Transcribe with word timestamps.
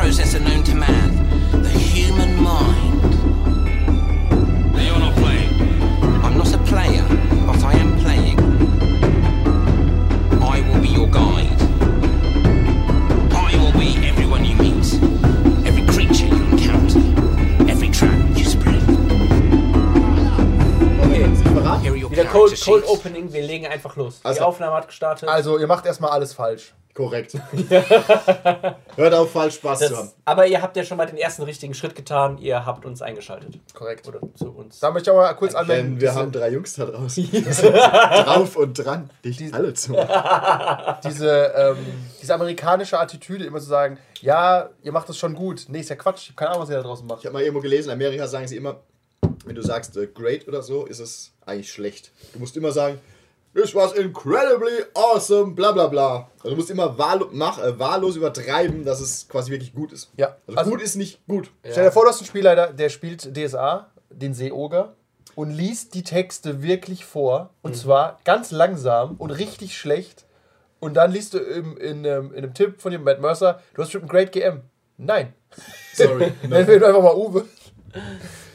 processor 0.00 0.40
known 0.40 0.62
to 0.64 0.74
man, 0.74 1.10
the 1.62 1.68
human 1.68 2.32
mind. 2.42 3.02
Now 4.74 4.82
you're 4.88 4.98
not 4.98 5.14
playing. 5.14 5.52
I'm 6.24 6.38
not 6.38 6.50
a 6.54 6.58
player, 6.70 7.04
but 7.46 7.62
I 7.62 7.74
am 7.74 7.90
playing. 7.98 8.38
I 10.42 10.56
will 10.66 10.80
be 10.80 10.88
your 10.88 11.06
guide. 11.06 11.60
I 13.46 13.50
will 13.60 13.72
be 13.78 13.88
everyone 14.08 14.42
you 14.46 14.56
meet, 14.56 14.88
every 15.68 15.84
creature 15.92 16.28
you 16.34 16.44
encounter, 16.54 17.00
every 17.70 17.90
trap 17.90 18.18
you 18.38 18.44
spread. 18.46 18.82
Okay, 21.04 22.10
wieder 22.10 22.24
Cold, 22.24 22.58
Cold. 22.64 22.84
Opening, 22.88 23.30
wir 23.34 23.42
legen 23.42 23.66
einfach 23.66 23.96
los. 23.96 24.20
Die 24.22 24.24
Also- 24.26 24.44
Aufnahme 24.44 24.76
hat 24.76 24.86
gestartet. 24.88 25.28
Also, 25.28 25.58
ihr 25.58 25.66
macht 25.66 25.84
erstmal 25.84 26.10
alles 26.12 26.32
falsch. 26.32 26.72
Korrekt. 27.00 27.32
Hört 28.96 29.14
auf, 29.14 29.32
falsch 29.32 29.54
Spaß 29.54 29.78
zu 29.78 29.96
haben. 29.96 30.08
das, 30.08 30.16
aber 30.26 30.46
ihr 30.46 30.60
habt 30.60 30.76
ja 30.76 30.84
schon 30.84 30.98
mal 30.98 31.06
den 31.06 31.16
ersten 31.16 31.42
richtigen 31.44 31.72
Schritt 31.72 31.94
getan, 31.94 32.36
ihr 32.36 32.66
habt 32.66 32.84
uns 32.84 33.00
eingeschaltet. 33.00 33.58
Korrekt. 33.72 34.06
Oder 34.06 34.20
zu 34.34 34.50
uns. 34.50 34.80
Da 34.80 34.90
möchte 34.90 35.10
ich 35.10 35.16
auch 35.16 35.20
mal 35.20 35.32
kurz 35.32 35.54
anmelden. 35.54 35.92
Denn 35.92 36.00
wir 36.02 36.14
haben 36.14 36.30
drei 36.30 36.50
Jungs 36.50 36.74
da 36.74 36.84
draußen. 36.84 37.24
Die 37.32 37.42
drauf 37.42 38.54
und 38.56 38.74
dran, 38.74 39.08
dich 39.24 39.54
alle 39.54 39.72
zu 39.72 39.92
machen. 39.92 40.96
diese, 41.04 41.54
ähm, 41.56 41.78
diese 42.20 42.34
amerikanische 42.34 42.98
Attitüde, 42.98 43.46
immer 43.46 43.60
zu 43.60 43.68
sagen, 43.68 43.96
ja, 44.20 44.68
ihr 44.82 44.92
macht 44.92 45.08
das 45.08 45.16
schon 45.16 45.32
gut. 45.32 45.64
Nee, 45.68 45.80
ist 45.80 45.88
ja 45.88 45.96
Quatsch. 45.96 46.24
Ich 46.24 46.28
habe 46.28 46.36
keine 46.36 46.50
Ahnung, 46.50 46.64
was 46.64 46.68
ihr 46.68 46.76
da 46.76 46.82
draußen 46.82 47.06
macht. 47.06 47.20
Ich 47.20 47.24
habe 47.24 47.32
mal 47.32 47.42
irgendwo 47.42 47.62
gelesen, 47.62 47.88
in 47.88 47.94
Amerika 47.94 48.28
sagen 48.28 48.46
sie 48.46 48.58
immer, 48.58 48.80
wenn 49.46 49.54
du 49.54 49.62
sagst 49.62 49.96
äh, 49.96 50.06
great 50.06 50.46
oder 50.46 50.62
so, 50.62 50.84
ist 50.84 50.98
es 50.98 51.32
eigentlich 51.46 51.72
schlecht. 51.72 52.12
Du 52.34 52.40
musst 52.40 52.58
immer 52.58 52.72
sagen, 52.72 53.00
this 53.54 53.74
was 53.74 53.92
incredibly 53.94 54.84
awesome, 54.94 55.54
bla 55.54 55.72
bla 55.72 55.86
bla. 55.88 56.28
Also 56.38 56.50
du 56.50 56.56
musst 56.56 56.70
immer 56.70 56.96
wahl 56.98 57.20
mach, 57.32 57.58
äh, 57.62 57.78
wahllos 57.78 58.16
übertreiben, 58.16 58.84
dass 58.84 59.00
es 59.00 59.28
quasi 59.28 59.50
wirklich 59.50 59.74
gut 59.74 59.92
ist. 59.92 60.10
Ja, 60.16 60.36
Also, 60.46 60.58
also- 60.58 60.70
gut 60.70 60.82
ist 60.82 60.96
nicht 60.96 61.26
gut. 61.26 61.50
Stell 61.68 61.84
dir 61.84 61.92
vor, 61.92 62.04
du 62.04 62.10
hast 62.10 62.18
einen 62.20 62.26
Spielleiter, 62.28 62.72
der 62.72 62.88
spielt 62.88 63.36
DSA, 63.36 63.90
den 64.10 64.34
Seeoger, 64.34 64.94
und 65.36 65.50
liest 65.50 65.94
die 65.94 66.02
Texte 66.02 66.62
wirklich 66.62 67.04
vor. 67.04 67.50
Und 67.62 67.76
zwar 67.76 68.18
ganz 68.24 68.50
langsam 68.50 69.16
und 69.16 69.30
richtig 69.30 69.76
schlecht. 69.78 70.26
Und 70.80 70.94
dann 70.94 71.12
liest 71.12 71.34
du 71.34 71.38
im, 71.38 71.76
in, 71.76 72.06
einem- 72.06 72.32
in 72.32 72.38
einem 72.44 72.54
Tipp 72.54 72.80
von 72.80 72.90
dem 72.92 73.04
Matt 73.04 73.20
Mercer, 73.20 73.60
du 73.74 73.82
hast 73.82 73.88
bestimmt 73.88 74.04
einen 74.04 74.10
Great 74.10 74.32
GM. 74.32 74.62
Nein. 74.96 75.32
Sorry. 75.94 76.32
Nennen 76.42 76.66
wir 76.66 76.76
ihn 76.76 76.84
einfach 76.84 77.02
mal 77.02 77.14
Uwe. 77.14 77.44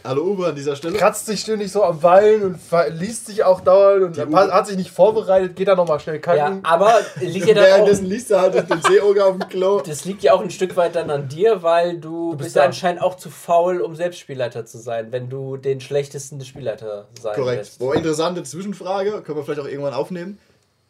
Hallo 0.05 0.23
Uwe 0.23 0.47
an 0.47 0.55
dieser 0.55 0.75
Stelle. 0.75 0.97
Kratzt 0.97 1.25
sich 1.25 1.41
ständig 1.41 1.71
so 1.71 1.83
am 1.83 1.99
Bein 1.99 2.43
und 2.43 2.59
liest 2.99 3.25
sich 3.25 3.43
auch 3.43 3.61
dauernd 3.61 4.03
und 4.03 4.17
Uwe- 4.17 4.51
hat 4.51 4.67
sich 4.67 4.77
nicht 4.77 4.91
vorbereitet, 4.91 5.55
geht 5.55 5.67
da 5.67 5.75
nochmal 5.75 5.99
schnell 5.99 6.15
Ja, 6.17 6.21
kacken. 6.21 6.59
aber 6.63 6.93
liegt 7.19 7.47
ja 7.47 7.53
dann 7.55 7.63
auch, 7.63 7.67
Währenddessen 7.69 8.05
liest 8.05 8.29
er 8.31 8.41
halt 8.41 8.69
den 8.69 8.81
Seeoger 8.83 9.25
auf 9.25 9.37
dem 9.37 9.49
Klo. 9.49 9.81
das 9.85 10.05
liegt 10.05 10.21
ja 10.21 10.33
auch 10.33 10.41
ein 10.41 10.51
Stück 10.51 10.75
weit 10.75 10.95
dann 10.95 11.09
an 11.09 11.27
dir, 11.27 11.63
weil 11.63 11.97
du, 11.97 12.31
bist 12.31 12.43
bist 12.43 12.55
ja 12.55 12.63
anscheinend 12.63 13.01
auch 13.01 13.15
zu 13.17 13.29
faul, 13.31 13.81
um 13.81 13.95
selbst 13.95 14.19
Spielleiter 14.19 14.65
zu 14.65 14.77
sein, 14.77 15.11
wenn 15.11 15.29
du 15.29 15.57
den 15.57 15.81
schlechtesten 15.81 16.37
des 16.37 16.47
Spielleiter 16.47 17.07
sein 17.19 17.35
Korrekt. 17.35 17.57
lässt. 17.57 17.79
Boah, 17.79 17.95
interessante 17.95 18.43
Zwischenfrage, 18.43 19.21
können 19.23 19.37
wir 19.39 19.43
vielleicht 19.43 19.61
auch 19.61 19.67
irgendwann 19.67 19.93
aufnehmen. 19.95 20.37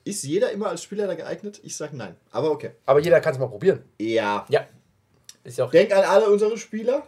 Ist 0.03 0.23
jeder 0.23 0.51
immer 0.51 0.67
als 0.67 0.83
Spielleiter 0.83 1.15
geeignet? 1.15 1.61
Ich 1.63 1.77
sag 1.77 1.93
nein. 1.93 2.15
Aber 2.31 2.51
okay. 2.51 2.71
Aber 2.85 2.99
jeder 2.99 3.21
kann 3.21 3.33
es 3.33 3.39
mal 3.39 3.47
probieren. 3.47 3.83
Ja. 3.99 4.45
Ja. 4.49 4.65
Ist 5.43 5.57
ja 5.57 5.65
auch 5.65 5.71
Denk 5.71 5.95
an 5.95 6.03
alle 6.03 6.29
unsere 6.29 6.57
Spieler. 6.57 7.03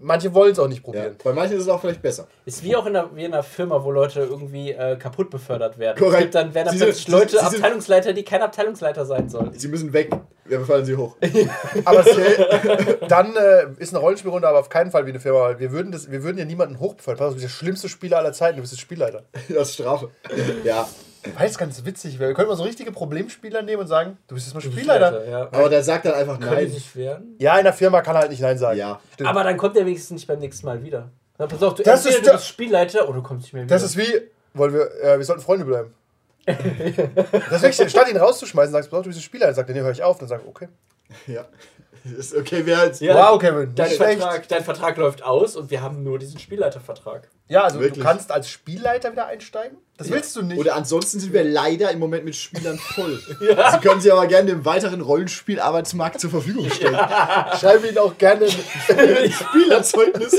Manche 0.00 0.32
wollen 0.32 0.52
es 0.52 0.58
auch 0.60 0.68
nicht 0.68 0.78
Ja. 0.78 0.84
probieren. 0.84 1.16
Bei 1.24 1.32
manchen 1.32 1.56
ist 1.56 1.62
es 1.64 1.68
auch 1.68 1.80
vielleicht 1.80 2.00
besser. 2.02 2.28
Ist 2.44 2.62
wie 2.62 2.76
auch 2.76 2.86
in 2.86 2.94
einer, 2.94 3.14
wie 3.16 3.24
in 3.24 3.32
einer 3.32 3.42
Firma, 3.42 3.82
wo 3.82 3.90
Leute 3.90 4.20
irgendwie 4.20 4.70
äh, 4.72 4.96
kaputt 4.96 5.28
befördert 5.30 5.76
werden. 5.78 5.98
Korrekt. 5.98 6.14
Es 6.16 6.20
gibt 6.22 6.34
dann 6.36 6.54
werden 6.54 6.66
dann 6.68 6.78
Sie 6.78 6.84
plötzlich 6.84 7.06
sie- 7.06 7.10
Leute 7.12 7.30
sie 7.30 7.36
sind- 7.46 7.56
Abteilungsleiter, 7.56 8.12
die 8.12 8.22
kein 8.22 8.40
Abteilungsleiter 8.42 9.04
sein 9.06 9.28
sollen. 9.28 9.52
Sie 9.58 9.66
müssen 9.68 9.92
weg. 9.92 10.10
Wir 10.44 10.58
befallen 10.60 10.84
sie 10.84 10.96
hoch. 10.96 11.16
Aber 11.84 12.06
es, 12.06 12.16
dann 13.08 13.34
äh, 13.36 13.66
ist 13.78 13.92
eine 13.92 13.98
Rollenspielrunde 13.98 14.48
aber 14.48 14.60
auf 14.60 14.68
keinen 14.68 14.90
Fall 14.90 15.04
wie 15.04 15.10
eine 15.10 15.20
Firma, 15.20 15.40
weil 15.40 15.58
wir 15.58 15.72
würden, 15.72 15.92
das, 15.92 16.10
wir 16.10 16.22
würden 16.22 16.38
ja 16.38 16.44
niemanden 16.44 16.76
auf, 16.76 16.96
du 17.04 17.30
bist 17.32 17.42
der 17.44 17.48
schlimmste 17.48 17.88
Spieler 17.88 18.18
aller 18.18 18.32
Zeiten, 18.32 18.56
du 18.56 18.62
bist 18.62 18.72
der 18.72 18.78
Spielleiter. 18.80 19.24
Das 19.48 19.68
ist 19.70 19.74
Strafe. 19.74 20.10
Ja. 20.64 20.88
Weil 21.36 21.48
es 21.48 21.58
ganz 21.58 21.84
witzig 21.84 22.18
wäre. 22.18 22.30
Wir 22.30 22.34
können 22.34 22.48
mal 22.48 22.56
so 22.56 22.62
richtige 22.62 22.92
Problemspieler 22.92 23.62
nehmen 23.62 23.82
und 23.82 23.88
sagen, 23.88 24.18
du 24.28 24.34
bist 24.34 24.46
jetzt 24.46 24.54
mal 24.54 24.60
Spielleiter. 24.60 25.28
Ja. 25.28 25.42
Aber 25.52 25.68
der 25.68 25.82
sagt 25.82 26.04
dann 26.04 26.14
einfach 26.14 26.38
Können 26.38 26.52
nein. 26.52 26.70
sich 26.70 26.94
wehren? 26.94 27.34
Ja, 27.38 27.58
in 27.58 27.64
der 27.64 27.72
Firma 27.72 28.02
kann 28.02 28.16
er 28.16 28.20
halt 28.20 28.30
nicht 28.30 28.40
Nein 28.40 28.58
sagen. 28.58 28.78
Ja. 28.78 29.00
Stimmt. 29.14 29.28
Aber 29.28 29.44
dann 29.44 29.56
kommt 29.56 29.76
er 29.76 29.84
wenigstens 29.84 30.10
nicht 30.10 30.26
beim 30.26 30.38
nächsten 30.38 30.66
Mal 30.66 30.82
wieder. 30.82 31.10
Na, 31.38 31.46
pass 31.46 31.62
auf, 31.62 31.74
du, 31.74 31.82
Das 31.82 32.04
ist 32.06 32.26
du 32.26 32.32
bist 32.32 32.46
Spielleiter 32.46 33.08
oder 33.08 33.18
du 33.18 33.22
kommst 33.22 33.44
nicht 33.44 33.52
mehr 33.52 33.64
wieder. 33.64 33.74
das 33.74 33.82
ist 33.82 33.96
wie, 33.96 34.22
wollen 34.54 34.72
wir, 34.72 34.90
äh, 35.02 35.18
wir 35.18 35.24
sollten 35.24 35.42
Freunde 35.42 35.64
bleiben. 35.64 35.94
das 36.46 36.56
ist 36.56 37.62
wirklich, 37.62 37.90
statt 37.90 38.08
ihn 38.10 38.16
rauszuschmeißen, 38.16 38.72
sagst 38.72 38.90
du, 38.92 38.96
du 38.96 39.02
bist 39.04 39.18
ein 39.18 39.22
Spielleiter. 39.22 39.54
Sagt 39.54 39.68
er, 39.68 39.74
nee, 39.74 39.82
hör 39.82 39.90
ich 39.90 40.02
auf. 40.02 40.18
Dann 40.18 40.28
sag 40.28 40.40
ich, 40.42 40.48
okay. 40.48 40.68
Ja. 41.26 41.46
Ist 42.16 42.34
okay, 42.34 42.62
wer 42.64 42.86
jetzt. 42.86 43.00
Ja. 43.00 43.14
Wow, 43.14 43.38
Kevin, 43.38 43.74
dein 43.74 43.90
schlecht. 43.90 44.20
Vertrag, 44.20 44.48
dein 44.48 44.64
Vertrag 44.64 44.96
läuft 44.96 45.22
aus 45.22 45.56
und 45.56 45.70
wir 45.70 45.82
haben 45.82 46.02
nur 46.02 46.18
diesen 46.18 46.38
Spielleitervertrag. 46.38 47.28
Ja, 47.48 47.64
also 47.64 47.80
Wirklich? 47.80 47.98
du 47.98 48.08
kannst 48.08 48.30
als 48.30 48.48
Spielleiter 48.48 49.12
wieder 49.12 49.26
einsteigen. 49.26 49.78
Das 49.96 50.10
willst 50.10 50.36
du 50.36 50.42
nicht. 50.42 50.58
Oder 50.58 50.76
ansonsten 50.76 51.18
sind 51.18 51.32
wir 51.32 51.44
leider 51.44 51.90
im 51.90 51.98
Moment 51.98 52.24
mit 52.24 52.36
Spielern 52.36 52.78
voll. 52.78 53.18
Sie 53.40 53.78
können 53.80 54.00
sie 54.00 54.12
aber 54.12 54.26
gerne 54.26 54.50
dem 54.50 54.64
weiteren 54.64 55.00
Rollenspielarbeitsmarkt 55.00 56.20
zur 56.20 56.30
Verfügung 56.30 56.70
stellen. 56.70 56.94
Schreibe 57.60 57.88
ihn 57.88 57.98
auch 57.98 58.16
gerne. 58.16 58.48
Spielerzeugnis. 58.48 60.36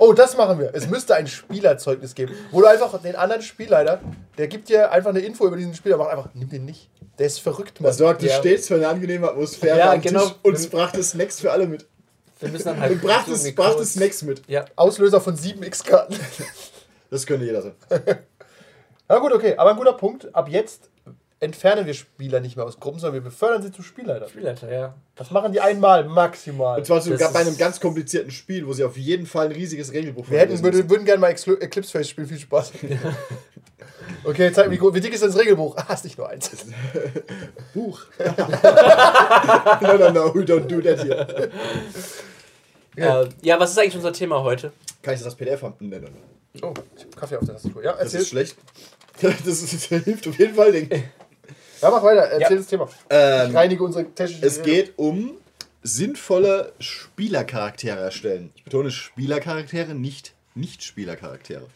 Oh, 0.00 0.12
das 0.12 0.36
machen 0.36 0.58
wir. 0.58 0.74
Es 0.74 0.88
müsste 0.88 1.14
ein 1.14 1.26
Spielerzeugnis 1.26 2.14
geben, 2.14 2.34
wo 2.50 2.60
du 2.60 2.66
einfach 2.66 3.00
den 3.00 3.16
anderen 3.16 3.42
Spielleiter, 3.42 4.00
der 4.38 4.48
gibt 4.48 4.68
dir 4.68 4.92
einfach 4.92 5.10
eine 5.10 5.20
Info 5.20 5.46
über 5.46 5.56
diesen 5.56 5.74
Spieler, 5.74 5.96
mach 5.96 6.08
einfach, 6.08 6.28
nimm 6.34 6.48
den 6.48 6.64
nicht. 6.64 6.88
Der 7.18 7.26
ist 7.26 7.40
verrückt, 7.40 7.80
Mann. 7.80 7.88
Das 7.88 7.98
sorgte 7.98 8.26
ja. 8.26 8.36
stets 8.36 8.68
für 8.68 8.76
eine 8.76 8.88
angenehme 8.88 9.28
Atmosphäre 9.28 9.78
Ja, 9.78 9.92
am 9.92 10.00
genau. 10.00 10.24
Tisch 10.24 10.34
und 10.42 10.54
es 10.54 10.68
brachte 10.68 11.02
Snacks 11.02 11.40
für 11.40 11.52
alle 11.52 11.66
mit. 11.66 11.86
Wir 12.40 12.48
müssen 12.48 12.64
dann 12.64 12.80
halt. 12.80 12.92
Und 12.92 13.02
brachte, 13.02 13.52
brachte 13.52 13.84
Snacks 13.84 14.22
mit. 14.22 14.42
Ja. 14.48 14.64
Auslöser 14.76 15.20
von 15.20 15.36
7 15.36 15.62
X-Karten. 15.62 16.16
Das 17.10 17.26
könnte 17.26 17.44
jeder 17.44 17.62
sein. 17.62 17.74
Na 19.08 19.18
gut, 19.18 19.32
okay, 19.32 19.54
aber 19.56 19.70
ein 19.70 19.76
guter 19.76 19.92
Punkt. 19.92 20.34
Ab 20.34 20.48
jetzt 20.48 20.88
entfernen 21.42 21.86
wir 21.86 21.94
Spieler 21.94 22.40
nicht 22.40 22.56
mehr 22.56 22.64
aus 22.64 22.78
Gruppen, 22.78 23.00
sondern 23.00 23.14
wir 23.14 23.30
befördern 23.30 23.62
sie 23.62 23.72
zu 23.72 23.82
Spielleiter. 23.82 24.28
Spielleiter, 24.28 24.72
ja. 24.72 24.94
Das 25.16 25.32
machen 25.32 25.52
die 25.52 25.60
einmal 25.60 26.04
maximal. 26.04 26.78
Und 26.78 26.86
zwar 26.86 27.00
Das 27.00 27.32
bei 27.32 27.40
einem 27.40 27.58
ganz 27.58 27.80
komplizierten 27.80 28.30
Spiel, 28.30 28.66
wo 28.66 28.72
sie 28.72 28.84
auf 28.84 28.96
jeden 28.96 29.26
Fall 29.26 29.46
ein 29.46 29.52
riesiges 29.52 29.92
Regelbuch 29.92 30.30
Wir 30.30 30.38
hätten, 30.38 30.62
würden, 30.62 30.88
würden 30.88 31.04
gerne 31.04 31.20
mal 31.20 31.30
Eclipse 31.30 31.90
Face 31.90 32.08
spielen. 32.08 32.28
Viel 32.28 32.38
Spaß. 32.38 32.72
Okay, 34.24 34.52
zeig 34.52 34.68
mir, 34.68 34.80
wie, 34.94 35.00
dick 35.00 35.12
ist 35.12 35.22
das 35.22 35.36
Regelbuch? 35.36 35.76
Ah, 35.76 35.94
ist 35.94 36.04
nicht 36.04 36.16
nur 36.16 36.28
eins. 36.28 36.48
Buch. 37.74 38.02
no, 39.80 39.98
no, 39.98 40.10
no, 40.10 40.34
we 40.34 40.44
don't 40.44 40.66
do 40.66 40.80
that 40.80 41.02
here. 41.02 41.50
Ja. 42.96 43.22
Äh, 43.22 43.28
ja, 43.42 43.58
was 43.58 43.72
ist 43.72 43.78
eigentlich 43.78 43.96
unser 43.96 44.12
Thema 44.12 44.42
heute? 44.42 44.72
Kann 45.02 45.14
ich 45.14 45.20
das 45.20 45.26
als 45.26 45.34
PDF 45.34 45.62
haben? 45.62 45.74
Nein, 45.80 46.02
nein, 46.02 46.12
nein. 46.12 46.62
Oh, 46.62 46.74
ich 46.96 47.04
hab 47.04 47.16
Kaffee 47.16 47.36
auf 47.36 47.44
der 47.44 47.54
Tastatur. 47.54 47.82
Ja, 47.82 47.92
Das 47.92 48.02
erzähl. 48.02 48.20
ist 48.20 48.28
schlecht. 48.28 48.56
Das, 49.20 49.46
ist, 49.46 49.90
das 49.90 50.04
hilft 50.04 50.28
auf 50.28 50.38
jeden 50.38 50.54
Fall, 50.54 50.74
ich. 50.74 50.88
Ja, 51.82 51.90
mach 51.90 52.02
weiter. 52.02 52.22
Erzähl 52.22 52.52
Ja. 52.52 52.56
das 52.56 52.66
Thema. 52.66 52.84
Ich 52.88 52.96
Ähm, 53.10 53.56
reinige 53.56 53.82
unsere 53.84 54.04
technische. 54.14 54.46
es 54.46 54.62
geht 54.62 54.92
um 54.96 55.32
sinnvolle 55.82 56.72
Spielercharaktere 56.78 57.98
erstellen. 57.98 58.52
Ich 58.54 58.64
betone 58.64 58.90
Spielercharaktere, 58.90 59.94
nicht 59.94 60.34
Nicht-Spielercharaktere. 60.54 61.66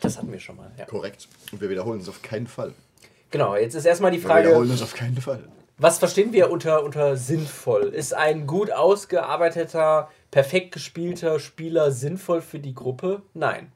Das 0.00 0.16
hatten 0.18 0.30
wir 0.30 0.38
schon 0.38 0.56
mal, 0.56 0.70
ja. 0.78 0.84
Korrekt. 0.84 1.28
Und 1.50 1.60
wir 1.60 1.70
wiederholen 1.70 2.00
es 2.00 2.08
auf 2.08 2.20
keinen 2.22 2.46
Fall. 2.46 2.72
Genau, 3.30 3.56
jetzt 3.56 3.74
ist 3.74 3.84
erstmal 3.86 4.10
die 4.10 4.22
Wir 4.22 4.28
Frage, 4.28 4.48
wiederholen 4.48 4.70
es 4.70 4.82
auf 4.82 4.94
keinen 4.94 5.16
Fall. 5.20 5.40
was 5.78 5.98
verstehen 5.98 6.32
wir 6.32 6.50
unter, 6.50 6.84
unter 6.84 7.16
sinnvoll? 7.16 7.84
Ist 7.94 8.12
ein 8.14 8.46
gut 8.46 8.70
ausgearbeiteter, 8.70 10.10
perfekt 10.30 10.72
gespielter 10.72 11.40
Spieler 11.40 11.90
sinnvoll 11.90 12.42
für 12.42 12.58
die 12.58 12.74
Gruppe? 12.74 13.22
Nein. 13.34 13.72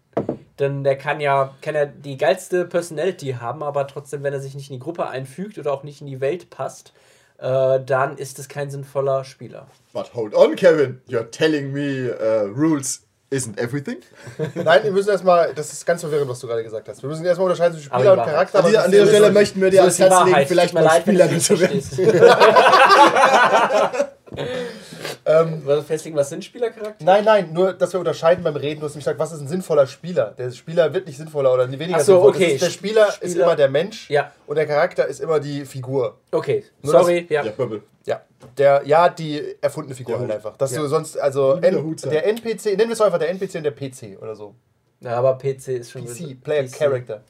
Denn 0.63 0.85
der 0.85 0.97
kann 0.97 1.19
ja, 1.19 1.53
kann 1.61 1.75
ja 1.75 1.87
die 1.87 2.17
geilste 2.17 2.65
Personality 2.65 3.39
haben, 3.41 3.65
aber 3.65 3.89
trotzdem, 3.89 4.23
wenn 4.23 4.33
er 4.33 4.39
sich 4.39 4.55
nicht 4.55 4.71
in 4.71 4.77
die 4.77 4.79
Gruppe 4.79 5.09
einfügt 5.09 5.59
oder 5.59 5.73
auch 5.73 5.83
nicht 5.83 6.01
in 6.01 6.07
die 6.07 6.21
Welt 6.21 6.51
passt, 6.51 6.93
äh, 7.39 7.81
dann 7.85 8.17
ist 8.17 8.39
es 8.39 8.49
kein 8.49 8.71
sinnvoller 8.71 9.25
Spieler. 9.25 9.67
But 9.93 10.15
hold 10.15 10.37
on, 10.37 10.55
Kevin. 10.55 11.01
You're 11.09 11.29
telling 11.29 11.73
me 11.73 12.13
uh, 12.13 12.45
rules 12.57 13.03
isn't 13.31 13.59
everything? 13.59 13.97
Nein, 14.55 14.85
wir 14.85 14.93
müssen 14.93 15.11
erstmal, 15.11 15.53
das 15.53 15.73
ist 15.73 15.85
ganz 15.85 16.03
verwirrend, 16.03 16.31
was 16.31 16.39
du 16.39 16.47
gerade 16.47 16.63
gesagt 16.63 16.89
hast. 16.89 17.03
Wir 17.03 17.09
müssen 17.09 17.25
erstmal 17.25 17.47
unterscheiden 17.47 17.75
zwischen 17.75 17.93
Spieler 17.93 18.13
und. 18.13 18.21
Charakter. 18.21 18.61
An 18.61 18.67
dieser, 18.67 18.85
an 18.85 18.91
dieser 18.93 19.07
Stelle 19.09 19.33
möchten 19.33 19.61
wir 19.61 19.71
dir 19.71 19.91
So 19.91 20.05
ans 20.05 20.09
Herz 20.15 20.27
legen, 20.27 20.47
vielleicht 20.47 20.75
mal 20.75 20.85
leid, 20.85 21.03
Spieler 21.03 21.39
zu 21.41 21.59
werden. 21.59 21.83
ähm, 25.27 25.63
was 25.65 25.85
festlegen, 25.87 26.17
was 26.17 26.29
sind 26.29 26.45
Spielercharaktere? 26.45 26.95
Nein, 27.05 27.25
nein, 27.25 27.53
nur, 27.53 27.73
dass 27.73 27.93
wir 27.93 28.01
unterscheiden 28.01 28.43
beim 28.45 28.57
Reden. 28.57 28.81
Du 28.81 28.87
hast 28.87 28.95
mich 28.95 29.05
gesagt, 29.05 29.19
was 29.19 29.33
ist 29.33 29.41
ein 29.41 29.49
sinnvoller 29.49 29.87
Spieler? 29.87 30.35
Der 30.39 30.51
Spieler 30.51 30.93
wird 30.95 31.07
nicht 31.07 31.17
sinnvoller 31.17 31.53
oder 31.53 31.71
weniger 31.71 31.97
Ach 31.97 32.01
so, 32.01 32.13
sinnvoll. 32.15 32.31
okay. 32.31 32.45
Das 32.45 32.53
ist, 32.55 32.63
der 32.63 32.71
Spieler, 32.71 33.09
ist 33.09 33.17
Spieler- 33.31 33.45
immer 33.45 33.57
der 33.57 33.69
Mensch 33.69 34.11
Ja. 34.11 34.33
und 34.47 34.57
der 34.57 34.67
Charakter 34.67 35.07
ist 35.07 35.21
immer 35.21 35.41
die 35.41 35.65
Figur. 35.65 36.19
Okay, 36.31 36.65
Nur 36.83 36.93
sorry, 36.93 37.27
ja. 37.29 37.45
Ja, 37.45 37.53
Bubble. 37.53 37.83
Ja, 38.05 38.21
der, 38.59 38.83
ja, 38.85 39.09
die 39.09 39.57
erfundene 39.61 39.95
Figur 39.95 40.15
Der 40.15 40.23
halt 40.23 40.33
einfach. 40.33 40.57
Dass 40.57 40.73
Ja. 40.75 40.81
du 40.81 40.89
sonst, 40.89 41.19
also 41.19 41.55
der 41.57 41.73
N, 41.73 41.97
der 42.11 42.27
NPC, 42.27 42.65
nennen 42.77 42.89
wir 42.89 42.93
es 42.93 42.99
doch 42.99 43.07
einfach 43.07 43.19
der 43.21 43.31
NPC 43.31 43.55
und 43.57 43.63
der 43.65 43.71
PC 43.71 44.19
oder 44.21 44.35
so. 44.35 44.55
ja. 45.01 45.13
Aber 45.17 45.39
PC 45.39 45.69
ist 45.79 45.93
schon 45.93 46.05
PC, 46.05 46.35
Player 46.43 46.65
PC. 46.65 46.73
Character. 46.79 47.23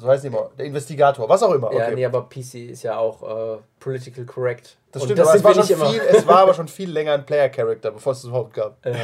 So 0.00 0.06
heißt 0.08 0.22
die 0.22 0.28
immer. 0.28 0.50
Der 0.56 0.64
Investigator, 0.66 1.28
was 1.28 1.42
auch 1.42 1.52
immer. 1.52 1.72
Ja, 1.72 1.86
Okay. 1.86 1.94
nee, 1.96 2.04
aber 2.06 2.22
PC 2.28 2.70
ist 2.70 2.84
ja 2.84 2.96
auch 2.98 3.56
äh, 3.56 3.58
political 3.80 4.24
correct. 4.24 4.76
das 4.92 5.02
Und 5.02 5.08
stimmt, 5.08 5.18
das 5.18 5.28
aber 5.28 5.36
es 5.58 5.78
war, 5.78 5.90
viel, 5.90 5.98
immer. 6.00 6.08
es 6.16 6.26
war 6.26 6.38
aber 6.38 6.54
schon 6.54 6.68
viel 6.68 6.90
länger 6.90 7.14
ein 7.14 7.26
Player-Character, 7.26 7.90
bevor 7.90 8.12
es 8.12 8.20
das 8.20 8.28
überhaupt 8.28 8.54
gab. 8.54 8.76
Ja. 8.86 8.94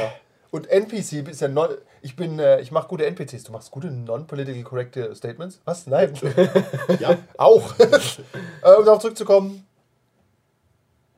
Und 0.51 0.67
NPC 0.69 1.27
ist 1.29 1.41
ja 1.41 1.49
non, 1.49 1.67
ich 2.01 2.15
bin, 2.15 2.39
äh, 2.39 2.61
ich 2.61 2.71
mache 2.71 2.87
gute 2.87 3.05
NPCs. 3.05 3.43
Du 3.43 3.51
machst 3.51 3.71
gute 3.71 3.87
non-political 3.91 4.63
correct 4.63 4.97
Statements? 5.17 5.59
Was? 5.65 5.85
Nein. 5.85 6.13
Ja, 6.99 7.17
Auch. 7.37 7.73
äh, 7.79 7.85
um 8.77 8.85
darauf 8.85 8.99
zurückzukommen. 9.01 9.67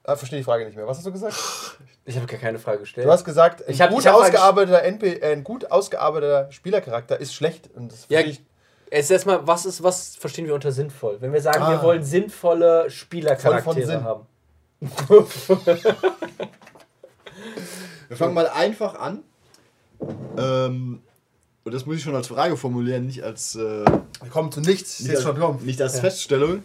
Ah, 0.03 0.15
verstehe 0.15 0.39
die 0.39 0.43
Frage 0.43 0.65
nicht 0.65 0.75
mehr. 0.75 0.87
Was 0.87 0.97
hast 0.97 1.05
du 1.05 1.11
gesagt? 1.11 1.35
Ich 2.05 2.15
habe 2.15 2.25
gar 2.25 2.39
keine 2.39 2.57
Frage 2.57 2.79
gestellt. 2.79 3.05
Du 3.05 3.11
hast 3.11 3.25
gesagt, 3.25 3.67
ein 3.67 3.73
Ich 3.73 3.81
hab- 3.81 3.89
gut, 3.91 4.07
ausgearbeiteter 4.07 4.81
NP, 4.83 5.19
äh, 5.21 5.33
ein 5.33 5.43
gut 5.43 5.69
ausgearbeiteter 5.69 6.49
Spielercharakter 6.51 7.19
ist 7.19 7.33
schlecht. 7.33 7.69
Und 7.75 7.91
das 7.91 8.05
Ja, 8.09 8.21
ich 8.21 8.41
Es 8.89 9.05
ist 9.05 9.11
erstmal, 9.11 9.45
was 9.45 9.65
ist, 9.65 9.83
was 9.83 10.15
verstehen 10.15 10.45
wir 10.45 10.53
unter 10.55 10.71
sinnvoll? 10.71 11.17
Wenn 11.19 11.33
wir 11.33 11.41
sagen, 11.41 11.59
wir 11.59 11.79
Ah. 11.79 11.83
wollen 11.83 12.03
sinnvolle 12.03 12.81
Voll 12.83 12.89
Spielercharaktere 12.89 13.61
von 13.61 13.85
Sinn. 13.85 14.03
haben. 14.03 14.25
wir 18.07 18.17
fangen 18.17 18.33
mal 18.33 18.47
einfach 18.47 18.95
an. 18.95 19.23
Ähm, 20.37 21.01
und 21.63 21.73
das 21.73 21.85
muss 21.85 21.97
ich 21.97 22.03
schon 22.03 22.15
als 22.15 22.27
Frage 22.27 22.55
formulieren, 22.55 23.05
nicht 23.05 23.23
als, 23.23 23.55
äh, 23.55 23.59
Wir 23.85 24.29
kommen 24.31 24.51
zu 24.51 24.61
nichts. 24.61 24.99
nicht 25.01 25.11
Jetzt 25.11 25.25
als, 25.25 25.61
nicht 25.63 25.81
als 25.81 25.99
Feststellung. 25.99 26.63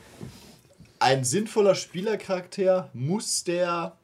Ein 1.00 1.24
sinnvoller 1.24 1.74
Spielercharakter 1.74 2.88
muss 2.92 3.42
der, 3.42 3.96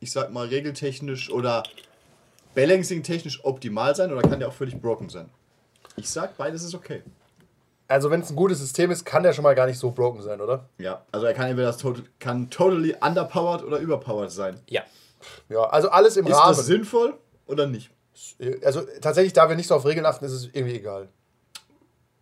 ich 0.00 0.12
sag 0.12 0.30
mal, 0.32 0.46
regeltechnisch 0.48 1.30
oder 1.30 1.62
balancing-technisch 2.54 3.44
optimal 3.44 3.96
sein 3.96 4.12
oder 4.12 4.20
kann 4.28 4.38
der 4.40 4.48
auch 4.48 4.52
völlig 4.52 4.78
broken 4.78 5.08
sein? 5.08 5.30
Ich 5.96 6.10
sag, 6.10 6.36
beides 6.36 6.62
ist 6.64 6.74
okay. 6.74 7.02
Also 7.92 8.10
wenn 8.10 8.22
es 8.22 8.30
ein 8.30 8.36
gutes 8.36 8.58
System 8.58 8.90
ist, 8.90 9.04
kann 9.04 9.22
der 9.22 9.34
schon 9.34 9.42
mal 9.42 9.54
gar 9.54 9.66
nicht 9.66 9.78
so 9.78 9.90
broken 9.90 10.22
sein, 10.22 10.40
oder? 10.40 10.66
Ja, 10.78 11.04
also 11.12 11.26
er 11.26 11.34
kann 11.34 11.48
entweder 11.48 11.66
das 11.66 11.76
tot 11.76 12.02
kann 12.18 12.48
totally 12.48 12.96
underpowered 12.98 13.62
oder 13.62 13.78
überpowered 13.78 14.30
sein. 14.30 14.58
Ja. 14.66 14.82
Ja, 15.50 15.64
also 15.64 15.90
alles 15.90 16.16
im 16.16 16.26
Ist 16.26 16.34
Rahmen. 16.34 16.56
das 16.56 16.64
sinnvoll 16.64 17.18
oder 17.46 17.66
nicht? 17.66 17.90
Also 18.64 18.80
tatsächlich, 19.02 19.34
da 19.34 19.46
wir 19.48 19.56
nicht 19.56 19.66
so 19.66 19.74
auf 19.74 19.84
Regeln 19.84 20.06
achten, 20.06 20.24
ist 20.24 20.32
es 20.32 20.46
irgendwie 20.54 20.76
egal. 20.76 21.08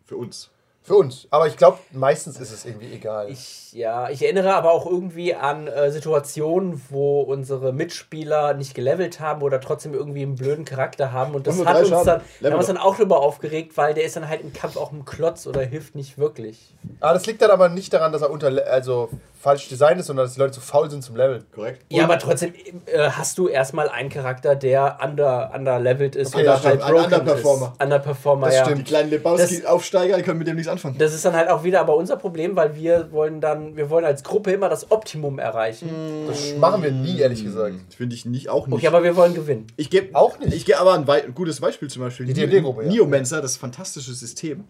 Für 0.05 0.17
uns. 0.17 0.51
Für 0.91 0.97
uns. 0.97 1.29
Aber 1.31 1.47
ich 1.47 1.57
glaube, 1.57 1.79
meistens 1.93 2.41
ist 2.41 2.51
es 2.51 2.65
irgendwie 2.65 2.93
egal. 2.93 3.31
Ich, 3.31 3.73
ja, 3.73 4.11
ich 4.11 4.25
erinnere 4.25 4.55
aber 4.55 4.73
auch 4.73 4.87
irgendwie 4.87 5.37
an 5.37 5.69
äh, 5.69 5.93
Situationen, 5.93 6.83
wo 6.89 7.21
unsere 7.21 7.73
Mitspieler 7.73 8.55
nicht 8.55 8.75
gelevelt 8.75 9.21
haben 9.21 9.43
oder 9.43 9.61
trotzdem 9.61 9.95
irgendwie 9.95 10.23
einen 10.23 10.35
blöden 10.35 10.65
Charakter 10.65 11.13
haben. 11.13 11.37
Und 11.37 11.47
das 11.47 11.65
hat 11.65 11.79
uns 11.79 11.91
Schaden. 11.91 12.07
dann, 12.07 12.21
Level 12.41 12.51
haben 12.51 12.59
uns 12.59 12.67
dann 12.67 12.77
auch 12.77 12.97
drüber 12.97 13.21
aufgeregt, 13.21 13.77
weil 13.77 13.95
der 13.95 14.03
ist 14.03 14.17
dann 14.17 14.29
halt 14.29 14.41
im 14.41 14.53
Kampf 14.53 14.77
auch 14.77 14.91
ein 14.91 15.05
Klotz 15.05 15.47
oder 15.47 15.61
hilft 15.61 15.95
nicht 15.95 16.19
wirklich. 16.19 16.75
Aber 16.99 17.15
das 17.15 17.25
liegt 17.25 17.41
dann 17.41 17.53
aber 17.53 17.69
nicht 17.69 17.93
daran, 17.93 18.11
dass 18.11 18.23
er 18.23 18.31
unter, 18.31 18.49
also 18.69 19.11
falsch 19.41 19.69
designt 19.69 19.99
ist, 20.01 20.07
sondern 20.07 20.27
dass 20.27 20.35
die 20.35 20.41
Leute 20.41 20.53
zu 20.53 20.61
faul 20.61 20.91
sind 20.91 21.03
zum 21.03 21.17
Leveln. 21.17 21.45
Korrekt? 21.55 21.85
Ja, 21.89 22.05
aber 22.05 22.19
trotzdem 22.19 22.53
äh, 22.87 23.11
hast 23.11 23.39
du 23.39 23.49
erstmal 23.49 23.89
einen 23.89 24.11
Charakter, 24.11 24.55
der 24.55 24.99
under, 25.03 25.53
underlevelt 25.55 26.15
ist 26.15 26.35
Okay, 26.35 26.43
oder 26.43 26.53
das 26.53 26.65
halt 26.65 26.83
stimmt. 26.83 26.85
Ein 26.85 26.95
broken 26.95 27.21
Underperformer. 27.21 27.73
ist. 27.73 27.83
Underperformer, 27.83 28.47
Das 28.47 28.57
ja. 28.57 28.65
stimmt. 28.65 28.81
Die 28.81 28.85
kleinen 28.85 29.11
Lebowski-Aufsteiger, 29.11 30.17
die 30.19 30.23
können 30.23 30.39
mit 30.39 30.47
dem 30.47 30.57
nichts 30.57 30.69
anfangen. 30.71 30.80
Das 30.99 31.15
ist 31.15 31.25
dann 31.25 31.35
halt 31.35 31.49
auch 31.49 31.65
wieder 31.65 31.81
aber 31.81 31.97
unser 31.97 32.17
Problem, 32.17 32.57
weil 32.57 32.75
wir 32.77 33.13
wollen 33.13 33.41
dann, 33.41 33.77
wir 33.77 33.91
wollen 33.91 34.05
als 34.05 34.23
Gruppe 34.23 34.53
immer 34.53 34.69
das 34.69 34.91
Optimum 34.91 35.39
erreichen. 35.39 35.89
Das 36.27 36.55
machen 36.57 36.83
wir 36.83 36.91
nie, 36.91 37.19
ehrlich 37.19 37.45
gesagt. 37.45 37.75
Finde 37.97 38.15
ich 38.15 38.25
nicht 38.25 38.49
auch 38.49 38.67
nicht. 38.67 38.77
Okay, 38.77 38.87
aber 38.87 39.03
wir 39.03 39.17
wollen 39.17 39.35
gewinnen. 39.35 39.67
ich 39.77 39.91
gebe 39.91 40.15
Auch 40.15 40.39
nicht. 40.39 40.55
Ich 40.55 40.65
gebe 40.65 40.79
aber 40.79 40.95
ein 40.95 41.07
wei 41.07 41.21
gutes 41.23 41.61
Beispiel 41.61 41.89
zum 41.89 42.03
Beispiel. 42.03 42.27
Die 42.27 42.35
D&D-Gruppe, 42.35 42.85
ja. 42.85 42.89
Neomancer, 42.91 43.41
das 43.41 43.57
fantastische 43.57 44.13
System. 44.13 44.65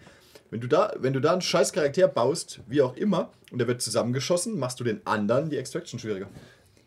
Wenn 0.50 0.60
du 0.60 0.66
da, 0.66 0.92
wenn 0.98 1.12
du 1.12 1.20
da 1.20 1.32
einen 1.32 1.42
scheiß 1.42 1.72
Charakter 1.72 2.08
baust, 2.08 2.60
wie 2.66 2.82
auch 2.82 2.96
immer, 2.96 3.30
und 3.52 3.58
der 3.58 3.68
wird 3.68 3.80
zusammengeschossen, 3.80 4.58
machst 4.58 4.80
du 4.80 4.84
den 4.84 5.00
anderen 5.06 5.48
die 5.48 5.56
Extraction 5.56 6.00
schwieriger. 6.00 6.26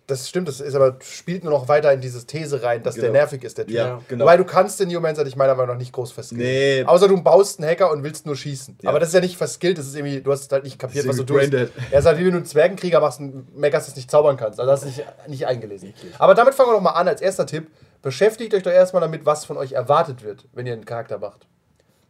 Das 0.05 0.27
stimmt, 0.27 0.49
das 0.49 0.59
ist 0.59 0.75
aber 0.75 0.97
spielt 1.01 1.45
nur 1.45 1.53
noch 1.53 1.69
weiter 1.69 1.93
in 1.93 2.01
diese 2.01 2.25
These 2.25 2.61
rein, 2.61 2.83
dass 2.83 2.95
der 2.95 3.03
Genau. 3.05 3.13
nervig 3.19 3.41
ist, 3.45 3.57
der 3.57 3.65
Typ. 3.65 3.75
Ja, 3.75 4.01
genau. 4.09 4.25
Wobei 4.25 4.35
du 4.35 4.43
kannst 4.43 4.77
den 4.81 4.89
Neomancer 4.89 5.23
dich 5.23 5.37
meiner 5.37 5.55
Meinung 5.55 5.75
nach 5.75 5.79
nicht 5.79 5.93
groß 5.93 6.11
verskillen. 6.11 6.41
Nee. 6.41 6.83
Außer 6.83 7.07
du 7.07 7.21
baust 7.23 7.59
einen 7.61 7.69
Hacker 7.69 7.89
und 7.89 8.03
willst 8.03 8.25
nur 8.25 8.35
schießen. 8.35 8.79
Ja. 8.81 8.89
Aber 8.89 8.99
das 8.99 9.09
ist 9.09 9.13
ja 9.15 9.21
nicht 9.21 9.37
verskillt, 9.37 9.77
das 9.77 9.87
ist 9.87 9.95
irgendwie, 9.95 10.19
du 10.19 10.29
hast 10.29 10.51
halt 10.51 10.65
nicht 10.65 10.77
kapiert, 10.77 11.05
Das 11.05 11.17
was 11.17 11.17
du 11.17 11.23
tust. 11.23 11.53
Er 11.53 11.99
ist 11.99 12.05
halt 12.05 12.17
wie 12.19 12.25
wenn 12.25 12.31
du 12.31 12.37
einen 12.37 12.45
Zwergenkrieger 12.45 12.99
machst 12.99 13.21
und 13.21 13.57
meckerst, 13.57 13.87
dass 13.87 13.93
du 13.93 13.99
nicht 13.99 14.11
zaubern 14.11 14.35
kannst. 14.35 14.59
Also 14.59 14.71
hast 14.73 14.83
du 14.83 14.87
nicht, 14.87 15.05
nicht 15.27 15.47
eingelesen. 15.47 15.93
Aber 16.19 16.35
damit 16.35 16.53
fangen 16.53 16.69
wir 16.71 16.73
doch 16.73 16.81
mal 16.81 16.91
an 16.91 17.07
als 17.07 17.21
erster 17.21 17.45
Tipp. 17.45 17.67
Beschäftigt 18.01 18.53
euch 18.53 18.63
doch 18.63 18.71
erstmal 18.71 19.01
damit, 19.01 19.25
was 19.25 19.45
von 19.45 19.55
euch 19.55 19.71
erwartet 19.71 20.21
wird, 20.21 20.43
wenn 20.51 20.67
ihr 20.67 20.73
einen 20.73 20.83
Charakter 20.83 21.17
macht. 21.19 21.47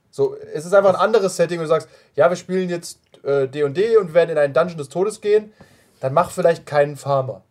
So, 0.09 0.35
es 0.53 0.65
ist 0.65 0.73
einfach 0.73 0.89
ein 0.89 0.99
anderes 0.99 1.35
Setting, 1.35 1.59
wo 1.59 1.63
du 1.63 1.67
sagst, 1.69 1.87
ja, 2.15 2.27
wir 2.29 2.35
spielen 2.37 2.69
jetzt 2.69 2.97
äh, 3.23 3.47
D&D 3.47 3.63
und 3.63 3.77
D 3.77 3.97
und 3.97 4.07
wir 4.09 4.13
werden 4.15 4.31
in 4.31 4.37
einen 4.39 4.53
Dungeon 4.53 4.77
des 4.79 4.89
Todes 4.89 5.21
gehen, 5.21 5.53
dann 5.99 6.13
mach 6.13 6.31
vielleicht 6.31 6.65
keinen 6.65 6.97
Farmer. 6.97 7.43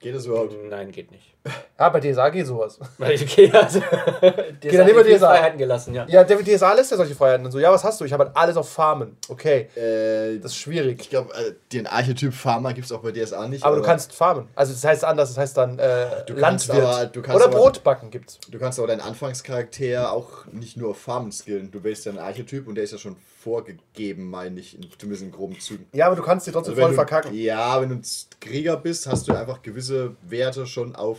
Geht 0.00 0.14
das 0.14 0.26
überhaupt? 0.26 0.54
Nein, 0.68 0.92
geht 0.92 1.10
nicht. 1.10 1.37
Ja, 1.78 1.88
bei 1.90 2.00
DSA 2.00 2.28
geht 2.30 2.46
sowas. 2.46 2.78
Okay, 3.00 3.50
also. 3.52 3.80
Die 4.62 4.68
dann 4.68 4.86
nehmen 4.86 5.04
wir 5.06 5.16
DSA. 5.16 5.28
Freiheiten 5.28 5.58
gelassen, 5.58 5.94
ja. 5.94 6.04
Ja, 6.08 6.24
der 6.24 6.36
DSA 6.38 6.72
lässt 6.74 6.90
ja 6.90 6.96
solche 6.96 7.14
Freiheiten 7.14 7.46
und 7.46 7.52
so. 7.52 7.58
Ja, 7.60 7.70
was 7.72 7.84
hast 7.84 8.00
du? 8.00 8.04
Ich 8.04 8.12
habe 8.12 8.24
halt 8.26 8.36
alles 8.36 8.56
auf 8.56 8.68
Farmen. 8.68 9.16
Okay, 9.28 9.68
Äh, 9.76 10.38
das 10.40 10.50
ist 10.52 10.58
schwierig. 10.58 11.00
ich 11.00 11.08
glaube, 11.10 11.32
äh, 11.34 11.54
den 11.72 11.86
Archetyp 11.86 12.34
Farmer 12.34 12.72
gibt 12.74 12.86
es 12.86 12.92
auch 12.92 13.00
bei 13.00 13.12
DSA 13.12 13.46
nicht. 13.48 13.64
Aber 13.64 13.76
du 13.76 13.82
kannst 13.82 14.12
farmen. 14.12 14.48
Also 14.56 14.72
das 14.72 14.84
heißt 14.84 15.04
anders, 15.04 15.28
das 15.30 15.38
heißt 15.38 15.56
dann 15.56 15.78
äh, 15.78 16.06
Du 16.26 16.34
kannst 16.34 16.68
Landwirt. 16.68 16.86
aber- 16.86 17.06
du 17.06 17.20
Oder 17.20 17.44
aber- 17.44 17.48
Brotbacken 17.58 18.10
gibt's. 18.10 18.38
Du 18.50 18.58
kannst 18.58 18.78
aber 18.80 18.88
deinen 18.88 19.00
Anfangscharakter 19.00 20.12
auch 20.12 20.46
nicht 20.52 20.76
nur 20.76 20.90
auf 20.90 20.98
Farmen 20.98 21.30
skillen. 21.32 21.70
Du 21.70 21.82
wählst 21.84 22.04
ja 22.04 22.10
einen 22.10 22.18
Archetyp 22.18 22.66
und 22.66 22.74
der 22.74 22.84
ist 22.84 22.92
ja 22.92 22.98
schon 22.98 23.16
vorgegeben, 23.42 24.28
meine 24.28 24.58
ich, 24.60 24.74
in, 24.76 24.86
zumindest 24.98 25.22
in 25.24 25.30
groben 25.32 25.58
Zügen. 25.60 25.86
Ja, 25.92 26.06
aber 26.08 26.16
du 26.16 26.22
kannst 26.22 26.46
dir 26.46 26.52
trotzdem 26.52 26.72
Also 26.72 26.82
voll 26.82 26.90
wenn 26.90 26.96
verkacken. 26.96 27.30
Du, 27.32 27.36
ja, 27.38 27.80
wenn 27.80 27.88
du 27.88 27.94
ein 27.96 28.02
Krieger 28.40 28.76
bist, 28.76 29.06
hast 29.06 29.28
du 29.28 29.32
einfach 29.34 29.62
gewisse 29.62 30.16
Werte 30.22 30.66
schon 30.66 30.94
auf 30.96 31.18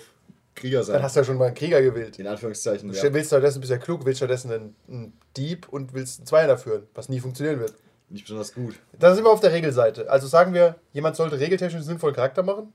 Krieger 0.60 0.84
sein. 0.84 0.94
Dann 0.94 1.04
hast 1.04 1.16
du 1.16 1.22
ja 1.22 1.24
schon 1.24 1.38
mal 1.38 1.46
einen 1.48 1.56
Krieger 1.56 1.82
gewählt. 1.82 2.20
in 2.20 2.28
Anführungszeichen. 2.28 2.90
Du 2.90 2.96
Ja. 2.96 3.14
willst 3.14 3.28
stattdessen, 3.30 3.60
bist 3.60 3.72
ja 3.72 3.78
klug, 3.78 4.06
willst 4.06 4.20
stattdessen 4.20 4.52
einen, 4.52 4.76
einen 4.88 5.14
Dieb 5.38 5.68
und 5.70 5.94
willst 5.94 6.20
einen 6.20 6.28
Zweihänder 6.28 6.58
führen, 6.58 6.84
was 6.94 7.10
nie 7.10 7.20
funktionieren 7.20 7.60
wird. 7.60 7.74
Nicht 8.10 8.24
besonders 8.26 8.54
gut. 8.54 8.76
Da 8.98 9.14
sind 9.14 9.24
wir 9.24 9.30
auf 9.32 9.40
der 9.40 9.52
Regelseite. 9.52 10.10
Also 10.10 10.28
sagen 10.28 10.54
wir, 10.54 10.76
jemand 10.94 11.16
sollte 11.16 11.40
regeltechnisch 11.40 11.76
einen 11.76 11.84
sinnvollen 11.84 12.16
Charakter 12.16 12.44
machen. 12.44 12.74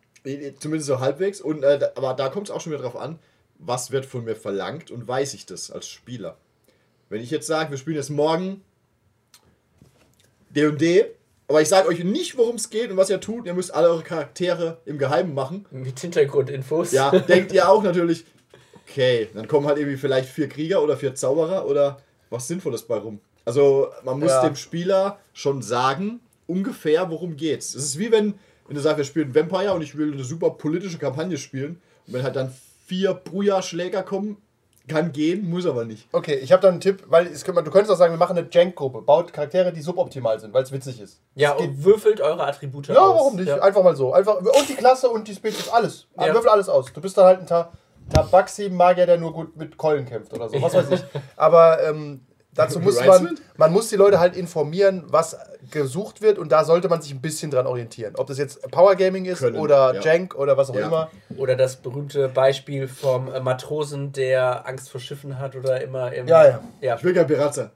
Zumindest 0.61 0.87
so 0.87 1.01
halbwegs. 1.01 1.41
Und, 1.41 1.63
äh, 1.65 1.91
aber 1.97 2.15
da 2.15 2.29
kommt 2.29 2.49
es 2.49 2.55
auch 2.55 2.61
schon 2.61 2.73
wieder 2.73 2.83
drauf 2.83 2.97
an, 2.97 3.19
was 3.59 3.91
wird 3.91 4.07
von 4.07 4.25
mir 4.25 4.37
verlangt 4.37 4.91
und 4.91 5.07
weiß 5.07 5.35
ich 5.35 5.45
das 5.47 5.71
als 5.71 5.87
Spieler. 5.89 6.37
Wenn 7.09 7.21
ich 7.21 7.31
jetzt 7.31 7.47
sage, 7.47 7.71
wir 7.71 7.79
spielen 7.79 7.97
jetzt 7.97 8.11
morgen 8.11 8.63
D&D, 10.51 11.07
aber 11.49 11.61
ich 11.62 11.69
sage 11.69 11.88
euch 11.88 12.02
nicht, 12.02 12.36
worum 12.39 12.56
es 12.56 12.70
geht 12.70 12.91
und 12.91 12.96
was 12.96 13.10
ihr 13.10 13.20
tut, 13.20 13.46
ihr 13.46 13.55
müsst 13.55 13.74
alle 13.74 13.89
eure 13.89 14.03
Charaktere 14.03 14.79
im 14.86 14.98
Geheimen 14.98 15.34
machen, 15.34 15.67
Mit 15.70 16.01
Hintergrundinfos. 16.01 16.93
ja, 16.93 17.10
denkt 17.19 17.53
ihr 17.53 17.69
auch 17.69 17.82
natürlich, 17.82 18.24
okay, 18.89 19.29
dann 19.34 19.46
kommen 19.48 19.67
halt 19.67 19.79
irgendwie 19.79 19.96
vielleicht 19.98 20.29
vier 20.29 20.48
Krieger 20.48 20.82
oder 20.82 20.96
vier 20.96 21.15
Zauberer 21.15 21.67
oder 21.67 21.98
was 22.31 22.48
Sinnvolles 22.48 22.82
bei 22.82 22.96
rum. 22.96 23.20
Also 23.44 23.89
man 24.05 24.19
muss 24.20 24.31
Ja. 24.31 24.43
dem 24.46 24.56
Spieler 24.56 25.19
schon 25.34 25.60
sagen, 25.63 26.20
ungefähr 26.46 27.10
worum 27.10 27.36
geht's. 27.36 27.74
Es 27.74 27.84
ist 27.84 27.98
wie 27.98 28.10
wenn, 28.10 28.34
wenn 28.67 28.77
du 28.77 28.81
sagst, 28.81 28.98
wir 28.98 29.05
spielen 29.05 29.34
Vampire 29.34 29.74
und 29.74 29.82
ich 29.82 29.96
will 29.96 30.13
eine 30.13 30.24
super 30.24 30.51
politische 30.51 30.98
Kampagne 30.98 31.36
spielen 31.36 31.81
und 32.06 32.15
wenn 32.15 32.22
halt 32.22 32.36
dann 32.36 32.55
vier 32.86 33.13
Bruja-Schläger 33.15 34.03
kommen, 34.03 34.36
kann 34.86 35.12
gehen, 35.12 35.48
muss 35.48 35.67
aber 35.67 35.84
nicht. 35.84 36.08
Okay, 36.12 36.34
ich 36.34 36.53
habe 36.53 36.60
da 36.62 36.69
einen 36.69 36.81
Tipp, 36.81 37.05
weil 37.08 37.26
es 37.26 37.43
du 37.43 37.53
könntest 37.55 37.91
auch 37.91 37.96
sagen, 37.96 38.12
wir 38.12 38.19
machen 38.19 38.36
eine 38.36 38.46
Jank-Gruppe. 38.50 39.03
Baut 39.03 39.32
Charaktere, 39.32 39.72
die 39.72 39.81
suboptimal 39.81 40.38
sind, 40.38 40.53
weil 40.53 40.62
es 40.62 40.72
witzig 40.72 41.00
ist. 41.00 41.20
Ja, 41.34 41.53
Es 41.53 41.58
geht- 41.58 41.69
und 41.70 41.84
würfelt 41.84 42.20
eure 42.20 42.46
Attribute 42.46 42.88
Ja, 42.88 42.98
aus. 43.00 43.17
warum 43.17 43.36
nicht? 43.36 43.48
Ja. 43.48 43.60
Einfach 43.60 43.82
mal 43.82 43.96
so. 43.96 44.12
Einfach, 44.12 44.36
und 44.41 44.69
die 44.69 44.74
Klasse 44.74 45.08
und 45.08 45.26
die 45.26 45.34
Spezies, 45.34 45.69
alles. 45.70 46.06
Ja. 46.19 46.34
Würfel 46.34 46.50
alles 46.50 46.69
aus. 46.69 46.93
Du 46.93 47.00
bist 47.00 47.17
dann 47.17 47.24
halt 47.24 47.41
ein 47.41 47.46
Ta 47.46 47.72
Tabaxi-Magier, 48.12 49.06
der 49.06 49.17
nur 49.19 49.32
gut 49.32 49.56
mit 49.56 49.76
Keulen 49.79 50.05
kämpft 50.05 50.32
oder 50.34 50.48
so. 50.48 50.60
Was 50.60 50.74
weiß 50.74 50.91
ich. 50.91 51.03
Aber 51.36 51.82
ähm, 51.82 52.20
dazu 52.55 52.81
muss 52.81 53.05
man, 53.05 53.39
man 53.56 53.73
muss 53.73 53.89
die 53.89 53.96
Leute 53.96 54.19
halt 54.19 54.37
informieren, 54.37 55.05
was 55.08 55.37
gesucht 55.70 56.23
wird 56.23 56.39
und 56.39 56.53
da 56.53 56.65
sollte 56.65 56.89
man 56.89 57.01
sich 57.03 57.13
ein 57.13 57.20
bisschen 57.20 57.51
dran 57.51 57.67
orientieren. 57.67 58.15
Ob 58.17 58.27
das 58.27 58.39
jetzt 58.39 58.63
Power 58.70 58.94
Gaming 58.96 59.25
ist 59.25 59.39
Können, 59.41 59.56
oder 59.56 59.94
ja. 59.94 60.01
Jank 60.01 60.34
oder 60.34 60.56
was 60.56 60.70
auch 60.70 60.75
Ja. 60.77 60.87
immer. 60.87 61.11
Oder 61.37 61.56
das 61.56 61.77
berühmte 61.77 62.29
Beispiel 62.29 62.87
vom 62.89 63.32
äh, 63.32 63.41
Matrosen, 63.41 64.13
der 64.13 64.67
Angst 64.69 64.91
vor 64.91 65.01
Schiffen 65.01 65.39
hat 65.39 65.56
oder 65.56 65.81
immer 65.82 66.13
im. 66.13 66.29
Ja, 66.29 66.46
ja. 66.46 66.61
ja. 66.81 66.96
Ich 66.96 67.05
will 67.05 67.15
kein 67.15 67.27
Pirat 67.27 67.55
sein. 67.55 67.70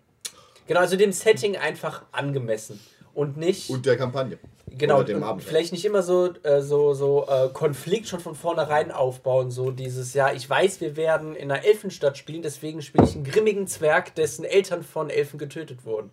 Genau, 0.66 0.80
also 0.80 0.97
dem 0.97 1.12
Setting 1.12 1.56
einfach 1.56 2.02
angemessen. 2.12 2.78
Und 3.14 3.37
nicht. 3.37 3.70
Und 3.70 3.87
der 3.87 3.97
Kampagne. 3.97 4.38
Genau, 4.78 5.02
dem 5.02 5.18
und 5.18 5.23
Abenteuer. 5.25 5.49
vielleicht 5.49 5.73
nicht 5.73 5.85
immer 5.85 6.02
so, 6.02 6.32
äh, 6.42 6.62
so, 6.62 6.94
so 6.94 7.26
äh, 7.28 7.49
Konflikt 7.52 8.08
schon 8.08 8.20
von 8.20 8.35
vornherein 8.35 8.90
aufbauen. 8.90 9.50
So 9.50 9.70
dieses, 9.70 10.14
ja, 10.14 10.32
ich 10.32 10.49
weiß, 10.49 10.80
wir 10.80 10.97
werden 10.97 11.35
in 11.37 11.50
einer 11.50 11.64
Elfenstadt 11.64 12.16
spielen, 12.16 12.42
deswegen 12.42 12.80
spiele 12.82 13.04
ich 13.04 13.14
einen 13.14 13.25
grimmigen 13.25 13.66
Zwerg, 13.66 14.14
dessen 14.14 14.44
Eltern 14.44 14.82
von 14.82 15.11
Elfen 15.11 15.38
getötet 15.38 15.85
wurden. 15.85 16.11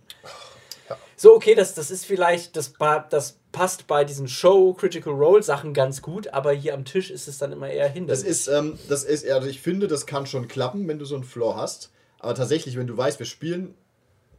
So, 1.18 1.34
okay, 1.34 1.56
das, 1.56 1.74
das 1.74 1.92
ist 1.92 2.06
vielleicht, 2.06 2.58
das, 2.58 2.74
das 3.10 3.38
passt 3.52 3.88
bei 3.88 4.04
diesen 4.04 4.28
Show, 4.28 4.74
Critical 4.74 5.14
Role 5.14 5.42
Sachen 5.42 5.74
ganz 5.74 6.02
gut, 6.02 6.28
aber 6.28 6.52
hier 6.52 6.74
am 6.74 6.84
Tisch 6.84 7.10
ist 7.10 7.28
es 7.30 7.38
dann 7.38 7.54
immer 7.54 7.70
eher 7.70 7.86
Das 7.86 7.94
hinderlich. 7.94 8.26
ist, 8.26 8.48
ähm, 8.48 8.78
das 8.90 9.04
ist, 9.06 9.28
also 9.30 9.48
ich 9.48 9.62
finde, 9.62 9.88
das 9.88 10.06
kann 10.06 10.26
schon 10.26 10.48
klappen, 10.50 10.88
wenn 10.88 11.00
du 11.00 11.06
so 11.06 11.16
einen 11.16 11.24
Floor 11.24 11.56
hast. 11.56 11.90
Aber 12.20 12.36
tatsächlich, 12.36 12.78
wenn 12.78 12.88
du 12.88 12.98
weißt, 12.98 13.18
wir 13.20 13.26
spielen 13.26 13.76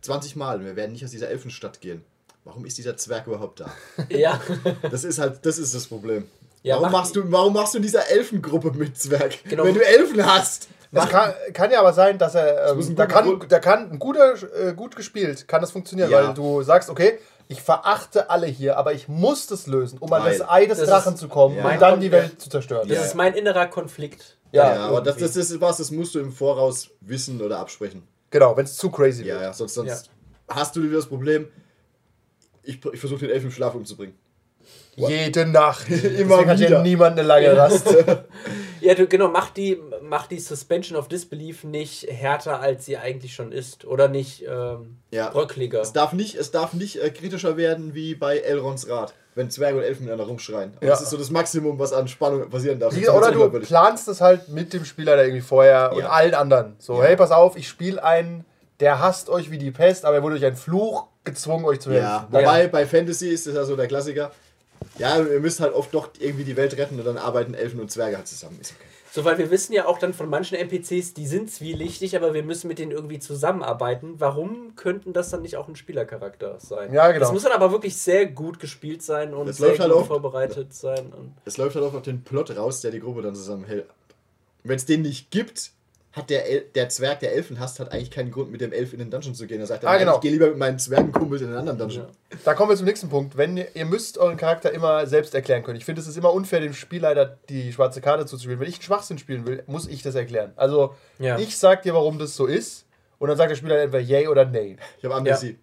20 0.03 0.37
Mal 0.37 0.59
und 0.59 0.67
wir 0.67 0.77
werden 0.77 0.93
nicht 0.93 1.05
aus 1.05 1.11
dieser 1.11 1.31
Elfenstadt 1.31 1.81
gehen. 1.81 2.05
Warum 2.47 2.65
ist 2.65 2.79
dieser 2.79 2.97
Zwerg 2.97 3.27
überhaupt 3.27 3.59
da? 3.61 3.71
Ja. 4.09 4.41
Das 4.89 5.03
ist 5.03 5.19
halt, 5.19 5.45
das 5.45 5.59
ist 5.59 5.75
das 5.75 5.87
Problem. 5.89 6.29
Ja, 6.63 6.77
warum, 6.77 6.85
mach 6.93 7.01
machst 7.01 7.17
du, 7.17 7.31
warum 7.33 7.53
machst 7.55 7.75
du 7.75 7.79
in 7.79 7.83
dieser 7.83 8.09
Elfengruppe 8.09 8.71
mit 8.71 8.97
Zwerg? 8.97 9.43
Genau. 9.49 9.65
Wenn 9.65 9.75
du 9.75 9.85
Elfen 9.85 10.25
hast. 10.25 10.69
Es 10.93 11.09
kann, 11.09 11.35
kann 11.53 11.71
ja 11.73 11.81
aber 11.81 11.93
sein, 11.93 12.17
dass 12.19 12.37
er. 12.37 12.71
Ähm, 12.73 12.95
da, 12.97 13.07
kann, 13.07 13.41
da 13.49 13.59
kann 13.59 13.91
ein 13.91 13.99
guter, 13.99 14.35
äh, 14.55 14.73
gut 14.75 14.95
gespielt, 14.95 15.49
kann 15.49 15.61
das 15.61 15.73
funktionieren, 15.73 16.09
Ja. 16.11 16.29
weil 16.29 16.35
du 16.35 16.63
sagst, 16.63 16.89
okay, 16.89 17.19
ich 17.49 17.61
verachte 17.61 18.31
alle 18.31 18.47
hier, 18.47 18.79
aber 18.79 18.93
ich 18.95 19.09
muss 19.09 19.49
das 19.49 19.67
lösen, 19.67 19.99
um 19.99 20.13
an 20.13 20.25
das 20.25 20.41
Ei 20.49 20.67
des 20.67 20.79
Das 20.79 20.89
Drachen 20.89 21.15
ist 21.15 21.21
zu 21.21 21.29
kommen 21.29 21.57
Ja. 21.57 21.69
und 21.69 21.83
dann 21.83 22.01
die 22.01 22.13
Welt 22.13 22.41
zu 22.41 22.49
zerstören. 22.49 22.89
Das 22.89 22.97
Ja. 22.97 23.05
ist 23.05 23.15
mein 23.17 23.35
innerer 23.35 23.67
Konflikt. 23.67 24.37
Ja, 24.53 24.73
Ja, 24.75 24.87
aber 24.87 25.01
das, 25.01 25.17
das 25.17 25.35
ist 25.37 25.61
was, 25.61 25.79
das 25.79 25.91
musst 25.91 26.15
du 26.15 26.21
im 26.21 26.31
Voraus 26.33 26.91
wissen 27.01 27.43
oder 27.43 27.59
absprechen. 27.59 28.05
Genau, 28.31 28.57
wenn 28.57 28.65
es 28.65 28.77
zu 28.77 28.89
crazy 28.91 29.25
Ja, 29.25 29.35
wird. 29.35 29.43
ja, 29.43 29.53
sonst, 29.53 29.75
sonst 29.75 30.11
hast 30.49 30.77
du 30.77 30.83
wieder 30.85 30.97
das 30.97 31.07
Problem, 31.07 31.49
ich, 32.67 32.85
ich 32.93 33.01
versuche 33.01 33.21
den 33.21 33.31
Elfen 33.31 33.47
im 33.47 33.53
Schlaf 33.53 33.75
umzubringen. 33.75 34.15
Jede 34.97 35.47
Nacht. 35.47 35.89
Immer 35.91 35.99
Deswegen 36.03 36.51
hat 36.51 36.59
wieder. 36.59 36.71
ja 36.71 36.83
niemand 36.83 37.19
eine 37.19 37.27
lange 37.27 37.57
Rast. 37.57 37.87
Ja, 38.83 38.95
du, 38.95 39.07
genau, 39.09 39.29
mach 39.29 39.51
die, 39.51 39.81
mach 40.03 40.27
die 40.27 40.39
Suspension 40.39 40.99
of 40.99 41.09
Disbelief 41.09 41.65
nicht 41.65 42.07
härter, 42.09 42.61
als 42.61 42.85
sie 42.85 42.99
eigentlich 42.99 43.35
schon 43.35 43.51
ist. 43.51 43.85
Oder 43.87 44.07
nicht 44.07 44.45
ähm, 44.47 44.99
Ja. 45.11 45.31
bröckliger. 45.31 45.81
Es 45.81 45.95
darf 45.95 46.13
nicht, 46.13 46.35
es 46.37 46.51
darf 46.51 46.75
nicht 46.75 47.03
äh, 47.03 47.11
kritischer 47.11 47.57
werden 47.57 47.95
wie 47.95 48.15
bei 48.15 48.37
Elrons 48.39 48.89
Rat, 48.89 49.15
wenn 49.35 49.51
Zwerge 49.51 49.79
und 49.79 49.83
Elfen 49.83 50.05
miteinander 50.05 50.27
rumschreien. 50.31 50.73
Ja. 50.83 50.89
Das 50.89 51.01
ist 51.01 51.09
so 51.11 51.17
das 51.17 51.31
Maximum, 51.31 51.79
was 51.79 51.95
an 51.95 52.07
Spannung 52.07 52.49
passieren 52.51 52.79
darf. 52.79 52.95
Ist 52.97 53.09
Oder 53.09 53.33
du 53.33 53.49
planst 53.61 54.09
es 54.09 54.21
halt 54.21 54.49
mit 54.51 54.73
dem 54.75 54.85
Spieler 54.85 55.17
da 55.17 55.23
irgendwie 55.23 55.41
vorher 55.43 55.93
und 55.93 56.01
Ja. 56.01 56.11
allen 56.11 56.35
anderen. 56.35 56.77
So, 56.79 56.99
Ja. 56.99 57.05
hey, 57.09 57.17
pass 57.17 57.31
auf, 57.33 57.57
ich 57.57 57.67
spiele 57.67 58.05
einen, 58.05 58.45
der 58.81 59.01
hasst 59.01 59.31
euch 59.31 59.51
wie 59.51 59.59
die 59.59 59.71
Pest, 59.71 60.05
aber 60.05 60.17
er 60.17 60.23
wurde 60.23 60.35
durch 60.35 60.45
einen 60.47 60.57
Fluch 60.57 61.07
gezwungen, 61.27 61.65
euch 61.67 61.81
zu 61.81 61.91
helfen. 61.91 62.05
Ja, 62.05 62.29
wobei 62.31 62.69
bei 62.69 62.87
Fantasy 62.87 63.29
ist 63.29 63.47
das 63.47 63.55
ja 63.55 63.65
so 63.65 63.77
der 63.77 63.87
Klassiker. 63.87 64.33
Ja, 64.99 65.19
ihr 65.19 65.41
müsst 65.41 65.61
halt 65.61 65.75
oft 65.75 65.93
doch 65.93 66.09
irgendwie 66.19 66.45
die 66.45 66.57
Welt 66.57 66.77
retten 66.77 66.99
und 66.99 67.05
dann 67.05 67.19
arbeiten 67.19 67.55
Elfen 67.55 67.81
und 67.81 67.91
Zwerge 67.91 68.17
halt 68.17 68.27
zusammen. 68.27 68.59
Ist 68.61 68.73
okay. 68.73 68.89
So, 69.13 69.25
weil 69.25 69.39
wir 69.39 69.51
wissen 69.51 69.73
ja 69.73 69.87
auch 69.87 69.99
dann 69.99 70.13
von 70.13 70.29
manchen 70.29 70.57
NPCs, 70.59 71.15
die 71.15 71.27
sind 71.27 71.51
zwielichtig, 71.51 72.17
aber 72.17 72.35
wir 72.35 72.43
müssen 72.43 72.69
mit 72.69 72.79
denen 72.79 72.93
irgendwie 72.93 73.19
zusammenarbeiten. 73.19 74.17
Warum 74.19 74.77
könnten 74.77 75.15
das 75.15 75.31
dann 75.31 75.41
nicht 75.41 75.57
auch 75.57 75.69
ein 75.69 75.77
Spielercharakter 75.77 76.61
sein? 76.61 76.93
Ja, 76.93 77.07
genau. 77.09 77.21
Das 77.21 77.33
muss 77.33 77.43
dann 77.45 77.53
aber 77.53 77.73
wirklich 77.73 77.97
sehr 77.97 78.27
gut 78.27 78.61
gespielt 78.61 79.03
sein 79.03 79.33
und 79.33 79.47
Das 79.47 79.57
sehr 79.57 79.71
halt 79.79 79.91
gut 79.91 80.01
oft. 80.01 80.09
vorbereitet 80.09 80.75
sein. 80.75 81.15
Und 81.17 81.33
Es 81.47 81.57
läuft 81.57 81.77
halt 81.77 81.87
auch 81.87 81.95
auf 81.95 82.03
den 82.03 82.25
Plot 82.25 82.55
raus, 82.59 82.83
der 82.83 82.91
die 82.91 83.01
Gruppe 83.01 83.23
dann 83.23 83.35
zusammenhält. 83.35 83.87
Wenn 84.65 84.77
es 84.77 84.85
den 84.85 85.01
nicht 85.01 85.31
gibt, 85.31 85.71
hat 86.17 86.31
der, 86.31 86.49
El 86.51 86.65
der 86.75 86.89
Zwerg, 86.89 87.21
der 87.21 87.35
Elfen 87.35 87.61
hasst, 87.61 87.79
hat 87.79 87.93
eigentlich 87.93 88.11
keinen 88.11 88.31
Grund, 88.31 88.51
mit 88.51 88.63
dem 88.63 88.73
Elf 88.73 88.93
in 88.95 88.99
den 89.01 89.11
Dungeon 89.11 89.35
zu 89.35 89.47
gehen. 89.47 89.61
Er 89.61 89.67
sagt, 89.67 89.85
Ah, 89.85 89.91
nein, 89.91 90.01
genau. 90.01 90.15
ich 90.15 90.21
gehe 90.23 90.31
lieber 90.33 90.47
mit 90.49 90.57
meinen 90.57 90.79
Zwergenkumpels 90.79 91.43
in 91.43 91.49
einen 91.49 91.59
anderen 91.59 91.79
Dungeon. 91.79 92.07
Ja. 92.33 92.39
Da 92.45 92.55
kommen 92.55 92.71
wir 92.71 92.77
zum 92.77 92.87
nächsten 92.87 93.11
Punkt. 93.11 93.37
Wenn 93.37 93.57
ihr, 93.59 93.69
ihr 93.77 93.85
müsst 93.85 94.17
euren 94.17 94.39
Charakter 94.39 94.73
immer 94.73 95.07
selbst 95.07 95.35
erklären 95.35 95.63
können. 95.63 95.77
Ich 95.77 95.85
finde, 95.85 96.01
es 96.01 96.09
ist 96.09 96.17
immer 96.17 96.33
unfair, 96.33 96.61
dem 96.61 96.73
Spielleiter 96.73 97.37
die 97.51 97.71
schwarze 97.73 98.01
Karte 98.01 98.25
zuzuspielen. 98.25 98.59
Wenn 98.61 98.69
ich 98.69 98.77
einen 98.77 98.83
Schwachsinn 98.83 99.19
spielen 99.19 99.47
will, 99.47 99.63
muss 99.67 99.87
ich 99.87 100.03
das 100.03 100.15
erklären. 100.15 100.53
Also, 100.57 100.95
Ja. 101.19 101.39
ich 101.39 101.59
sag 101.59 101.83
dir, 101.83 101.93
warum 101.93 102.19
das 102.19 102.35
so 102.35 102.47
ist. 102.47 102.87
Und 103.19 103.29
dann 103.29 103.37
sagt 103.37 103.51
der 103.51 103.57
Spieler 103.57 103.79
entweder 103.83 104.03
yay 104.03 104.27
oder 104.29 104.47
nay. 104.47 104.77
Ich 104.99 105.05
habe 105.05 105.15
Amnesie. 105.15 105.59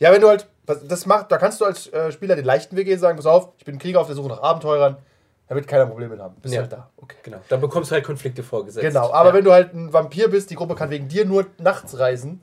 Ja, 0.00 0.12
wenn 0.12 0.20
du 0.20 0.28
halt, 0.28 0.46
das 0.88 1.06
macht, 1.06 1.30
da 1.32 1.38
kannst 1.38 1.60
du 1.60 1.64
als 1.64 1.86
äh, 1.92 2.10
Spieler 2.12 2.34
den 2.36 2.44
leichten 2.44 2.76
Weg 2.76 2.86
gehen 2.86 2.94
und 2.94 3.00
sagen, 3.00 3.16
pass 3.16 3.26
auf, 3.26 3.50
ich 3.58 3.64
bin 3.64 3.78
Krieger 3.78 4.00
auf 4.00 4.08
der 4.08 4.16
Suche 4.16 4.28
nach 4.28 4.42
Abenteurern. 4.42 4.96
Da 5.48 5.54
wird 5.54 5.68
keiner 5.68 5.86
Probleme 5.86 6.10
mit 6.12 6.20
haben. 6.20 6.34
Bist 6.42 6.54
Ja. 6.54 6.62
halt 6.62 6.72
da. 6.72 6.90
Okay. 6.96 7.16
Genau. 7.22 7.38
Dann 7.48 7.60
bekommst 7.60 7.90
du 7.90 7.94
halt 7.94 8.04
Konflikte 8.04 8.42
vorgesetzt. 8.42 8.82
Genau, 8.86 9.12
aber 9.12 9.28
ja. 9.30 9.34
wenn 9.36 9.44
du 9.44 9.52
halt 9.52 9.74
ein 9.74 9.92
Vampir 9.92 10.28
bist, 10.28 10.50
die 10.50 10.56
Gruppe 10.56 10.74
kann 10.74 10.90
wegen 10.90 11.08
dir 11.08 11.24
nur 11.24 11.46
nachts 11.58 11.98
reisen. 11.98 12.42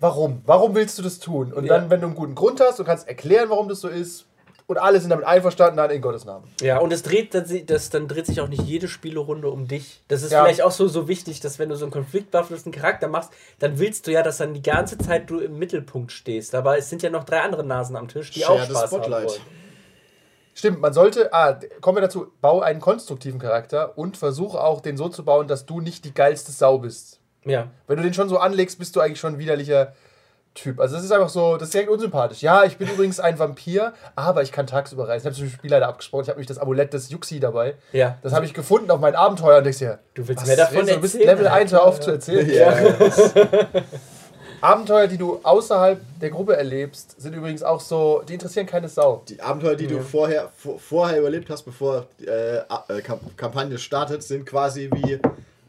Warum? 0.00 0.42
Warum 0.44 0.74
willst 0.74 0.98
du 0.98 1.02
das 1.02 1.18
tun? 1.18 1.52
Und 1.52 1.64
Ja. 1.64 1.78
dann, 1.78 1.88
wenn 1.90 2.00
du 2.00 2.06
einen 2.08 2.16
guten 2.16 2.34
Grund 2.34 2.60
hast 2.60 2.78
und 2.80 2.86
kannst 2.86 3.08
erklären, 3.08 3.48
warum 3.48 3.68
das 3.68 3.80
so 3.80 3.88
ist, 3.88 4.26
und 4.66 4.78
alle 4.78 4.98
sind 4.98 5.10
damit 5.10 5.26
einverstanden, 5.26 5.76
dann 5.76 5.90
in 5.90 6.00
Gottes 6.00 6.24
Namen. 6.24 6.46
Ja, 6.62 6.78
und 6.78 6.90
es 6.92 7.02
dreht 7.02 7.34
dann, 7.34 7.44
das, 7.66 7.90
dann 7.90 8.08
dreht 8.08 8.26
sich 8.26 8.40
auch 8.40 8.48
nicht 8.48 8.62
jede 8.62 8.88
Spielerunde 8.88 9.50
um 9.50 9.68
dich. 9.68 10.02
Das 10.08 10.22
ist 10.22 10.32
Ja. 10.32 10.42
vielleicht 10.42 10.62
auch 10.62 10.70
so, 10.70 10.88
so 10.88 11.06
wichtig, 11.06 11.40
dass 11.40 11.58
wenn 11.58 11.68
du 11.68 11.76
so 11.76 11.84
einen 11.84 11.92
konfliktbehafteten 11.92 12.72
Charakter 12.72 13.08
machst, 13.08 13.30
dann 13.58 13.78
willst 13.78 14.06
du 14.06 14.12
ja, 14.12 14.22
dass 14.22 14.38
dann 14.38 14.54
die 14.54 14.62
ganze 14.62 14.96
Zeit 14.96 15.28
du 15.28 15.38
im 15.38 15.58
Mittelpunkt 15.58 16.12
stehst. 16.12 16.54
Aber 16.54 16.78
es 16.78 16.88
sind 16.88 17.02
ja 17.02 17.10
noch 17.10 17.24
drei 17.24 17.40
andere 17.40 17.62
Nasen 17.62 17.94
am 17.94 18.08
Tisch, 18.08 18.30
die 18.30 18.40
Share 18.40 18.54
auch 18.62 18.64
Spaß 18.64 18.92
haben 18.92 19.10
wollen. 19.12 19.28
Stimmt, 20.54 20.80
man 20.80 20.92
sollte, 20.92 21.32
ah, 21.32 21.58
kommen 21.80 21.96
wir 21.96 22.02
dazu, 22.02 22.28
bau 22.40 22.60
einen 22.60 22.80
konstruktiven 22.80 23.40
Charakter 23.40 23.98
und 23.98 24.16
versuche 24.16 24.60
auch 24.60 24.80
den 24.80 24.96
so 24.96 25.08
zu 25.08 25.24
bauen, 25.24 25.48
dass 25.48 25.66
du 25.66 25.80
nicht 25.80 26.04
die 26.04 26.14
geilste 26.14 26.52
Sau 26.52 26.78
bist. 26.78 27.20
Ja. 27.44 27.68
Wenn 27.86 27.96
du 27.96 28.02
den 28.04 28.14
schon 28.14 28.28
so 28.28 28.38
anlegst, 28.38 28.78
bist 28.78 28.94
du 28.96 29.00
eigentlich 29.00 29.20
schon 29.20 29.34
ein 29.34 29.38
widerlicher 29.38 29.92
Typ. 30.54 30.78
Also 30.78 30.94
das 30.94 31.04
ist 31.04 31.10
einfach 31.10 31.28
so, 31.28 31.56
das 31.56 31.68
ist 31.68 31.74
direkt 31.74 31.90
unsympathisch. 31.90 32.40
Ja, 32.40 32.62
ich 32.62 32.76
bin 32.76 32.88
übrigens 32.88 33.18
ein 33.18 33.40
Vampir, 33.40 33.92
aber 34.14 34.42
ich 34.42 34.52
kann 34.52 34.68
tagsüber 34.68 35.08
reisen. 35.08 35.26
Ich 35.26 35.34
habe 35.34 35.34
zum 35.34 35.50
Spieler 35.52 35.80
da 35.80 35.88
abgesprochen, 35.88 36.22
ich 36.22 36.28
habe 36.28 36.36
nämlich 36.38 36.46
das 36.46 36.58
Amulett 36.58 36.92
des 36.92 37.10
Yuxi 37.10 37.40
dabei. 37.40 37.74
Ja. 37.92 38.18
Das 38.22 38.32
habe 38.32 38.46
ich 38.46 38.54
gefunden 38.54 38.88
auf 38.92 39.00
meinen 39.00 39.16
Abenteuer 39.16 39.58
und 39.58 39.64
denkst 39.64 39.80
dir, 39.80 39.98
Du 40.14 40.28
willst 40.28 40.42
was 40.42 40.46
mehr 40.46 40.56
davon 40.56 40.76
willst 40.86 40.94
du? 40.94 41.00
Bist? 41.00 41.14
Level 41.16 41.48
1, 41.48 41.72
hör 41.72 41.82
auf 41.82 41.98
zu 41.98 42.12
erzählen. 42.12 42.48
Ja. 42.48 42.72
Abenteuer, 44.64 45.08
die 45.08 45.18
du 45.18 45.40
außerhalb 45.42 46.00
der 46.22 46.30
Gruppe 46.30 46.56
erlebst, 46.56 47.20
sind 47.20 47.34
übrigens 47.34 47.62
auch 47.62 47.82
so, 47.82 48.22
die 48.26 48.32
interessieren 48.32 48.64
keine 48.64 48.88
Sau. 48.88 49.22
Die 49.28 49.38
Abenteuer, 49.42 49.76
die 49.76 49.86
du 49.86 50.00
vorher, 50.00 50.50
vor, 50.56 50.78
vorher 50.78 51.18
überlebt 51.18 51.50
hast, 51.50 51.64
bevor 51.64 52.06
äh, 52.26 52.56
äh, 52.56 53.02
Kamp 53.02 53.36
Kampagne 53.36 53.76
startet, 53.76 54.22
sind 54.22 54.46
quasi 54.46 54.88
wie 54.90 55.16
ein 55.16 55.20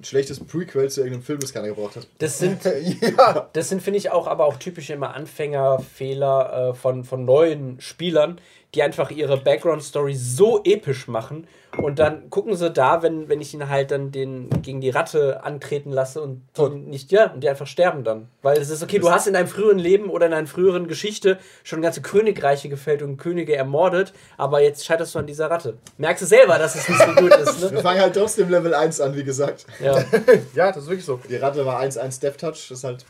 schlechtes 0.01 0.39
Prequel 0.39 0.89
zu 0.89 1.01
irgendeinem 1.01 1.23
Film, 1.23 1.39
das 1.41 1.53
keiner 1.53 1.67
gebraucht 1.67 1.97
hat. 1.97 2.07
Das 2.19 2.39
sind, 2.39 2.63
ja. 3.17 3.49
das 3.51 3.67
sind 3.67 3.81
finde 3.83 3.97
ich, 3.97 4.11
auch 4.11 4.27
aber 4.27 4.45
auch 4.45 4.55
typische 4.55 4.93
immer 4.93 5.13
Anfängerfehler 5.13 6.69
äh, 6.69 6.73
von, 6.73 7.03
von 7.03 7.25
neuen 7.25 7.81
Spielern, 7.81 8.39
die 8.75 8.83
einfach 8.83 9.11
ihre 9.11 9.37
Background-Story 9.37 10.15
so 10.15 10.61
episch 10.63 11.07
machen 11.07 11.47
und 11.77 11.99
dann 11.99 12.29
gucken 12.29 12.55
sie 12.55 12.71
da, 12.71 13.01
wenn, 13.01 13.27
wenn 13.29 13.41
ich 13.41 13.53
ihn 13.53 13.69
halt 13.69 13.91
dann 13.91 14.11
den 14.11 14.49
gegen 14.61 14.81
die 14.81 14.89
Ratte 14.89 15.43
antreten 15.43 15.91
lasse 15.91 16.21
und 16.21 16.43
die 16.57 16.69
nicht, 16.69 17.11
ja, 17.11 17.31
und 17.31 17.41
die 17.41 17.49
einfach 17.49 17.67
sterben 17.67 18.03
dann. 18.03 18.27
Weil 18.41 18.57
es 18.57 18.69
ist 18.69 18.83
okay, 18.83 18.99
du 18.99 19.11
hast 19.11 19.27
in 19.27 19.33
deinem 19.33 19.47
früheren 19.47 19.79
Leben 19.79 20.09
oder 20.09 20.25
in 20.25 20.31
deiner 20.31 20.47
früheren 20.47 20.87
Geschichte 20.87 21.37
schon 21.63 21.81
ganze 21.81 22.01
Königreiche 22.01 22.69
gefällt 22.69 23.01
und 23.01 23.17
Könige 23.17 23.55
ermordet, 23.55 24.13
aber 24.37 24.61
jetzt 24.61 24.85
scheiterst 24.85 25.15
du 25.15 25.19
an 25.19 25.27
dieser 25.27 25.49
Ratte. 25.49 25.77
Merkst 25.97 26.23
du 26.23 26.27
selber, 26.27 26.57
dass 26.57 26.75
es 26.75 26.87
nicht 26.87 27.01
so 27.01 27.13
gut 27.13 27.35
ist, 27.35 27.61
Wir 27.61 27.71
ne? 27.71 27.81
fangen 27.81 28.01
halt 28.01 28.15
trotzdem 28.15 28.49
Level 28.49 28.73
1 28.73 29.01
an, 29.01 29.15
wie 29.15 29.23
gesagt. 29.23 29.65
Ja. 29.81 29.97
ja, 30.55 30.71
das 30.71 30.83
ist 30.83 30.89
wirklich 30.89 31.05
so. 31.05 31.19
Die 31.29 31.35
Ratte 31.35 31.65
war 31.65 31.81
1-1 31.81 32.21
Death 32.21 32.37
Touch, 32.37 32.67
das 32.69 32.71
ist 32.71 32.83
halt. 32.83 33.05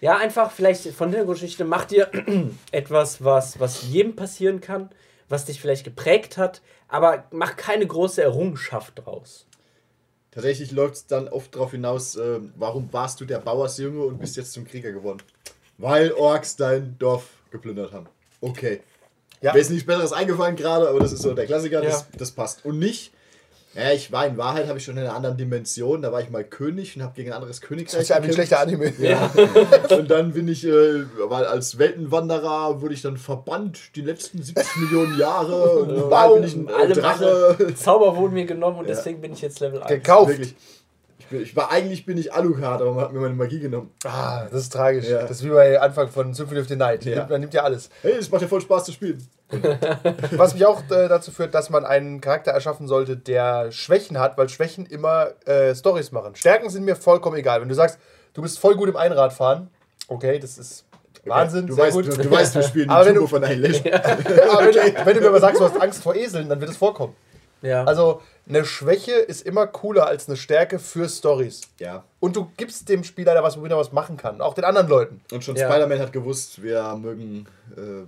Ja, 0.00 0.16
einfach 0.16 0.50
vielleicht 0.50 0.86
von 0.94 1.12
der 1.12 1.24
Geschichte, 1.24 1.64
mach 1.64 1.84
dir 1.84 2.10
etwas, 2.72 3.22
was, 3.22 3.60
was 3.60 3.82
jedem 3.82 4.16
passieren 4.16 4.60
kann, 4.60 4.90
was 5.28 5.44
dich 5.44 5.60
vielleicht 5.60 5.84
geprägt 5.84 6.36
hat, 6.38 6.62
aber 6.88 7.24
mach 7.30 7.56
keine 7.56 7.86
große 7.86 8.22
Errungenschaft 8.22 8.94
draus. 9.04 9.46
Tatsächlich 10.30 10.70
läuft 10.70 10.94
es 10.94 11.06
dann 11.06 11.28
oft 11.28 11.54
darauf 11.54 11.72
hinaus, 11.72 12.16
äh, 12.16 12.40
warum 12.56 12.92
warst 12.92 13.20
du 13.20 13.24
der 13.24 13.38
Bauersjunge 13.40 14.02
und 14.04 14.18
bist 14.20 14.36
jetzt 14.36 14.52
zum 14.52 14.64
Krieger 14.66 14.92
geworden? 14.92 15.22
Weil 15.76 16.12
Orks 16.12 16.56
dein 16.56 16.96
Dorf 16.98 17.24
geplündert 17.50 17.92
haben. 17.92 18.06
Okay. 18.40 18.80
Ja. 19.40 19.52
Mir 19.52 19.58
ist 19.60 19.70
nichts 19.70 19.86
Besseres 19.86 20.12
eingefallen 20.12 20.54
gerade, 20.54 20.88
aber 20.88 21.00
das 21.00 21.12
ist 21.12 21.22
so 21.22 21.34
der 21.34 21.46
Klassiker, 21.46 21.80
das, 21.80 22.02
Ja. 22.12 22.18
das 22.18 22.30
passt. 22.30 22.64
Und 22.64 22.78
nicht, 22.78 23.12
ja, 23.74 23.92
ich 23.92 24.10
war 24.10 24.26
in 24.26 24.36
Wahrheit, 24.36 24.66
habe 24.68 24.78
ich 24.78 24.84
schon 24.84 24.96
in 24.96 25.04
einer 25.04 25.14
anderen 25.14 25.36
Dimension, 25.36 26.02
da 26.02 26.10
war 26.12 26.20
ich 26.20 26.28
mal 26.30 26.42
König 26.44 26.96
und 26.96 27.02
habe 27.02 27.14
gegen 27.14 27.30
ein 27.30 27.36
anderes 27.36 27.60
Königreich 27.60 27.92
Das 27.92 28.02
ist 28.02 28.08
ja 28.08 28.16
ein 28.16 28.22
gekämpft. 28.22 28.48
schlechter 28.48 28.60
Anime. 28.60 28.92
Ja. 28.98 29.30
Und 29.96 30.10
dann 30.10 30.32
bin 30.32 30.48
ich, 30.48 30.66
äh, 30.66 31.04
weil 31.28 31.44
als 31.44 31.78
Weltenwanderer 31.78 32.80
wurde 32.82 32.94
ich 32.94 33.02
dann 33.02 33.16
verbannt 33.16 33.94
die 33.94 34.00
letzten 34.00 34.42
70 34.42 34.76
Millionen 34.76 35.18
Jahre. 35.18 35.82
Und 35.82 36.10
Wahrheit 36.10 36.34
bin 36.34 36.44
ich 36.44 36.54
ein 36.56 36.68
äh, 36.68 36.72
Alle 36.72 36.94
Drache. 36.94 37.74
Zauber 37.76 38.16
wurden 38.16 38.34
mir 38.34 38.44
genommen 38.46 38.78
und 38.78 38.88
Ja. 38.88 38.94
deswegen 38.94 39.20
bin 39.20 39.32
ich 39.32 39.40
jetzt 39.40 39.60
Level 39.60 39.80
1. 39.82 39.88
Gekauft. 39.88 40.30
Wirklich. 40.30 40.54
Ich, 41.30 41.36
bin, 41.36 41.42
ich 41.42 41.54
war 41.56 41.70
eigentlich 41.70 42.04
bin 42.06 42.18
ich 42.18 42.32
Alucard, 42.34 42.80
aber 42.82 42.92
man 42.92 43.04
hat 43.04 43.12
mir 43.12 43.20
meine 43.20 43.34
Magie 43.34 43.60
genommen. 43.60 43.92
Ah, 44.04 44.46
das 44.50 44.62
ist 44.62 44.72
tragisch. 44.72 45.08
Ja. 45.08 45.20
Das 45.22 45.30
ist 45.32 45.44
wie 45.44 45.50
bei 45.50 45.80
Anfang 45.80 46.08
von 46.08 46.34
Symphony 46.34 46.60
of 46.60 46.66
the 46.68 46.74
Night. 46.76 47.04
Ja. 47.04 47.18
Nimmt, 47.18 47.30
man 47.30 47.40
nimmt 47.40 47.54
ja 47.54 47.62
alles. 47.62 47.88
Hey, 48.02 48.14
es 48.18 48.30
macht 48.30 48.42
ja 48.42 48.48
voll 48.48 48.60
Spaß 48.60 48.84
zu 48.86 48.92
spielen. 48.92 49.24
Was 50.32 50.54
mich 50.54 50.64
auch 50.66 50.82
äh, 50.90 51.08
dazu 51.08 51.30
führt, 51.30 51.54
dass 51.54 51.70
man 51.70 51.84
einen 51.84 52.20
Charakter 52.20 52.50
erschaffen 52.52 52.88
sollte, 52.88 53.16
der 53.16 53.70
Schwächen 53.72 54.18
hat, 54.18 54.38
weil 54.38 54.48
Schwächen 54.48 54.86
immer 54.86 55.28
äh, 55.46 55.74
Stories 55.74 56.12
machen. 56.12 56.34
Stärken 56.36 56.68
sind 56.70 56.84
mir 56.84 56.96
vollkommen 56.96 57.36
egal. 57.36 57.60
Wenn 57.60 57.68
du 57.68 57.74
sagst, 57.74 57.98
du 58.34 58.42
bist 58.42 58.58
voll 58.58 58.76
gut 58.76 58.88
im 58.88 58.96
Einradfahren, 58.96 59.70
okay, 60.08 60.38
das 60.38 60.58
ist 60.58 60.84
Wahnsinn, 61.24 61.66
Du 61.66 61.74
sehr 61.74 61.84
weißt, 61.84 61.96
gut. 61.96 62.06
du, 62.06 62.22
du 62.22 62.30
weißt, 62.30 62.54
wir 62.54 62.62
spielen 62.62 62.90
Aber 62.90 63.04
wenn 63.06 63.14
Turbo 63.14 63.26
du- 63.26 63.30
von 63.36 63.44
Annihilation. 63.44 63.92
Aber 63.94 64.64
wenn, 64.66 64.72
du, 64.72 65.06
wenn 65.06 65.14
du 65.14 65.20
mir 65.20 65.28
aber 65.28 65.40
sagst, 65.40 65.60
du 65.60 65.64
hast 65.64 65.80
Angst 65.80 66.02
vor 66.02 66.14
Eseln, 66.16 66.48
dann 66.48 66.60
wird 66.60 66.70
es 66.70 66.76
vorkommen. 66.76 67.14
Ja. 67.62 67.84
Also 67.84 68.22
eine 68.48 68.64
Schwäche 68.64 69.12
ist 69.12 69.46
immer 69.46 69.66
cooler 69.66 70.06
als 70.06 70.28
eine 70.28 70.36
Stärke 70.36 70.78
für 70.78 71.08
Stories. 71.08 71.60
Ja. 71.78 72.04
Und 72.18 72.36
du 72.36 72.50
gibst 72.56 72.88
dem 72.88 73.04
Spieler 73.04 73.34
da 73.34 73.42
was, 73.42 73.56
womit 73.56 73.70
er 73.70 73.78
was 73.78 73.92
machen 73.92 74.16
kann. 74.16 74.40
Auch 74.40 74.54
den 74.54 74.64
anderen 74.64 74.88
Leuten. 74.88 75.20
Und 75.32 75.44
schon 75.44 75.56
Ja. 75.56 75.70
Spider-Man 75.70 75.98
hat 76.00 76.12
gewusst, 76.12 76.62
wir 76.62 76.96
mögen 76.96 77.46
äh, 77.76 78.04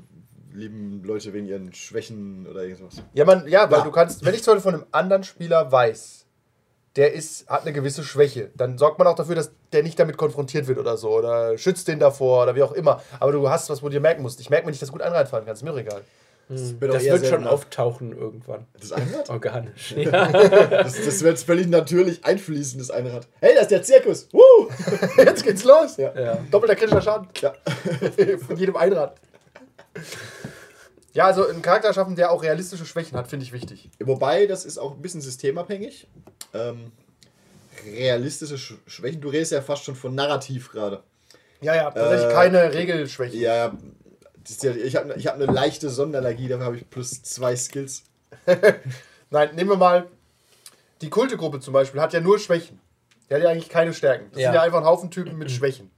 lieben 0.56 1.02
Leute 1.04 1.32
wegen 1.32 1.46
ihren 1.46 1.72
Schwächen 1.72 2.46
oder 2.50 2.62
irgendwas. 2.64 3.02
Ja, 3.14 3.24
man, 3.24 3.46
ja, 3.46 3.70
weil 3.70 3.78
Ja. 3.78 3.84
du 3.84 3.90
kannst, 3.92 4.24
wenn 4.24 4.34
ich 4.34 4.42
zum 4.42 4.54
Beispiel 4.54 4.72
von 4.72 4.80
einem 4.80 4.86
anderen 4.92 5.24
Spieler 5.24 5.70
weiß, 5.70 6.26
der 6.96 7.14
ist, 7.14 7.48
hat 7.48 7.62
eine 7.62 7.72
gewisse 7.72 8.04
Schwäche. 8.04 8.50
Dann 8.54 8.76
sorgt 8.76 8.98
man 8.98 9.06
auch 9.06 9.14
dafür, 9.14 9.34
dass 9.34 9.50
der 9.72 9.82
nicht 9.82 9.98
damit 9.98 10.18
konfrontiert 10.18 10.66
wird 10.66 10.78
oder 10.78 10.98
so. 10.98 11.08
Oder 11.10 11.56
schützt 11.56 11.88
den 11.88 11.98
davor 11.98 12.42
oder 12.42 12.54
wie 12.54 12.62
auch 12.62 12.72
immer. 12.72 13.02
Aber 13.18 13.32
du 13.32 13.48
hast 13.48 13.70
was, 13.70 13.82
wo 13.82 13.86
du 13.86 13.92
dir 13.92 14.00
merken 14.00 14.20
musst. 14.20 14.40
Ich 14.40 14.50
merke 14.50 14.66
mir 14.66 14.72
nicht, 14.72 14.82
dass 14.82 14.88
du 14.90 14.92
gut 14.92 15.00
Einrad 15.02 15.28
fahren 15.28 15.44
kannst. 15.46 15.62
Mir 15.62 15.74
egal. 15.74 16.02
Das, 16.52 16.80
wird 16.80 16.90
auch 16.90 16.94
Das 16.94 17.04
wird 17.04 17.26
schon 17.26 17.46
auftauchen 17.46 18.16
irgendwann. 18.16 18.66
Das 18.80 18.92
Einrad? 18.92 19.30
Organisch. 19.30 19.94
Ja. 19.96 20.30
Das, 20.68 21.02
das 21.04 21.22
wird 21.22 21.38
völlig 21.38 21.66
natürlich 21.68 22.24
einfließen, 22.24 22.78
das 22.78 22.90
Einrad. 22.90 23.26
Hey, 23.40 23.52
das 23.54 23.62
ist 23.62 23.70
der 23.70 23.82
Zirkus. 23.82 24.28
Woo! 24.32 24.68
Jetzt 25.16 25.44
geht's 25.44 25.64
los. 25.64 25.96
Ja. 25.96 26.12
ja. 26.18 26.38
Doppelter 26.50 26.76
kritischer 26.76 27.02
Schaden. 27.02 27.28
Ja. 27.40 27.54
Von 28.46 28.56
jedem 28.56 28.76
Einrad. 28.76 29.16
Ja, 31.14 31.26
also 31.26 31.46
einen 31.46 31.62
Charakter 31.62 31.92
schaffen, 31.92 32.16
der 32.16 32.30
auch 32.30 32.42
realistische 32.42 32.86
Schwächen 32.86 33.18
hat, 33.18 33.28
finde 33.28 33.44
ich 33.44 33.52
wichtig. 33.52 33.90
Wobei, 34.00 34.46
das 34.46 34.64
ist 34.64 34.78
auch 34.78 34.92
ein 34.92 35.02
bisschen 35.02 35.20
systemabhängig. 35.20 36.08
Ähm, 36.54 36.92
realistische 37.86 38.56
Sch 38.58 38.74
Schwächen, 38.86 39.20
du 39.20 39.28
redest 39.28 39.52
ja 39.52 39.60
fast 39.60 39.84
schon 39.84 39.94
von 39.94 40.14
Narrativ 40.14 40.70
gerade. 40.70 41.02
Ja, 41.60 41.74
ja, 41.74 41.90
tatsächlich 41.90 42.30
Äh, 42.30 42.34
keine 42.34 42.74
Regelschwächen. 42.74 43.40
Ja, 43.40 43.76
ich 44.48 44.96
habe 44.96 45.14
ich 45.14 45.26
hab 45.26 45.34
eine 45.34 45.46
leichte 45.46 45.88
Sonderallergie, 45.90 46.48
dafür 46.48 46.66
habe 46.66 46.76
ich 46.76 46.88
plus 46.88 47.22
zwei 47.22 47.54
Skills. 47.56 48.04
Nein, 49.30 49.54
nehmen 49.54 49.70
wir 49.70 49.76
mal 49.76 50.06
die 51.00 51.10
Kultegruppe 51.10 51.60
zum 51.60 51.72
Beispiel, 51.72 52.00
hat 52.00 52.12
ja 52.12 52.20
nur 52.20 52.38
Schwächen. 52.38 52.80
Die 53.28 53.34
hat 53.34 53.42
ja 53.42 53.50
eigentlich 53.50 53.68
keine 53.68 53.92
Stärken. 53.94 54.26
Das 54.32 54.40
Ja. 54.40 54.48
sind 54.48 54.54
ja 54.56 54.62
einfach 54.62 54.78
ein 54.78 54.84
Haufen 54.84 55.10
Typen 55.10 55.36
mit 55.38 55.50
Schwächen. 55.50 55.90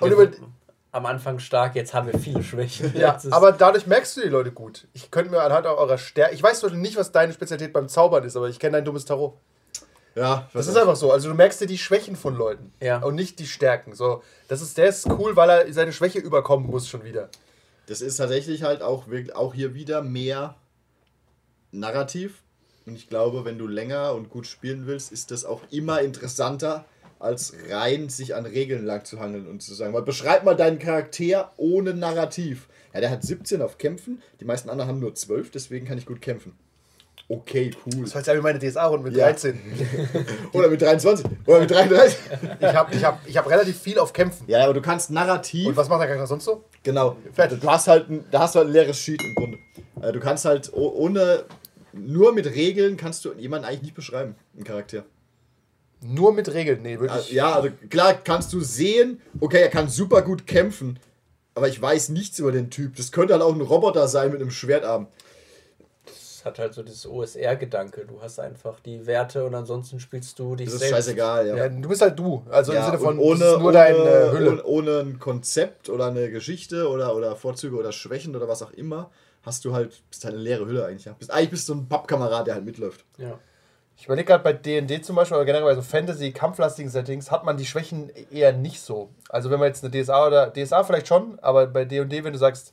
Und 0.00 0.10
über, 0.12 0.28
am 0.92 1.06
Anfang 1.06 1.38
stark, 1.38 1.74
jetzt 1.74 1.92
haben 1.94 2.10
wir 2.10 2.18
viele 2.18 2.42
Schwächen. 2.42 2.92
ja, 2.96 3.18
aber 3.30 3.52
dadurch 3.52 3.86
merkst 3.86 4.16
du 4.16 4.20
die 4.22 4.28
Leute 4.28 4.52
gut. 4.52 4.86
Ich 4.94 5.10
könnte 5.10 5.30
mir 5.30 5.42
anhand 5.42 5.66
eurer 5.66 5.98
Stärke. 5.98 6.34
Ich 6.34 6.42
weiß 6.42 6.62
heute 6.62 6.76
nicht, 6.76 6.96
was 6.96 7.12
deine 7.12 7.32
Spezialität 7.32 7.72
beim 7.72 7.88
Zaubern 7.88 8.24
ist, 8.24 8.36
aber 8.36 8.48
ich 8.48 8.58
kenne 8.58 8.78
dein 8.78 8.84
dummes 8.84 9.04
Tarot. 9.04 9.34
Ja, 10.14 10.48
Das 10.52 10.66
ist 10.66 10.76
einfach 10.76 10.96
so. 10.96 11.12
Also 11.12 11.28
du 11.28 11.34
merkst 11.34 11.60
dir 11.60 11.66
die 11.66 11.78
Schwächen 11.78 12.16
von 12.16 12.34
Leuten 12.34 12.72
Ja. 12.80 12.98
und 13.02 13.14
nicht 13.14 13.38
die 13.38 13.46
Stärken. 13.46 13.94
So, 13.94 14.22
das 14.48 14.60
ist, 14.62 14.76
der 14.78 14.86
ist 14.88 15.06
cool, 15.08 15.36
weil 15.36 15.48
er 15.50 15.72
seine 15.72 15.92
Schwäche 15.92 16.18
überkommen 16.18 16.66
muss 16.68 16.88
schon 16.88 17.04
wieder. 17.04 17.28
Das 17.86 18.00
ist 18.00 18.16
tatsächlich 18.16 18.62
halt 18.64 18.82
auch, 18.82 19.08
wirklich, 19.08 19.34
auch 19.36 19.54
hier 19.54 19.74
wieder 19.74 20.02
mehr 20.02 20.56
Narrativ. 21.70 22.42
Und 22.86 22.94
ich 22.96 23.08
glaube, 23.08 23.44
wenn 23.44 23.58
du 23.58 23.66
länger 23.66 24.14
und 24.14 24.30
gut 24.30 24.46
spielen 24.46 24.86
willst, 24.86 25.12
ist 25.12 25.30
das 25.30 25.44
auch 25.44 25.60
immer 25.70 26.00
interessanter, 26.00 26.84
als 27.20 27.52
rein 27.68 28.08
sich 28.08 28.34
an 28.34 28.46
Regeln 28.46 28.86
lang 28.86 29.04
zu 29.04 29.20
hangeln 29.20 29.46
und 29.46 29.62
zu 29.62 29.74
sagen, 29.74 29.92
weil 29.92 30.02
beschreib 30.02 30.44
mal 30.44 30.54
deinen 30.54 30.78
Charakter 30.78 31.52
ohne 31.56 31.92
Narrativ. 31.94 32.68
Ja, 32.94 33.00
der 33.00 33.10
hat 33.10 33.22
17 33.22 33.60
auf 33.60 33.76
Kämpfen, 33.76 34.22
die 34.40 34.44
meisten 34.44 34.70
anderen 34.70 34.88
haben 34.88 35.00
nur 35.00 35.14
12, 35.14 35.50
deswegen 35.50 35.86
kann 35.86 35.98
ich 35.98 36.06
gut 36.06 36.22
kämpfen. 36.22 36.56
Okay, 37.30 37.70
cool. 37.84 38.04
Das 38.04 38.14
war 38.14 38.20
jetzt 38.20 38.26
ja 38.28 38.34
wie 38.36 38.40
meine 38.40 38.58
DSA-Runde 38.58 39.04
mit 39.10 39.16
Ja. 39.16 39.26
13. 39.26 39.60
Oder 40.52 40.68
mit 40.68 40.80
23. 40.80 41.26
Oder 41.46 41.60
mit 41.60 41.70
33. 41.70 42.18
Ich 42.60 42.74
habe 42.74 42.94
ich 42.94 43.04
hab, 43.04 43.20
ich 43.28 43.36
hab 43.36 43.50
relativ 43.50 43.78
viel 43.78 43.98
auf 43.98 44.12
Kämpfen. 44.14 44.44
Ja, 44.46 44.64
aber 44.64 44.72
du 44.72 44.80
kannst 44.80 45.10
narrativ. 45.10 45.66
Und 45.66 45.76
was 45.76 45.88
macht 45.90 46.00
der 46.00 46.06
Charakter 46.08 46.26
sonst 46.26 46.44
so? 46.46 46.64
Genau. 46.82 47.16
Fertig. 47.34 47.60
Du 47.60 47.68
hast 47.70 47.86
halt 47.86 48.08
ein, 48.08 48.24
da 48.30 48.40
hast 48.40 48.54
du 48.54 48.60
halt 48.60 48.68
ein 48.68 48.72
leeres 48.72 48.96
Sheet 48.98 49.20
im 49.22 49.34
Grunde. 49.34 49.58
Äh, 50.00 50.12
Du 50.12 50.20
kannst 50.20 50.46
halt 50.46 50.72
ohne, 50.72 51.44
nur 51.92 52.32
mit 52.32 52.46
Regeln 52.46 52.96
kannst 52.96 53.24
du 53.26 53.34
jemanden 53.34 53.66
eigentlich 53.66 53.82
nicht 53.82 53.94
beschreiben, 53.94 54.34
einen 54.54 54.64
Charakter. 54.64 55.04
Nur 56.00 56.32
mit 56.32 56.52
Regeln. 56.54 56.80
Nee, 56.82 56.98
wirklich. 56.98 57.30
Ja, 57.32 57.54
also 57.56 57.68
klar 57.90 58.14
kannst 58.14 58.52
du 58.54 58.60
sehen, 58.60 59.20
okay, 59.40 59.60
er 59.60 59.68
kann 59.68 59.88
super 59.88 60.22
gut 60.22 60.46
kämpfen, 60.46 60.98
aber 61.54 61.68
ich 61.68 61.80
weiß 61.82 62.10
nichts 62.10 62.38
über 62.38 62.52
den 62.52 62.70
Typ. 62.70 62.96
Das 62.96 63.10
könnte 63.12 63.34
halt 63.34 63.42
auch 63.42 63.52
ein 63.54 63.60
Roboter 63.60 64.06
sein 64.08 64.30
mit 64.30 64.40
einem 64.40 64.50
Schwertarm. 64.52 65.08
Hat 66.48 66.58
halt 66.58 66.72
so 66.74 66.82
dieses 66.82 67.06
OSR-Gedanke. 67.06 68.06
Du 68.06 68.20
hast 68.22 68.40
einfach 68.40 68.80
die 68.80 69.06
Werte 69.06 69.44
und 69.44 69.54
ansonsten 69.54 70.00
spielst 70.00 70.38
du 70.38 70.56
dich 70.56 70.64
Das 70.66 70.74
ist 70.74 70.80
selbst. 70.80 70.94
scheißegal, 70.96 71.46
ja. 71.46 71.56
Ja, 71.56 71.68
du 71.68 71.88
bist 71.88 72.00
halt 72.00 72.18
du. 72.18 72.42
Also 72.48 72.72
im 72.72 72.78
Ja, 72.78 72.86
Sinne 72.86 72.98
von 72.98 73.18
ohne, 73.18 73.38
nur 73.44 73.64
ohne, 73.64 73.72
deine 73.72 73.98
äh, 73.98 74.30
Hülle. 74.32 74.50
Ohne, 74.50 74.64
ohne 74.64 74.98
ein 75.00 75.18
Konzept 75.18 75.88
oder 75.90 76.06
eine 76.06 76.30
Geschichte 76.30 76.88
oder, 76.88 77.14
oder 77.14 77.36
Vorzüge 77.36 77.76
oder 77.76 77.92
Schwächen 77.92 78.34
oder 78.34 78.48
was 78.48 78.62
auch 78.62 78.70
immer, 78.72 79.10
hast 79.42 79.64
du 79.66 79.74
halt, 79.74 80.02
bist 80.08 80.24
halt 80.24 80.34
eine 80.34 80.42
leere 80.42 80.66
Hülle 80.66 80.86
eigentlich. 80.86 81.04
Ja. 81.04 81.12
Bist, 81.12 81.30
eigentlich 81.30 81.50
bist 81.50 81.68
du 81.68 81.74
ein 81.74 81.86
Pappkamerad, 81.88 82.46
der 82.46 82.54
halt 82.54 82.64
mitläuft. 82.64 83.04
Ja. 83.18 83.38
Ich 83.98 84.06
überlege 84.06 84.26
gerade 84.28 84.44
bei 84.44 84.52
D&D 84.52 85.02
zum 85.02 85.16
Beispiel, 85.16 85.36
oder 85.36 85.44
generell 85.44 85.64
bei 85.66 85.74
so 85.74 85.82
Fantasy-kampflastigen 85.82 86.90
Settings, 86.90 87.30
hat 87.30 87.44
man 87.44 87.56
die 87.56 87.66
Schwächen 87.66 88.10
eher 88.30 88.52
nicht 88.52 88.80
so. 88.80 89.10
Also 89.28 89.50
wenn 89.50 89.58
man 89.58 89.68
jetzt 89.68 89.84
eine 89.84 89.90
DSA 89.92 90.26
oder, 90.28 90.50
DSA 90.50 90.84
vielleicht 90.84 91.08
schon, 91.08 91.38
aber 91.40 91.66
bei 91.66 91.84
D&D, 91.84 92.24
wenn 92.24 92.32
du 92.32 92.38
sagst, 92.38 92.72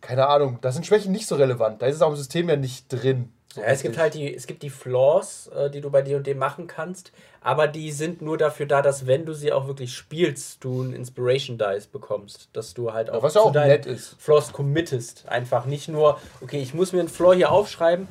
keine 0.00 0.26
Ahnung, 0.28 0.58
da 0.60 0.72
sind 0.72 0.86
Schwächen 0.86 1.12
nicht 1.12 1.26
so 1.26 1.36
relevant. 1.36 1.82
Da 1.82 1.86
ist 1.86 1.96
es 1.96 2.02
auch 2.02 2.10
im 2.10 2.16
System 2.16 2.48
ja 2.48 2.56
nicht 2.56 2.92
drin. 2.92 3.32
So 3.54 3.62
Ja, 3.62 3.68
es 3.68 3.82
gibt 3.82 3.96
halt 3.96 4.14
die, 4.14 4.34
es 4.34 4.46
gibt 4.46 4.62
die 4.62 4.70
Flaws, 4.70 5.48
äh, 5.48 5.70
die 5.70 5.80
du 5.80 5.90
bei 5.90 6.02
D&D 6.02 6.34
machen 6.34 6.66
kannst, 6.66 7.12
aber 7.40 7.66
die 7.66 7.92
sind 7.92 8.20
nur 8.20 8.36
dafür 8.36 8.66
da, 8.66 8.82
dass 8.82 9.06
wenn 9.06 9.24
du 9.24 9.32
sie 9.32 9.52
auch 9.52 9.66
wirklich 9.66 9.94
spielst, 9.96 10.62
du 10.62 10.82
einen 10.82 10.92
Inspiration 10.92 11.56
Dice 11.56 11.86
bekommst, 11.86 12.50
dass 12.52 12.74
du 12.74 12.92
halt 12.92 13.10
auch 13.10 13.22
was 13.22 13.34
ja 13.34 13.40
zu 13.40 13.46
auch 13.48 13.52
deinen 13.52 13.68
nett 13.68 13.86
ist. 13.86 14.16
Flaws 14.18 14.52
committest. 14.52 15.26
Einfach 15.28 15.64
nicht 15.64 15.88
nur, 15.88 16.20
okay, 16.42 16.60
ich 16.60 16.74
muss 16.74 16.92
mir 16.92 17.00
einen 17.00 17.08
Flaw 17.08 17.34
hier 17.34 17.50
aufschreiben, 17.50 18.06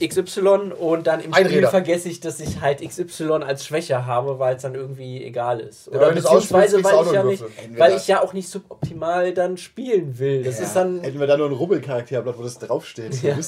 XY 0.00 0.72
und 0.78 1.06
dann 1.06 1.20
im 1.20 1.32
Ein 1.32 1.46
Spiel 1.46 1.66
vergesse 1.68 2.08
ich, 2.08 2.18
dass 2.20 2.40
ich 2.40 2.60
halt 2.60 2.80
XY 2.80 3.44
als 3.46 3.64
Schwäche 3.64 4.06
habe, 4.06 4.38
weil 4.40 4.56
es 4.56 4.62
dann 4.62 4.74
irgendwie 4.74 5.22
egal 5.24 5.60
ist. 5.60 5.86
Ja, 5.86 5.98
Oder 5.98 6.08
es 6.08 6.22
beziehungsweise, 6.22 6.82
weil 6.82 7.04
ich, 7.06 7.12
ja 7.12 7.20
einen 7.20 7.28
nicht, 7.28 7.44
weil 7.78 7.96
ich 7.96 8.08
ja 8.08 8.22
auch 8.22 8.32
nicht 8.32 8.48
suboptimal 8.48 9.32
dann 9.34 9.56
spielen 9.56 10.18
will. 10.18 10.42
Das 10.42 10.58
ist 10.58 10.74
dann... 10.74 11.00
Hätten 11.00 11.20
wir 11.20 11.28
da 11.28 11.36
nur 11.36 11.48
ein 11.48 11.52
Rubbelcharakterblatt, 11.52 12.36
wo 12.36 12.42
das 12.42 12.58
draufsteht. 12.58 13.22
Ja. 13.22 13.38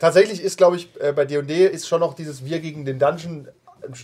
Tatsächlich 0.00 0.42
ist, 0.42 0.56
glaube 0.56 0.76
ich, 0.76 0.88
äh, 1.00 1.12
bei 1.12 1.26
D&D 1.26 1.66
ist 1.66 1.86
schon 1.86 2.00
noch 2.00 2.14
dieses 2.14 2.44
Wir 2.44 2.60
gegen 2.60 2.84
den 2.86 2.98
Dungeon 2.98 3.48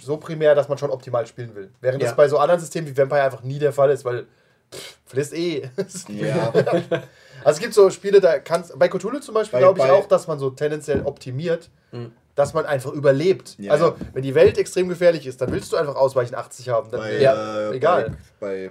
so 0.02 0.18
primär, 0.18 0.54
dass 0.54 0.68
man 0.68 0.76
schon 0.76 0.90
optimal 0.90 1.26
spielen 1.26 1.54
will. 1.54 1.70
Während 1.80 2.02
das 2.02 2.10
Ja. 2.10 2.16
bei 2.16 2.28
so 2.28 2.36
anderen 2.38 2.60
Systemen 2.60 2.88
wie 2.90 2.96
Vampire 2.96 3.22
einfach 3.22 3.42
nie 3.42 3.58
der 3.58 3.72
Fall 3.72 3.90
ist, 3.90 4.04
weil 4.04 4.26
pff, 4.74 4.98
verlierst 5.06 5.32
eh. 5.34 5.70
Ja. 6.08 6.52
Also 7.44 7.56
es 7.56 7.60
gibt 7.60 7.74
so 7.74 7.90
Spiele, 7.90 8.20
da 8.20 8.38
kannst 8.38 8.78
bei 8.78 8.88
Cthulhu 8.88 9.18
zum 9.20 9.34
Beispiel 9.34 9.58
Bei- 9.58 9.64
glaube 9.64 9.78
ich 9.80 9.84
bei- 9.86 9.92
auch, 9.92 10.06
dass 10.06 10.26
man 10.26 10.38
so 10.38 10.50
tendenziell 10.50 11.02
optimiert, 11.02 11.70
dass 12.34 12.54
man 12.54 12.64
einfach 12.66 12.92
überlebt. 12.92 13.56
Ja, 13.58 13.72
also 13.72 13.86
ja. 13.88 13.96
wenn 14.12 14.22
die 14.22 14.34
Welt 14.34 14.56
extrem 14.58 14.88
gefährlich 14.88 15.26
ist, 15.26 15.40
dann 15.40 15.52
willst 15.52 15.72
du 15.72 15.76
einfach 15.76 15.96
ausweichen 15.96 16.34
80 16.34 16.68
haben. 16.68 16.90
Dann, 16.90 17.00
Bei, 17.00 17.18
ja, 17.20 17.70
äh, 17.70 17.76
egal. 17.76 18.16
Bei 18.38 18.70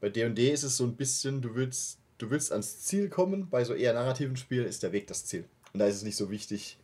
bei 0.00 0.08
D&D 0.08 0.48
ist 0.50 0.62
es 0.62 0.78
so 0.78 0.84
ein 0.84 0.96
bisschen, 0.96 1.42
du 1.42 1.54
willst, 1.54 1.98
du 2.16 2.30
willst 2.30 2.52
ans 2.52 2.80
Ziel 2.80 3.10
kommen. 3.10 3.48
Bei 3.50 3.64
so 3.64 3.74
eher 3.74 3.92
narrativen 3.92 4.34
Spielen 4.36 4.66
ist 4.66 4.82
der 4.82 4.92
Weg 4.92 5.06
das 5.08 5.26
Ziel. 5.26 5.44
Und 5.74 5.80
da 5.80 5.86
ist 5.86 5.96
es 5.96 6.02
nicht 6.04 6.16
so 6.16 6.30
wichtig, 6.30 6.78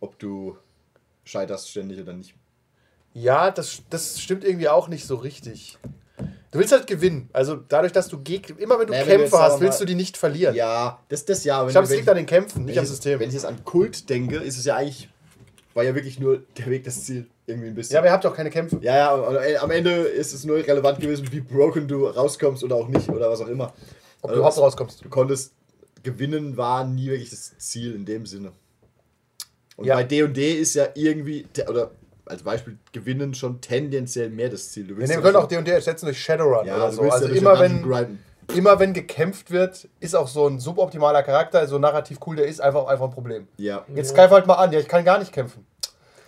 ob 0.00 0.18
du 0.18 0.56
scheiterst 1.24 1.68
ständig 1.70 2.00
oder 2.00 2.14
nicht. 2.14 2.34
Ja, 3.12 3.50
das, 3.50 3.82
das 3.90 4.20
stimmt 4.20 4.42
irgendwie 4.44 4.68
auch 4.70 4.88
nicht 4.88 5.06
so 5.06 5.16
richtig. 5.16 5.78
Du 6.56 6.60
willst 6.60 6.72
halt 6.72 6.86
gewinnen. 6.86 7.28
Also 7.32 7.56
dadurch, 7.56 7.92
dass 7.92 8.08
du 8.08 8.18
Geg 8.18 8.54
immer 8.58 8.78
wenn 8.78 8.86
du 8.86 8.92
Naja, 8.92 9.04
Kämpfe 9.04 9.38
hast, 9.38 9.60
willst 9.60 9.80
du 9.80 9.84
die 9.84 9.94
nicht 9.94 10.16
verlieren. 10.16 10.54
Ja, 10.54 11.00
das 11.08 11.24
das 11.24 11.44
ja. 11.44 11.60
Wenn 11.60 11.68
ich 11.68 11.72
glaube, 11.72 11.86
es 11.86 11.94
liegt 11.94 12.08
an 12.08 12.16
den 12.16 12.26
Kämpfen, 12.26 12.64
nicht 12.64 12.78
am 12.78 12.84
ich, 12.84 12.90
System. 12.90 13.20
Wenn 13.20 13.28
ich 13.28 13.34
jetzt 13.34 13.44
an 13.44 13.64
Kult 13.64 14.08
denke, 14.08 14.36
ist 14.36 14.56
es 14.58 14.64
ja 14.64 14.76
eigentlich, 14.76 15.08
war 15.74 15.84
ja 15.84 15.94
wirklich 15.94 16.18
nur 16.18 16.42
der 16.56 16.66
Weg 16.66 16.84
das 16.84 17.04
Ziel. 17.04 17.26
Irgendwie 17.48 17.68
ein 17.68 17.74
bisschen. 17.76 17.94
ja, 17.94 18.00
aber 18.00 18.08
ihr 18.08 18.12
habt 18.12 18.24
doch 18.24 18.34
keine 18.34 18.50
Kämpfe. 18.50 18.78
Ja, 18.80 18.96
ja, 18.96 19.14
und 19.14 19.36
am 19.62 19.70
Ende 19.70 19.90
ist 19.92 20.32
es 20.34 20.44
nur 20.44 20.56
relevant 20.56 20.98
gewesen, 20.98 21.30
wie 21.30 21.40
broken 21.40 21.86
du 21.86 22.06
rauskommst 22.06 22.64
oder 22.64 22.74
auch 22.74 22.88
nicht 22.88 23.08
oder 23.08 23.30
was 23.30 23.40
auch 23.40 23.46
immer. 23.48 23.72
Ob 24.22 24.30
Also 24.30 24.34
du 24.34 24.38
überhaupt 24.40 24.58
rauskommst. 24.58 25.04
Du 25.04 25.08
konntest 25.08 25.52
gewinnen, 26.02 26.56
war 26.56 26.84
nie 26.84 27.06
wirklich 27.08 27.30
das 27.30 27.52
Ziel 27.58 27.94
in 27.94 28.04
dem 28.04 28.26
Sinne. 28.26 28.52
Und 29.76 29.84
Ja. 29.84 29.94
bei 29.94 30.04
D&D 30.04 30.54
ist 30.54 30.74
ja 30.74 30.88
irgendwie, 30.94 31.46
oder 31.68 31.90
als 32.26 32.42
Beispiel, 32.42 32.78
gewinnen 32.92 33.34
schon 33.34 33.60
tendenziell 33.60 34.30
mehr 34.30 34.48
das 34.48 34.70
Ziel. 34.72 34.84
Du 34.84 34.90
Wir 34.90 34.98
willst 34.98 35.14
ja 35.14 35.20
können 35.20 35.36
auch 35.36 35.46
D&D 35.48 35.70
ersetzen 35.70 36.06
durch 36.06 36.20
Shadowrun 36.20 36.66
ja, 36.66 36.76
oder 36.76 36.92
so. 36.92 37.02
Also 37.02 37.28
ja 37.28 37.34
immer 37.34 37.58
wenn, 37.58 37.82
grinden. 37.82 38.18
immer 38.54 38.78
wenn 38.78 38.92
gekämpft 38.92 39.50
wird, 39.50 39.88
ist 40.00 40.14
auch 40.16 40.28
so 40.28 40.46
ein 40.46 40.58
suboptimaler 40.60 41.22
Charakter, 41.22 41.66
so 41.66 41.78
narrativ 41.78 42.18
cool 42.26 42.36
der 42.36 42.46
ist, 42.46 42.60
einfach, 42.60 42.86
einfach 42.86 43.06
ein 43.06 43.12
Problem. 43.12 43.48
Ja. 43.56 43.84
Jetzt 43.94 44.14
greif 44.14 44.30
halt 44.30 44.46
mal 44.46 44.54
an, 44.54 44.72
ja, 44.72 44.80
ich 44.80 44.88
kann 44.88 45.04
gar 45.04 45.18
nicht 45.18 45.32
kämpfen. 45.32 45.66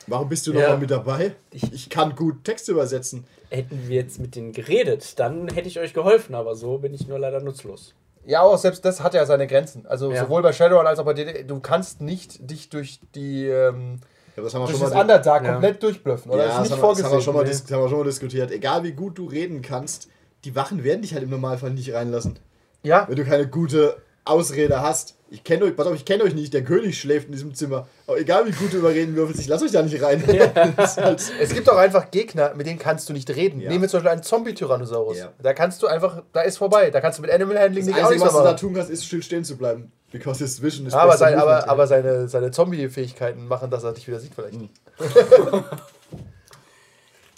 Warum 0.06 0.28
bist 0.28 0.46
du 0.46 0.52
Ja. 0.52 0.60
nochmal 0.60 0.78
mit 0.78 0.90
dabei? 0.90 1.34
Ich 1.50 1.90
kann 1.90 2.14
gut 2.16 2.44
Texte 2.44 2.72
übersetzen. 2.72 3.24
Hätten 3.50 3.88
wir 3.88 3.96
jetzt 3.96 4.18
mit 4.20 4.36
denen 4.36 4.52
geredet, 4.52 5.18
dann 5.18 5.48
hätte 5.48 5.68
ich 5.68 5.78
euch 5.78 5.94
geholfen, 5.94 6.34
aber 6.34 6.54
so 6.54 6.78
bin 6.78 6.94
ich 6.94 7.06
nur 7.08 7.18
leider 7.18 7.40
nutzlos. 7.40 7.94
Ja, 8.24 8.42
aber 8.42 8.58
selbst 8.58 8.84
das 8.84 9.02
hat 9.02 9.14
ja 9.14 9.24
seine 9.24 9.46
Grenzen. 9.46 9.86
Also 9.86 10.12
Ja. 10.12 10.22
sowohl 10.24 10.42
bei 10.42 10.52
Shadowrun 10.52 10.86
als 10.86 10.98
auch 10.98 11.04
bei 11.04 11.14
DD, 11.14 11.44
du 11.44 11.60
kannst 11.60 12.00
nicht 12.02 12.50
dich 12.50 12.68
durch 12.68 13.00
die 13.14 13.46
ähm, 13.46 14.00
Ja, 14.38 14.44
das 14.44 14.54
haben 14.54 14.62
wir 14.62 14.66
durch 14.68 14.78
schon 14.78 14.90
mal 14.90 15.00
Underdark 15.00 15.44
Ja. 15.44 15.52
komplett 15.52 15.82
durchblöffen. 15.82 16.30
Oder 16.30 16.44
ja, 16.44 16.48
ist 16.50 16.56
das 16.56 16.62
nicht 16.62 16.70
haben, 16.70 16.70
wir, 16.70 16.76
das, 16.76 16.80
vorgesehen. 16.80 17.06
haben 17.06 17.12
wir 17.18 17.22
schon 17.22 17.34
mal 17.34 17.44
Nee. 17.44 17.50
haben 17.50 17.82
wir 17.82 17.88
schon 17.88 17.98
mal 17.98 18.04
diskutiert. 18.04 18.50
Egal 18.52 18.82
wie 18.84 18.92
gut 18.92 19.18
du 19.18 19.26
reden 19.26 19.62
kannst, 19.62 20.08
die 20.44 20.54
Wachen 20.54 20.84
werden 20.84 21.02
dich 21.02 21.12
halt 21.14 21.24
im 21.24 21.30
Normalfall 21.30 21.70
nicht 21.70 21.92
reinlassen. 21.92 22.38
Ja, 22.82 23.06
Wenn 23.08 23.16
du 23.16 23.24
keine 23.24 23.48
gute 23.48 23.96
Ausrede 24.24 24.80
hast. 24.82 25.16
Ich 25.30 25.42
kenne 25.44 25.64
euch, 25.64 25.76
pass 25.76 25.86
auf, 25.86 25.94
ich 25.94 26.04
kenne 26.04 26.22
euch 26.22 26.34
nicht, 26.34 26.54
der 26.54 26.62
König 26.64 26.98
schläft 26.98 27.26
in 27.26 27.32
diesem 27.32 27.52
Zimmer. 27.54 27.86
Aber 28.06 28.18
egal 28.18 28.46
wie 28.46 28.52
gut 28.52 28.72
du 28.72 28.78
überreden 28.78 29.14
würfelst, 29.16 29.40
ich 29.40 29.48
lass 29.48 29.62
euch 29.62 29.72
da 29.72 29.82
nicht 29.82 30.00
rein. 30.02 30.22
Ist 30.78 30.96
halt, 30.98 31.22
es 31.40 31.52
gibt 31.52 31.68
auch 31.68 31.76
einfach 31.76 32.10
Gegner, 32.10 32.54
mit 32.54 32.66
denen 32.66 32.78
kannst 32.78 33.08
du 33.08 33.12
nicht 33.12 33.28
reden. 33.34 33.60
Ja. 33.60 33.68
Nehmen 33.68 33.82
wir 33.82 33.88
zum 33.88 33.98
Beispiel 33.98 34.12
einen 34.12 34.22
Zombie-Tyrannosaurus. 34.22 35.18
Ja. 35.18 35.32
Da 35.42 35.52
kannst 35.52 35.82
du 35.82 35.86
einfach, 35.86 36.22
da 36.32 36.42
ist 36.42 36.56
vorbei. 36.56 36.90
Da 36.90 37.00
kannst 37.00 37.18
du 37.18 37.22
mit 37.22 37.30
Animal 37.30 37.58
Handling 37.58 37.84
das 37.86 37.94
nicht 37.94 38.04
Einzige, 38.04 38.20
was 38.22 38.32
du 38.32 38.42
da 38.42 38.54
tun 38.54 38.74
kannst, 38.74 38.90
ist 38.90 39.04
still 39.04 39.22
stehen 39.22 39.44
zu 39.44 39.56
bleiben. 39.58 39.92
Because 40.10 40.42
his 40.42 40.62
vision 40.62 40.86
is 40.86 40.94
aber 40.94 41.16
sein, 41.16 41.38
aber, 41.38 41.68
aber 41.68 41.86
seine, 41.86 42.28
seine 42.28 42.50
Zombie-Fähigkeiten 42.50 43.46
machen, 43.46 43.70
dass 43.70 43.84
er 43.84 43.92
dich 43.92 44.06
wieder 44.08 44.18
sieht 44.18 44.34
vielleicht. 44.34 44.54
Hm. 44.54 44.70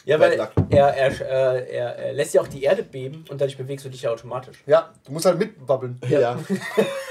Ja, 0.05 0.17
Bad 0.17 0.39
weil 0.39 0.49
er, 0.71 0.97
er, 0.97 1.21
äh, 1.21 1.77
er, 1.77 1.97
er 1.97 2.13
lässt 2.15 2.35
ja 2.35 2.41
auch 2.41 2.49
die 2.49 2.63
Erde 2.63 2.83
beben 2.83 3.25
und 3.29 3.41
dadurch 3.41 3.57
bewegst 3.57 3.85
du 3.85 3.91
dich 3.91 4.03
ja 4.03 4.11
automatisch. 4.11 4.57
Ja, 4.67 4.91
du 5.07 5.13
musst 5.13 5.27
halt 5.27 5.39
mitwabbeln. 5.39 6.01
Ja. 6.09 6.35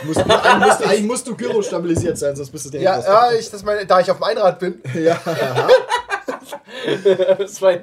Du 0.02 0.08
musst, 0.08 0.20
eigentlich, 0.20 0.68
musst, 0.68 0.84
eigentlich 0.84 1.04
musst 1.04 1.28
du 1.28 1.36
Gyro 1.36 1.62
stabilisiert 1.62 2.18
sein, 2.18 2.36
sonst 2.36 2.50
bist 2.50 2.66
du 2.66 2.72
der 2.72 2.82
Ja, 2.82 3.00
ja 3.00 3.32
ich, 3.32 3.50
das 3.52 3.64
meine, 3.64 3.86
da 3.86 4.00
ich 4.00 4.10
auf 4.10 4.18
dem 4.18 4.24
Einrad 4.24 4.60
bin, 4.60 4.82
ja. 4.96 5.20
Das 7.38 7.62
war, 7.62 7.76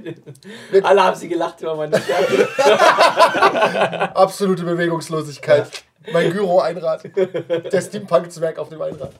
alle 0.82 1.04
haben 1.04 1.16
sie 1.16 1.28
gelacht 1.28 1.60
über 1.60 1.76
meine 1.76 2.00
Stärke. 2.00 2.48
absolute 4.16 4.64
Bewegungslosigkeit. 4.64 5.68
Mein 6.12 6.32
Gyro-Einrad. 6.32 7.04
Der 7.72 7.80
Steampunk-Zwerg 7.80 8.58
auf 8.58 8.68
dem 8.68 8.82
Einrad. 8.82 9.12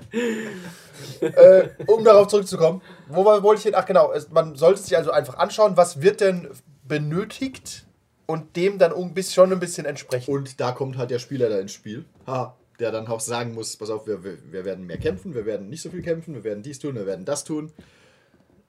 äh, 1.21 1.69
um 1.87 2.05
darauf 2.05 2.29
zurückzukommen, 2.29 2.83
wo 3.09 3.25
wollte 3.25 3.59
ich 3.59 3.65
hin? 3.65 3.75
Ach 3.77 3.87
genau, 3.87 4.13
man 4.31 4.55
sollte 4.57 4.83
sich 4.83 4.97
also 4.97 5.11
einfach 5.11 5.39
anschauen, 5.39 5.77
was 5.77 6.03
wird 6.03 6.21
denn 6.21 6.49
benötigt 6.85 7.87
und 8.27 8.57
dem 8.57 8.79
dann 8.79 8.93
schon 9.23 9.53
ein 9.53 9.61
bisschen 9.61 9.87
entsprechen. 9.87 10.33
Und 10.33 10.61
da 10.61 10.73
kommt 10.73 10.97
halt 10.97 11.11
der 11.11 11.19
Spieler 11.19 11.49
da 11.49 11.59
ins 11.59 11.73
Spiel. 11.73 12.05
Ha, 12.27 12.57
der 12.79 12.93
dann 12.93 13.07
auch 13.07 13.21
sagen 13.21 13.55
muss, 13.55 13.77
pass 13.77 13.91
auf, 13.91 14.07
wir, 14.07 14.23
wir, 14.25 14.39
wir 14.51 14.65
werden 14.65 14.87
mehr 14.87 14.99
kämpfen, 14.99 15.35
wir 15.35 15.47
werden 15.47 15.69
nicht 15.69 15.83
so 15.83 15.91
viel 15.91 16.03
kämpfen, 16.03 16.35
wir 16.35 16.45
werden 16.45 16.63
dies 16.63 16.79
tun, 16.79 16.95
wir 16.95 17.07
werden 17.07 17.25
das 17.25 17.45
tun. 17.45 17.73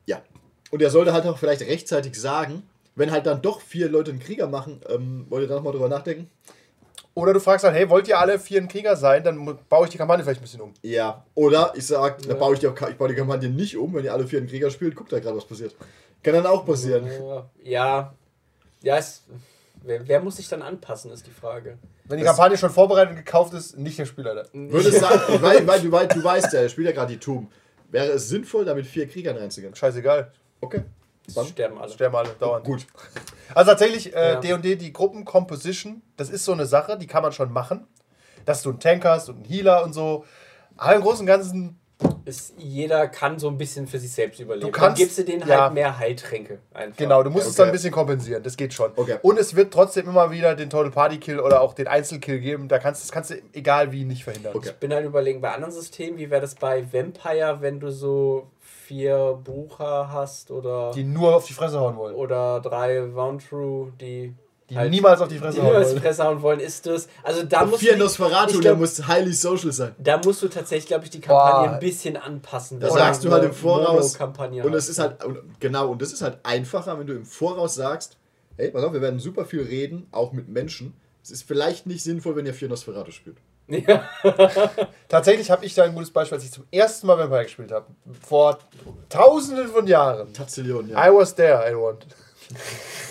Ja. 0.05 0.21
Und 0.71 0.81
er 0.81 0.89
sollte 0.89 1.13
halt 1.13 1.25
auch 1.25 1.37
vielleicht 1.37 1.61
rechtzeitig 1.61 2.19
sagen, 2.19 2.63
wenn 2.95 3.11
halt 3.11 3.25
dann 3.25 3.41
doch 3.41 3.61
vier 3.61 3.89
Leute 3.89 4.11
einen 4.11 4.19
Krieger 4.19 4.47
machen, 4.47 4.81
ähm, 4.89 5.25
wollt 5.29 5.43
ihr 5.43 5.47
da 5.47 5.55
nochmal 5.55 5.73
drüber 5.73 5.89
nachdenken? 5.89 6.29
Oder 7.17 7.33
du 7.33 7.39
fragst 7.39 7.63
dann, 7.65 7.73
hey, 7.73 7.89
wollt 7.89 8.07
ihr 8.07 8.19
alle 8.19 8.37
vier 8.37 8.61
ein 8.61 8.67
Krieger 8.67 8.95
sein? 8.95 9.23
Dann 9.23 9.57
baue 9.69 9.85
ich 9.85 9.89
die 9.89 9.97
Kampagne 9.97 10.23
vielleicht 10.23 10.39
ein 10.39 10.43
bisschen 10.43 10.61
um. 10.61 10.71
Ja. 10.83 11.25
Oder 11.33 11.73
ich 11.75 11.87
sag, 11.87 12.21
da 12.21 12.35
baue 12.35 12.53
ich, 12.53 12.59
die, 12.59 12.67
ich 12.67 12.95
baue 12.95 13.07
die 13.07 13.15
Kampagne 13.15 13.49
nicht 13.49 13.75
um, 13.75 13.91
wenn 13.95 14.05
ihr 14.05 14.13
alle 14.13 14.27
vier 14.27 14.37
einen 14.37 14.47
Krieger 14.47 14.69
spielt, 14.69 14.95
guckt 14.95 15.11
da 15.11 15.19
gerade, 15.19 15.35
was 15.35 15.45
passiert. 15.45 15.75
Kann 16.21 16.35
dann 16.35 16.45
auch 16.45 16.63
passieren. 16.63 17.09
Ja, 17.63 18.13
ja, 18.83 18.97
es, 18.97 19.23
wer, 19.81 20.07
wer 20.07 20.19
muss 20.19 20.35
sich 20.37 20.47
dann 20.47 20.61
anpassen, 20.61 21.09
ist 21.11 21.25
die 21.25 21.31
Frage. 21.31 21.79
Wenn 22.05 22.19
die 22.19 22.23
Das- 22.23 22.35
Kampagne 22.35 22.55
schon 22.55 22.69
vorbereitet 22.69 23.09
und 23.09 23.15
gekauft 23.17 23.51
ist, 23.55 23.79
nicht 23.79 23.97
der 23.97 24.05
Spielleiter. 24.05 24.45
Würdest 24.53 24.99
sagen, 24.99 25.19
weil, 25.41 25.65
weil, 25.65 25.81
du, 25.81 25.91
weil, 25.91 26.07
du 26.07 26.23
weißt 26.23 26.53
ja, 26.53 26.59
er 26.59 26.69
spielt 26.69 26.85
ja 26.85 26.93
gerade 26.93 27.13
die 27.13 27.19
Tomb. 27.19 27.51
Wäre 27.89 28.09
es 28.11 28.29
sinnvoll, 28.29 28.63
damit 28.63 28.85
vier 28.85 29.07
Kriegern 29.07 29.37
reinzugehen? 29.37 29.73
Scheißegal. 29.73 30.31
Okay. 30.61 30.81
Es 31.27 31.47
sterben 31.49 31.77
alle. 31.77 31.91
Sterben 31.91 32.15
alle 32.15 32.29
dauernd. 32.39 32.65
Gut. 32.65 32.87
Also 33.53 33.71
tatsächlich, 33.71 34.15
äh, 34.15 34.33
Ja. 34.33 34.39
D&D, 34.39 34.75
die 34.77 34.93
Gruppencomposition, 34.93 36.01
das 36.15 36.29
ist 36.29 36.45
so 36.45 36.53
eine 36.53 36.65
Sache, 36.65 36.97
die 36.97 37.07
kann 37.07 37.21
man 37.23 37.31
schon 37.31 37.51
machen. 37.51 37.85
Dass 38.45 38.61
du 38.63 38.69
einen 38.69 38.79
Tank 38.79 39.03
hast 39.03 39.27
und 39.29 39.35
einen 39.37 39.45
Healer 39.45 39.83
und 39.83 39.93
so. 39.93 40.23
Aber 40.77 40.95
im 40.95 41.01
Großen 41.01 41.21
und 41.21 41.25
Ganzen, 41.27 41.79
Ist, 42.25 42.53
jeder 42.57 43.07
kann 43.07 43.39
so 43.39 43.47
ein 43.49 43.57
bisschen 43.57 43.87
für 43.87 43.97
sich 43.97 44.11
selbst 44.11 44.39
überleben. 44.39 44.67
Du 44.67 44.71
kannst- 44.71 44.99
dann 44.99 45.05
gibst 45.05 45.17
du 45.17 45.23
denen 45.23 45.47
ja. 45.47 45.63
halt 45.63 45.73
mehr 45.73 45.97
Heiltränke. 45.97 46.59
Einfach. 46.73 46.95
genau, 46.97 47.23
du 47.23 47.29
musst 47.31 47.45
es 47.47 47.53
Okay. 47.53 47.57
dann 47.57 47.69
ein 47.69 47.71
bisschen 47.71 47.91
kompensieren. 47.91 48.43
Das 48.43 48.55
geht 48.55 48.73
schon. 48.73 48.91
Okay. 48.95 49.17
Und 49.23 49.39
es 49.39 49.55
wird 49.55 49.73
trotzdem 49.73 50.07
immer 50.07 50.29
wieder 50.29 50.53
den 50.55 50.69
Total 50.69 50.91
Party 50.91 51.17
Kill 51.17 51.39
oder 51.39 51.59
auch 51.61 51.73
den 51.73 51.87
Einzelkill 51.87 52.39
geben. 52.39 52.67
Da 52.67 52.77
kannst, 52.79 53.01
das 53.03 53.11
kannst 53.11 53.31
du 53.31 53.35
egal 53.53 53.91
wie 53.91 54.03
nicht 54.05 54.23
verhindern. 54.25 54.55
Okay. 54.55 54.69
Ich 54.69 54.75
bin 54.75 54.93
halt 54.93 55.05
überlegen, 55.05 55.41
bei 55.41 55.51
anderen 55.51 55.73
Systemen, 55.73 56.19
wie 56.19 56.29
wäre 56.29 56.41
das 56.41 56.53
bei 56.55 56.85
Vampire, 56.93 57.57
wenn 57.61 57.79
du 57.79 57.91
so 57.91 58.47
vier 58.87 59.39
Bucher 59.43 60.09
hast 60.11 60.49
oder, 60.51 60.91
Die 60.91 61.03
nur 61.03 61.35
auf 61.35 61.45
die 61.45 61.53
Fresse 61.53 61.79
hauen 61.79 61.97
wollen. 61.97 62.15
oder 62.15 62.59
drei 62.61 63.13
Voundtrue, 63.13 63.91
die, 63.99 64.33
Die 64.69 64.77
halt- 64.77 64.89
niemals 64.91 65.19
auf 65.21 65.27
die 65.27 65.37
Fresse 65.37 65.55
die 65.55 65.61
hauen 65.61 65.67
niemals 65.67 65.89
die 65.89 65.93
wollen. 65.95 66.03
Fresse 66.03 66.23
hauen 66.23 66.41
wollen, 66.41 66.59
ist 66.61 66.85
das. 66.85 67.07
Also 67.23 67.43
da 67.43 67.65
musst 67.65 67.79
Vier 67.81 67.93
du, 67.93 67.99
Nosferatu, 67.99 68.59
der 68.61 68.75
muss 68.75 69.05
highly 69.07 69.33
social 69.33 69.71
sein. 69.71 69.93
da 69.97 70.17
musst 70.23 70.41
du 70.41 70.47
tatsächlich, 70.47 70.87
glaube 70.87 71.03
ich, 71.03 71.09
die 71.09 71.19
Kampagne 71.21 71.67
Boah. 71.69 71.73
ein 71.75 71.79
bisschen 71.79 72.15
anpassen. 72.17 72.79
Das 72.79 72.91
wenn 72.93 72.99
sagst 72.99 73.23
du 73.25 73.31
halt 73.31 73.43
im 73.43 73.53
Voraus. 73.53 74.15
Und 74.19 74.21
hast. 74.21 74.73
es 74.75 74.89
ist 74.89 74.99
halt, 74.99 75.17
genau, 75.59 75.89
und 75.91 76.01
das 76.01 76.13
ist 76.13 76.21
halt 76.21 76.39
einfacher, 76.43 76.97
wenn 76.99 77.07
du 77.07 77.13
im 77.13 77.25
Voraus 77.25 77.75
sagst, 77.75 78.17
hey, 78.55 78.71
pass 78.71 78.83
auf, 78.83 78.93
wir 78.93 79.01
werden 79.01 79.19
super 79.19 79.45
viel 79.45 79.61
reden, 79.63 80.07
auch 80.11 80.31
mit 80.31 80.47
Menschen. 80.47 80.93
Es 81.23 81.31
ist 81.31 81.43
vielleicht 81.43 81.85
nicht 81.87 82.03
sinnvoll, 82.03 82.35
wenn 82.37 82.45
ihr 82.45 82.53
vier 82.53 82.69
Nosferatu 82.69 83.11
spielt. 83.11 83.37
Ja. 83.67 84.07
Tatsächlich 85.09 85.51
habe 85.51 85.65
ich 85.65 85.75
da 85.75 85.83
ein 85.83 85.93
gutes 85.93 86.11
Beispiel, 86.11 86.37
als 86.37 86.45
ich 86.45 86.51
zum 86.51 86.65
ersten 86.71 87.07
Mal 87.07 87.17
Vampire 87.17 87.43
gespielt 87.43 87.71
habe. 87.71 87.85
Vor 88.25 88.59
tausenden 89.09 89.67
von 89.67 89.87
Jahren. 89.87 90.33
Tazillion, 90.33 90.89
I 90.89 90.93
ja. 90.93 91.13
was 91.13 91.35
there, 91.35 91.65
everyone. 91.65 91.97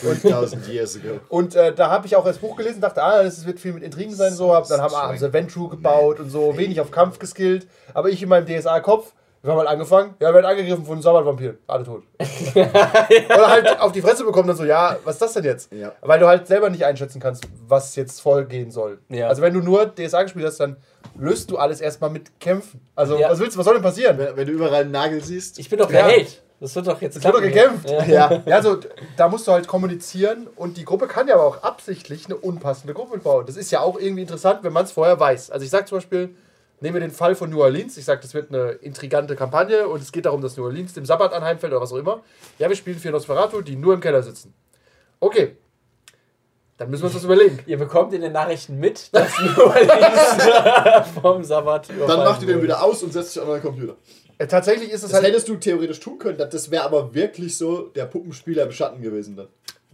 3000 0.02 0.66
years 0.66 0.96
ago. 0.96 1.20
Und 1.28 1.54
äh, 1.54 1.74
da 1.74 1.90
habe 1.90 2.06
ich 2.06 2.16
auch 2.16 2.24
das 2.24 2.38
Buch 2.38 2.56
gelesen, 2.56 2.80
dachte, 2.80 3.02
ah, 3.02 3.22
das 3.22 3.44
wird 3.44 3.60
viel 3.60 3.74
mit 3.74 3.82
Intrigen 3.82 4.14
sein, 4.14 4.32
so. 4.32 4.54
Hab, 4.54 4.66
dann 4.68 4.80
haben, 4.80 4.94
haben 4.94 5.18
sie 5.18 5.32
Ventru 5.32 5.68
gebaut 5.68 6.20
und 6.20 6.30
so, 6.30 6.56
wenig 6.56 6.80
auf 6.80 6.90
Kampf 6.90 7.18
geskillt. 7.18 7.66
Aber 7.92 8.08
ich 8.08 8.22
in 8.22 8.28
meinem 8.28 8.46
DSA-Kopf, 8.46 9.12
wir 9.46 9.52
haben 9.52 9.58
halt 9.60 9.68
angefangen, 9.68 10.14
ja, 10.20 10.28
wir 10.30 10.34
werden 10.34 10.46
angegriffen 10.46 10.84
von 10.84 10.94
einem 10.94 11.02
Sabbat-Vampir, 11.02 11.54
alle 11.68 11.84
tot. 11.84 12.02
Oder 12.54 13.48
halt 13.50 13.80
auf 13.80 13.92
die 13.92 14.02
Fresse 14.02 14.24
bekommen, 14.24 14.48
dann 14.48 14.56
so, 14.56 14.64
ja, 14.64 14.96
was 15.04 15.14
ist 15.16 15.22
das 15.22 15.32
denn 15.34 15.44
jetzt? 15.44 15.72
Ja. 15.72 15.92
Weil 16.00 16.18
du 16.18 16.26
halt 16.26 16.46
selber 16.46 16.68
nicht 16.70 16.84
einschätzen 16.84 17.20
kannst, 17.20 17.44
was 17.66 17.94
jetzt 17.96 18.20
vorgehen 18.20 18.70
soll. 18.70 18.98
Ja. 19.08 19.28
Also 19.28 19.42
wenn 19.42 19.54
du 19.54 19.60
nur 19.60 19.86
DSA 19.94 20.24
gespielt 20.24 20.46
hast, 20.46 20.58
dann 20.58 20.76
löst 21.16 21.50
du 21.50 21.58
alles 21.58 21.80
erstmal 21.80 22.10
mit 22.10 22.40
Kämpfen. 22.40 22.80
Also 22.94 23.16
Ja. 23.18 23.30
was 23.30 23.38
willst 23.38 23.54
du, 23.54 23.58
was 23.58 23.64
soll 23.66 23.74
denn 23.74 23.82
passieren? 23.82 24.18
Wenn, 24.18 24.36
wenn 24.36 24.46
du 24.46 24.52
überall 24.52 24.82
einen 24.82 24.90
Nagel 24.90 25.22
siehst, 25.22 25.58
Ich 25.58 25.70
bin 25.70 25.78
doch 25.78 25.90
Ja. 25.90 26.02
der 26.06 26.16
Held. 26.16 26.42
Das 26.58 26.74
wird 26.74 26.86
doch 26.86 27.00
jetzt 27.02 27.16
Es 27.16 27.22
wird 27.24 27.34
doch 27.34 27.40
gekämpft. 27.42 27.90
Ja. 27.90 28.04
Ja. 28.04 28.42
ja, 28.46 28.56
also 28.56 28.78
da 29.18 29.28
musst 29.28 29.46
du 29.46 29.52
halt 29.52 29.68
kommunizieren 29.68 30.46
und 30.56 30.78
die 30.78 30.84
Gruppe 30.86 31.06
kann 31.06 31.28
ja 31.28 31.34
aber 31.34 31.44
auch 31.44 31.62
absichtlich 31.62 32.24
eine 32.26 32.36
unpassende 32.36 32.94
Gruppe 32.94 33.18
bauen. 33.18 33.44
Das 33.46 33.56
ist 33.56 33.70
ja 33.70 33.80
auch 33.80 33.98
irgendwie 33.98 34.22
interessant, 34.22 34.60
wenn 34.62 34.72
man 34.72 34.84
es 34.86 34.92
vorher 34.92 35.20
weiß. 35.20 35.50
Also 35.50 35.64
ich 35.64 35.70
sage 35.70 35.84
zum 35.84 35.98
Beispiel, 35.98 36.34
nehmen 36.80 36.94
wir 36.94 37.00
den 37.00 37.10
Fall 37.10 37.34
von 37.34 37.50
New 37.50 37.60
Orleans. 37.62 37.96
Ich 37.96 38.04
sage, 38.04 38.20
das 38.22 38.34
wird 38.34 38.52
eine 38.52 38.72
intrigante 38.72 39.36
Kampagne 39.36 39.88
und 39.88 40.02
es 40.02 40.12
geht 40.12 40.26
darum, 40.26 40.40
dass 40.42 40.56
New 40.56 40.64
Orleans 40.64 40.92
dem 40.92 41.04
Sabbat 41.06 41.32
anheimfällt 41.32 41.72
oder 41.72 41.80
was 41.82 41.92
auch 41.92 41.96
immer. 41.96 42.22
Ja, 42.58 42.68
wir 42.68 42.76
spielen 42.76 42.98
vier 42.98 43.10
Nosferatu, 43.12 43.62
die 43.62 43.76
nur 43.76 43.94
im 43.94 44.00
Keller 44.00 44.22
sitzen. 44.22 44.54
Okay. 45.20 45.56
Dann 46.78 46.90
müssen 46.90 47.02
wir 47.02 47.06
uns 47.06 47.14
das 47.14 47.24
überlegen. 47.24 47.58
Ihr 47.66 47.78
bekommt 47.78 48.12
in 48.12 48.20
den 48.20 48.32
Nachrichten 48.32 48.78
mit, 48.78 49.08
dass 49.14 49.32
New 49.40 49.62
Orleans 49.62 51.08
vom 51.22 51.42
Sabbat 51.42 51.88
dann 52.06 52.18
macht 52.18 52.42
ihr 52.42 52.48
den 52.48 52.62
wieder 52.62 52.82
aus 52.82 53.02
und 53.02 53.12
setzt 53.14 53.32
sich 53.32 53.42
an 53.42 53.48
euren 53.48 53.62
Computer. 53.62 53.96
Äh, 54.36 54.46
tatsächlich 54.46 54.90
ist 54.90 54.96
es 55.02 55.10
Das 55.10 55.14
halt. 55.22 55.24
hättest 55.32 55.48
du 55.48 55.56
theoretisch 55.56 55.98
tun 56.00 56.18
können, 56.18 56.36
das 56.36 56.70
wäre 56.70 56.84
aber 56.84 57.14
wirklich 57.14 57.56
so 57.56 57.82
der 57.88 58.04
Puppenspieler 58.04 58.64
im 58.64 58.72
Schatten 58.72 59.00
gewesen 59.00 59.36
dann. 59.36 59.48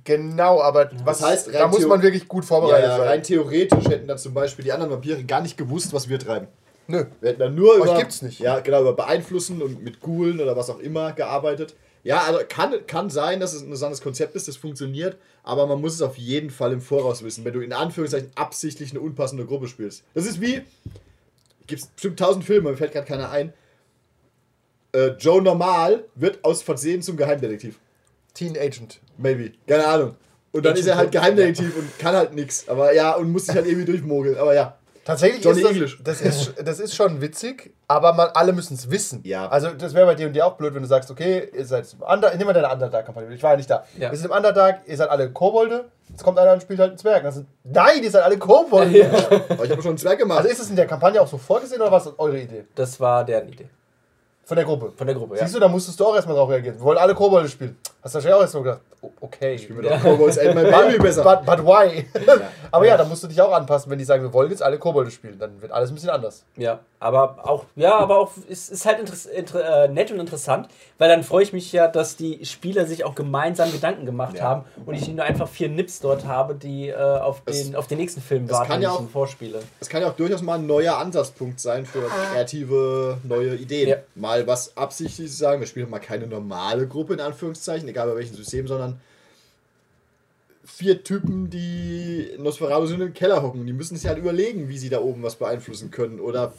Genau, 0.05 0.61
aber 0.61 0.91
was 1.05 1.23
heißt, 1.23 1.55
da 1.55 1.69
muss 1.69 1.87
man 1.87 2.03
wirklich 2.03 2.27
gut 2.27 2.43
Ja, 2.43 2.49
vorbereitet 2.49 2.89
ja, 2.91 2.97
sein. 2.97 3.07
rein 3.07 3.23
theoretisch 3.23 3.85
hätten 3.89 4.09
dann 4.09 4.19
zum 4.19 4.35
Beispiel 4.35 4.65
die 4.65 4.73
anderen 4.73 4.91
Vampire 4.91 5.23
gar 5.23 5.41
nicht 5.41 5.57
gewusst, 5.57 5.93
was 5.93 6.09
wir 6.09 6.19
treiben. 6.19 6.49
Nö. 6.93 7.07
Wir 7.21 7.31
hätten 7.31 7.41
dann 7.41 7.55
nur 7.55 7.73
Euch 7.77 7.85
über, 7.85 7.99
gibt's 7.99 8.21
nicht. 8.21 8.39
Ja, 8.39 8.61
genau, 8.61 8.83
über 8.83 8.93
Beeinflussen 8.93 9.63
und 9.63 9.83
mit 9.83 10.01
Ghoulen 10.01 10.41
oder 10.41 10.57
was 10.59 10.69
auch 10.69 10.79
immer 10.79 11.13
gearbeitet. 11.13 11.75
Ja, 12.05 12.19
also 12.25 12.41
kann, 12.47 12.87
kann 12.87 13.09
sein, 13.09 13.41
dass 13.41 13.55
es 13.55 13.63
ein 13.63 13.67
interessantes 13.67 14.03
Konzept 14.03 14.35
ist, 14.35 14.47
das 14.47 14.57
funktioniert, 14.57 15.17
aber 15.43 15.67
man 15.67 15.81
muss 15.81 15.95
es 15.95 16.03
auf 16.03 16.19
jeden 16.19 16.51
Fall 16.51 16.73
im 16.73 16.83
Voraus 16.83 17.25
wissen, 17.25 17.47
wenn 17.47 17.55
du 17.55 17.61
in 17.61 17.73
Anführungszeichen 17.73 18.31
absichtlich 18.35 18.91
eine 18.91 19.01
unpassende 19.01 19.47
Gruppe 19.47 19.69
spielst. 19.69 20.05
Das 20.13 20.27
ist 20.27 20.41
wie, 20.41 20.63
gibt 21.67 21.81
es 21.81 21.87
bestimmt 21.87 22.19
tausend 22.19 22.45
Filme, 22.45 22.71
mir 22.71 22.77
fällt 22.77 22.93
gerade 22.93 23.07
keiner 23.07 23.31
ein. 23.31 23.55
Äh, 24.93 25.13
Joe 25.19 25.41
Normal 25.41 26.05
wird 26.15 26.45
aus 26.45 26.63
Versehen 26.63 27.01
zum 27.01 27.17
Geheimdetektiv. 27.17 27.79
Teen 28.35 28.59
Agent. 28.59 29.01
Maybe. 29.17 29.53
Keine 29.67 29.87
Ahnung. 29.87 30.17
Und 30.51 30.67
dann 30.67 30.73
Agent 30.73 30.81
ist 30.81 30.87
er 30.89 30.97
halt 30.97 31.13
Geheimdetektiv 31.13 31.75
und 31.75 31.99
kann 31.99 32.15
halt 32.15 32.35
nichts. 32.35 32.69
Aber 32.69 32.93
ja, 32.93 33.15
und 33.15 33.33
muss 33.33 33.47
sich 33.47 33.55
halt 33.55 33.67
irgendwie 33.67 33.87
durchmogeln. 33.87 34.37
Aber 34.37 34.55
ja. 34.55 34.77
Tatsächlich 35.05 35.45
Johnny 35.45 35.63
ist 35.63 35.71
English. 35.71 35.99
das, 36.05 36.23
das, 36.23 36.37
ist, 36.37 36.55
das 36.65 36.81
ist 36.81 36.95
schon 36.95 37.21
witzig, 37.21 37.75
aber 37.89 38.13
man, 38.13 38.29
alle 38.35 38.53
müssen 38.53 38.75
es 38.75 38.89
wissen. 38.89 39.21
Ja. 39.25 39.49
Also 39.49 39.71
das 39.71 39.95
wäre 39.95 40.07
bei 40.07 40.15
dir 40.15 40.29
und 40.29 40.33
dir 40.33 40.47
auch 40.47 40.57
blöd, 40.57 40.75
wenn 40.75 40.83
du 40.83 40.89
sagst, 40.89 41.11
okay, 41.11 41.51
ihr 41.53 41.65
seid 41.67 41.93
im 41.93 42.03
Under, 42.03 42.33
nimm 42.37 42.47
mal 42.47 42.53
deine 42.53 42.71
Underdark-Kampagne, 42.73 43.35
ich 43.35 43.43
war 43.43 43.53
ja 43.53 43.57
nicht 43.57 43.69
da. 43.69 43.85
Ja. 43.99 44.11
Wir 44.13 44.19
sind 44.19 44.31
im 44.31 44.37
Underdark, 44.37 44.83
ihr 44.87 44.97
seid 44.97 45.11
alle 45.11 45.31
Kobolde, 45.31 45.87
jetzt 46.09 46.23
kommt 46.23 46.39
einer 46.39 46.53
und 46.53 46.63
spielt 46.63 46.79
halt 46.79 46.91
einen 46.91 46.99
Zwerg. 46.99 47.25
Das 47.25 47.35
sind, 47.35 47.49
nein, 47.65 48.03
ihr 48.03 48.11
seid 48.11 48.23
alle 48.23 48.39
Kobolde. 48.39 49.11
Aber 49.49 49.65
ich 49.65 49.71
habe 49.73 49.83
schon 49.83 49.91
einen 49.91 49.99
Zwerg 49.99 50.21
gemacht. 50.21 50.39
Also 50.39 50.51
ist 50.51 50.61
es 50.61 50.71
in 50.71 50.77
der 50.77 50.87
Kampagne 50.87 51.21
auch 51.21 51.29
so 51.29 51.37
vorgesehen 51.37 51.81
oder 51.81 51.91
was 51.91 52.07
ist 52.07 52.19
eure 52.19 52.39
Idee? 52.39 52.65
Das 52.77 53.01
war 53.01 53.25
deren 53.25 53.49
Idee. 53.49 53.69
Von 54.45 54.57
der 54.57 54.65
Gruppe? 54.65 54.93
Von 54.97 55.07
der 55.07 55.17
Gruppe, 55.17 55.37
ja. 55.37 55.43
Siehst 55.43 55.55
du, 55.55 55.61
da 55.61 55.69
musstest 55.69 55.99
du 55.99 56.07
auch 56.07 56.15
erstmal 56.15 56.37
drauf 56.37 56.49
reagieren. 56.49 56.77
Wir 56.77 56.85
wollen 56.85 56.99
alle 56.99 57.15
Kobolde 57.15 57.49
spielen. 57.49 57.77
Hast 58.03 58.15
du 58.15 58.17
wahrscheinlich 58.17 58.35
auch 58.37 58.41
erstmal 58.43 58.63
gedacht, 58.65 58.81
o- 59.01 59.11
okay. 59.21 59.55
ich 59.55 59.69
bin 59.69 59.77
mit 59.77 59.87
auch 59.91 60.01
Kobolds 60.03 60.37
End 60.37 60.55
My 60.57 60.65
Baby 60.65 60.99
besser. 60.99 61.23
But, 61.23 61.47
but 61.47 61.65
why? 61.65 62.05
aber 62.73 62.87
ja, 62.87 62.97
da 62.97 63.05
musst 63.05 63.23
du 63.23 63.29
dich 63.29 63.41
auch 63.41 63.53
anpassen, 63.53 63.91
wenn 63.93 63.99
die 63.99 64.05
sagen, 64.05 64.23
wir 64.25 64.33
wollen 64.33 64.51
jetzt 64.51 64.63
alle 64.63 64.79
Kobolde 64.79 65.11
spielen. 65.11 65.39
Dann 65.39 65.63
wird 65.63 65.71
alles 65.71 65.91
ein 65.91 65.95
bisschen 65.95 66.11
anders. 66.11 66.45
Ja, 66.57 66.81
aber 66.99 67.39
auch, 67.49 67.65
ja, 67.77 67.97
aber 67.97 68.19
auch, 68.19 68.33
es 68.49 68.69
ist 68.71 68.87
halt 68.87 68.99
äh, 69.55 69.89
nett 69.89 70.11
und 70.11 70.19
interessant, 70.21 70.69
weil 70.99 71.09
dann 71.09 71.23
freue 71.23 71.43
ich 71.45 71.53
mich 71.53 71.71
ja, 71.73 71.87
dass 71.89 72.17
die 72.17 72.45
Spieler 72.45 72.87
sich 72.87 73.05
auch 73.05 73.15
gemeinsam 73.15 73.71
Gedanken 73.73 74.05
gemacht 74.07 74.37
Ja. 74.37 74.45
haben 74.45 74.65
und 74.85 74.95
ich 74.95 75.03
nicht 75.07 75.17
nur 75.17 75.25
einfach 75.25 75.49
vier 75.49 75.69
Nips 75.69 76.01
dort 76.01 76.27
habe, 76.27 76.55
die 76.57 76.89
äh, 76.89 76.95
auf, 76.97 77.43
Es- 77.45 77.65
den, 77.65 77.77
auf 77.77 77.87
den 77.87 77.99
nächsten 77.99 78.21
Film 78.21 78.45
es 78.47 78.51
warten, 78.53 78.83
ja 78.83 78.91
auch- 78.91 79.09
vorspiele. 79.09 79.61
Es 79.81 79.89
kann 79.89 80.03
ja 80.03 80.09
auch 80.11 80.17
durchaus 80.17 80.43
mal 80.43 80.59
ein 80.59 80.67
neuer 80.67 80.97
Ansatzpunkt 80.99 81.61
sein 81.61 81.87
für 81.87 82.03
kreative 82.33 83.19
neue 83.25 83.55
Ideen. 83.57 83.89
Ja. 83.89 83.97
Mal 84.15 84.47
was 84.47 84.77
absichtlich 84.77 85.31
zu 85.31 85.37
sagen, 85.37 85.61
wir 85.61 85.67
spielen 85.67 85.89
mal 85.91 85.99
keine 86.01 86.27
normale 86.27 86.87
Gruppe 86.87 87.15
in 87.15 87.21
Anführungszeichen, 87.21 87.92
egal 87.93 88.09
bei 88.09 88.17
welchem 88.17 88.35
System, 88.35 88.67
sondern 88.67 89.01
vier 90.65 91.03
Typen, 91.05 91.51
die 91.51 92.31
Nosferatu 92.39 92.87
sind 92.87 93.01
im 93.01 93.15
Keller 93.15 93.43
hocken. 93.43 93.67
Die 93.67 93.73
müssen 93.73 93.97
sich 93.97 94.07
halt 94.07 94.19
überlegen, 94.19 94.69
wie 94.69 94.79
sie 94.79 94.89
da 94.89 95.01
oben 95.01 95.23
was 95.23 95.37
beeinflussen 95.37 95.91
können. 95.91 96.21
Oder 96.21 96.53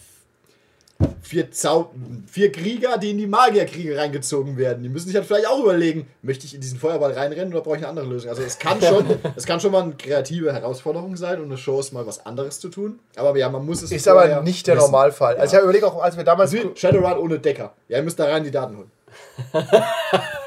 vier, 1.21 1.51
Zau 1.51 1.91
vier 2.31 2.51
Krieger, 2.51 2.97
die 2.97 3.11
in 3.11 3.17
die 3.17 3.27
Magierkriege 3.27 3.97
reingezogen 3.97 4.57
werden. 4.57 4.83
Die 4.83 4.89
müssen 4.89 5.07
sich 5.07 5.15
halt 5.15 5.25
vielleicht 5.25 5.47
auch 5.47 5.59
überlegen, 5.59 6.07
möchte 6.21 6.45
ich 6.45 6.53
in 6.53 6.61
diesen 6.61 6.79
Feuerball 6.79 7.13
reinrennen 7.13 7.53
oder 7.53 7.63
brauche 7.63 7.77
ich 7.77 7.81
eine 7.81 7.89
andere 7.89 8.05
Lösung? 8.05 8.29
Also 8.29 8.43
es 8.43 8.59
kann 8.59 8.81
schon, 8.81 9.05
es 9.35 9.45
kann 9.45 9.59
schon 9.59 9.71
mal 9.71 9.83
eine 9.83 9.93
kreative 9.93 10.53
Herausforderung 10.53 11.15
sein 11.15 11.39
und 11.39 11.45
eine 11.45 11.55
Chance, 11.55 11.93
mal 11.93 12.05
was 12.05 12.25
anderes 12.25 12.59
zu 12.59 12.69
tun. 12.69 12.99
Aber 13.15 13.37
ja, 13.37 13.49
man 13.49 13.65
muss 13.65 13.81
es 13.81 13.91
Ist 13.91 14.07
aber 14.07 14.41
nicht 14.41 14.67
der 14.67 14.75
wissen. 14.75 14.85
Normalfall. 14.85 15.37
Also 15.37 15.53
ich 15.53 15.55
habe 15.55 15.63
überlegt, 15.63 15.85
auch 15.85 16.01
als 16.01 16.17
wir 16.17 16.23
damals. 16.23 16.53
Also 16.53 16.75
Shadowrun 16.75 17.17
ohne 17.17 17.39
Decker. 17.39 17.73
Ja, 17.87 17.97
ihr 17.97 18.03
müsst 18.03 18.19
da 18.19 18.25
rein 18.25 18.43
die 18.43 18.51
Daten 18.51 18.77
holen. 18.77 18.91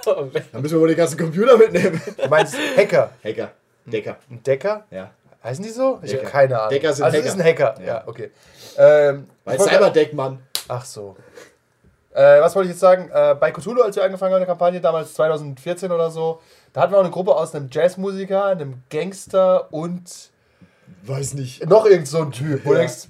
Dann 0.05 0.63
müssen 0.63 0.75
wir 0.75 0.81
wohl 0.81 0.89
den 0.89 0.97
ganzen 0.97 1.19
Computer 1.19 1.57
mitnehmen. 1.57 2.01
Du 2.23 2.29
meinst 2.29 2.57
Hacker. 2.77 3.11
Hacker. 3.25 3.51
Decker. 3.85 4.17
Ein 4.31 4.43
Decker? 4.43 4.85
Ja. 4.91 5.11
Heißen 5.43 5.63
die 5.65 5.71
so? 5.71 6.01
Ich 6.03 6.13
habe 6.15 6.25
keine 6.25 6.59
Ahnung. 6.59 6.71
Decker 6.71 6.93
sind 6.93 7.05
also 7.05 7.19
Hacker. 7.19 7.27
ist 7.29 7.35
ein 7.41 7.45
Hacker. 7.45 7.75
Ja, 7.81 7.87
Ja. 7.87 8.03
okay. 8.07 8.31
Ähm, 8.79 9.29
Weil 9.45 9.61
Cyberdeck, 9.61 10.13
Mann. 10.13 10.41
Ach 10.69 10.85
so. 10.85 11.17
Äh, 12.13 12.41
was 12.41 12.55
wollte 12.57 12.67
ich 12.69 12.73
jetzt 12.75 12.81
sagen? 12.81 13.11
Äh, 13.13 13.35
bei 13.39 13.53
Cthulhu, 13.53 13.83
als 13.83 13.95
wir 13.95 14.03
angefangen 14.05 14.33
haben, 14.33 14.39
eine 14.39 14.47
Kampagne, 14.47 14.81
damals 14.81 15.15
2014 15.15 15.93
oder 15.93 16.11
so, 16.11 16.41
da 16.73 16.81
hatten 16.81 16.93
wir 16.93 16.99
auch 16.99 17.03
eine 17.05 17.11
Gruppe 17.13 17.35
aus 17.37 17.55
einem 17.55 17.69
Jazzmusiker, 17.71 18.45
einem 18.47 18.83
Gangster 18.91 19.73
und 19.73 20.31
Weiß 21.03 21.35
nicht. 21.35 21.65
noch 21.69 21.87
irgend 21.87 22.09
so 22.09 22.23
ein 22.23 22.33
Typ. 22.33 22.65
Wo 22.65 22.71
du 22.71 22.77
Ja. 22.77 22.81
denkst, 22.87 23.09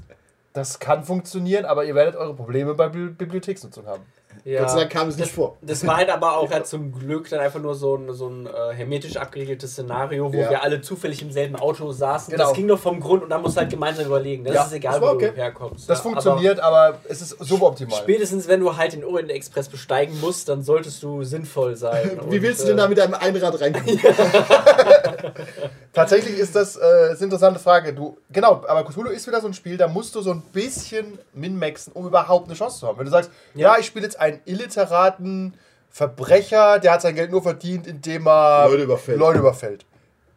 das 0.53 0.79
kann 0.79 1.05
funktionieren, 1.05 1.65
aber 1.65 1.85
ihr 1.85 1.95
werdet 1.95 2.17
eure 2.17 2.35
Probleme 2.35 2.75
bei 2.75 2.87
Bibli- 2.87 3.15
Bibliotheksnutzung 3.15 3.87
haben. 3.87 4.03
Ja. 4.45 4.61
Gott 4.61 4.71
sei 4.71 4.79
Dank 4.81 4.91
kam 4.93 5.09
es 5.09 5.17
nicht 5.17 5.33
vor. 5.33 5.57
Das 5.63 5.87
war 5.87 5.97
halt 5.97 6.11
aber 6.11 6.37
auch 6.37 6.51
halt 6.51 6.67
zum 6.67 6.93
Glück 6.93 7.29
dann 7.31 7.41
einfach 7.41 7.61
nur 7.61 7.75
so 7.75 7.97
ein, 7.97 8.13
so 8.13 8.29
ein 8.29 8.47
äh, 8.47 8.75
hermetisch 8.75 9.17
abgeriegeltes 9.17 9.73
Szenario, 9.73 10.33
wo 10.33 10.37
Ja. 10.39 10.51
wir 10.51 10.63
alle 10.63 10.81
zufällig 10.81 11.23
im 11.23 11.31
selben 11.33 11.57
Auto 11.57 11.91
saßen. 11.93 12.33
Genau. 12.33 12.45
Das 12.49 12.53
ging 12.55 12.67
nur 12.67 12.79
vom 12.79 13.01
Grund 13.01 13.23
und 13.23 13.31
dann 13.31 13.43
musst 13.43 13.57
du 13.57 13.61
halt 13.61 13.71
gemeinsam 13.71 14.07
überlegen. 14.07 14.45
Das 14.45 14.55
Ja, 14.55 14.65
ist 14.65 14.73
egal, 14.73 15.01
das 15.01 15.03
wo 15.03 15.15
okay. 15.15 15.31
du 15.31 15.37
herkommst. 15.37 15.89
Das 15.91 16.01
funktioniert, 16.01 16.61
aber, 16.61 16.99
es 17.09 17.21
ist 17.23 17.35
Aber 17.35 17.45
suboptimal. 17.45 17.99
spätestens 17.99 18.47
wenn 18.49 18.61
du 18.61 18.77
halt 18.77 18.93
den 18.93 19.05
Orient 19.05 19.31
Express 19.31 19.69
besteigen 19.69 20.21
musst, 20.21 20.49
dann 20.49 20.63
solltest 20.63 21.03
du 21.03 21.23
sinnvoll 21.25 21.77
sein. 21.77 22.21
Wie 22.29 22.37
Und, 22.37 22.43
willst 22.43 22.63
du 22.63 22.67
denn 22.67 22.79
äh, 22.79 22.83
da 22.83 22.89
mit 22.89 22.99
deinem 22.99 23.15
Einrad 23.15 23.61
reinkommen? 23.61 23.99
Tatsächlich 25.93 26.39
ist 26.39 26.55
das 26.55 26.77
äh, 26.77 27.13
ist 27.13 27.19
eine 27.19 27.25
interessante 27.25 27.59
Frage. 27.59 27.93
Du, 27.95 28.19
genau, 28.31 28.63
aber 28.69 28.85
Cthulhu 28.85 29.11
ist 29.11 29.27
wieder 29.27 29.41
so 29.41 29.47
ein 29.47 29.55
Spiel, 29.55 29.77
da 29.77 29.89
musst 29.89 30.15
du 30.15 30.21
so 30.21 30.31
ein 30.31 30.43
bisschen 30.53 31.19
min-maxen, 31.33 31.93
um 31.95 32.07
überhaupt 32.07 32.47
eine 32.49 32.55
Chance 32.57 32.81
zu 32.81 32.87
haben. 32.87 32.99
Wenn 32.99 33.07
du 33.07 33.11
sagst, 33.11 33.31
ja, 33.55 33.73
Ja. 33.75 33.79
ich 33.81 33.87
spiele 33.87 34.05
jetzt 34.05 34.21
einen 34.27 34.41
illiteraten 34.45 35.55
Verbrecher, 35.91 36.79
der 36.79 36.93
hat 36.93 37.03
sein 37.03 37.15
Geld 37.15 37.31
nur 37.31 37.43
verdient, 37.43 37.87
indem 37.87 38.27
er 38.29 38.69
Leute 38.69 38.83
überfällt. 38.83 39.19
Leute 39.19 39.39
überfällt. 39.39 39.87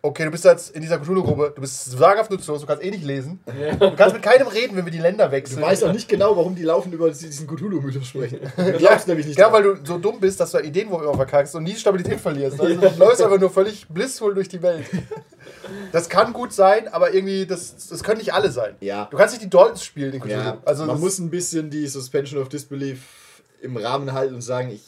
Okay, 0.02 0.23
du 0.23 0.32
bist 0.32 0.45
jetzt 0.45 0.73
in 0.73 0.82
dieser 0.82 0.97
Cthulhu-Gruppe, 0.97 1.52
du 1.54 1.60
bist 1.60 1.91
sagenhaft 1.91 2.32
nutzlos, 2.32 2.62
du 2.62 2.67
kannst 2.67 2.82
eh 2.82 2.89
nicht 2.89 3.04
lesen. 3.04 3.41
Du 3.78 3.93
kannst 3.97 4.13
mit 4.13 4.23
keinem 4.23 4.47
reden, 4.47 4.78
wenn 4.78 4.86
wir 4.86 4.93
die 4.93 4.97
Länder 4.99 5.25
Du 5.25 5.34
wechseln. 5.34 5.62
weißt 5.62 5.84
auch 5.84 5.91
nicht 5.91 6.08
genau, 6.08 6.38
warum 6.38 6.56
die 6.56 6.63
laufen 6.63 6.93
über 6.93 7.10
diesen 7.10 7.45
Cthulhu-Mythos 7.45 8.08
sprechen. 8.08 8.39
Du 8.56 8.71
glaubst 8.78 9.10
nämlich 9.10 9.25
nicht. 9.25 9.36
Genau, 9.36 9.52
weil 9.52 9.63
du 9.63 9.75
so 9.84 9.97
dumm 9.97 10.21
bist, 10.21 10.39
dass 10.39 10.52
du 10.52 10.60
Ideenwurf 10.60 11.02
immer 11.02 11.15
verkackst 11.15 11.54
und 11.56 11.63
nie 11.63 11.75
Stabilität 11.75 12.21
verlierst. 12.21 12.62
Also 12.62 12.75
du 12.75 12.97
läufst 12.97 13.21
einfach 13.21 13.39
nur 13.41 13.49
völlig 13.49 13.89
blissvoll 13.89 14.34
durch 14.36 14.47
die 14.47 14.62
Welt. 14.62 14.86
Das 15.91 16.08
kann 16.08 16.32
gut 16.32 16.54
sein, 16.54 16.88
aber 16.88 17.13
irgendwie, 17.13 17.45
das, 17.45 17.89
das 17.89 18.02
können 18.02 18.19
nicht 18.19 18.34
alle 18.34 18.52
sein. 18.52 18.75
Ja. 18.80 19.10
Du 19.12 19.17
kannst 19.17 19.34
nicht 19.34 19.43
die 19.43 19.49
Daltons 19.49 19.84
spielen 19.84 20.13
in 20.13 20.21
Cthulhu. 20.21 20.34
Ja, 20.34 20.58
also 20.63 20.86
man 20.86 20.97
muss 20.97 21.19
ein 21.19 21.30
bisschen 21.30 21.69
die 21.69 21.86
Suspension 21.88 22.41
of 22.41 22.47
Disbelief 22.47 22.99
im 23.62 23.78
Rahmen 23.78 24.13
halten 24.13 24.36
und 24.36 24.41
sagen, 24.41 24.72
ich, 24.72 24.84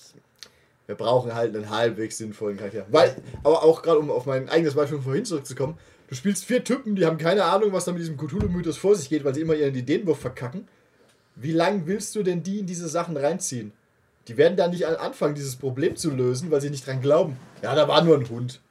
wir 0.88 0.96
brauchen 0.96 1.34
halt 1.34 1.56
einen 1.56 1.70
halbwegs 1.70 2.18
sinnvollen 2.18 2.58
Charakter. 2.58 2.86
Weil, 2.90 3.16
aber 3.44 3.64
auch 3.64 3.82
gerade 3.82 4.00
um 4.00 4.12
auf 4.12 4.26
mein 4.26 4.50
eigenes 4.50 4.76
Beispiel 4.76 4.98
von 4.98 5.06
vorhin 5.06 5.26
zurückzukommen, 5.26 5.78
du 6.08 6.16
spielst 6.16 6.46
vier 6.46 6.64
Typen, 6.64 6.96
die 6.96 7.06
haben 7.06 7.18
keine 7.18 7.46
Ahnung, 7.46 7.74
was 7.74 7.86
da 7.86 7.92
mit 7.92 8.02
diesem 8.02 8.18
Cthulhu-Mythos 8.18 8.78
vor 8.78 8.96
sich 8.96 9.10
geht, 9.10 9.24
weil 9.24 9.34
sie 9.34 9.42
immer 9.42 9.56
ihren 9.56 9.76
Ideenwurf 9.76 10.20
verkacken. 10.20 10.68
Wie 11.36 11.54
lange 11.54 11.88
willst 11.88 12.16
du 12.16 12.24
denn 12.24 12.44
die 12.44 12.60
in 12.60 12.66
diese 12.66 12.88
Sachen 12.88 13.18
reinziehen? 13.18 13.72
Die 14.28 14.38
werden 14.38 14.58
da 14.58 14.68
nicht 14.68 14.86
anfangen, 14.86 15.36
dieses 15.36 15.56
Problem 15.56 15.96
zu 15.96 16.12
lösen, 16.12 16.52
weil 16.52 16.62
sie 16.62 16.70
nicht 16.70 16.86
dran 16.86 17.02
glauben. 17.02 17.38
Ja, 17.64 17.74
da 17.74 17.88
war 17.88 18.04
nur 18.04 18.18
ein 18.18 18.30
Hund. 18.30 18.62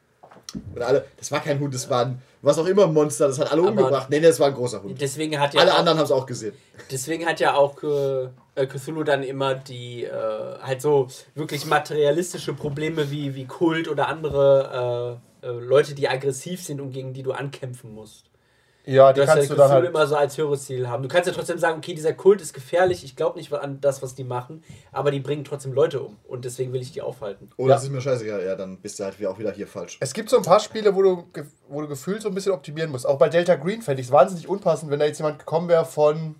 Und 0.54 0.82
alle, 0.82 1.04
das 1.16 1.30
war 1.30 1.40
kein 1.40 1.58
Hund, 1.60 1.74
das 1.74 1.88
war 1.90 2.06
ein, 2.06 2.22
was 2.42 2.58
auch 2.58 2.66
immer, 2.66 2.84
ein 2.84 2.92
Monster, 2.94 3.28
das 3.28 3.38
hat 3.38 3.52
alle 3.52 3.60
Aber- 3.62 3.70
umgebracht. 3.70 4.08
Nee, 4.10 4.20
nee, 4.20 4.26
das 4.26 4.40
war 4.40 4.48
ein 4.48 4.54
großer 4.54 4.82
Hund. 4.82 5.00
Deswegen 5.00 5.38
hat 5.38 5.54
ja 5.54 5.60
Alle 5.60 5.74
auch, 5.74 5.78
anderen 5.78 5.98
haben 5.98 6.04
es 6.04 6.10
auch 6.12 6.26
gesehen. 6.26 6.54
Deswegen 6.90 7.26
hat 7.26 7.38
ja 7.40 7.54
auch 7.54 7.82
äh, 7.82 8.28
äh, 8.54 8.66
Cthulhu 8.66 9.04
dann 9.04 9.22
immer 9.22 9.54
die 9.54 10.04
äh, 10.04 10.10
halt 10.62 10.82
so 10.82 11.08
wirklich 11.34 11.66
materialistische 11.66 12.52
Probleme 12.54 13.10
wie, 13.10 13.34
wie 13.34 13.44
Kult 13.46 13.88
oder 13.88 14.08
andere 14.08 15.20
äh, 15.42 15.46
äh, 15.46 15.50
Leute, 15.50 15.94
die 15.94 16.08
aggressiv 16.08 16.62
sind 16.62 16.80
und 16.80 16.92
gegen 16.92 17.12
die 17.12 17.22
du 17.22 17.32
ankämpfen 17.32 17.94
musst. 17.94 18.24
Ja, 18.86 19.12
die 19.12 19.20
Du 19.20 19.22
hast 19.22 19.28
ja 19.28 19.34
kannst 19.36 19.50
du 19.50 19.54
dann 19.54 19.70
halt. 19.70 19.84
immer 19.86 20.06
so 20.06 20.16
als 20.16 20.36
höheres 20.38 20.64
Ziel 20.64 20.88
haben. 20.88 21.02
Du 21.02 21.08
kannst 21.08 21.26
ja 21.28 21.32
trotzdem 21.34 21.58
sagen, 21.58 21.78
okay, 21.78 21.94
dieser 21.94 22.12
Kult 22.12 22.40
ist 22.40 22.52
gefährlich, 22.52 23.04
ich 23.04 23.16
glaube 23.16 23.38
nicht 23.38 23.52
an 23.52 23.80
das, 23.80 24.02
was 24.02 24.14
die 24.14 24.24
machen, 24.24 24.62
aber 24.92 25.10
die 25.10 25.20
bringen 25.20 25.44
trotzdem 25.44 25.72
Leute 25.72 26.00
um 26.00 26.16
und 26.26 26.44
deswegen 26.44 26.72
will 26.72 26.80
ich 26.80 26.92
die 26.92 27.02
aufhalten. 27.02 27.50
Oh, 27.56 27.66
Ja. 27.68 27.74
das 27.74 27.84
ist 27.84 27.90
mir 27.90 28.00
scheißegal. 28.00 28.44
Ja, 28.44 28.54
dann 28.56 28.78
bist 28.78 28.98
du 28.98 29.04
halt 29.04 29.18
wieder- 29.18 29.30
auch 29.30 29.38
wieder 29.38 29.52
hier 29.52 29.66
falsch. 29.66 29.98
Es 30.00 30.12
gibt 30.12 30.30
so 30.30 30.36
ein 30.36 30.42
paar 30.42 30.60
Spiele, 30.60 30.94
wo 30.94 31.02
du, 31.02 31.24
wo 31.68 31.80
du 31.80 31.88
gefühlt 31.88 32.22
so 32.22 32.28
ein 32.28 32.34
bisschen 32.34 32.52
optimieren 32.52 32.90
musst. 32.90 33.06
Auch 33.06 33.18
bei 33.18 33.28
Delta 33.28 33.56
Green 33.56 33.82
fände 33.82 34.00
ich 34.00 34.06
es 34.08 34.12
wahnsinnig 34.12 34.48
unpassend, 34.48 34.90
wenn 34.90 34.98
da 34.98 35.06
jetzt 35.06 35.18
jemand 35.18 35.38
gekommen 35.38 35.68
wäre 35.68 35.84
von 35.84 36.36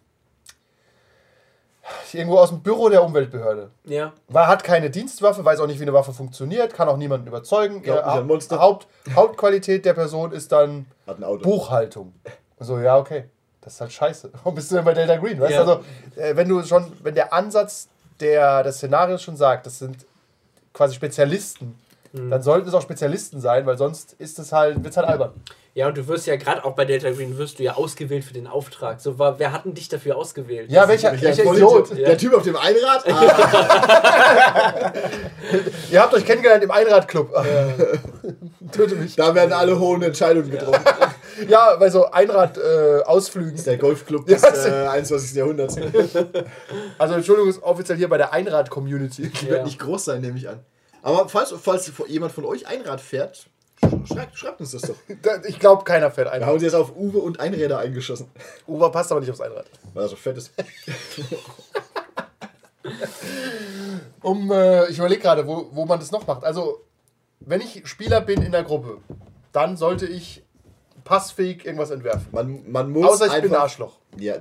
irgendwo 2.13 2.39
aus 2.39 2.49
dem 2.51 2.61
Büro 2.61 2.89
der 2.89 3.03
Umweltbehörde. 3.05 3.71
Ja. 3.85 4.13
War, 4.29 4.47
hat 4.49 4.65
keine 4.65 4.91
Dienstwaffe, 4.91 5.45
weiß 5.45 5.61
auch 5.61 5.67
nicht, 5.67 5.79
wie 5.79 5.85
eine 5.85 5.93
Waffe 5.93 6.13
funktioniert, 6.13 6.75
kann 6.75 6.89
auch 6.89 6.97
niemanden 6.97 7.27
überzeugen. 7.27 7.83
Ihr 7.85 8.07
an 8.07 8.27
Monster. 8.27 8.61
Haupt, 8.61 8.87
Hauptqualität 9.15 9.85
der 9.85 9.95
Person 9.95 10.33
ist 10.33 10.53
dann 10.53 10.87
Hat 11.07 11.19
ein 11.19 11.25
Auto. 11.25 11.43
Buchhaltung. 11.43 12.13
So, 12.59 12.79
ja, 12.79 12.97
okay. 12.99 13.25
Das 13.61 13.75
ist 13.75 13.81
halt 13.81 13.93
scheiße. 13.93 14.31
Warum 14.33 14.55
bist 14.55 14.71
du 14.71 14.77
denn 14.77 14.85
bei 14.85 14.95
Delta 14.95 15.17
Green? 15.17 15.41
Weißt 15.41 15.53
Ja. 15.53 15.65
du, 15.65 15.71
also, 15.71 15.85
äh, 16.17 16.35
wenn 16.37 16.49
du 16.49 16.63
schon, 16.65 16.93
wenn 17.03 17.15
der 17.15 17.33
Ansatz 17.33 17.89
der, 18.21 18.63
des 18.63 18.77
Szenarios 18.77 19.23
schon 19.23 19.37
sagt, 19.37 19.67
das 19.67 19.79
sind 19.79 20.07
quasi 20.73 20.95
Spezialisten, 20.95 21.79
dann 22.13 22.43
sollten 22.43 22.67
es 22.69 22.75
auch 22.75 22.83
Spezialisten 22.83 23.41
sein, 23.41 23.67
weil 23.67 23.79
sonst 23.79 24.15
ist 24.15 24.39
es 24.41 24.51
halt, 24.53 24.77
wird 24.83 24.89
es 24.89 24.97
halt 24.97 25.07
albern. 25.09 25.33
Ja, 25.73 25.87
und 25.87 25.97
du 25.97 26.09
wirst 26.09 26.27
ja 26.27 26.35
gerade 26.37 26.65
auch 26.65 26.73
bei 26.75 26.85
Delta 26.85 27.11
Green 27.13 27.39
wirst 27.39 27.61
du 27.61 27.63
ja 27.63 27.75
ausgewählt 27.75 28.25
für 28.25 28.33
den 28.35 28.49
Auftrag. 28.49 29.01
So, 29.01 29.19
war, 29.21 29.39
wer 29.39 29.53
hat 29.53 29.65
denn 29.65 29.75
dich 29.75 29.89
dafür 29.89 30.17
ausgewählt? 30.17 30.69
Ja, 30.71 30.89
welcher, 30.89 31.13
Welcher 31.13 31.45
welcher. 31.45 31.53
Idiot? 31.55 31.97
Der 31.97 32.19
Typ 32.19 32.35
auf 32.35 32.43
dem 32.43 32.57
Einrad? 32.57 33.05
Ah, 33.09 34.93
Ihr 35.91 36.01
habt 36.01 36.13
euch 36.15 36.25
kennengelernt 36.25 36.65
im 36.65 36.71
Einradclub. 36.73 37.31
Töte 38.73 38.97
mich. 38.97 39.17
da 39.17 39.35
werden 39.35 39.53
alle 39.53 39.79
hohen 39.79 40.03
Entscheidungen 40.03 40.51
getroffen. 40.51 40.83
Ja, 41.49 41.77
bei 41.77 41.89
so 41.91 42.11
Einrad-Ausflügen. 42.11 43.01
Äh, 43.01 43.05
Ausflügen. 43.05 43.65
Der 43.65 43.77
Golfclub 43.79 44.29
Ja, 44.29 44.35
des 44.35 44.43
das- 44.43 44.67
äh, 44.67 44.71
21. 44.89 45.35
Jahrhunderts. 45.37 45.77
Die 45.77 45.83
also 46.99 47.15
Entschuldigung, 47.15 47.49
ist 47.51 47.63
offiziell 47.63 47.97
hier 47.99 48.09
bei 48.09 48.19
der 48.19 48.33
Einrad-Community. 48.33 49.31
Ja. 49.45 49.51
wird 49.51 49.65
nicht 49.65 49.79
groß 49.79 50.05
sein, 50.05 50.21
nehme 50.21 50.37
ich 50.39 50.49
an. 50.49 50.61
Aber 51.03 51.29
falls, 51.29 51.55
falls 51.63 51.91
jemand 52.09 52.33
von 52.33 52.45
euch 52.45 52.67
Einrad 52.67 53.01
fährt, 53.01 53.47
schreibt, 54.07 54.37
schreibt 54.39 54.61
uns 54.61 54.71
das 54.73 54.83
doch. 54.83 54.97
Da- 55.23 55.43
Ich 55.47 55.59
glaube, 55.59 55.85
keiner 55.85 56.11
fährt 56.11 56.29
Wir 56.29 56.33
Einrad. 56.33 56.47
haben 56.49 56.55
uns 56.55 56.63
jetzt 56.63 56.75
auf 56.75 56.95
Uwe 56.97 57.19
und 57.19 57.41
Einräder 57.41 57.79
eingeschossen. 57.79 58.29
Uwe 58.67 58.91
passt 58.91 59.11
aber 59.13 59.21
nicht 59.21 59.31
aufs 59.31 59.41
Einrad. 59.41 59.67
Weil 59.95 60.05
er 60.05 60.09
so 60.09 60.17
fett 60.17 60.37
ist. 60.37 60.53
Um, 64.23 64.51
äh, 64.51 64.89
ich 64.91 64.99
überlege 64.99 65.21
gerade, 65.23 65.47
wo, 65.47 65.69
wo 65.73 65.85
man 65.87 65.99
das 65.99 66.11
noch 66.11 66.27
macht. 66.27 66.45
Also, 66.45 66.81
wenn 67.41 67.61
ich 67.61 67.87
Spieler 67.87 68.21
bin 68.21 68.43
in 68.43 68.53
der 68.53 68.63
Gruppe, 68.65 68.99
dann 69.53 69.77
sollte 69.77 70.07
ich 70.07 70.43
passfähig 71.05 71.65
irgendwas 71.65 71.91
entwerfen. 71.91 72.27
Man, 72.33 72.71
man 72.71 72.91
muss 72.91 73.07
Außer 73.07 73.27
ich 73.27 73.33
bin 73.33 73.41
ein 73.43 73.45
einfach, 73.51 73.63
Arschloch. 73.63 73.97
Ja, 74.19 74.37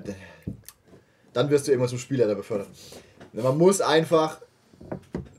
dann 1.34 1.49
wirst 1.49 1.67
du 1.67 1.71
irgendwann 1.71 1.89
zum 1.89 1.99
Spieler 1.99 2.28
da 2.28 2.34
befördert. 2.34 2.67
Man 3.34 3.58
muss 3.58 3.82
einfach 3.82 4.41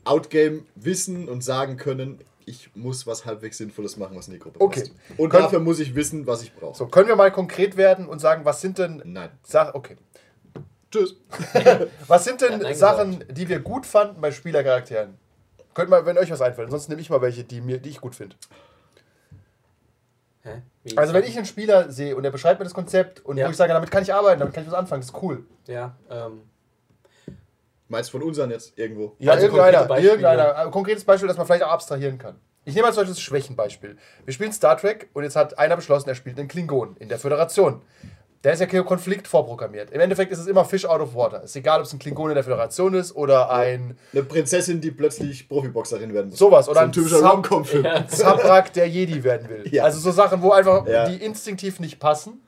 Outgame 0.05 0.63
wissen 0.75 1.29
und 1.29 1.43
sagen 1.45 1.77
können, 1.77 2.21
ich 2.51 2.71
muss 2.75 3.07
was 3.07 3.25
halbwegs 3.25 3.57
Sinnvolles 3.59 3.97
machen, 3.97 4.17
was 4.17 4.27
in 4.29 4.35
die 4.35 4.39
Gruppe 4.41 4.61
Okay. 4.61 4.81
passt. 4.81 4.93
Und 5.17 5.31
Können- 5.31 5.45
dafür 5.45 5.61
muss 5.61 5.79
ich 5.81 5.95
wissen, 5.95 6.27
was 6.27 6.43
ich 6.43 6.55
brauche. 6.55 6.77
So, 6.77 6.87
können 6.87 7.09
wir 7.09 7.17
mal 7.17 7.31
konkret 7.33 7.77
werden 7.77 8.07
und 8.07 8.19
sagen, 8.19 8.45
was 8.45 8.61
sind 8.61 8.79
denn 8.79 9.01
Nein. 9.05 9.31
Sachen, 9.43 9.75
okay. 9.75 9.97
Tschüss. 10.91 11.15
Was 12.09 12.25
sind 12.25 12.41
denn 12.41 12.59
Nein 12.61 12.75
Sachen, 12.75 13.25
die 13.31 13.49
wir 13.49 13.61
gut 13.61 13.87
fanden 13.87 14.21
bei 14.21 14.33
Spielercharakteren? 14.33 15.17
Könnt 15.73 15.89
mal, 15.89 16.05
wenn 16.05 16.19
euch 16.19 16.33
was 16.33 16.41
einfällt. 16.43 16.67
Ansonsten 16.67 16.91
nehme 16.91 17.01
ich 17.01 17.09
mal 17.11 17.21
welche, 17.23 17.45
die, 17.45 17.61
mir, 17.61 17.79
die 17.79 17.91
ich 17.91 18.01
gut 18.01 18.17
finde. 18.17 18.35
Hä? 20.43 20.63
Wie? 20.83 20.97
Also, 20.99 21.13
wenn 21.15 21.23
ich 21.25 21.37
einen 21.37 21.47
Spieler 21.47 21.93
sehe 21.93 22.17
und 22.17 22.25
er 22.25 22.31
beschreibt 22.33 22.59
mir 22.59 22.65
das 22.65 22.75
Konzept 22.75 23.21
und 23.25 23.37
Ja. 23.37 23.47
wo 23.47 23.51
ich 23.51 23.57
sage, 23.57 23.73
damit 23.73 23.91
kann 23.93 24.03
ich 24.03 24.13
arbeiten, 24.13 24.41
damit 24.41 24.55
kann 24.55 24.65
ich 24.65 24.69
was 24.71 24.77
anfangen, 24.79 25.03
das 25.03 25.11
ist 25.11 25.23
cool. 25.23 25.45
Ja, 25.69 25.95
ähm, 26.11 26.43
Meinst 27.91 28.09
du 28.15 28.19
von 28.19 28.27
unseren 28.27 28.51
jetzt 28.51 28.79
irgendwo? 28.79 29.15
Ja, 29.19 29.33
Also 29.33 29.45
irgendeiner, 29.47 29.79
konkrete 29.81 29.89
Beispiele. 29.89 30.11
irgendeiner. 30.13 30.57
Ein 30.57 30.71
konkretes 30.71 31.05
Beispiel, 31.05 31.29
das 31.29 31.37
man 31.37 31.47
vielleicht 31.47 31.65
auch 31.65 31.73
abstrahieren 31.73 32.17
kann. 32.19 32.37
Ich 32.65 32.75
nehme 32.75 32.87
als 32.87 32.97
solches 32.97 33.15
das 33.17 33.23
Schwächenbeispiel. 33.23 33.97
Wir 34.25 34.33
spielen 34.35 34.53
Star 34.53 34.77
Trek 34.77 35.09
und 35.13 35.25
jetzt 35.25 35.37
hat 35.37 35.59
einer 35.59 35.77
beschlossen, 35.77 36.09
er 36.09 36.15
spielt 36.15 36.39
einen 36.39 36.49
Klingon 36.49 36.97
in 36.99 37.09
der 37.09 37.19
Föderation. 37.19 37.83
Der 38.45 38.55
ist 38.55 38.61
ja 38.61 38.67
kein 38.67 38.85
Konflikt 38.87 39.29
vorprogrammiert. 39.29 39.91
Im 39.91 40.01
Endeffekt 40.01 40.33
ist 40.33 40.39
es 40.39 40.47
immer 40.47 40.65
Fish 40.65 40.87
out 40.87 41.01
of 41.03 41.15
water. 41.15 41.43
Ist 41.43 41.57
egal, 41.57 41.81
ob 41.81 41.85
es 41.87 41.93
ein 41.93 41.99
Klingone 41.99 42.33
der 42.33 42.43
Föderation 42.43 42.95
ist 42.95 43.15
oder 43.15 43.51
ein 43.51 43.99
Eine 44.15 44.23
Prinzessin, 44.23 44.81
die 44.81 44.91
plötzlich 44.93 45.47
Profiboxerin 45.47 46.15
werden 46.15 46.31
muss. 46.31 46.39
sowas. 46.39 46.67
Oder 46.69 46.75
so 46.77 46.81
ein 46.81 46.87
ein 46.87 46.93
typischer 46.93 47.19
Sub- 47.19 47.33
Rom-Com-Film. 47.33 47.87
Zabrak, 48.09 48.73
der 48.75 48.89
Jedi 48.89 49.23
werden 49.25 49.49
will. 49.51 49.65
Ja. 49.75 49.85
Also 49.85 49.99
so 50.01 50.11
Sachen, 50.11 50.41
wo 50.41 50.53
einfach 50.53 50.87
Ja. 50.87 51.07
die 51.07 51.17
instinktiv 51.23 51.81
nicht 51.81 51.99
passen, 52.01 52.41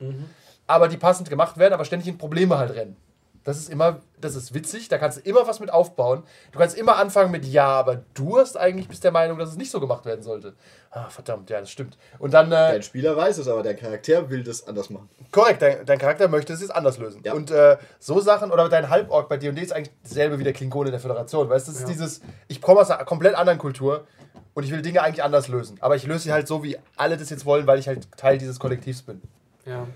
aber 0.65 0.87
die 0.87 0.97
passend 0.97 1.29
gemacht 1.29 1.57
werden, 1.57 1.73
aber 1.73 1.85
ständig 1.85 2.07
in 2.07 2.17
Probleme 2.17 2.57
halt 2.57 2.73
rennen. 2.73 2.95
Das 3.43 3.57
ist 3.57 3.69
immer, 3.69 3.99
das 4.21 4.35
ist 4.35 4.53
witzig, 4.53 4.87
da 4.87 4.97
kannst 4.97 5.17
du 5.17 5.21
immer 5.21 5.45
was 5.45 5.59
mit 5.59 5.71
aufbauen. 5.71 6.23
Du 6.53 6.59
kannst 6.59 6.77
immer 6.77 6.95
anfangen 6.95 7.29
mit, 7.29 7.43
ja, 7.45 7.67
aber 7.67 8.03
du 8.13 8.37
hast 8.37 8.57
eigentlich 8.57 8.87
bist 8.87 9.03
der 9.03 9.11
Meinung, 9.11 9.37
dass 9.37 9.49
es 9.49 9.57
nicht 9.57 9.69
so 9.69 9.81
gemacht 9.81 10.05
werden 10.05 10.23
sollte. 10.23 10.53
Ah, 10.91 11.09
verdammt, 11.09 11.49
ja, 11.49 11.59
das 11.59 11.69
stimmt. 11.69 11.97
Und 12.19 12.33
dann, 12.33 12.47
äh, 12.47 12.71
Dein 12.71 12.83
Spieler 12.83 13.17
weiß 13.17 13.39
es, 13.39 13.47
aber 13.47 13.63
der 13.63 13.75
Charakter 13.75 14.29
will 14.29 14.43
das 14.43 14.65
anders 14.67 14.89
machen. 14.89 15.09
korrekt, 15.31 15.61
dein, 15.61 15.85
dein 15.85 15.97
Charakter 15.97 16.27
möchte 16.27 16.53
es 16.53 16.61
jetzt 16.61 16.73
anders 16.73 16.97
lösen. 16.99 17.21
Ja. 17.25 17.33
Und 17.33 17.51
äh, 17.51 17.77
so 17.99 18.21
Sachen, 18.21 18.51
oder 18.51 18.69
dein 18.69 18.89
Halborg 18.89 19.27
bei 19.27 19.37
D&D 19.37 19.59
ist 19.61 19.73
eigentlich 19.73 19.93
dasselbe 20.03 20.39
wie 20.39 20.43
der 20.43 20.53
Klingone 20.53 20.91
der 20.91 20.99
Föderation. 21.01 21.49
Weißt 21.49 21.67
du, 21.67 21.71
das 21.71 21.81
ist 21.81 21.89
dieses, 21.89 22.21
ich 22.47 22.61
komme 22.61 22.79
aus 22.79 22.91
einer 22.91 23.03
komplett 23.03 23.35
anderen 23.35 23.59
Kultur 23.59 24.07
und 24.53 24.63
ich 24.63 24.71
will 24.71 24.81
Dinge 24.81 25.01
eigentlich 25.01 25.23
anders 25.23 25.47
lösen. 25.49 25.77
Aber 25.81 25.95
ich 25.95 26.05
löse 26.05 26.19
sie 26.19 26.31
halt 26.31 26.47
so, 26.47 26.63
wie 26.63 26.77
alle 26.95 27.17
das 27.17 27.29
jetzt 27.29 27.45
wollen, 27.45 27.67
weil 27.67 27.79
ich 27.79 27.87
halt 27.87 28.07
Teil 28.15 28.37
dieses 28.37 28.59
Kollektivs 28.59 29.01
bin. 29.01 29.21
Ja. 29.65 29.87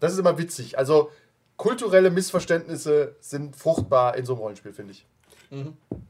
Das 0.00 0.12
ist 0.12 0.18
immer 0.18 0.38
witzig. 0.38 0.78
Also 0.78 1.10
kulturelle 1.60 2.10
Missverständnisse 2.10 3.16
sind 3.20 3.54
fruchtbar 3.54 4.16
in 4.16 4.24
so 4.24 4.32
einem 4.32 4.40
Rollenspiel, 4.40 4.72
finde 4.72 4.92
ich. 4.92 5.06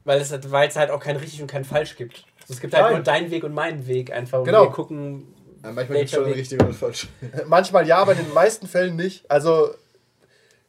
Weil 0.05 0.21
es, 0.21 0.31
halt- 0.31 0.49
weil 0.51 0.69
es 0.69 0.75
halt 0.77 0.91
auch 0.91 0.99
kein 1.01 1.17
richtig 1.17 1.41
und 1.41 1.47
kein 1.47 1.65
falsch 1.65 1.95
gibt. 1.97 2.23
Also 2.41 2.53
es 2.53 2.59
gibt 2.61 2.73
halt 2.73 2.85
Nein. 2.85 2.93
nur 2.95 3.03
deinen 3.03 3.31
Weg 3.31 3.43
und 3.43 3.53
meinen 3.53 3.85
Weg 3.87 4.11
einfach. 4.13 4.39
Und 4.39 4.45
Genau. 4.45 4.63
wir 4.63 4.71
gucken. 4.71 5.33
Ja, 5.63 5.71
manchmal 5.71 5.97
gibt 5.99 6.09
es 6.09 6.15
schon 6.15 6.25
Weg- 6.25 6.35
richtig 6.37 6.61
und 6.61 6.73
falsch. 6.73 7.07
Manchmal 7.47 7.85
ja, 7.87 7.97
aber 7.97 8.13
in 8.13 8.19
den 8.19 8.33
meisten 8.33 8.65
Fällen 8.67 8.95
nicht. 8.95 9.29
Also, 9.29 9.71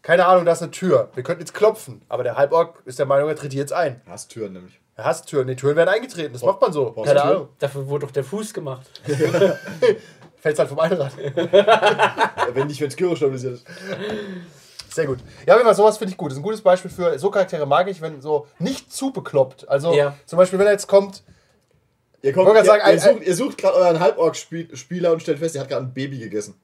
keine 0.03 0.27
Ahnung, 0.27 0.45
da 0.45 0.53
ist 0.53 0.63
eine 0.63 0.71
Tür. 0.73 1.11
Wir 1.15 1.23
könnten 1.23 1.43
jetzt 1.43 1.55
klopfen, 1.55 2.03
aber 2.09 2.25
der 2.25 2.37
Halborg 2.37 2.83
ist 2.85 2.99
der 2.99 3.07
Meinung, 3.07 3.29
er 3.29 3.37
tritt 3.37 3.55
jetzt 3.55 3.73
ein. 3.73 4.01
Hast 4.09 4.31
Türen 4.33 4.53
nämlich. 4.55 4.81
Er 4.97 5.05
hasst 5.05 5.29
Türen. 5.29 5.47
Die 5.47 5.57
Türen 5.57 5.77
werden 5.77 5.89
eingetreten. 5.91 6.33
Das 6.33 6.43
macht 6.43 6.61
man 6.61 6.73
so. 6.73 6.91
Keine? 6.93 7.23
Ahnung. 7.23 7.49
Dafür 7.59 7.87
wurde 7.89 8.07
doch 8.07 8.13
der 8.13 8.25
Fuß 8.25 8.53
gemacht. 8.53 8.87
Fällt 10.37 10.59
halt 10.59 10.69
vom 10.69 10.81
Einrad. 10.81 11.13
Ja, 11.37 12.33
Wenn 12.53 12.67
nicht, 12.67 12.81
wenn 12.81 12.89
es 12.89 12.97
Gyro 12.97 13.15
stabilisiert 13.17 13.55
ist. 13.55 13.67
Sehr 14.95 15.07
gut. 15.07 15.19
Ja, 15.47 15.59
aber 15.59 15.75
sowas 15.75 15.99
finde 15.99 16.13
ich 16.13 16.17
gut. 16.19 16.31
Das 16.31 16.35
ist 16.35 16.41
ein 16.41 16.45
gutes 16.45 16.61
Beispiel 16.63 16.91
für 16.91 17.19
so 17.19 17.31
Charaktere 17.31 17.67
mag 17.67 17.89
ich, 17.89 18.01
wenn 18.01 18.21
so 18.21 18.47
nicht 18.59 18.93
zu 18.93 19.13
bekloppt. 19.13 19.69
Also 19.69 19.93
Ja. 19.95 20.15
zum 20.27 20.37
Beispiel, 20.39 20.59
wenn 20.59 20.67
er 20.67 20.73
jetzt 20.73 20.87
kommt, 20.87 21.23
Ihr, 22.25 22.33
kommt, 22.33 22.47
wollte 22.47 22.61
ihr, 22.61 22.65
gerade 22.65 22.83
sagen, 22.83 22.83
ihr 22.87 22.93
ein- 22.93 23.17
sucht, 23.17 23.27
ihr 23.27 23.35
sucht 23.35 23.59
gerade 23.59 23.77
euren 23.79 23.99
Halborg-Spieler 24.01 25.13
und 25.13 25.23
stellt 25.23 25.39
fest, 25.41 25.57
er 25.57 25.63
hat 25.63 25.69
gerade 25.69 25.85
ein 25.87 25.93
Baby 25.95 26.19
gegessen. 26.19 26.55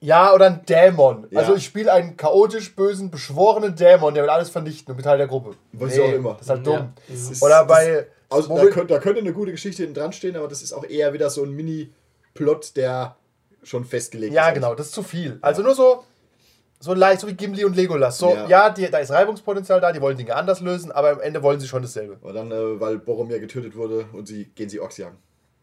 ja, 0.00 0.32
oder 0.32 0.46
ein 0.46 0.64
Dämon. 0.66 1.26
Ja. 1.30 1.40
Also 1.40 1.54
ich 1.54 1.64
spiele 1.64 1.92
einen 1.92 2.16
chaotisch 2.16 2.74
bösen, 2.74 3.10
beschworenen 3.10 3.74
Dämon, 3.76 4.14
der 4.14 4.22
will 4.24 4.30
alles 4.30 4.48
vernichten 4.50 4.90
und 4.92 4.96
bin 4.96 5.04
Teil 5.04 5.18
der 5.18 5.26
Gruppe. 5.28 5.56
Was 5.72 5.94
ich 5.94 6.00
auch 6.00 6.12
immer. 6.12 6.32
Das 6.34 6.42
ist 6.42 6.50
halt 6.50 6.66
dumm. 6.66 6.92
Das 7.08 7.30
ist- 7.30 7.42
Oder 7.42 7.58
das- 7.60 7.66
bei. 7.68 8.06
Also, 8.30 8.50
wo 8.50 8.56
da, 8.58 8.66
könnte, 8.66 8.92
da 8.94 9.00
könnte 9.00 9.20
eine 9.20 9.32
gute 9.32 9.52
Geschichte 9.52 9.82
hinten 9.82 9.98
dran 9.98 10.12
stehen, 10.12 10.36
aber 10.36 10.48
das 10.48 10.60
ist 10.62 10.72
auch 10.72 10.84
eher 10.84 11.12
wieder 11.14 11.30
so 11.30 11.42
ein 11.44 11.50
Mini-Plot, 11.52 12.76
der 12.76 13.16
schon 13.62 13.84
festgelegt 13.84 14.34
Ja, 14.34 14.48
ist. 14.48 14.54
genau, 14.54 14.74
das 14.74 14.86
ist 14.88 14.92
zu 14.94 15.02
viel. 15.02 15.38
Also 15.40 15.62
nur 15.62 15.74
so, 15.74 16.04
so 16.80 16.94
leicht, 16.94 17.20
so 17.20 17.26
wie 17.26 17.34
Gimli 17.34 17.64
und 17.64 17.74
Legolas. 17.76 18.18
So, 18.18 18.34
Ja. 18.34 18.46
ja, 18.46 18.70
die, 18.70 18.88
da 18.90 18.98
ist 18.98 19.10
Reibungspotenzial 19.10 19.80
da, 19.80 19.90
die 19.92 20.00
wollen 20.00 20.16
Dinge 20.16 20.34
anders 20.36 20.60
lösen, 20.60 20.92
aber 20.92 21.10
am 21.10 21.20
Ende 21.20 21.42
wollen 21.42 21.58
sie 21.60 21.66
schon 21.66 21.82
dasselbe. 21.82 22.18
Aber 22.22 22.32
dann, 22.32 22.50
äh, 22.52 22.80
weil 22.80 22.98
Boromir 22.98 23.40
getötet 23.40 23.74
wurde 23.76 24.06
und 24.12 24.26
sie 24.28 24.44
gehen 24.54 24.68
sie 24.68 24.80
Ochs 24.80 24.96
jagen. 24.96 25.16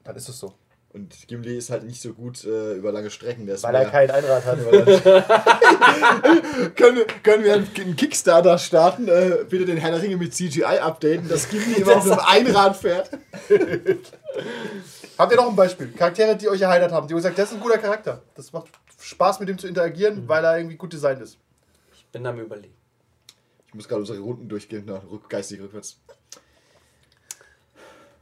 Dann 0.03 0.15
ist 0.15 0.27
es 0.29 0.39
so. 0.39 0.53
Und 0.93 1.27
Gimli 1.27 1.57
ist 1.57 1.69
halt 1.71 1.83
nicht 1.83 2.01
so 2.01 2.13
gut 2.13 2.45
äh, 2.45 2.73
über 2.75 2.93
lange 2.93 3.09
Strecken. 3.09 3.45
Der 3.45 3.55
ist 3.55 3.63
Weil 3.63 3.75
er 3.75 3.85
kein 3.85 4.09
Einrad 4.09 4.45
hat. 4.45 4.57
können, 6.77 7.01
können 7.21 7.43
wir 7.43 7.53
einen 7.53 7.95
Kickstarter 7.97 8.57
starten? 8.57 9.09
Äh, 9.09 9.39
bitte 9.49 9.65
den 9.65 9.75
Herr 9.75 9.91
der 9.91 10.01
Ringe 10.01 10.15
mit 10.15 10.33
CGI 10.33 10.63
updaten, 10.63 11.27
dass 11.27 11.49
Gimli 11.49 11.73
immer 11.81 11.97
auf 11.97 12.09
einem 12.09 12.47
Einrad 12.47 12.77
fährt. 12.77 13.09
Habt 15.17 15.31
ihr 15.33 15.37
noch 15.37 15.49
ein 15.49 15.55
Beispiel? 15.55 15.91
Charaktere, 15.91 16.37
die 16.37 16.47
euch 16.47 16.61
erheitert 16.61 16.93
haben, 16.93 17.09
die 17.09 17.13
euch 17.13 17.23
sagt, 17.23 17.37
das 17.37 17.49
ist 17.49 17.55
ein 17.55 17.61
guter 17.61 17.77
Charakter. 17.77 18.21
Das 18.33 18.53
macht 18.53 18.67
Spaß 19.05 19.39
mit 19.39 19.49
dem 19.49 19.57
zu 19.59 19.67
interagieren, 19.67 20.27
weil 20.27 20.43
er 20.43 20.57
irgendwie 20.57 20.77
gut 20.77 20.91
designt 20.91 21.21
ist. 21.21 21.37
Ich 21.93 22.05
bin 22.07 22.25
am 22.25 22.39
überlegen. 22.39 22.73
Ich 23.67 23.73
muss 23.75 23.87
gerade 23.87 23.99
unsere 24.01 24.19
Runden 24.19 24.49
durchgehen, 24.49 24.83
na, 24.87 25.01
rück, 25.11 25.29
geistig 25.29 25.61
rückwärts. 25.61 25.99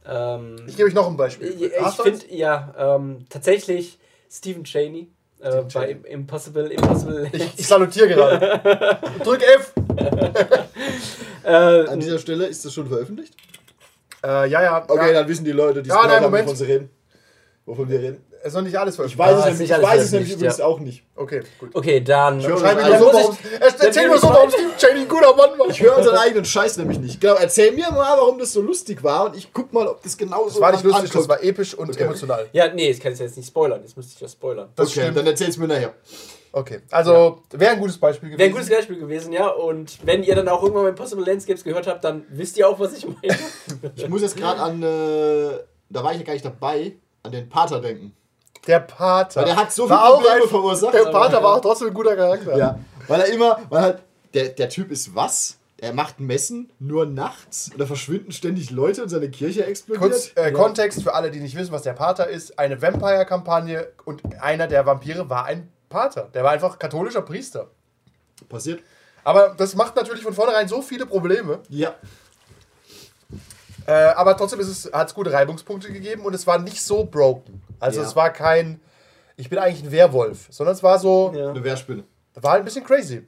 Ähm, 0.06 0.56
Ich 0.66 0.76
gebe 0.76 0.88
euch 0.88 0.94
noch 0.94 1.08
ein 1.08 1.16
Beispiel. 1.16 1.48
ich 1.48 1.72
du 1.96 2.02
finde, 2.02 2.34
ja, 2.34 2.74
ähm, 2.76 3.24
tatsächlich 3.30 3.98
Stephen 4.30 4.64
Cheney. 4.64 5.10
Äh, 5.40 5.62
bei. 5.72 5.90
Impossible, 5.90 6.66
Impossible. 6.70 7.28
ich, 7.32 7.58
ich 7.58 7.66
salutiere 7.66 8.08
gerade. 8.08 9.00
Drück 9.24 9.42
F. 9.42 9.72
äh, 11.44 11.48
An 11.88 12.00
dieser 12.00 12.18
Stelle 12.18 12.46
ist 12.46 12.64
das 12.64 12.72
schon 12.74 12.88
veröffentlicht? 12.88 13.34
Äh, 14.22 14.48
ja, 14.50 14.62
ja. 14.62 14.84
Okay, 14.86 15.08
ja. 15.08 15.20
dann 15.20 15.28
wissen 15.28 15.44
die 15.44 15.52
Leute, 15.52 15.82
die 15.82 15.88
Ja, 15.88 16.02
nein, 16.02 16.16
haben, 16.16 16.22
Moment. 16.24 16.44
wovon 16.46 16.56
sie 16.56 16.64
reden. 16.64 16.90
Wovon 17.66 17.88
wir 17.88 18.00
reden. 18.00 18.24
Es 18.46 18.48
ist 18.48 18.54
noch 18.56 18.62
nicht 18.62 18.76
alles 18.76 18.92
Ich 18.92 18.96
veröffentlicht. 18.96 19.18
weiß 19.18 19.34
Ah, 19.36 19.38
es 19.38 19.44
nämlich, 19.46 19.58
nicht 19.70 19.70
ich 19.78 19.82
weiß 19.82 20.02
es 20.02 20.12
nämlich 20.12 20.28
veröffentlicht, 20.28 20.36
übrigens 20.36 20.58
ja. 20.58 20.64
auch 20.66 20.78
nicht. 20.80 21.02
Okay, 21.16 21.42
gut. 21.58 21.70
okay, 21.72 22.00
dann. 22.02 22.42
höre 22.46 22.58
Schreib 22.58 22.76
mir 22.76 22.84
Also 22.84 23.04
nur 23.04 23.12
so, 23.12 23.18
muss 23.18 23.22
warum, 23.28 23.38
ich- 23.54 23.82
erzähl 23.82 24.08
mir 24.10 24.18
so, 24.18 24.26
warum 24.28 24.48
ich- 24.50 24.54
Steve 24.54 24.70
Cheney 24.76 25.00
ein 25.00 25.08
guter 25.08 25.34
Mann 25.34 25.58
war. 25.58 25.68
Ich 25.70 25.80
höre 25.80 25.96
unseren 25.96 26.16
eigenen 26.18 26.44
Scheiß 26.44 26.76
nämlich 26.76 26.98
nicht. 26.98 27.20
Genau, 27.22 27.34
erzähl 27.36 27.72
mir 27.72 27.90
mal, 27.90 28.18
warum 28.18 28.38
das 28.38 28.52
so 28.52 28.60
lustig 28.60 29.02
war 29.02 29.24
und 29.26 29.36
ich 29.36 29.50
guck 29.50 29.72
mal, 29.72 29.86
ob 29.88 30.02
das 30.02 30.18
genauso 30.18 30.50
Das 30.50 30.60
war 30.60 30.72
nicht 30.72 30.84
lustig, 30.84 31.04
das 31.04 31.10
ankommt. 31.12 31.28
war 31.30 31.42
episch 31.42 31.72
und 31.74 31.88
Okay. 31.88 32.02
emotional. 32.02 32.46
Ja, 32.52 32.68
nee, 32.74 32.92
das 32.92 33.00
kann 33.00 33.14
ich 33.14 33.18
jetzt 33.18 33.34
nicht 33.38 33.46
spoilern. 33.48 33.80
Das 33.82 33.96
müsste 33.96 34.12
ich 34.14 34.20
ja 34.20 34.28
spoilern. 34.28 34.68
Das 34.76 34.88
okay, 34.90 35.00
stimmt. 35.00 35.16
dann 35.16 35.26
erzähl's 35.26 35.56
mir 35.56 35.66
nachher. 35.68 35.94
Okay, 36.52 36.80
also 36.90 37.38
wäre 37.50 37.72
ein 37.72 37.80
gutes 37.80 37.96
Beispiel 37.96 38.28
gewesen. 38.28 38.38
Wäre 38.40 38.50
ein 38.50 38.52
gutes 38.54 38.68
Beispiel 38.68 38.98
gewesen, 38.98 39.32
ja. 39.32 39.48
Und 39.48 39.98
wenn 40.04 40.22
ihr 40.22 40.34
dann 40.36 40.48
auch 40.48 40.62
irgendwann 40.62 40.84
mal 40.84 40.88
Impossible 40.90 41.24
Landscapes 41.24 41.64
gehört 41.64 41.86
habt, 41.86 42.04
dann 42.04 42.26
wisst 42.28 42.58
ihr 42.58 42.68
auch, 42.68 42.78
was 42.78 42.92
ich 42.92 43.06
meine. 43.06 43.38
Ich 43.96 44.06
muss 44.06 44.20
jetzt 44.20 44.36
gerade 44.36 44.60
an, 44.60 44.82
äh, 44.82 45.58
da 45.88 46.04
war 46.04 46.12
ich 46.12 46.18
ja 46.18 46.24
gar 46.24 46.34
nicht 46.34 46.44
dabei, 46.44 46.92
an 47.22 47.32
den 47.32 47.48
Pater 47.48 47.80
denken. 47.80 48.14
Der 48.66 48.80
Pater. 48.80 49.40
Weil 49.40 49.46
der 49.46 49.56
hat 49.56 49.72
so 49.72 49.88
War 49.88 49.98
viele 49.98 50.08
auch 50.10 50.20
Probleme 50.22 50.42
ein- 50.44 50.48
verursacht. 50.48 50.94
Der 50.94 51.04
Pater 51.06 51.42
war 51.42 51.54
auch 51.56 51.60
trotzdem 51.60 51.88
ein 51.88 51.94
guter 51.94 52.16
Charakter. 52.16 52.56
Ja, 52.56 52.78
weil 53.08 53.20
er 53.20 53.26
immer, 53.28 53.58
weil 53.68 53.82
halt, 53.82 54.02
der, 54.32 54.48
der 54.50 54.68
Typ 54.68 54.90
ist 54.90 55.14
was? 55.14 55.58
Er 55.78 55.92
macht 55.92 56.18
Messen 56.18 56.70
nur 56.78 57.04
nachts 57.04 57.68
und 57.70 57.78
da 57.78 57.84
verschwinden 57.84 58.32
ständig 58.32 58.70
Leute 58.70 59.02
und 59.02 59.10
seine 59.10 59.28
Kirche 59.28 59.66
explodiert. 59.66 60.10
Kurz 60.10 60.32
äh, 60.36 60.50
Kontext 60.52 61.02
für 61.02 61.12
alle, 61.14 61.30
die 61.30 61.40
nicht 61.40 61.56
wissen, 61.58 61.72
was 61.72 61.82
der 61.82 61.92
Pater 61.92 62.26
ist. 62.28 62.58
Eine 62.58 62.80
Vampire-Kampagne 62.80 63.88
und 64.06 64.22
einer 64.40 64.66
der 64.66 64.86
Vampire 64.86 65.28
war 65.28 65.44
ein 65.44 65.70
Pater. 65.90 66.30
Der 66.32 66.42
war 66.42 66.52
einfach 66.52 66.78
katholischer 66.78 67.20
Priester. 67.22 67.68
Passiert. 68.48 68.80
Aber 69.24 69.54
das 69.58 69.74
macht 69.74 69.96
natürlich 69.96 70.22
von 70.22 70.32
vornherein 70.32 70.68
so 70.68 70.80
viele 70.80 71.04
Probleme. 71.06 71.58
Ja. 71.68 71.94
Äh, 73.86 73.92
aber 73.92 74.36
trotzdem 74.36 74.58
hat 74.60 74.66
es 74.66 74.90
hat's 74.92 75.14
gute 75.14 75.32
Reibungspunkte 75.32 75.92
gegeben 75.92 76.24
und 76.24 76.34
es 76.34 76.46
war 76.46 76.58
nicht 76.58 76.82
so 76.82 77.04
broken. 77.04 77.62
Also 77.80 78.00
Ja. 78.00 78.06
es 78.06 78.16
war 78.16 78.30
kein, 78.30 78.80
ich 79.36 79.50
bin 79.50 79.58
eigentlich 79.58 79.84
ein 79.84 79.92
Werwolf, 79.92 80.46
sondern 80.50 80.74
es 80.74 80.82
war 80.82 80.98
so, 80.98 81.32
Ja. 81.36 81.50
Eine 81.50 81.62
Wehrspinne. 81.64 82.04
war 82.34 82.52
halt 82.52 82.62
ein 82.62 82.64
bisschen 82.64 82.84
crazy. 82.84 83.26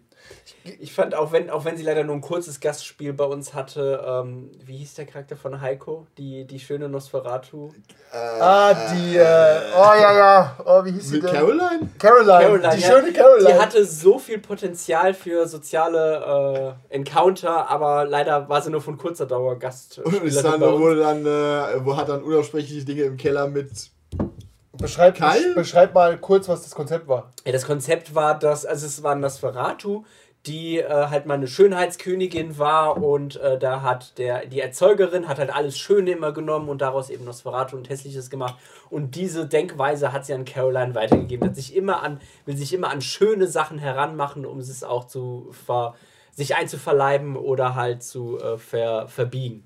Ich 0.81 0.93
fand, 0.93 1.15
auch 1.15 1.33
wenn, 1.33 1.51
auch 1.51 1.65
wenn 1.65 1.77
sie 1.77 1.83
leider 1.83 2.05
nur 2.05 2.15
ein 2.15 2.21
kurzes 2.21 2.61
Gastspiel 2.61 3.13
bei 3.13 3.25
uns 3.25 3.55
hatte, 3.55 4.05
ähm, 4.07 4.51
wie 4.65 4.77
hieß 4.79 4.95
der 4.95 5.07
Charakter 5.07 5.37
von 5.37 5.61
Heiko? 5.61 6.07
Die, 6.19 6.45
die 6.45 6.59
schöne 6.59 6.89
Nosferatu. 6.89 7.71
ah, 8.13 8.75
die, 8.93 9.17
äh, 9.17 9.61
oh 9.75 9.95
ja, 10.01 10.17
ja, 10.17 10.57
oh, 10.65 10.85
wie 10.85 10.93
hieß 10.93 11.09
sie 11.09 11.21
denn? 11.21 11.31
Caroline? 11.31 11.89
Caroline, 11.99 12.31
Caroline, 12.31 12.77
die 12.77 12.81
ja. 12.83 12.89
schöne 12.89 13.13
Caroline. 13.13 13.49
Die 13.49 13.55
hatte 13.55 13.85
so 13.85 14.19
viel 14.19 14.39
Potenzial 14.39 15.15
für 15.15 15.47
soziale 15.47 16.77
äh, 16.91 16.95
Encounter, 16.95 17.69
aber 17.69 18.05
leider 18.05 18.49
war 18.49 18.63
sie 18.63 18.71
nur 18.71 18.81
von 18.81 18.97
kurzer 18.97 19.27
Dauer 19.27 19.53
Und 19.53 20.23
ist 20.25 20.45
dann, 20.45 20.61
wurde 20.61 21.01
dann, 21.01 21.27
äh, 21.27 21.85
wo 21.85 21.97
hat 21.97 22.09
dann 22.09 22.23
unaussprechliche 22.23 22.85
Dinge 22.85 23.03
im 23.03 23.17
Keller 23.17 23.49
mit. 23.49 23.71
beschreib, 24.73 25.19
beschreib 25.55 25.95
mal 25.95 26.19
kurz, 26.19 26.49
was 26.49 26.63
das 26.63 26.75
Konzept 26.75 27.09
war. 27.09 27.33
Ja, 27.45 27.53
das 27.53 27.67
Konzept 27.67 28.15
war, 28.15 28.39
dass, 28.39 28.65
also 28.67 28.87
es 28.87 29.03
war 29.03 29.15
Nosferatu, 29.15 30.05
die 30.47 30.79
äh, 30.79 30.89
halt 30.89 31.27
mal 31.27 31.35
eine 31.35 31.47
Schönheitskönigin 31.47 32.59
war 32.59 33.03
und 33.03 33.37
äh, 33.37 33.59
da 33.59 33.83
hat 33.83 34.19
der, 34.19 34.47
die 34.47 34.61
Erzeugerin 34.61 35.29
hat 35.29 35.39
halt 35.39 35.55
alles 35.55 35.79
Schöne 35.79 36.13
immer 36.13 36.33
genommen 36.33 36.69
und 36.69 36.81
daraus 36.81 37.11
eben 37.11 37.25
Nosferatu 37.25 37.77
und 37.77 37.89
Hässliches 37.89 38.31
gemacht. 38.31 38.57
Und 38.89 39.17
diese 39.17 39.47
Denkweise 39.47 40.13
hat 40.13 40.27
sie 40.27 40.35
an 40.35 40.45
Caroline 40.45 40.95
weitergegeben. 40.95 41.49
Hat 41.49 41.57
sich 41.57 41.75
immer 41.75 42.03
an, 42.03 42.21
will 42.45 42.57
sich 42.57 42.73
immer 42.73 42.91
an 42.91 43.01
schöne 43.01 43.47
Sachen 43.47 43.79
heranmachen, 43.79 44.47
um 44.47 44.59
es 44.59 44.85
auch 44.85 45.07
zu 45.07 45.49
ver, 45.51 45.95
sich 46.33 46.55
einzuverleiben 46.55 47.37
oder 47.37 47.75
halt 47.75 48.03
zu 48.03 48.39
äh, 48.39 48.59
ver, 48.59 49.09
verbiegen. 49.09 49.65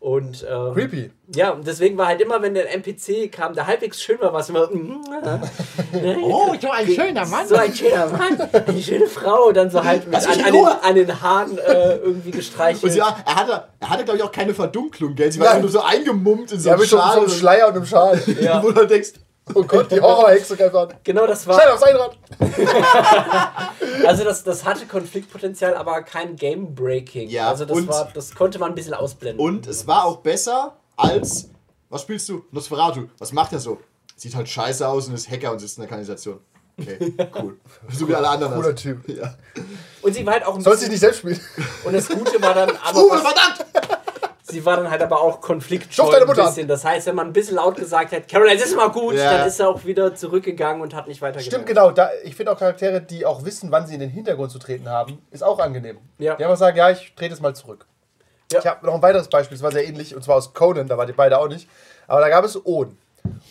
Und, 0.00 0.46
ähm, 0.48 0.74
Creepy. 0.74 1.10
Ja, 1.34 1.50
und 1.50 1.66
deswegen 1.66 1.98
war 1.98 2.06
halt 2.06 2.20
immer, 2.20 2.40
wenn 2.40 2.54
der 2.54 2.72
NPC 2.72 3.32
kam, 3.32 3.52
der 3.54 3.66
halbwegs 3.66 4.00
schön 4.00 4.20
war, 4.20 4.32
war 4.32 4.40
es 4.40 4.48
immer. 4.48 4.68
Oh, 6.22 6.54
so 6.60 6.70
ein 6.70 6.86
schöner 6.86 7.26
So 7.46 7.56
ein 7.56 7.74
schöner 7.74 8.06
Mann, 8.06 8.40
eine 8.66 8.80
schöne 8.82 9.06
Frau, 9.06 9.50
dann 9.50 9.70
so 9.70 9.82
halt 9.82 10.06
mit 10.06 10.14
an, 10.14 10.40
an, 10.44 10.52
den, 10.52 10.66
an 10.66 10.94
den 10.94 11.20
Haaren 11.22 11.58
äh, 11.58 11.96
irgendwie 11.96 12.30
gestreichelt. 12.30 12.84
Und 12.84 12.94
ja, 12.96 13.16
er 13.26 13.34
hatte, 13.36 13.64
er 13.80 13.90
hatte 13.90 14.04
glaube 14.04 14.18
ich, 14.18 14.22
auch 14.22 14.32
keine 14.32 14.54
Verdunklung, 14.54 15.14
gell? 15.16 15.32
Sie 15.32 15.40
war 15.40 15.48
einfach 15.48 15.62
nur 15.62 15.70
so 15.70 15.80
eingemummt 15.80 16.52
in 16.52 16.60
so 16.60 16.68
Ja, 16.68 16.74
einem 16.74 16.80
mit 16.82 16.90
so, 16.90 16.96
so 16.96 17.02
Schal. 17.02 17.18
einem 17.18 17.28
Schleier 17.28 17.68
und 17.68 17.74
einem 17.74 17.86
Schal. 17.86 18.20
Ja. 18.40 18.62
Wo 18.62 18.70
du 18.70 18.86
denkst, 18.86 19.14
Oh 19.54 19.62
Gott, 19.64 19.90
die 19.90 20.00
Horrorhexe 20.00 20.56
greift. 20.56 21.04
Genau, 21.04 21.26
das 21.26 21.42
Schnell 21.44 21.56
war. 21.56 21.74
aufs 21.74 21.82
Einrad. 21.82 22.16
Also 24.06 24.24
das, 24.24 24.44
das 24.44 24.64
hatte 24.64 24.86
Konfliktpotenzial, 24.86 25.74
aber 25.74 26.02
kein 26.02 26.36
Game 26.36 26.74
Breaking. 26.74 27.28
Ja, 27.28 27.48
also 27.48 27.64
das 27.64 27.76
und- 27.76 27.88
war, 27.88 28.08
das 28.14 28.34
konnte 28.34 28.58
man 28.58 28.70
ein 28.70 28.74
bisschen 28.74 28.94
ausblenden. 28.94 29.44
Und 29.44 29.66
es 29.66 29.86
war 29.86 30.04
auch 30.04 30.18
besser 30.18 30.76
als. 30.96 31.50
Was 31.90 32.02
spielst 32.02 32.28
du? 32.28 32.44
Nosferatu. 32.52 33.08
Was 33.18 33.32
macht 33.32 33.52
er 33.52 33.58
so? 33.58 33.78
Sieht 34.16 34.34
halt 34.34 34.48
scheiße 34.48 34.86
aus 34.86 35.08
und 35.08 35.14
ist 35.14 35.30
Hacker 35.30 35.52
und 35.52 35.58
sitzt 35.58 35.78
in 35.78 35.82
der 35.82 35.88
Kanalisation. 35.88 36.40
Okay, 36.80 37.12
cool. 37.42 37.58
So 37.90 38.06
wie 38.08 38.14
alle 38.14 38.28
anderen. 38.28 38.52
Cooler 38.54 38.68
also. 38.68 38.76
Typ. 38.82 39.08
Ja. 39.08 39.34
Und 40.02 40.14
sie 40.14 40.24
war 40.24 40.34
halt 40.34 40.44
auch 40.46 40.54
ein 40.54 40.60
Sollst 40.60 40.82
dich 40.82 40.90
nicht 40.90 41.00
selbst 41.00 41.18
spielen. 41.18 41.40
Und 41.84 41.92
das 41.94 42.08
Gute 42.08 42.40
war 42.40 42.54
dann 42.54 42.70
aber. 42.84 42.98
Uh, 42.98 43.10
was- 43.10 43.22
verdammt! 43.22 43.66
Sie 44.50 44.64
war 44.64 44.76
dann 44.76 44.90
halt 44.90 45.02
aber 45.02 45.20
auch 45.20 45.40
konfliktscheu 45.40 46.10
ein 46.10 46.26
bisschen. 46.26 46.68
Das 46.68 46.84
heißt, 46.84 47.06
wenn 47.06 47.14
man 47.14 47.26
ein 47.28 47.32
bisschen 47.32 47.56
laut 47.56 47.76
gesagt 47.76 48.12
hat, 48.12 48.28
Carol, 48.28 48.48
jetzt 48.48 48.64
ist 48.64 48.76
mal 48.76 48.88
gut, 48.88 49.14
Ja. 49.14 49.38
dann 49.38 49.46
ist 49.48 49.60
er 49.60 49.68
auch 49.68 49.84
wieder 49.84 50.14
zurückgegangen 50.14 50.80
und 50.82 50.94
hat 50.94 51.06
nicht 51.06 51.20
weiter 51.20 51.40
Stimmt, 51.40 51.66
genau. 51.66 51.90
Da, 51.90 52.10
ich 52.24 52.34
finde 52.34 52.52
auch 52.52 52.58
Charaktere, 52.58 53.00
die 53.00 53.26
auch 53.26 53.44
wissen, 53.44 53.70
wann 53.70 53.86
sie 53.86 53.94
in 53.94 54.00
den 54.00 54.10
Hintergrund 54.10 54.50
zu 54.50 54.58
treten 54.58 54.88
haben, 54.88 55.18
ist 55.30 55.44
auch 55.44 55.58
angenehm. 55.58 55.98
Ja. 56.18 56.36
Die 56.36 56.44
einfach 56.44 56.56
sagen, 56.56 56.76
ja, 56.76 56.90
ich 56.90 57.12
trete 57.14 57.34
es 57.34 57.40
mal 57.40 57.54
zurück. 57.54 57.86
Ja. 58.50 58.60
Ich 58.60 58.66
habe 58.66 58.86
noch 58.86 58.94
ein 58.94 59.02
weiteres 59.02 59.28
Beispiel, 59.28 59.56
das 59.58 59.62
war 59.62 59.72
sehr 59.72 59.86
ähnlich, 59.86 60.16
und 60.16 60.24
zwar 60.24 60.36
aus 60.36 60.54
Conan, 60.54 60.88
da 60.88 60.96
waren 60.96 61.06
die 61.06 61.12
beide 61.12 61.38
auch 61.38 61.48
nicht. 61.48 61.68
Aber 62.06 62.20
da 62.20 62.28
gab 62.28 62.44
es. 62.44 62.56
On, 62.64 62.96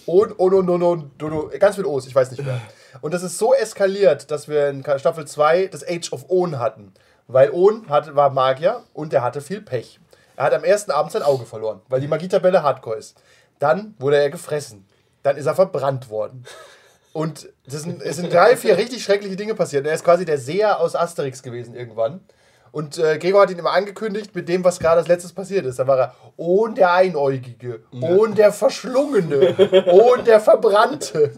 On, 0.08 0.34
On, 0.38 0.54
On, 0.54 0.70
On, 0.70 0.82
On, 0.84 1.08
On 1.22 1.50
ganz 1.60 1.76
viel 1.76 1.86
O's, 1.86 2.08
ich 2.08 2.16
weiß 2.16 2.32
nicht 2.32 2.44
mehr. 2.44 2.60
Und 3.02 3.14
das 3.14 3.22
ist 3.22 3.38
so 3.38 3.54
eskaliert, 3.54 4.32
dass 4.32 4.48
wir 4.48 4.70
in 4.70 4.84
Staffel 4.98 5.26
2 5.28 5.68
das 5.68 5.88
Age 5.88 6.12
of 6.12 6.26
On 6.30 6.58
hatten. 6.58 6.94
Weil 7.28 7.52
On 7.52 7.88
hatte, 7.90 8.16
war 8.16 8.30
Magier 8.32 8.82
und 8.94 9.14
der 9.14 9.22
hatte 9.22 9.42
viel 9.42 9.62
Pech. 9.62 10.00
Er 10.38 10.46
hat 10.46 10.54
am 10.54 10.64
ersten 10.64 10.92
Abend 10.92 11.12
sein 11.12 11.24
Auge 11.24 11.46
verloren, 11.46 11.82
weil 11.90 12.00
die 12.00 12.08
Magietabelle 12.08 12.64
hardcore 12.64 12.98
ist. 12.98 13.20
Dann 13.60 13.96
wurde 13.98 14.18
er 14.18 14.30
gefressen. 14.30 14.88
Dann 15.24 15.36
ist 15.36 15.48
er 15.48 15.56
verbrannt 15.56 16.10
worden. 16.10 16.46
Und 17.12 17.50
das 17.66 17.82
sind, 17.82 18.04
es 18.04 18.18
sind 18.18 18.32
drei, 18.32 18.56
vier 18.56 18.78
richtig 18.78 19.04
schreckliche 19.04 19.36
Dinge 19.36 19.56
passiert. 19.56 19.88
Er 19.88 19.94
ist 19.96 20.04
quasi 20.04 20.24
der 20.24 20.38
Seher 20.38 20.80
aus 20.80 20.96
Asterix 20.96 21.42
gewesen 21.42 21.74
irgendwann. 21.74 22.22
Und 22.72 23.00
äh, 23.00 23.18
Gregor 23.18 23.42
hat 23.42 23.50
ihn 23.50 23.58
immer 23.58 23.72
angekündigt 23.72 24.36
mit 24.36 24.48
dem, 24.48 24.64
was 24.64 24.78
gerade 24.78 25.00
als 25.00 25.08
letztes 25.08 25.34
passiert 25.34 25.66
ist. 25.66 25.80
Da 25.80 25.88
war 25.88 25.98
er, 25.98 26.16
ohn 26.36 26.76
der 26.76 26.94
Einäugige, 26.94 27.82
ohn 28.00 28.36
der 28.36 28.54
Verschlungene, 28.54 29.56
ohn 29.92 30.24
der 30.24 30.40
Verbrannte, 30.40 31.32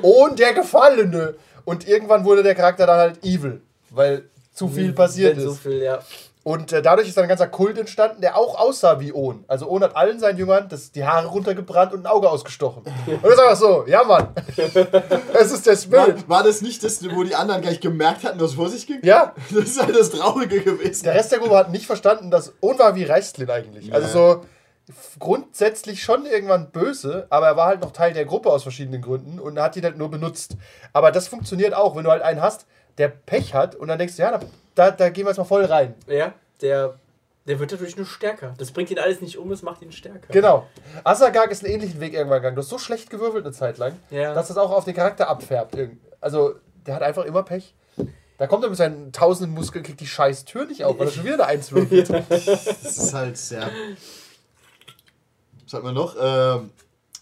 ohn 0.00 0.34
der 0.36 0.54
Gefallene. 0.54 1.34
Und 1.66 1.86
irgendwann 1.86 2.24
wurde 2.24 2.42
der 2.42 2.54
Charakter 2.54 2.86
dann 2.86 2.98
halt 2.98 3.22
evil, 3.22 3.60
weil 3.90 4.30
zu 4.54 4.68
viel 4.68 4.94
passiert 4.94 5.36
Wenn 5.36 5.44
ist. 5.44 5.50
so 5.50 5.54
viel, 5.54 5.82
ja. 5.82 5.98
Und 6.44 6.74
äh, 6.74 6.82
dadurch 6.82 7.08
ist 7.08 7.16
dann 7.16 7.24
ein 7.24 7.28
ganzer 7.28 7.48
Kult 7.48 7.78
entstanden, 7.78 8.20
der 8.20 8.36
auch 8.36 8.58
aussah 8.58 9.00
wie 9.00 9.12
Ohn. 9.12 9.44
Also 9.48 9.66
Ohn 9.66 9.82
hat 9.82 9.96
allen 9.96 10.20
seinen 10.20 10.36
Jüngern 10.36 10.68
das, 10.68 10.92
die 10.92 11.04
Haare 11.04 11.26
runtergebrannt 11.28 11.94
und 11.94 12.02
ein 12.02 12.06
Auge 12.06 12.28
ausgestochen. 12.28 12.82
Und 13.06 13.24
das 13.24 13.32
ist 13.32 13.38
einfach 13.40 13.56
so, 13.56 13.84
ja 13.86 14.04
Mann. 14.04 14.28
Es 15.32 15.52
ist 15.52 15.66
der 15.66 15.76
Spirit. 15.76 16.28
War, 16.28 16.36
war 16.36 16.42
das 16.42 16.60
nicht 16.60 16.84
das, 16.84 17.02
wo 17.14 17.22
die 17.24 17.34
anderen 17.34 17.62
gleich 17.62 17.80
gemerkt 17.80 18.24
hatten, 18.24 18.38
was 18.38 18.54
vor 18.54 18.68
sich 18.68 18.86
ging? 18.86 19.00
Ja, 19.02 19.34
Das 19.50 19.64
ist 19.64 19.82
halt 19.82 19.96
das 19.96 20.10
Traurige 20.10 20.60
gewesen. 20.60 21.04
der 21.04 21.14
Rest 21.14 21.32
der 21.32 21.38
Gruppe 21.38 21.56
hat 21.56 21.70
nicht 21.72 21.86
verstanden, 21.86 22.30
dass 22.30 22.52
Ohn 22.60 22.78
war 22.78 22.94
wie 22.94 23.04
Reistlin 23.04 23.48
eigentlich. 23.50 23.92
Also 23.94 24.08
so 24.08 24.44
grundsätzlich 25.18 26.02
schon 26.02 26.26
irgendwann 26.26 26.70
böse, 26.70 27.26
aber 27.30 27.46
er 27.46 27.56
war 27.56 27.68
halt 27.68 27.80
noch 27.80 27.92
Teil 27.92 28.12
der 28.12 28.26
Gruppe 28.26 28.50
aus 28.50 28.62
verschiedenen 28.62 29.00
Gründen 29.00 29.40
und 29.40 29.58
hat 29.58 29.76
ihn 29.76 29.84
halt 29.84 29.96
nur 29.96 30.10
benutzt. 30.10 30.58
Aber 30.92 31.10
das 31.10 31.26
funktioniert 31.26 31.72
auch, 31.74 31.96
wenn 31.96 32.04
du 32.04 32.10
halt 32.10 32.22
einen 32.22 32.42
hast, 32.42 32.66
der 32.98 33.08
Pech 33.08 33.54
hat 33.54 33.74
und 33.74 33.88
dann 33.88 33.98
denkst 33.98 34.16
du, 34.16 34.22
ja, 34.22 34.32
da, 34.32 34.40
da, 34.74 34.90
da 34.90 35.08
gehen 35.10 35.24
wir 35.24 35.30
jetzt 35.30 35.38
mal 35.38 35.44
voll 35.44 35.64
rein. 35.64 35.94
Ja, 36.06 36.34
der, 36.60 36.98
der 37.46 37.58
wird 37.60 37.72
dadurch 37.72 37.96
nur 37.96 38.06
stärker. 38.06 38.54
Das 38.58 38.70
bringt 38.72 38.90
ihn 38.90 38.98
alles 38.98 39.20
nicht 39.20 39.38
um, 39.38 39.50
es 39.52 39.62
macht 39.62 39.82
ihn 39.82 39.92
stärker. 39.92 40.32
Genau. 40.32 40.66
Asagag 41.04 41.50
ist 41.50 41.64
einen 41.64 41.74
ähnlichen 41.74 42.00
Weg 42.00 42.14
irgendwann 42.14 42.38
gegangen. 42.40 42.56
Du 42.56 42.62
hast 42.62 42.68
so 42.70 42.78
schlecht 42.78 43.10
gewürfelt 43.10 43.44
eine 43.44 43.52
Zeit 43.54 43.78
lang, 43.78 43.94
Ja. 44.10 44.34
dass 44.34 44.48
das 44.48 44.56
auch 44.56 44.70
auf 44.70 44.84
den 44.84 44.94
Charakter 44.94 45.28
abfärbt. 45.28 45.74
Irgend- 45.74 46.00
Also, 46.20 46.54
der 46.86 46.94
hat 46.96 47.02
einfach 47.02 47.24
immer 47.24 47.42
Pech. 47.42 47.74
Da 48.36 48.48
kommt 48.48 48.64
er 48.64 48.68
mit 48.70 48.76
seinen 48.78 49.12
tausenden 49.12 49.54
Muskeln, 49.54 49.84
kriegt 49.84 50.00
die 50.00 50.08
scheiß 50.08 50.44
Tür 50.44 50.66
nicht 50.66 50.84
auf, 50.84 50.98
weil 50.98 51.06
er 51.06 51.12
schon 51.12 51.22
wieder 51.24 51.34
eine 51.34 51.46
Eins 51.46 51.70
würfelt. 51.70 52.08
Das 52.28 52.98
ist 52.98 53.14
halt 53.14 53.38
sehr. 53.38 53.70
Was 55.64 55.72
hat 55.72 55.82
man 55.84 55.94
noch? 55.94 56.16
Ähm, 56.20 56.70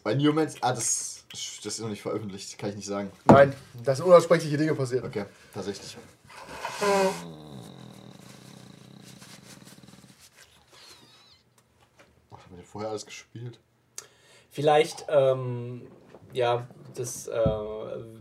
bei 0.02 0.14
Newmans. 0.14 0.56
Ah, 0.62 0.72
das, 0.72 1.24
das 1.30 1.74
ist 1.74 1.80
noch 1.80 1.90
nicht 1.90 2.00
veröffentlicht, 2.02 2.56
kann 2.58 2.70
ich 2.70 2.76
nicht 2.76 2.86
sagen. 2.88 3.10
Nein, 3.26 3.52
da 3.84 3.94
sind 3.94 4.06
unaussprechliche 4.06 4.56
Dinge 4.56 4.74
passiert. 4.74 5.04
Okay, 5.04 5.26
tatsächlich. 5.52 5.96
Was 12.30 12.40
haben 12.42 12.50
wir 12.50 12.56
denn 12.58 12.61
vorher 12.72 12.90
alles 12.90 13.06
gespielt? 13.06 13.58
Vielleicht, 14.50 15.06
ähm, 15.08 15.86
ja, 16.32 16.66
das 16.94 17.26
äh, 17.28 17.40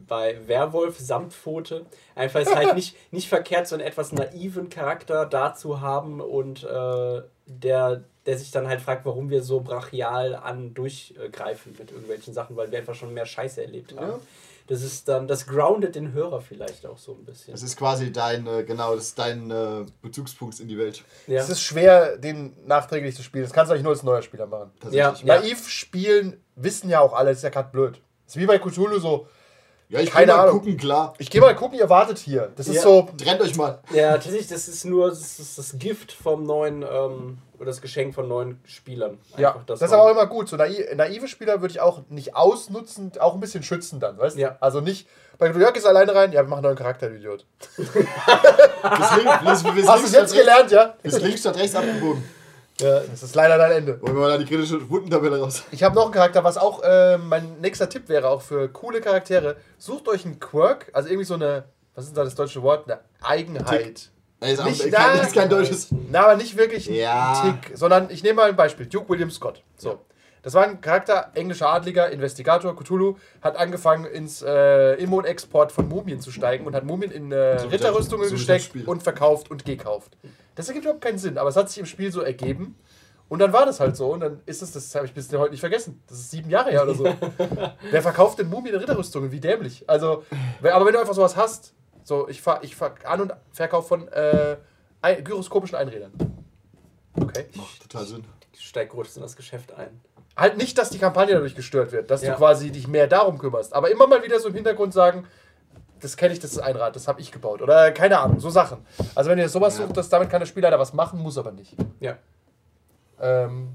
bei 0.08 0.47
Werwolf 0.47 0.99
Samtpfote 0.99 1.86
einfach 2.16 2.41
ist 2.41 2.56
halt 2.56 2.76
nicht, 2.76 2.95
nicht 3.12 3.28
verkehrt, 3.28 3.68
so 3.68 3.76
einen 3.76 3.86
etwas 3.86 4.12
naiven 4.12 4.70
Charakter 4.70 5.26
da 5.26 5.54
zu 5.54 5.82
haben 5.82 6.22
und 6.22 6.64
äh, 6.64 7.22
der, 7.45 8.04
der 8.26 8.38
sich 8.38 8.52
dann 8.52 8.68
halt 8.68 8.82
fragt, 8.82 9.06
warum 9.06 9.30
wir 9.30 9.41
so 9.41 9.62
brachial 9.62 10.36
an 10.36 10.74
durchgreifen 10.74 11.76
mit 11.78 11.91
irgendwelchen 11.91 12.34
Sachen, 12.34 12.56
weil 12.56 12.72
wir 12.72 12.80
einfach 12.80 12.95
schon 12.95 13.14
mehr 13.14 13.26
Scheiße 13.26 13.62
erlebt 13.62 13.95
haben. 13.97 14.12
Ja. 14.12 14.20
Das 14.68 14.82
ist 14.84 15.07
dann, 15.07 15.28
das 15.28 15.47
groundet 15.47 15.95
den 15.95 16.14
Hörer 16.14 16.41
vielleicht 16.41 16.86
auch 16.86 16.97
so 16.97 17.14
ein 17.14 17.26
bisschen. 17.26 17.53
Das 17.53 17.64
ist 17.64 17.78
quasi 17.78 18.12
dein, 18.12 18.47
äh, 18.47 18.64
genau, 18.64 18.95
das 18.95 19.07
ist 19.07 19.20
dein 19.20 19.51
äh, 19.51 19.86
Bezugspunkt 20.01 20.59
in 20.59 20.68
die 20.68 20.78
Welt. 20.78 21.03
Ja. 21.28 21.41
Es 21.41 21.49
ist 21.49 21.62
schwer, 21.62 22.18
den 22.18 22.53
nachträglich 22.66 23.16
zu 23.16 23.24
spielen. 23.24 23.43
Das 23.43 23.53
kannst 23.53 23.70
du 23.70 23.74
eigentlich 23.74 23.84
nur 23.84 23.93
als 23.93 24.03
neuer 24.03 24.22
Spieler 24.22 24.47
machen. 24.47 24.72
Ja. 24.91 25.16
Naiv 25.24 25.68
spielen 25.68 26.41
wissen 26.55 26.89
ja 26.89 26.99
auch 26.99 27.14
alle, 27.14 27.30
das 27.30 27.39
ist 27.39 27.43
ja 27.43 27.49
gerade 27.49 27.72
blöd. 27.72 28.01
Das 28.26 28.36
ist 28.36 28.41
wie 28.41 28.45
bei 28.45 28.59
Cthulhu 28.59 28.99
so, 28.99 29.28
Ja, 29.92 30.00
ich 30.00 30.10
Keine 30.10 30.28
kann 30.28 30.38
mal 30.38 30.44
Ahnung. 30.46 30.60
gucken, 30.60 30.78
klar. 30.78 31.14
ich 31.18 31.30
gehe 31.30 31.42
mal 31.42 31.54
gucken, 31.54 31.78
ihr 31.78 31.89
wartet 31.89 32.18
hier. 32.18 32.50
Das 32.56 32.68
ist 32.68 32.76
Ja. 32.78 32.82
so, 32.82 33.10
Trennt 33.18 33.42
euch 33.42 33.56
mal. 33.58 33.80
Ja, 33.94 34.14
tatsächlich, 34.14 34.48
das 34.48 34.70
ist 34.70 34.86
nur 34.86 35.10
das, 35.10 35.38
ist 35.38 35.58
das 35.58 35.78
Gift 35.78 36.14
vom 36.14 36.46
neuen, 36.46 36.82
ähm, 36.82 37.39
oder 37.58 37.66
das 37.66 37.82
Geschenk 37.82 38.16
von 38.16 38.28
neuen 38.28 38.60
Spielern. 38.66 39.18
ja, 39.38 39.50
Einfach, 39.50 39.66
das 39.66 39.80
dass 39.80 39.89
ist 39.89 39.94
aber 39.94 40.04
auch 40.06 40.12
immer 40.12 40.26
gut. 40.28 40.48
So 40.48 40.56
naive, 40.56 40.96
naive 40.96 41.28
Spieler 41.28 41.60
würde 41.60 41.74
ich 41.74 41.82
auch 41.82 42.00
nicht 42.10 42.36
ausnutzen, 42.38 43.12
auch 43.20 43.34
ein 43.34 43.42
bisschen 43.42 43.64
schützen 43.64 44.00
dann, 44.00 44.18
weißt 44.18 44.38
du? 44.38 44.42
Ja. 44.42 44.56
Also 44.62 44.80
nicht, 44.80 45.08
bei 45.38 45.52
Jörg 45.52 45.76
ist 45.76 45.86
alleine 45.86 46.16
rein, 46.16 46.32
ja, 46.32 46.39
wir 46.42 46.48
machen 46.48 46.60
einen 46.60 46.64
neuen 46.68 46.78
Charakter, 46.78 47.10
du 47.10 47.16
Idiot. 47.18 47.46
Bis 47.78 47.94
links, 49.16 49.64
bis, 49.64 49.76
bis 49.76 49.88
Hast 49.88 50.02
du 50.04 50.08
es 50.08 50.14
jetzt 50.14 50.34
gelernt, 50.34 50.72
ja? 50.72 50.96
bis 51.04 51.20
links 51.20 51.42
statt 51.42 51.58
rechts 51.58 51.76
abgebogen. 51.76 52.24
Ja, 52.82 52.99
das 53.01 53.23
ist 53.23 53.36
leider 53.36 53.57
dein 53.57 53.71
Ende. 53.71 53.99
Holen 54.01 54.15
wir 54.15 54.21
mal 54.21 54.32
da 54.32 54.38
die 54.38 54.45
kritische 54.45 54.89
Wundentabelle 54.89 55.39
raus. 55.39 55.63
Ich 55.71 55.84
habe 55.84 55.95
noch 55.95 56.05
einen 56.05 56.13
Charakter, 56.13 56.43
was 56.43 56.57
auch 56.57 56.82
äh, 56.84 57.17
mein 57.17 57.59
nächster 57.61 57.89
Tipp 57.89 58.09
wäre, 58.09 58.27
auch 58.29 58.41
für 58.41 58.67
coole 58.69 59.01
Charaktere. 59.01 59.57
Sucht 59.77 60.07
euch 60.07 60.25
einen 60.25 60.39
Quirk, 60.39 60.88
also 60.93 61.09
irgendwie 61.09 61.25
so 61.25 61.36
eine, 61.36 61.65
was 61.95 62.05
ist 62.05 62.17
da 62.17 62.23
das 62.23 62.36
deutsche 62.36 62.61
Wort? 62.61 62.89
Eine 62.89 62.99
Eigenheit. 63.21 64.09
Ey, 64.39 64.53
ist, 64.53 64.59
auch, 64.59 64.65
Nicht 64.65 64.91
kein, 64.91 65.19
ist 65.19 65.34
kein 65.34 65.49
deutsches. 65.49 65.89
Na, 66.09 66.23
aber 66.23 66.36
nicht 66.36 66.57
wirklich 66.57 66.89
ein 66.89 66.95
Ja. 66.95 67.41
Tick, 67.61 67.77
sondern 67.77 68.09
ich 68.09 68.23
nehme 68.23 68.36
mal 68.38 68.49
ein 68.49 68.55
Beispiel. 68.55 68.88
Duke 68.88 69.07
William 69.09 69.29
Scott. 69.29 69.61
So. 69.77 69.99
Das 70.44 70.54
war 70.56 70.64
ein 70.64 70.82
Charakter, 70.82 71.32
englischer 71.36 71.70
Adliger, 71.70 72.10
Investigator, 72.10 72.76
Cthulhu, 72.76 73.16
hat 73.42 73.58
angefangen 73.58 74.06
ins 74.06 74.42
äh, 74.42 74.94
Im- 74.96 75.14
und 75.14 75.26
Export 75.26 75.72
von 75.72 75.88
Mumien 75.88 76.20
zu 76.20 76.32
steigen 76.32 76.66
und 76.66 76.74
hat 76.76 76.84
Mumien 76.84 77.12
in 77.12 77.32
äh, 77.32 77.60
So 77.60 77.68
Ritterrüstungen 77.68 78.30
das- 78.30 78.39
so 78.39 78.46
das 78.48 78.64
gesteckt 78.68 78.88
und 78.88 79.04
verkauft 79.04 79.52
und 79.52 79.66
gekauft. 79.66 80.18
Das 80.56 80.68
ergibt 80.68 80.86
überhaupt 80.86 81.04
keinen 81.04 81.20
Sinn, 81.20 81.38
aber 81.38 81.50
es 81.50 81.56
hat 81.56 81.70
sich 81.70 81.78
im 81.78 81.86
Spiel 81.86 82.12
so 82.12 82.22
ergeben. 82.22 82.76
Und 83.30 83.39
dann 83.39 83.54
war 83.54 83.66
das 83.66 83.80
halt 83.80 83.96
so. 83.96 84.12
Und 84.12 84.20
dann 84.20 84.42
ist 84.46 84.62
es, 84.62 84.74
das 84.74 84.94
habe 84.94 85.06
ich 85.06 85.14
bis 85.14 85.32
heute 85.32 85.52
nicht 85.52 85.62
vergessen. 85.62 86.02
Das 86.08 86.18
ist 86.20 86.32
sieben 86.32 86.50
Jahre 86.50 86.72
her 86.72 86.84
oder 86.84 86.96
so. 86.96 87.06
Wer 87.92 88.02
verkauft 88.02 88.39
denn 88.39 88.50
Mumien 88.50 88.74
in 88.76 88.82
Ritterrüstungen? 88.82 89.32
Wie 89.32 89.39
dämlich. 89.39 89.86
Also, 89.88 90.24
aber 90.62 90.86
wenn 90.86 90.92
du 90.94 91.00
einfach 91.00 91.14
sowas 91.14 91.38
hast, 91.38 91.74
so, 92.04 92.28
ich 92.28 92.42
fahr, 92.42 92.62
ich 92.64 92.76
fahr 92.76 92.94
An- 93.06 93.22
und 93.22 93.34
Verkauf 93.54 93.88
von 93.88 94.08
äh, 94.10 94.58
gyroskopischen 95.24 95.78
Einrädern. 95.78 96.12
Okay. 97.14 97.46
Macht 97.56 97.82
total 97.84 98.06
Sinn. 98.06 98.24
Ich 98.54 98.68
steig 98.68 98.89
groß 98.89 99.16
in 99.16 99.22
das 99.22 99.36
Geschäft 99.38 99.72
ein. 99.74 100.02
Halt 100.38 100.57
nicht, 100.57 100.77
dass 100.77 100.89
die 100.89 100.97
Kampagne 100.97 101.34
dadurch 101.34 101.55
gestört 101.55 101.91
wird, 101.91 102.09
dass 102.09 102.21
Ja. 102.23 102.32
du 102.32 102.38
quasi 102.38 102.71
dich 102.71 102.88
mehr 102.88 103.07
darum 103.07 103.38
kümmerst. 103.38 103.73
Aber 103.73 103.91
immer 103.91 104.07
mal 104.07 104.23
wieder 104.23 104.39
so 104.39 104.47
im 104.49 104.55
Hintergrund 104.55 104.93
sagen, 104.93 105.27
das 105.99 106.17
kenne 106.17 106.34
ich, 106.34 106.39
das 106.39 106.51
ist 106.53 106.59
ein 106.59 106.75
Rad, 106.75 106.95
das 106.95 107.07
habe 107.07 107.21
ich 107.21 107.32
gebaut. 107.32 107.61
Oder 107.61 107.91
keine 107.91 108.17
Ahnung, 108.19 108.39
so 108.39 108.49
Sachen. 108.49 108.86
Also 109.13 109.29
wenn 109.29 109.38
ihr 109.38 109.49
sowas 109.49 109.77
Ja. 109.77 109.86
sucht, 109.86 109.97
das, 109.97 110.09
damit 110.09 110.29
kann 110.29 110.39
der 110.39 110.47
Spielleiter 110.47 110.79
was 110.79 110.93
machen, 110.93 111.19
muss 111.19 111.38
aber 111.38 111.51
nicht. 111.51 111.75
Ja. 111.99 112.17
Ähm, 113.19 113.69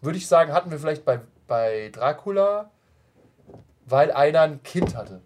Würde 0.00 0.18
ich 0.18 0.26
sagen, 0.26 0.52
hatten 0.52 0.70
wir 0.72 0.78
vielleicht 0.80 1.04
bei, 1.04 1.20
bei 1.46 1.88
Dracula, 1.94 2.70
weil 3.86 4.10
einer 4.10 4.40
ein 4.40 4.62
Kind 4.64 4.96
hatte. 4.96 5.20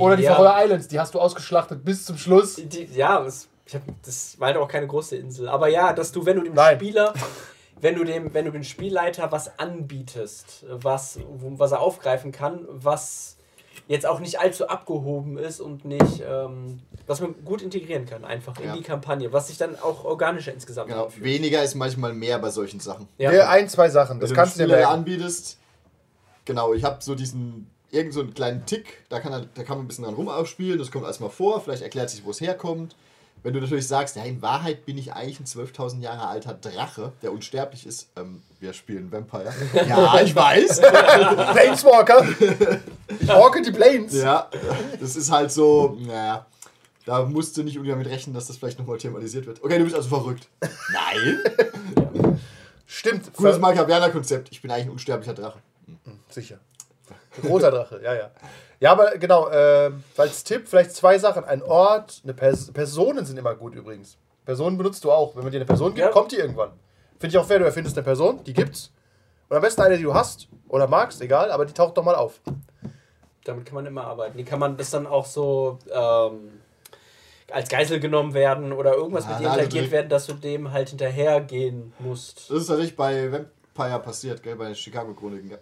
Oder 0.00 0.16
die 0.16 0.22
ja, 0.22 0.34
Färöer 0.34 0.64
Islands, 0.64 0.88
die 0.88 0.98
hast 0.98 1.12
du 1.14 1.20
ausgeschlachtet 1.20 1.84
bis 1.84 2.06
zum 2.06 2.16
Schluss. 2.16 2.56
die, 2.56 2.84
ja, 2.86 3.22
das, 3.22 3.48
ich 3.66 3.74
hab, 3.74 3.82
das 4.02 4.40
war 4.40 4.46
halt 4.48 4.56
auch 4.56 4.66
keine 4.66 4.86
große 4.86 5.14
Insel. 5.16 5.46
Aber 5.48 5.68
ja, 5.68 5.92
dass 5.92 6.10
du, 6.10 6.24
wenn 6.24 6.38
du 6.38 6.42
dem 6.44 6.54
Nein. 6.54 6.76
Spieler, 6.76 7.12
wenn 7.84 7.96
du 7.96 8.04
dem, 8.04 8.32
wenn 8.32 8.46
du 8.46 8.50
dem 8.50 8.64
Spielleiter 8.64 9.30
was 9.30 9.58
anbietest, 9.58 10.64
was, 10.68 11.18
was 11.28 11.72
er 11.72 11.80
aufgreifen 11.80 12.32
kann, 12.32 12.64
was 12.68 13.36
jetzt 13.88 14.06
auch 14.06 14.20
nicht 14.20 14.40
allzu 14.40 14.68
abgehoben 14.68 15.36
ist 15.36 15.60
und 15.60 15.84
nicht, 15.84 16.22
ähm, 16.26 16.80
was 17.06 17.20
man 17.20 17.34
gut 17.44 17.60
integrieren 17.60 18.06
kann, 18.06 18.24
einfach 18.24 18.58
in 18.58 18.68
Ja. 18.68 18.76
die 18.76 18.82
Kampagne, 18.82 19.30
was 19.34 19.48
sich 19.48 19.58
dann 19.58 19.78
auch 19.78 20.04
organischer 20.06 20.54
insgesamt 20.54 20.88
Genau. 20.88 21.04
anfühlt. 21.04 21.24
Weniger 21.24 21.62
ist 21.62 21.74
manchmal 21.74 22.14
mehr 22.14 22.38
bei 22.38 22.48
solchen 22.48 22.80
Sachen. 22.80 23.06
Ja. 23.18 23.30
Ja, 23.30 23.50
ein, 23.50 23.68
zwei 23.68 23.90
Sachen, 23.90 24.18
das 24.18 24.30
Wenn 24.30 24.36
kannst 24.36 24.56
du 24.56 24.60
du 24.60 24.64
dem 24.64 24.70
dir 24.70 24.76
merken. 24.78 24.92
anbietest, 24.94 25.58
Genau, 26.46 26.72
ich 26.74 26.84
habe 26.84 26.98
so 27.02 27.14
diesen, 27.14 27.70
irgend 27.90 28.12
so 28.14 28.20
einen 28.20 28.32
kleinen 28.34 28.64
Tick, 28.66 29.04
da 29.10 29.20
kann, 29.20 29.32
er, 29.32 29.46
da 29.54 29.62
kann 29.62 29.76
man 29.78 29.84
ein 29.84 29.88
bisschen 29.88 30.04
dran 30.04 30.14
rum 30.14 30.28
aufspielen, 30.28 30.78
das 30.78 30.90
kommt 30.90 31.04
alles 31.04 31.20
mal 31.20 31.28
vor, 31.30 31.60
vielleicht 31.60 31.82
erklärt 31.82 32.08
sich, 32.10 32.24
wo 32.24 32.30
es 32.30 32.40
herkommt. 32.40 32.96
Wenn 33.44 33.52
du 33.52 33.60
natürlich 33.60 33.86
sagst, 33.86 34.16
ja, 34.16 34.24
in 34.24 34.40
Wahrheit 34.40 34.86
bin 34.86 34.96
ich 34.96 35.12
eigentlich 35.12 35.38
ein 35.38 35.44
12.000 35.44 36.00
Jahre 36.00 36.28
alter 36.28 36.54
Drache, 36.54 37.12
der 37.20 37.30
unsterblich 37.30 37.86
ist, 37.86 38.08
ähm, 38.16 38.40
wir 38.58 38.72
spielen 38.72 39.12
Vampire. 39.12 39.52
Ja, 39.86 40.18
ich 40.22 40.34
weiß. 40.34 40.80
Planeswalker! 41.52 42.26
Ich 43.20 43.28
walke 43.28 43.60
die 43.60 43.70
Planes! 43.70 44.14
Ja, 44.14 44.48
das 44.98 45.14
ist 45.14 45.30
halt 45.30 45.52
so, 45.52 45.98
naja, 46.00 46.46
da 47.04 47.26
musst 47.26 47.54
du 47.58 47.62
nicht 47.62 47.74
irgendwie 47.74 47.90
damit 47.90 48.06
rechnen, 48.06 48.32
dass 48.32 48.46
das 48.46 48.56
vielleicht 48.56 48.78
nochmal 48.78 48.96
thematisiert 48.96 49.46
wird. 49.46 49.62
Okay, 49.62 49.76
du 49.76 49.84
bist 49.84 49.94
also 49.94 50.08
verrückt. 50.08 50.48
Nein. 50.90 51.38
Stimmt. 52.86 53.30
Gutes 53.34 53.58
Machiaveller-Konzept. 53.58 54.48
Ich 54.52 54.62
bin 54.62 54.70
eigentlich 54.70 54.86
ein 54.86 54.92
unsterblicher 54.92 55.34
Drache. 55.34 55.58
Sicher. 56.30 56.60
Roter 57.42 57.70
Drache, 57.70 58.00
ja, 58.02 58.14
ja. 58.14 58.30
Ja, 58.80 58.92
aber 58.92 59.16
genau, 59.18 59.48
äh, 59.48 59.90
als 60.16 60.44
Tipp 60.44 60.68
vielleicht 60.68 60.92
zwei 60.92 61.18
Sachen. 61.18 61.44
Ein 61.44 61.62
Ort, 61.62 62.20
eine 62.24 62.34
Pers 62.34 62.70
Personen 62.72 63.24
sind 63.24 63.38
immer 63.38 63.54
gut 63.54 63.74
übrigens. 63.74 64.18
Personen 64.44 64.76
benutzt 64.76 65.02
du 65.04 65.10
auch. 65.10 65.34
Wenn 65.34 65.42
man 65.42 65.52
dir 65.52 65.58
eine 65.58 65.64
Person 65.64 65.94
gibt, 65.94 66.04
Ja. 66.06 66.10
kommt 66.10 66.32
die 66.32 66.36
irgendwann. 66.36 66.70
Finde 67.18 67.28
ich 67.34 67.38
auch 67.38 67.46
fair, 67.46 67.58
du 67.60 67.64
erfindest 67.64 67.96
eine 67.96 68.04
Person, 68.04 68.42
die 68.44 68.52
gibt's. 68.52 68.90
Und 69.48 69.56
am 69.56 69.62
besten 69.62 69.80
eine, 69.82 69.96
die 69.96 70.02
du 70.02 70.12
hast 70.12 70.48
oder 70.68 70.86
magst, 70.86 71.20
egal, 71.22 71.50
aber 71.50 71.64
die 71.64 71.72
taucht 71.72 71.96
doch 71.96 72.04
mal 72.04 72.14
auf. 72.14 72.40
Damit 73.44 73.64
kann 73.66 73.74
man 73.74 73.86
immer 73.86 74.04
arbeiten. 74.04 74.36
Die 74.36 74.44
kann 74.44 74.58
man 74.58 74.76
das 74.76 74.90
dann 74.90 75.06
auch 75.06 75.24
so 75.26 75.78
ähm, 75.92 76.60
als 77.50 77.68
Geisel 77.68 78.00
genommen 78.00 78.34
werden 78.34 78.72
oder 78.72 78.94
irgendwas 78.94 79.24
Ah, 79.26 79.30
mit 79.30 79.38
dir 79.40 79.44
na, 79.44 79.54
interagiert 79.54 79.90
werden, 79.90 80.08
dass 80.08 80.26
du 80.26 80.32
dem 80.34 80.72
halt 80.72 80.88
hinterhergehen 80.90 81.92
musst. 82.00 82.50
Das 82.50 82.58
ist 82.58 82.66
tatsächlich 82.66 82.96
bei 82.96 83.30
Vampire 83.30 84.00
passiert, 84.00 84.42
gell, 84.42 84.56
bei 84.56 84.74
Chicago-Chroniken. 84.74 85.50
gell? 85.50 85.58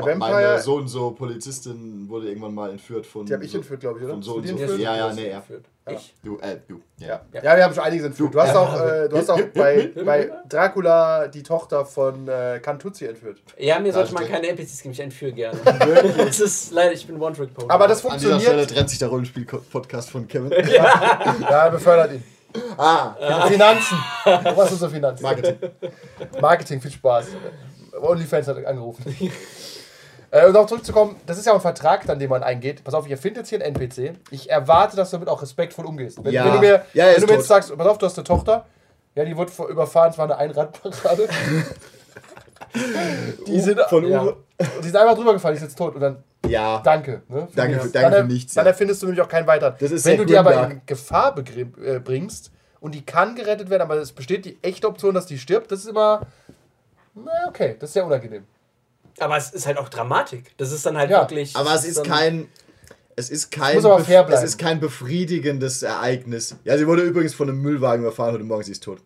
Bei 0.00 0.10
Vampire, 0.12 0.32
Meine 0.32 0.58
so 0.60 0.74
und 0.76 0.88
so 0.88 1.10
Polizistin 1.12 2.08
wurde 2.08 2.28
irgendwann 2.28 2.54
mal 2.54 2.70
entführt 2.70 3.06
von. 3.06 3.26
die 3.26 3.32
habe 3.32 3.44
ich 3.44 3.50
so, 3.50 3.58
entführt, 3.58 3.80
glaube 3.80 3.98
ich, 3.98 4.04
oder? 4.04 4.14
Von 4.14 4.22
so 4.22 4.34
und 4.34 4.46
so. 4.46 4.56
entführt? 4.56 4.80
Ja, 4.80 4.96
ja, 4.96 5.12
nee, 5.12 5.26
er. 5.28 5.42
Ja. 5.84 5.92
Ich? 5.92 6.14
Du, 6.22 6.38
äh, 6.38 6.58
du. 6.68 6.80
Ja. 6.98 7.06
Ja. 7.08 7.20
Ja. 7.32 7.42
ja, 7.42 7.56
wir 7.56 7.64
haben 7.64 7.74
schon 7.74 7.82
einiges 7.82 8.06
entführt. 8.06 8.32
Du 8.34 8.40
hast 8.40 8.54
auch, 8.54 8.80
äh, 8.80 9.08
du 9.08 9.16
hast 9.16 9.30
auch 9.30 9.40
bei, 9.54 9.90
bei 10.04 10.30
Dracula 10.48 11.26
die 11.26 11.42
Tochter 11.42 11.84
von 11.84 12.28
äh, 12.28 12.60
Cantuzzi 12.62 13.06
entführt. 13.06 13.38
Ja, 13.58 13.80
mir 13.80 13.92
sollte 13.92 14.14
man 14.14 14.26
keine 14.28 14.48
NPCs 14.48 14.82
geben, 14.82 14.92
ich 14.92 15.00
entführe 15.00 15.32
gerne. 15.32 15.58
das 16.16 16.38
ist 16.40 16.70
leider, 16.72 16.92
ich 16.92 17.06
bin 17.06 17.20
One-Trick-Pony. 17.20 17.68
Aber 17.68 17.88
das 17.88 18.04
An 18.04 18.12
dieser 18.12 18.38
Stelle 18.38 18.40
funktioniert. 18.40 18.70
trennt 18.70 18.90
sich 18.90 18.98
der 19.00 19.08
Rollenspiel-Podcast 19.08 20.10
von 20.10 20.28
Kevin. 20.28 20.52
Ja, 21.50 21.68
befördert 21.68 22.12
ihn. 22.12 22.24
Ah, 22.76 23.46
Finanzen. 23.48 23.98
Was 24.24 24.72
ist 24.72 24.80
so 24.80 24.88
Finanzen? 24.88 25.22
Marketing. 25.22 25.56
Marketing, 26.40 26.80
viel 26.80 26.90
Spaß. 26.90 27.26
OnlyFans 28.00 28.46
hat 28.46 28.64
angerufen. 28.64 29.04
Äh, 30.34 30.46
und 30.46 30.54
darauf 30.54 30.66
zurückzukommen, 30.68 31.16
das 31.26 31.36
ist 31.38 31.44
ja 31.46 31.52
auch 31.52 31.56
ein 31.56 31.60
Vertrag, 31.60 32.06
dann, 32.06 32.18
den 32.18 32.30
man 32.30 32.42
eingeht. 32.42 32.82
Pass 32.82 32.94
auf, 32.94 33.04
ich 33.04 33.12
erfinde 33.12 33.40
jetzt 33.40 33.50
hier 33.50 33.62
einen 33.62 33.74
NPC. 33.76 34.14
Ich 34.30 34.48
erwarte, 34.50 34.96
dass 34.96 35.10
du 35.10 35.16
damit 35.18 35.28
auch 35.28 35.42
respektvoll 35.42 35.84
umgehst. 35.84 36.24
Wenn, 36.24 36.32
Ja. 36.32 36.46
wenn 36.46 36.54
du 36.54 36.58
mir, 36.60 36.84
Ja, 36.94 37.04
er 37.04 37.08
wenn 37.10 37.16
ist 37.16 37.22
du 37.22 37.26
mir 37.32 37.38
jetzt 37.38 37.48
sagst, 37.48 37.76
pass 37.76 37.86
auf, 37.86 37.98
du 37.98 38.06
hast 38.06 38.16
eine 38.18 38.24
Tochter, 38.24 38.64
ja, 39.14 39.24
die 39.26 39.36
wurde 39.36 39.52
vor- 39.52 39.68
überfahren, 39.68 40.10
es 40.10 40.16
war 40.18 40.24
eine 40.24 40.38
Einradparade. 40.38 41.28
die, 43.46 43.60
sind, 43.60 43.80
Von 43.88 44.08
ja, 44.08 44.22
Uwe. 44.22 44.36
die 44.80 44.84
sind 44.86 44.96
einfach 44.96 45.14
drüber 45.16 45.32
gefallen, 45.34 45.54
die 45.54 45.58
ist 45.58 45.64
jetzt 45.68 45.76
tot. 45.76 45.94
Und 45.94 46.00
dann, 46.00 46.22
Ja. 46.48 46.80
danke. 46.82 47.22
Ne, 47.28 47.46
für 47.50 47.56
Danke 47.56 47.80
für- 47.80 47.88
danke 47.90 48.10
dann, 48.16 48.26
für 48.28 48.32
nichts, 48.32 48.54
Dann 48.54 48.64
ja. 48.64 48.70
erfindest 48.70 49.02
du 49.02 49.06
nämlich 49.06 49.22
auch 49.22 49.28
keinen 49.28 49.46
weiteren. 49.46 49.74
Das 49.78 49.90
ist 49.90 50.04
Wenn 50.06 50.12
sehr 50.12 50.16
du 50.18 50.24
die 50.24 50.38
aber 50.38 50.50
grimdark. 50.52 50.72
in 50.72 50.80
Gefahr 50.86 51.34
äh, 51.84 51.98
bringst 51.98 52.50
und 52.80 52.94
die 52.94 53.04
kann 53.04 53.34
gerettet 53.34 53.68
werden, 53.68 53.82
aber 53.82 53.96
es 53.96 54.12
besteht 54.12 54.44
die 54.46 54.58
echte 54.62 54.86
Option, 54.88 55.14
dass 55.14 55.26
die 55.26 55.38
stirbt, 55.38 55.70
das 55.70 55.80
ist 55.80 55.88
immer. 55.88 56.22
Na, 57.14 57.30
okay, 57.48 57.76
das 57.78 57.90
ist 57.90 57.94
sehr 57.94 58.06
unangenehm. 58.06 58.44
Aber 59.18 59.36
es 59.36 59.50
ist 59.50 59.66
halt 59.66 59.78
auch 59.78 59.88
Dramatik. 59.88 60.56
Das 60.58 60.72
ist 60.72 60.84
dann 60.86 60.96
halt 60.96 61.10
Ja, 61.10 61.20
wirklich. 61.20 61.54
Aber 61.56 61.74
es 61.74 61.84
ist 61.84 62.04
kein. 62.04 62.48
Es 63.14 63.28
ist 63.28 63.50
kein, 63.50 63.74
muss 63.76 63.84
aber 63.84 63.98
bef- 63.98 64.04
fair 64.04 64.24
bleiben. 64.24 64.42
es 64.42 64.48
ist 64.50 64.58
kein 64.58 64.80
befriedigendes 64.80 65.82
Ereignis. 65.82 66.56
Ja, 66.64 66.78
sie 66.78 66.86
wurde 66.86 67.02
übrigens 67.02 67.34
von 67.34 67.48
einem 67.48 67.60
Müllwagen 67.60 68.04
überfahren 68.04 68.32
heute 68.32 68.44
Morgen, 68.44 68.62
sie 68.62 68.72
ist 68.72 68.82
tot. 68.82 69.00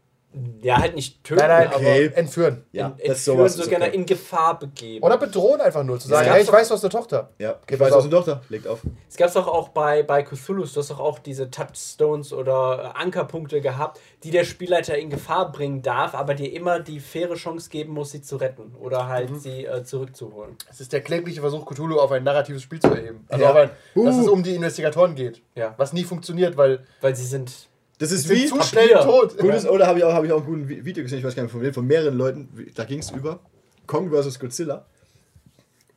Ja, 0.63 0.79
halt 0.79 0.95
nicht 0.95 1.23
töten, 1.25 1.41
Nein, 1.41 1.49
nein, 1.49 1.69
okay. 1.75 2.07
aber 2.09 2.17
entführen. 2.19 2.65
Ja, 2.73 2.89
ist 2.99 3.09
entführen, 3.09 3.39
sowas. 3.39 3.55
so 3.55 3.69
gerne 3.69 3.87
okay. 3.87 3.95
in 3.97 4.07
Gefahr 4.07 4.59
begeben. 4.59 5.05
Oder 5.05 5.17
bedrohen 5.19 5.61
einfach 5.61 5.83
nur, 5.83 5.99
zu 5.99 6.09
sagen, 6.09 6.27
Ja. 6.27 6.35
hey, 6.35 6.43
ich 6.43 6.53
weiß, 6.53 6.69
du 6.69 6.75
hast 6.75 6.85
eine 6.85 6.91
Tochter. 6.91 7.31
Ja, 7.39 7.53
Okay, 7.63 7.75
ich 7.75 7.81
weiß, 7.81 7.93
auf. 7.93 7.99
was 7.99 8.05
eine 8.05 8.13
Tochter. 8.15 8.43
Legt 8.49 8.67
auf. 8.67 8.81
Es 9.09 9.17
gab 9.17 9.29
es 9.29 9.35
doch 9.35 9.49
auch 9.49 9.71
bei, 9.71 10.03
bei 10.03 10.23
Cthulhu, 10.23 10.65
du 10.65 10.77
hast 10.81 10.91
doch 10.91 11.01
auch 11.01 11.19
diese 11.19 11.51
Touchstones 11.51 12.33
oder 12.33 12.93
äh, 12.95 12.99
Ankerpunkte 13.01 13.61
gehabt, 13.61 14.01
die 14.25 14.31
der 14.31 14.45
Spielleiter 14.45 14.97
in 14.99 15.11
Gefahr 15.11 15.53
bringen 15.53 15.83
darf, 15.83 16.15
aber 16.15 16.35
dir 16.35 16.53
immer 16.53 16.81
die 16.81 17.01
faire 17.01 17.35
Chance 17.35 17.71
geben 17.71 17.93
muss, 17.95 18.11
sie 18.11 18.23
zu 18.23 18.37
retten 18.37 18.75
oder 18.81 19.09
halt 19.09 19.31
Mhm. 19.31 19.39
sie 19.39 19.65
äh, 19.65 19.85
zurückzuholen. 19.85 20.57
Es 20.71 20.81
ist 20.81 20.93
der 20.93 21.01
klägliche 21.01 21.41
Versuch, 21.41 21.65
Cthulhu 21.67 21.99
auf 21.99 22.13
ein 22.13 22.25
narratives 22.25 22.63
Spiel 22.63 22.81
zu 22.81 22.89
erheben. 22.89 23.25
Also 23.29 23.45
Ja. 23.45 23.51
auf 23.51 23.57
ein, 23.57 23.71
dass 23.95 24.15
Uh. 24.17 24.21
es 24.21 24.29
um 24.29 24.43
die 24.43 24.55
Investigatoren 24.55 25.15
geht. 25.15 25.43
Ja. 25.55 25.75
Was 25.77 25.93
nie 25.93 26.05
funktioniert, 26.05 26.57
weil 26.57 26.81
Weil 27.01 27.15
sie 27.17 27.25
sind. 27.25 27.69
Das 27.99 28.13
ist 28.13 28.29
wie. 28.29 28.47
zu 28.47 28.61
schnell 28.63 28.89
Papier. 28.89 29.01
tot. 29.07 29.39
Gutes, 29.39 29.67
oder 29.67 29.87
habe 29.87 29.99
ich, 29.99 30.05
auch- 30.05 30.13
hab 30.13 30.25
ich 30.25 30.33
auch 30.33 30.41
ein 30.41 30.47
gutes 30.47 30.69
Vi- 30.69 30.85
Video 30.85 31.03
gesehen, 31.03 31.19
ich 31.21 31.25
weiß 31.25 31.35
gar 31.35 31.43
nicht 31.45 31.53
von 31.53 31.63
wem, 31.63 31.73
von 31.73 31.87
mehreren 31.87 32.17
Leuten. 32.17 32.49
Da 32.75 32.85
ging 32.85 32.99
es 32.99 33.11
über 33.11 33.41
Kong 33.87 34.11
vs. 34.11 34.39
Godzilla. 34.39 34.85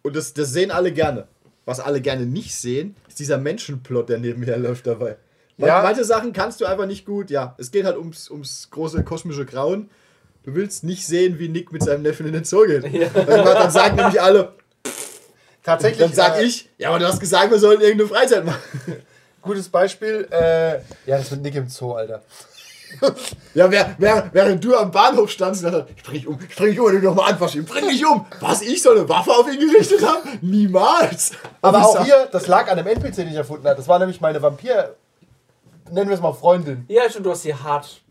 Und 0.01 0.15
das, 0.15 0.33
das 0.33 0.51
sehen 0.53 0.71
alle 0.71 0.91
gerne. 0.93 1.27
Was 1.65 1.79
alle 1.79 1.99
gerne 2.01 2.25
nicht 2.25 2.55
sehen, 2.55 2.95
ist 3.07 3.19
dieser 3.19 3.37
Menschenplot, 3.37 4.09
der 4.09 4.17
nebenher 4.19 4.57
läuft 4.57 4.87
dabei. 4.87 5.17
Ja. 5.57 5.81
Manche 5.83 6.05
Sachen 6.05 6.31
kannst 6.31 6.61
du 6.61 6.65
einfach 6.65 6.85
nicht 6.85 7.05
gut. 7.05 7.29
Ja, 7.29 7.53
es 7.57 7.69
geht 7.69 7.83
halt 7.85 7.97
ums, 7.97 8.29
ums 8.31 8.69
große 8.71 9.03
kosmische 9.03 9.45
Grauen. 9.45 9.89
Du 10.43 10.55
willst 10.55 10.85
nicht 10.85 11.05
sehen, 11.05 11.37
wie 11.37 11.49
Nick 11.49 11.73
mit 11.73 11.83
seinem 11.83 12.01
Neffen 12.03 12.25
in 12.25 12.31
den 12.33 12.45
Zoo 12.45 12.63
geht. 12.65 12.83
Dann, 13.13 13.25
dann 13.45 13.69
sagen 13.71 13.97
nämlich 13.97 14.21
alle, 14.21 14.53
Tatsächlich. 15.63 15.99
dann 15.99 16.13
sag 16.13 16.37
äh, 16.39 16.43
ich, 16.45 16.69
ja, 16.77 16.89
aber 16.89 16.99
du 16.99 17.05
hast 17.05 17.19
gesagt, 17.19 17.51
wir 17.51 17.59
sollen 17.59 17.81
irgendeine 17.81 18.09
Freizeit 18.09 18.45
machen. 18.45 18.61
Gutes 19.41 19.69
Beispiel. 19.69 20.27
Äh, 20.31 20.79
ja, 21.09 21.17
das 21.17 21.31
mit 21.31 21.41
Nick 21.41 21.55
im 21.55 21.67
Zoo, 21.67 21.93
Alter. 21.93 22.21
Ja, 23.53 23.69
wer, 23.69 23.95
wer, 23.97 24.29
während 24.33 24.63
du 24.63 24.75
am 24.75 24.91
Bahnhof 24.91 25.29
standst 25.29 25.63
und 25.63 25.71
hast, 25.71 25.85
ich 25.95 26.03
bring 26.03 26.15
dich 26.15 26.27
um, 26.27 26.39
ich 26.41 26.55
bring 26.55 26.69
dich 26.71 26.79
um, 26.79 26.87
wenn 26.87 27.01
du 27.01 27.07
nochmal 27.07 27.31
anfasst, 27.33 27.55
ich 27.55 27.65
bring 27.65 27.87
dich 27.87 28.05
um. 28.05 28.25
Was, 28.39 28.61
ich 28.61 28.81
soll 28.81 28.97
eine 28.97 29.07
Waffe 29.07 29.31
auf 29.31 29.51
ihn 29.51 29.59
gerichtet 29.59 30.05
haben? 30.05 30.39
Niemals. 30.41 31.31
Aber 31.61 31.85
auch 31.85 32.03
hier, 32.03 32.27
das 32.31 32.47
lag 32.47 32.63
an 32.63 32.79
einem 32.79 32.87
NPC, 32.87 33.15
den 33.15 33.29
ich 33.29 33.35
erfunden 33.35 33.67
habe. 33.67 33.75
Das 33.75 33.87
war 33.87 33.99
nämlich 33.99 34.21
meine 34.21 34.41
Vampir. 34.41 34.95
Nennen 35.91 36.09
wir 36.09 36.15
es 36.15 36.21
mal 36.21 36.33
Freundin. 36.33 36.85
Ja, 36.87 37.09
schon, 37.09 37.23
du 37.23 37.31
hast 37.31 37.43
sie 37.43 37.53
hart. 37.53 38.01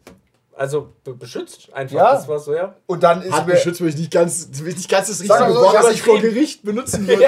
Also 0.58 0.92
be 1.04 1.14
beschützt 1.14 1.72
einfach. 1.72 1.94
Ja. 1.96 2.12
Das 2.14 2.26
war 2.26 2.40
so, 2.40 2.52
ja. 2.52 2.74
Und 2.86 3.00
dann 3.04 3.22
ist 3.22 3.32
Hat 3.32 3.46
mir. 3.46 3.52
beschützt, 3.52 3.80
weil 3.80 3.90
ich 3.90 3.96
nicht 3.96 4.10
ganz, 4.10 4.48
nicht 4.60 4.88
ganz 4.88 5.06
das 5.06 5.20
richtige 5.20 5.54
Wort, 5.54 5.74
was 5.84 5.92
ich 5.92 6.02
vor. 6.02 6.18
Gericht 6.20 6.64
benutzen 6.64 7.06
würde. 7.06 7.26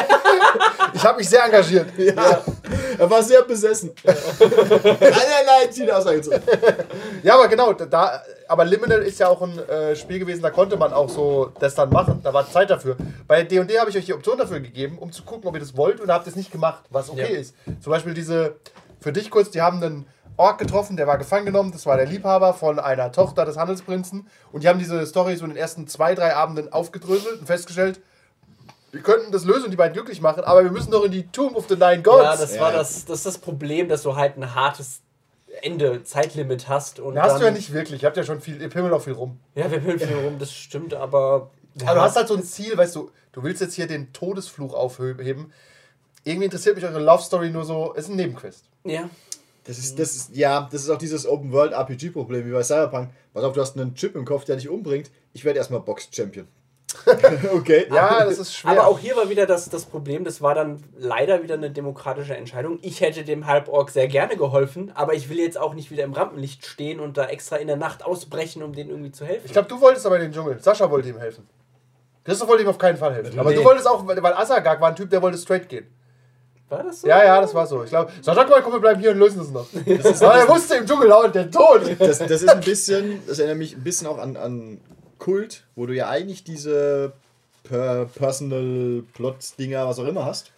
Ich 0.95 1.05
habe 1.05 1.19
mich 1.19 1.29
sehr 1.29 1.45
engagiert. 1.45 1.87
Ja. 1.97 2.43
Er 2.99 3.09
war 3.09 3.23
sehr 3.23 3.43
besessen. 3.43 3.93
nein, 4.05 4.17
nein, 5.01 5.11
nein, 5.47 5.71
zieh 5.73 5.85
die 5.85 5.93
Aussage 5.93 6.21
zurück. 6.23 6.43
Ja, 7.23 7.35
aber 7.35 7.49
genau, 7.49 7.73
da, 7.73 8.21
aber 8.49 8.65
Liminal 8.65 9.01
ist 9.03 9.21
ja 9.21 9.29
auch 9.29 9.41
ein 9.43 9.59
äh, 9.69 9.95
Spiel 9.97 10.19
gewesen, 10.19 10.43
da 10.43 10.51
konnte 10.51 10.77
man 10.77 10.93
auch 10.93 11.09
so 11.09 11.53
das 11.61 11.75
dann 11.77 11.91
machen. 11.91 12.21
Da 12.23 12.35
war 12.35 12.51
Zeit 12.51 12.69
dafür. 12.69 12.97
Bei 13.29 13.43
D&D 13.45 13.79
habe 13.79 13.91
ich 13.91 13.97
euch 13.97 14.05
die 14.07 14.13
Option 14.13 14.37
dafür 14.39 14.61
gegeben, 14.61 14.99
um 14.99 15.13
zu 15.13 15.23
gucken, 15.23 15.49
ob 15.49 15.55
ihr 15.55 15.61
das 15.61 15.77
wollt 15.77 16.01
und 16.01 16.11
habt 16.11 16.27
es 16.27 16.37
nicht 16.37 16.51
gemacht, 16.53 16.83
was 16.91 17.09
okay 17.09 17.33
Ja. 17.33 17.39
ist. 17.41 17.55
Zum 17.81 17.91
Beispiel 17.93 18.13
diese, 18.13 18.57
für 19.01 19.13
dich 19.13 19.31
kurz, 19.31 19.51
die 19.51 19.63
haben 19.63 19.83
einen 19.83 20.07
Ork 20.41 20.59
getroffen, 20.59 20.97
der 20.97 21.07
war 21.07 21.19
gefangen 21.19 21.47
genommen, 21.47 21.71
das 21.73 21.87
war 21.87 21.97
der 21.97 22.07
Liebhaber 22.07 22.55
von 22.55 22.79
einer 22.79 23.13
Tochter 23.13 23.45
des 23.45 23.57
Handelsprinzen 23.57 24.27
und 24.53 24.63
die 24.65 24.69
haben 24.69 24.79
diese 24.79 25.05
Story 25.07 25.37
so 25.37 25.45
in 25.45 25.51
den 25.51 25.57
ersten 25.59 25.87
zwei, 25.87 26.15
drei 26.15 26.35
Abenden 26.35 26.73
aufgedröselt 26.73 27.41
und 27.41 27.47
festgestellt, 27.47 28.01
wir 28.93 29.03
könnten 29.03 29.31
das 29.31 29.45
lösen 29.45 29.67
und 29.67 29.71
die 29.71 29.77
beiden 29.77 29.93
glücklich 29.95 30.21
machen, 30.21 30.43
aber 30.43 30.65
wir 30.65 30.73
müssen 30.73 30.91
doch 30.91 31.05
in 31.05 31.13
die 31.13 31.29
Tomb 31.29 31.55
of 31.55 31.67
the 31.69 31.77
Nine 31.77 32.03
Gods. 32.03 32.25
Ja, 32.25 32.37
das 32.37 32.55
Ja. 32.57 32.61
war 32.63 32.73
das, 32.73 33.05
das 33.05 33.19
ist 33.19 33.27
das 33.27 33.39
Problem, 33.39 33.89
dass 33.89 34.03
du 34.03 34.17
halt 34.17 34.37
ein 34.37 34.55
hartes 34.55 35.01
Ende, 35.63 36.03
Zeitlimit 36.05 36.69
hast. 36.69 36.99
Und 37.01 37.19
hast 37.19 37.33
dann, 37.33 37.41
du 37.41 37.45
ja 37.47 37.51
nicht 37.53 37.73
wirklich, 37.73 38.03
ihr 38.03 38.07
habt 38.07 38.17
ja 38.17 38.25
schon 38.25 38.41
viel, 38.41 38.61
ihr 38.61 38.69
pimmelt 38.69 38.93
auch 38.93 39.03
viel 39.03 39.13
rum. 39.13 39.39
Ja, 39.55 39.71
wir 39.71 39.79
pillen 39.81 39.99
viel 39.99 40.17
rum, 40.17 40.39
das 40.39 40.53
stimmt, 40.53 40.95
aber. 40.95 41.51
Aber 41.85 41.95
du 41.95 42.01
hast 42.01 42.17
halt 42.17 42.29
so 42.29 42.35
ein 42.35 42.43
Ziel, 42.43 42.77
weißt 42.77 42.97
du, 42.97 43.11
du 43.33 43.43
willst 43.43 43.61
jetzt 43.61 43.75
hier 43.75 43.87
den 43.87 44.13
Todesfluch 44.13 44.75
aufheben. 44.75 45.53
Irgendwie 46.25 46.45
interessiert 46.47 46.75
mich 46.77 46.85
eure 46.85 46.99
Love 46.99 47.23
Story 47.23 47.51
nur 47.51 47.65
so, 47.65 47.93
ist 47.93 48.09
ein 48.09 48.17
Nebenquest. 48.17 48.65
Ja. 48.85 49.09
Das 49.71 49.79
ist, 49.79 49.99
das 50.01 50.17
ist, 50.17 50.37
ja, 50.37 50.69
das 50.73 50.83
ist 50.83 50.91
auch 50.91 50.99
dieses 50.99 51.29
Open-World-RPG-Problem 51.29 52.45
wie 52.45 52.51
bei 52.51 52.63
Cyberpunk. 52.65 53.11
Pass 53.33 53.45
auf, 53.45 53.53
du 53.53 53.61
hast 53.61 53.79
einen 53.79 53.95
Chip 53.95 54.17
im 54.17 54.25
Kopf, 54.25 54.45
der 54.45 54.57
dich 54.57 54.69
umbringt. 54.69 55.13
Ich 55.33 55.45
werde 55.45 55.59
erstmal 55.59 55.79
Box-Champion. 55.79 56.49
okay. 57.55 57.87
Ja, 57.89 58.25
das 58.25 58.39
ist 58.41 58.53
schwer. 58.53 58.73
Aber 58.73 58.89
auch 58.89 58.99
hier 58.99 59.15
war 59.15 59.29
wieder 59.31 59.47
das, 59.47 59.69
das 59.69 59.85
Problem, 59.85 60.25
das 60.25 60.43
war 60.43 60.57
dann 60.57 60.83
leider 60.99 61.45
wieder 61.45 61.55
eine 61.55 61.71
demokratische 61.71 62.37
Entscheidung. 62.37 62.81
Ich 62.83 63.01
hätte 63.01 63.23
dem 63.23 63.47
Halborg 63.47 63.91
sehr 63.91 64.09
gerne 64.09 64.37
geholfen, 64.37 64.91
aber 64.97 65.15
ich 65.15 65.29
will 65.29 65.39
jetzt 65.39 65.57
auch 65.57 65.75
nicht 65.75 65.93
wieder 65.93 66.03
im 66.03 66.15
Rampenlicht 66.15 66.67
stehen 66.67 66.99
und 66.99 67.17
da 67.17 67.27
extra 67.27 67.57
in 67.59 67.69
der 67.69 67.77
Nacht 67.77 68.05
ausbrechen, 68.05 68.65
um 68.65 68.73
denen 68.73 68.91
irgendwie 68.91 69.13
zu 69.13 69.25
helfen. 69.25 69.43
ich 69.47 69.53
glaube, 69.53 69.69
du 69.69 69.81
wolltest 69.81 70.05
aber 70.05 70.17
in 70.17 70.23
den 70.23 70.33
Dschungel. 70.33 70.59
Sascha 70.61 70.91
wollte 70.91 71.09
ihm 71.11 71.19
helfen. 71.19 71.47
Christoph 72.25 72.49
wollte 72.49 72.65
ihm 72.65 72.69
auf 72.69 72.79
keinen 72.79 72.99
Fall 72.99 73.15
helfen. 73.15 73.39
Aber 73.39 73.51
Nee. 73.51 73.57
du 73.57 73.65
wolltest 73.65 73.87
auch, 73.89 74.05
weil 74.07 74.21
weil 74.21 74.35
Asagak 74.35 74.81
war 74.81 74.89
ein 74.89 74.97
Typ, 74.97 75.11
der 75.11 75.23
wollte 75.23 75.39
straight 75.39 75.69
gehen. 75.69 75.87
War 76.71 76.85
das 76.85 77.01
so? 77.01 77.09
Ja, 77.09 77.25
ja, 77.25 77.41
das 77.41 77.55
war 77.55 77.67
so. 77.67 77.85
Ich 77.85 77.91
glaube, 77.91 78.13
Sascha, 78.23 78.45
komm, 78.45 78.63
komm, 78.63 78.73
wir 78.73 78.81
bleiben 78.81 79.01
hier 79.01 79.11
und 79.11 79.19
lösen 79.19 79.39
das 79.39 79.51
noch. 79.51 79.67
aber 80.29 80.39
er 80.39 80.49
wusste 80.49 80.77
im 80.77 80.87
Dschungel 80.87 81.09
laut, 81.09 81.35
der 81.35 81.51
Tod. 81.51 81.83
Das, 81.99 82.19
das 82.19 82.31
ist 82.43 82.49
ein 82.49 82.61
bisschen, 82.61 83.23
das 83.27 83.39
erinnert 83.39 83.59
mich 83.59 83.77
ein 83.77 83.83
bisschen 83.83 84.07
auch 84.07 84.19
an, 84.19 84.37
an 84.37 84.81
Kult, 85.19 85.65
wo 85.75 85.87
du 85.87 85.95
ja 85.95 86.09
eigentlich 86.09 86.45
diese 86.45 87.13
per 87.65 88.07
Personal 88.07 89.03
Plot-Dinger, 89.15 89.87
was 89.87 89.99
auch 89.99 90.07
immer 90.07 90.25
hast. 90.25 90.53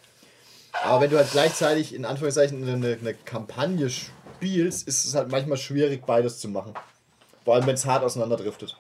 Aber 0.85 1.03
wenn 1.03 1.11
du 1.11 1.19
halt 1.19 1.31
gleichzeitig 1.31 1.95
in 1.95 2.05
Anführungszeichen 2.05 2.67
eine, 2.67 2.99
eine 2.99 3.15
Kampagne 3.15 3.91
spielst, 3.91 4.89
ist 4.89 5.05
es 5.05 5.15
halt 5.15 5.31
manchmal 5.31 5.59
schwierig, 5.59 6.07
beides 6.07 6.39
zu 6.39 6.49
machen. 6.49 6.75
Vor 7.45 7.55
allem, 7.55 7.67
wenn 7.67 7.75
es 7.75 7.85
hart 7.85 8.05
auseinanderdriftet. 8.05 8.77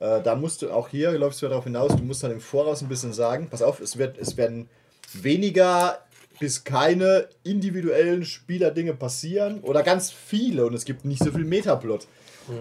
Äh, 0.00 0.22
da 0.22 0.34
musst 0.34 0.62
du 0.62 0.70
auch 0.70 0.88
hier, 0.88 1.12
läufst 1.12 1.40
du 1.40 1.46
ja 1.46 1.50
darauf 1.50 1.64
hinaus, 1.64 1.94
du 1.94 2.02
musst 2.02 2.22
dann 2.22 2.30
im 2.30 2.40
Voraus 2.40 2.82
ein 2.82 2.88
bisschen 2.88 3.12
sagen, 3.12 3.48
pass 3.50 3.62
auf, 3.62 3.80
es, 3.80 3.98
wird, 3.98 4.18
es 4.18 4.36
werden 4.36 4.68
weniger 5.12 5.98
bis 6.38 6.64
keine 6.64 7.28
individuellen 7.44 8.24
Spielerdinge 8.24 8.94
passieren 8.94 9.60
oder 9.60 9.82
ganz 9.82 10.10
viele 10.12 10.66
und 10.66 10.74
es 10.74 10.84
gibt 10.84 11.04
nicht 11.04 11.22
so 11.22 11.30
viel 11.30 11.44
Metaplot. 11.44 12.06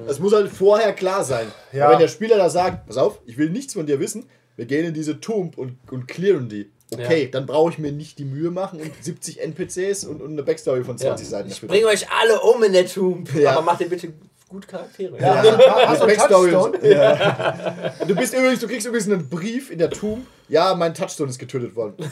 Es 0.07 0.19
muss 0.19 0.33
halt 0.33 0.49
vorher 0.51 0.93
klar 0.93 1.23
sein. 1.23 1.47
Ja. 1.71 1.91
Wenn 1.91 1.99
der 1.99 2.07
Spieler 2.07 2.37
da 2.37 2.49
sagt, 2.49 2.87
pass 2.87 2.97
auf, 2.97 3.19
ich 3.25 3.37
will 3.37 3.49
nichts 3.49 3.73
von 3.73 3.85
dir 3.85 3.99
wissen, 3.99 4.25
wir 4.55 4.65
gehen 4.65 4.85
in 4.85 4.93
diese 4.93 5.19
Tomb 5.19 5.57
und, 5.57 5.77
und 5.91 6.07
clearen 6.07 6.49
die. 6.49 6.71
Okay, 6.93 7.23
Ja. 7.23 7.29
dann 7.29 7.45
brauche 7.45 7.71
ich 7.71 7.77
mir 7.77 7.91
nicht 7.91 8.17
die 8.19 8.25
Mühe 8.25 8.51
machen 8.51 8.79
und 8.79 8.91
70 9.03 9.41
NPCs 9.41 10.05
und, 10.05 10.21
und 10.21 10.31
eine 10.31 10.43
Backstory 10.43 10.83
von 10.83 10.97
20 10.97 11.27
Seiten. 11.27 11.49
Ich 11.49 11.61
bringe 11.61 11.87
euch 11.87 12.09
alle 12.11 12.39
um 12.41 12.63
in 12.63 12.73
der 12.73 12.87
Tomb. 12.87 13.33
Ja. 13.35 13.51
Aber 13.51 13.61
macht 13.63 13.81
ihr 13.81 13.89
bitte 13.89 14.13
gut 14.49 14.67
Charaktere. 14.67 15.19
Ja, 15.19 15.41
Backstory 15.41 16.53
und 16.55 16.73
Touchstone? 16.73 16.79
so. 16.81 16.87
Ja. 16.87 17.93
Du 18.07 18.15
bist 18.15 18.33
übrigens, 18.33 18.59
du 18.59 18.67
kriegst 18.67 18.85
übrigens 18.87 19.07
einen 19.09 19.29
Brief 19.29 19.71
in 19.71 19.79
der 19.79 19.89
Tomb. 19.89 20.25
Ja, 20.47 20.75
mein 20.75 20.93
Touchstone 20.93 21.29
ist 21.29 21.39
getötet 21.39 21.75
worden. 21.75 21.95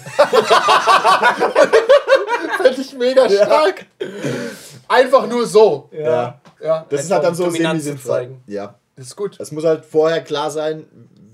Fände 2.58 2.82
ich 2.82 2.94
mega 2.94 3.30
stark. 3.30 3.86
Einfach 4.88 5.28
nur 5.28 5.46
so. 5.46 5.90
Ja. 5.92 6.40
Ja, 6.62 6.86
Das 6.90 7.04
ist 7.04 7.12
halt 7.12 7.24
dann 7.24 7.36
so 7.36 7.50
zeigen. 7.52 8.42
Ja. 8.48 8.76
das 8.96 9.08
ist 9.08 9.16
gut. 9.16 9.38
Es 9.40 9.52
muss 9.52 9.66
halt 9.66 9.86
vorher 9.86 10.22
klar 10.24 10.50
sein, 10.50 10.86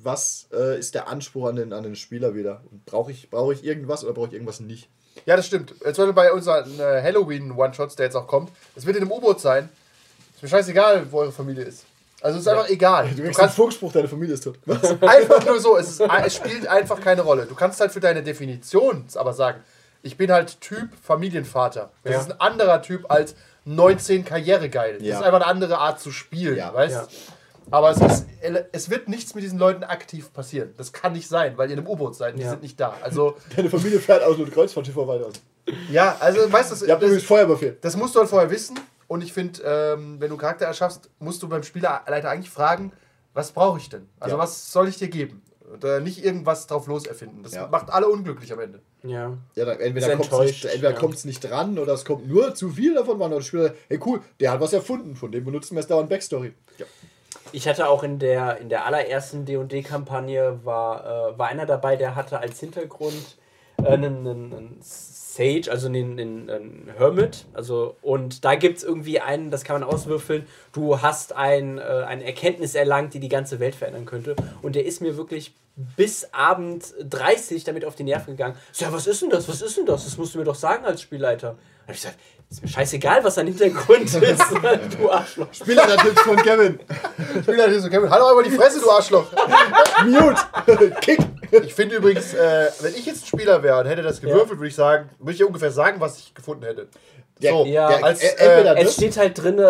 was 0.02 0.48
äh, 0.52 0.80
ist 0.80 0.96
der 0.96 1.08
Anspruch 1.08 1.50
an 1.50 1.56
den, 1.58 1.74
an 1.74 1.84
den 1.84 1.96
Spieler 1.96 2.34
wieder. 2.36 2.62
Brauche 2.86 3.12
ich, 3.12 3.30
brauch 3.30 3.52
ich 3.52 3.64
irgendwas 3.64 4.04
oder 4.04 4.14
brauche 4.14 4.28
ich 4.28 4.34
irgendwas 4.34 4.60
nicht? 4.60 4.90
Ja, 5.26 5.36
das 5.36 5.46
stimmt. 5.46 5.72
Jetzt 5.86 5.98
Beispiel 5.98 6.14
bei 6.14 6.32
unseren 6.32 6.80
äh, 6.80 7.02
Halloween-One-Shots, 7.04 7.96
der 7.96 8.06
jetzt 8.06 8.16
auch 8.16 8.28
kommt, 8.28 8.52
es 8.76 8.86
wird 8.86 8.96
in 8.96 9.04
einem 9.04 9.12
U-Boot 9.12 9.40
sein. 9.40 9.70
Ist 10.40 10.44
mir 10.44 10.50
scheißegal, 10.50 11.06
wo 11.12 11.20
eure 11.20 11.34
Familie 11.34 11.66
ist. 11.66 11.84
Also 12.22 12.38
es 12.38 12.46
ist 12.46 12.48
einfach 12.48 12.70
egal. 12.70 13.10
Du 13.10 13.16
Du 13.16 13.24
kriegst 13.24 13.28
einen 13.40 13.46
kannst 13.48 13.56
Funkspruch, 13.58 13.92
deine 13.92 14.08
Familie 14.08 14.36
ist 14.36 14.44
tot. 14.46 14.58
Einfach 15.02 15.46
nur 15.46 15.60
so, 15.60 15.78
es, 15.78 15.90
ist, 15.90 16.02
es 16.02 16.36
spielt 16.36 16.66
einfach 16.68 17.00
keine 17.02 17.22
Rolle. 17.22 17.46
Du 17.46 17.56
kannst 17.56 17.80
halt 17.82 17.92
für 17.92 18.00
deine 18.00 18.24
Definition 18.24 19.06
aber 19.16 19.34
sagen, 19.34 19.62
ich 20.02 20.16
bin 20.18 20.32
halt 20.32 20.60
Typ 20.62 20.90
Familienvater. 21.02 21.92
Das 22.04 22.14
Ja. 22.14 22.20
ist 22.22 22.32
ein 22.32 22.40
anderer 22.40 22.82
Typ 22.82 23.10
als 23.12 23.36
19 23.66 24.24
Karrieregeil. 24.26 24.96
Das 25.00 25.04
Ja. 25.08 25.18
ist 25.20 25.24
einfach 25.26 25.40
eine 25.42 25.48
andere 25.48 25.78
Art 25.78 26.00
zu 26.00 26.12
spielen, 26.12 26.58
Ja. 26.58 26.74
weißt? 26.74 26.94
Ja. 26.96 27.08
Aber 27.72 27.92
es, 27.92 28.02
ist, 28.02 28.26
es 28.72 28.90
wird 28.90 29.08
nichts 29.10 29.36
mit 29.36 29.44
diesen 29.44 29.60
Leuten 29.60 29.84
aktiv 29.84 30.34
passieren. 30.34 30.74
Das 30.78 30.92
kann 30.94 31.14
nicht 31.14 31.28
sein, 31.28 31.58
weil 31.58 31.70
ihr 31.70 31.74
in 31.74 31.80
einem 31.80 31.88
U-Boot 31.88 32.16
seid. 32.16 32.38
Die 32.38 32.42
Ja. 32.42 32.50
sind 32.50 32.64
nicht 32.64 32.80
da. 32.80 32.96
Also, 33.02 33.38
Deine 33.56 33.70
Familie 33.70 34.00
fährt 34.00 34.24
aus 34.24 34.38
und 34.38 34.52
Kreuzfahrtschiff 34.54 34.96
weiter 34.96 35.28
aus. 35.28 35.34
ja, 35.92 36.16
also, 36.20 36.52
weißt 36.52 36.72
du, 36.82 36.86
Ihr 36.86 36.92
habt 36.94 37.02
das, 37.04 37.08
übrigens 37.10 37.28
Feuerbefehl. 37.28 37.78
das 37.80 37.96
musst 37.96 38.16
du 38.16 38.20
halt 38.20 38.30
vorher 38.30 38.50
wissen. 38.50 38.78
Und 39.10 39.22
ich 39.24 39.34
finde, 39.34 39.62
ähm, 39.66 40.22
wenn 40.22 40.30
du 40.30 40.36
einen 40.36 40.38
Charakter 40.38 40.66
erschaffst, 40.66 41.10
musst 41.20 41.42
du 41.44 41.50
beim 41.50 41.64
Spielerleiter 41.64 42.30
eigentlich 42.30 42.50
fragen, 42.52 42.94
was 43.34 43.52
brauche 43.52 43.80
ich 43.80 43.90
denn? 43.90 44.08
Also 44.20 44.36
Ja. 44.38 44.42
was 44.42 44.72
soll 44.72 44.88
ich 44.88 44.98
dir 44.98 45.10
geben? 45.10 45.42
Und 45.74 45.84
äh, 45.84 46.00
nicht 46.00 46.24
irgendwas 46.24 46.68
drauf 46.68 46.88
los 46.88 47.06
erfinden. 47.08 47.42
Das 47.44 47.54
Ja. 47.54 47.68
macht 47.68 47.90
alle 47.92 48.08
unglücklich 48.08 48.54
am 48.54 48.60
Ende. 48.60 48.82
Ja. 49.04 49.34
Ja, 49.56 49.66
dann 49.66 49.80
entweder 49.80 50.16
kommt 50.16 50.32
es 50.32 50.40
nicht, 50.40 50.66
entweder 50.66 50.92
ja. 50.92 50.98
kommt's 50.98 51.26
nicht 51.26 51.42
dran 51.42 51.78
oder 51.80 51.94
es 51.94 52.06
kommt 52.06 52.28
nur 52.28 52.54
zu 52.54 52.70
viel 52.70 52.94
davon. 52.94 53.18
Oder 53.20 53.30
der 53.36 53.42
Spieler, 53.42 53.74
hey 53.88 54.00
cool, 54.06 54.22
der 54.40 54.52
hat 54.52 54.60
was 54.62 54.74
erfunden, 54.74 55.16
von 55.16 55.32
dem 55.32 55.44
benutzen 55.44 55.76
wir 55.76 55.82
jetzt 55.82 55.90
dauernd 55.92 56.10
Backstory. 56.10 56.54
Ja. 56.78 56.86
Ich 57.52 57.68
hatte 57.68 57.88
auch 57.90 58.04
in 58.04 58.20
der, 58.20 58.58
in 58.58 58.70
der 58.70 58.86
allerersten 58.86 59.46
D&D-Kampagne 59.46 60.60
war, 60.64 61.32
äh, 61.34 61.38
war 61.40 61.48
einer 61.48 61.66
dabei, 61.66 61.96
der 61.96 62.16
hatte 62.16 62.40
als 62.40 62.60
Hintergrund 62.60 63.38
äh, 63.82 63.88
einen, 63.88 64.28
einen, 64.28 64.54
einen 64.54 64.78
Sage, 65.40 65.72
also 65.72 65.88
einen, 65.88 66.20
einen, 66.20 66.50
einen 66.50 66.92
Hermit. 66.98 67.46
Also, 67.54 67.96
und 68.02 68.44
da 68.44 68.56
gibt 68.56 68.80
es 68.80 68.84
irgendwie 68.84 69.22
einen, 69.22 69.52
das 69.52 69.64
kann 69.64 69.80
man 69.80 69.90
auswürfeln, 69.90 70.46
du 70.74 71.02
hast 71.02 71.34
ein, 71.34 71.78
äh, 71.78 71.82
eine 71.82 72.26
Erkenntnis 72.26 72.76
erlangt, 72.76 73.14
die 73.14 73.20
die 73.20 73.30
ganze 73.30 73.60
Welt 73.60 73.76
verändern 73.76 74.06
könnte. 74.06 74.36
Und 74.62 74.76
der 74.76 74.86
ist 74.86 75.02
mir 75.02 75.16
wirklich 75.16 75.54
bis 75.96 76.34
Abend 76.34 76.94
30 77.02 77.64
damit 77.64 77.86
auf 77.86 77.96
die 77.96 78.04
Nerven 78.04 78.36
gegangen. 78.36 78.56
So, 78.74 78.86
ja, 78.86 78.92
was 78.92 79.08
ist 79.08 79.22
denn 79.22 79.30
das? 79.30 79.48
Was 79.48 79.62
ist 79.62 79.78
denn 79.78 79.86
das? 79.86 80.04
Das 80.04 80.18
musst 80.18 80.36
du 80.36 80.40
mir 80.40 80.44
doch 80.44 80.56
sagen 80.56 80.86
als 80.86 81.02
Spielleiter. 81.02 81.52
Da 81.52 81.84
habe 81.84 81.94
ich 81.94 82.02
gesagt, 82.02 82.20
ist 82.50 82.62
mir 82.64 82.68
scheißegal, 82.68 83.24
was 83.24 83.36
dein 83.36 83.48
Hintergrund 83.48 84.04
ist, 84.14 84.52
du 85.00 85.10
Arschloch. 85.12 85.48
Spielertipps 85.54 86.22
von 86.22 86.38
Kevin. 86.38 86.80
Spielerleiter 87.44 87.80
so, 87.80 87.90
Kevin, 87.90 88.10
halt 88.10 88.22
doch 88.22 88.30
einmal 88.30 88.44
die 88.44 88.50
Fresse, 88.52 88.80
du 88.82 88.90
Arschloch. 88.90 89.28
Mute. 90.06 90.92
Kick. 91.02 91.20
Ich 91.64 91.74
finde 91.74 91.96
übrigens, 91.96 92.34
äh, 92.34 92.68
wenn 92.82 92.94
ich 92.96 93.06
jetzt 93.06 93.24
ein 93.24 93.28
Spieler 93.28 93.62
wäre 93.64 93.80
und 93.80 93.86
hätte 93.88 94.02
das 94.04 94.22
gewürfelt, 94.22 94.60
würde 94.60 94.68
ich 94.68 94.76
sagen, 94.76 95.10
würde 95.20 95.34
ich 95.34 95.40
ja 95.40 95.46
ungefähr 95.46 95.72
sagen, 95.72 96.00
was 96.00 96.18
ich 96.20 96.34
gefunden 96.34 96.64
hätte. 96.64 96.88
Der, 97.42 97.54
So, 97.54 97.66
ja, 97.66 97.88
der, 97.88 98.04
als, 98.04 98.22
äh, 98.22 98.28
entweder 98.38 98.78
Es 98.78 98.94
steht 98.96 99.16
halt 99.18 99.42
drin, 99.42 99.58
äh, 99.60 99.64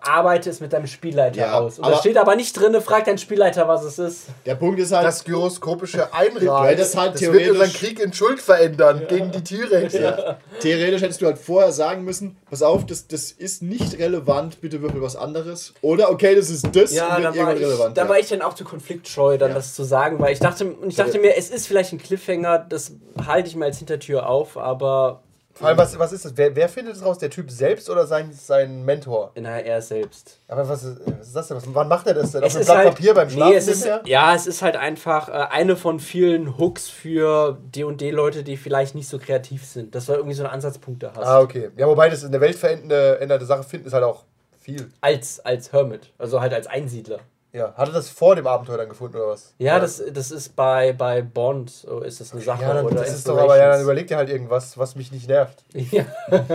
arbeite 0.00 0.48
es 0.48 0.60
mit 0.60 0.72
deinem 0.72 0.86
Spielleiter 0.86 1.40
Ja, 1.40 1.58
aus. 1.58 1.78
Und 1.78 1.84
aber- 1.86 1.94
da 1.94 1.98
steht 2.00 2.16
aber 2.16 2.36
nicht 2.36 2.52
drin, 2.52 2.80
frag 2.80 3.04
deinen 3.04 3.18
Spielleiter, 3.18 3.66
was 3.66 3.82
es 3.82 3.98
ist. 3.98 4.20
der 4.46 4.54
Punkt 4.54 4.78
ist 4.78 4.92
halt, 4.92 5.04
Das 5.04 5.24
gyroskopische 5.24 6.08
hättest 6.12 6.96
halt 6.96 7.14
das 7.14 7.20
wird 7.20 7.32
theoretisch- 7.32 7.50
unseren 7.50 7.72
Krieg 7.72 7.98
in 8.00 8.12
Schuld 8.12 8.40
verändern 8.40 9.06
gegen 9.08 9.32
die 9.32 9.42
T-Rex. 9.42 9.94
ja, 9.94 10.36
theoretisch 10.60 11.02
hättest 11.02 11.20
du 11.20 11.26
halt 11.26 11.38
vorher 11.38 11.72
sagen 11.72 12.04
müssen, 12.04 12.09
pass 12.48 12.62
auf, 12.62 12.86
das, 12.86 13.06
das 13.06 13.30
ist 13.32 13.62
nicht 13.62 13.98
relevant, 13.98 14.60
bitte 14.60 14.82
würfel 14.82 15.00
was 15.02 15.16
anderes. 15.16 15.74
Oder 15.82 16.10
okay, 16.10 16.34
das 16.34 16.50
ist 16.50 16.68
das 16.74 16.92
Ja, 16.94 17.16
und 17.16 17.22
wird 17.22 17.24
war, 17.24 17.34
irgendwann 17.36 17.56
ich, 17.56 17.62
relevant. 17.64 17.96
da 17.96 18.02
ja. 18.02 18.08
war 18.08 18.18
ich 18.18 18.28
dann 18.28 18.42
auch 18.42 18.54
zu 18.54 18.64
konfliktscheu, 18.64 19.38
dann 19.38 19.50
Ja. 19.50 19.54
das 19.54 19.74
zu 19.74 19.84
sagen, 19.84 20.18
weil 20.18 20.32
ich 20.32 20.38
dachte, 20.40 20.64
und 20.72 20.88
ich 20.88 20.96
dachte 20.96 21.18
mir, 21.18 21.36
es 21.36 21.50
ist 21.50 21.66
vielleicht 21.66 21.92
ein 21.92 21.98
Cliffhanger, 21.98 22.58
das 22.58 22.92
halte 23.26 23.48
ich 23.48 23.56
mir 23.56 23.64
als 23.66 23.78
Hintertür 23.78 24.28
auf, 24.28 24.56
aber 24.56 25.22
Vor 25.52 25.68
allem, 25.68 25.78
was, 25.78 25.98
was 25.98 26.12
ist 26.12 26.24
das? 26.24 26.36
Wer, 26.36 26.54
wer 26.54 26.68
findet 26.68 26.96
es 26.96 27.04
raus? 27.04 27.18
Der 27.18 27.28
Typ 27.28 27.50
selbst 27.50 27.90
oder 27.90 28.06
sein, 28.06 28.32
sein 28.32 28.84
Mentor? 28.84 29.32
in 29.34 29.44
er 29.44 29.82
selbst. 29.82 30.38
Aber 30.48 30.68
was 30.68 30.84
ist, 30.84 31.00
was 31.04 31.26
ist 31.26 31.36
das 31.36 31.48
denn? 31.48 31.56
Was, 31.56 31.64
wann 31.66 31.88
macht 31.88 32.06
er 32.06 32.14
das 32.14 32.32
denn? 32.32 32.44
Auf 32.44 32.54
ist 32.54 32.64
Blatt 32.66 32.78
halt, 32.78 32.88
Papier 32.90 33.14
beim 33.14 33.28
Schlafen? 33.28 33.50
nee, 33.50 33.58
es 33.58 33.68
ist, 33.68 33.84
er? 33.84 34.00
ja, 34.06 34.34
es 34.34 34.46
ist 34.46 34.62
halt 34.62 34.76
einfach 34.76 35.28
äh, 35.28 35.32
eine 35.32 35.76
von 35.76 36.00
vielen 36.00 36.56
Hooks 36.58 36.88
für 36.88 37.58
D&D-Leute, 37.74 38.42
die 38.42 38.56
vielleicht 38.56 38.94
nicht 38.94 39.08
so 39.08 39.18
kreativ 39.18 39.66
sind, 39.66 39.94
dass 39.94 40.06
du 40.06 40.12
irgendwie 40.12 40.34
so 40.34 40.44
einen 40.44 40.52
Ansatzpunkt 40.52 41.02
da 41.02 41.12
hast. 41.14 41.26
Ah, 41.26 41.40
okay. 41.40 41.70
Ja, 41.76 41.86
wobei 41.86 42.08
das 42.08 42.22
in 42.22 42.32
der 42.32 42.40
Welt 42.40 42.56
veränderte 42.56 43.20
änderte 43.20 43.44
Sache 43.44 43.64
finden 43.64 43.86
ist 43.86 43.92
halt 43.92 44.04
auch 44.04 44.24
viel. 44.60 44.88
Als, 45.00 45.40
als 45.40 45.72
Hermit, 45.72 46.12
also 46.18 46.40
halt 46.40 46.54
als 46.54 46.66
Einsiedler. 46.66 47.20
Ja. 47.52 47.74
Hat 47.74 47.88
er 47.88 47.92
das 47.94 48.08
vor 48.08 48.36
dem 48.36 48.46
Abenteuer 48.46 48.76
dann 48.78 48.88
gefunden 48.88 49.16
oder 49.16 49.28
was? 49.28 49.54
Ja, 49.58 49.80
das, 49.80 50.02
das 50.12 50.30
ist 50.30 50.54
bei, 50.54 50.92
bei 50.92 51.20
Bond, 51.22 51.70
so 51.70 52.00
ist 52.00 52.20
das 52.20 52.32
eine 52.32 52.40
Sache. 52.42 52.62
Ja, 52.62 52.74
dann, 52.74 52.84
oder 52.86 52.96
das 52.96 53.12
ist 53.12 53.26
doch 53.28 53.36
aber, 53.38 53.56
ja, 53.58 53.70
dann 53.72 53.82
überleg 53.82 54.06
dir 54.06 54.16
halt 54.18 54.28
irgendwas, 54.30 54.78
was 54.78 54.94
mich 54.96 55.10
nicht 55.12 55.28
nervt. 55.28 55.64
Ja. 55.90 56.04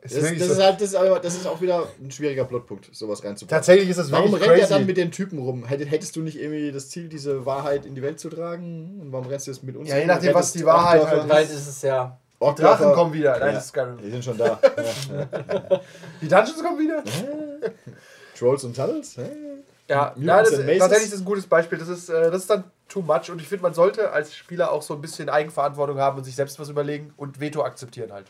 Ist 0.00 0.14
Das, 0.16 0.22
wirklich 0.22 0.38
das, 0.38 0.48
so. 0.48 0.54
ist 0.54 0.62
halt, 0.62 0.80
das, 0.80 0.88
ist 0.90 0.94
aber, 0.94 1.18
das 1.18 1.34
ist 1.34 1.44
auch 1.46 1.60
wieder 1.60 1.82
ein 2.00 2.10
schwieriger 2.12 2.44
Plotpunkt, 2.44 2.88
sowas 2.94 3.22
reinzubauen. 3.24 3.50
Tatsächlich 3.50 3.88
ist 3.90 3.98
das 3.98 4.12
Warum 4.12 4.30
wirklich 4.30 4.48
rennt 4.48 4.60
crazy. 4.60 4.72
er 4.72 4.78
dann 4.78 4.86
mit 4.86 4.96
den 4.96 5.10
Typen 5.10 5.40
rum? 5.40 5.64
Hätt- 5.66 5.84
Hättest 5.90 6.14
du 6.14 6.20
nicht 6.20 6.38
irgendwie 6.40 6.70
das 6.70 6.88
Ziel, 6.88 7.08
diese 7.08 7.44
Wahrheit 7.44 7.84
in 7.84 7.96
die 7.96 8.00
Welt 8.02 8.20
zu 8.20 8.28
tragen? 8.30 9.00
Und 9.02 9.12
warum 9.12 9.26
rennst 9.26 9.48
du 9.48 9.50
jetzt 9.50 9.64
mit 9.64 9.76
uns? 9.76 9.88
Ja, 9.90 9.98
je 9.98 10.06
nachdem, 10.06 10.32
was 10.34 10.52
die 10.52 10.64
Wahrheit 10.64 11.04
halt 11.04 11.26
Bald 11.28 11.50
ist 11.50 11.66
es 11.66 11.82
ja. 11.82 12.16
Orkdörfer? 12.38 12.76
Drachen 12.84 12.94
kommen 12.94 13.12
wieder. 13.12 13.32
Nein, 13.40 13.48
Ja. 13.48 13.52
das 13.54 13.64
ist 13.66 13.72
geil. 13.72 13.96
Die 14.00 14.10
sind 14.12 14.24
schon 14.24 14.38
da. 14.38 14.60
Die 16.22 16.28
Dungeons 16.28 16.62
kommen 16.62 16.78
wieder. 16.78 17.02
Trolls 18.38 18.62
und 18.62 18.76
Tunnels? 18.76 19.16
Ja, 19.88 20.14
ja 20.16 20.38
das, 20.42 20.50
tatsächlich 20.50 21.04
ist 21.04 21.12
das 21.14 21.20
ein 21.20 21.24
gutes 21.24 21.46
Beispiel. 21.46 21.78
Das 21.78 21.88
ist, 21.88 22.08
äh, 22.08 22.30
das 22.30 22.42
ist 22.42 22.50
dann 22.50 22.64
too 22.88 23.02
much 23.02 23.30
und 23.30 23.40
ich 23.40 23.48
finde, 23.48 23.62
man 23.62 23.74
sollte 23.74 24.12
als 24.12 24.34
Spieler 24.34 24.72
auch 24.72 24.82
so 24.82 24.94
ein 24.94 25.00
bisschen 25.00 25.28
Eigenverantwortung 25.28 25.98
haben 25.98 26.18
und 26.18 26.24
sich 26.24 26.36
selbst 26.36 26.58
was 26.60 26.68
überlegen 26.68 27.12
und 27.16 27.40
Veto 27.40 27.62
akzeptieren 27.62 28.12
halt. 28.12 28.26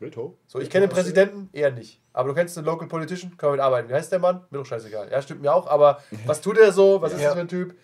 Rito? 0.00 0.38
So, 0.46 0.58
ich 0.60 0.70
kenne 0.70 0.86
den 0.86 0.94
Präsidenten 0.94 1.50
eher 1.52 1.70
nicht. 1.70 2.00
Aber 2.12 2.30
du 2.30 2.34
kennst 2.34 2.56
den 2.56 2.64
Local 2.64 2.88
Politician, 2.88 3.36
können 3.36 3.52
wir 3.52 3.56
mit 3.56 3.60
arbeiten. 3.60 3.88
Wie 3.88 3.94
heißt 3.94 4.10
der 4.10 4.18
Mann? 4.18 4.44
Mir 4.50 4.58
doch 4.58 4.66
scheißegal. 4.66 5.10
Ja, 5.10 5.20
stimmt 5.20 5.42
mir 5.42 5.52
auch, 5.52 5.66
aber 5.66 6.02
was 6.26 6.40
tut 6.40 6.56
er 6.56 6.72
so? 6.72 7.02
Was 7.02 7.12
ist 7.12 7.20
Ja. 7.20 7.26
das 7.26 7.34
für 7.34 7.40
ein 7.40 7.48
Typ? 7.48 7.74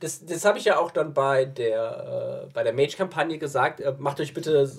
Das, 0.00 0.24
das 0.24 0.44
habe 0.44 0.58
ich 0.58 0.64
ja 0.64 0.78
auch 0.78 0.92
dann 0.92 1.12
bei 1.12 1.44
der, 1.44 2.46
äh, 2.46 2.52
bei 2.54 2.62
der 2.62 2.72
Mage-Kampagne 2.72 3.38
gesagt. 3.38 3.80
Äh, 3.80 3.94
macht 3.98 4.20
euch 4.20 4.32
bitte 4.32 4.70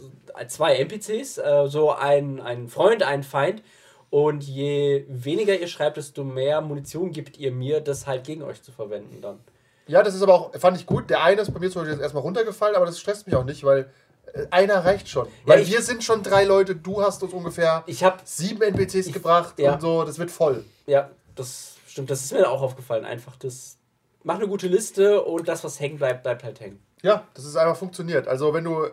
zwei 0.47 0.75
NPCs, 0.75 1.37
äh, 1.37 1.67
so 1.67 1.91
ein, 1.91 2.39
ein 2.39 2.67
Freund, 2.69 3.03
ein 3.03 3.23
Feind. 3.23 3.61
Und 4.09 4.43
je 4.43 5.05
weniger 5.07 5.55
ihr 5.59 5.67
schreibt, 5.67 5.97
desto 5.97 6.23
mehr 6.23 6.61
Munition 6.61 7.11
gibt 7.11 7.37
ihr 7.37 7.51
mir, 7.51 7.79
das 7.79 8.07
halt 8.07 8.23
gegen 8.23 8.41
euch 8.41 8.61
zu 8.63 8.71
verwenden 8.71 9.21
dann. 9.21 9.39
Ja, 9.85 10.01
das 10.03 10.15
ist 10.15 10.21
aber 10.23 10.33
auch, 10.33 10.55
fand 10.59 10.77
ich 10.77 10.85
gut. 10.85 11.09
Der 11.09 11.23
eine 11.23 11.41
ist 11.41 11.51
bei 11.53 11.59
mir 11.59 11.69
zum 11.69 11.81
Beispiel 11.81 11.93
jetzt 11.93 12.01
erstmal 12.01 12.23
runtergefallen, 12.23 12.75
aber 12.75 12.85
das 12.85 12.99
stresst 12.99 13.27
mich 13.27 13.35
auch 13.35 13.43
nicht, 13.45 13.63
weil 13.63 13.89
äh, 14.33 14.45
einer 14.51 14.83
reicht 14.85 15.09
schon. 15.09 15.27
Weil 15.45 15.61
ich- 15.61 15.71
wir 15.71 15.81
sind 15.81 16.03
schon 16.03 16.23
drei 16.23 16.43
Leute, 16.43 16.75
du 16.75 17.01
hast 17.01 17.21
uns 17.23 17.33
ungefähr 17.33 17.83
Ich 17.87 18.03
habe, 18.03 18.17
sieben 18.23 18.61
NPCs 18.61 19.11
gebracht 19.11 19.59
ja. 19.59 19.73
und 19.73 19.81
so, 19.81 20.03
das 20.03 20.17
wird 20.19 20.31
voll. 20.31 20.63
ja, 20.87 21.09
das 21.35 21.75
stimmt, 21.87 22.09
das 22.09 22.23
ist 22.23 22.33
mir 22.33 22.49
auch 22.49 22.61
aufgefallen. 22.61 23.05
Einfach 23.05 23.35
das, 23.35 23.77
mach 24.23 24.35
eine 24.35 24.47
gute 24.47 24.67
Liste 24.67 25.21
und 25.23 25.47
das, 25.47 25.63
was 25.63 25.79
hängen 25.79 25.97
bleibt, 25.97 26.23
bleibt 26.23 26.43
halt 26.43 26.59
hängen. 26.59 26.79
Ja, 27.01 27.27
das 27.33 27.45
ist 27.45 27.55
einfach 27.55 27.77
funktioniert. 27.77 28.27
Also 28.27 28.53
wenn 28.53 28.63
du, 28.63 28.87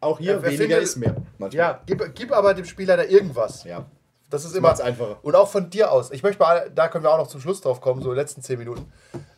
Auch 0.00 0.18
hier, 0.18 0.32
Ja, 0.32 0.42
wer 0.42 0.50
weniger 0.50 0.62
findet- 0.64 0.82
ist 0.82 0.96
mehr. 0.96 1.16
Manchmal. 1.38 1.58
ja, 1.58 1.80
gib, 1.86 2.14
gib 2.16 2.32
aber 2.32 2.54
dem 2.54 2.64
Spieler 2.64 2.96
da 2.96 3.04
irgendwas. 3.04 3.62
Ja. 3.64 3.86
Das 4.32 4.44
ist 4.44 4.50
Das 4.52 4.58
immer 4.58 4.84
einfacher. 4.84 5.18
Und 5.22 5.34
auch 5.36 5.48
von 5.48 5.70
dir 5.70 5.92
aus. 5.92 6.10
Ich 6.10 6.22
möchte 6.22 6.42
mal, 6.42 6.70
da 6.74 6.88
können 6.88 7.04
wir 7.04 7.10
auch 7.12 7.18
noch 7.18 7.28
zum 7.28 7.40
Schluss 7.40 7.60
drauf 7.60 7.80
kommen, 7.80 8.02
so 8.02 8.08
in 8.10 8.14
den 8.16 8.20
letzten 8.20 8.42
zehn 8.42 8.58
Minuten. 8.58 8.90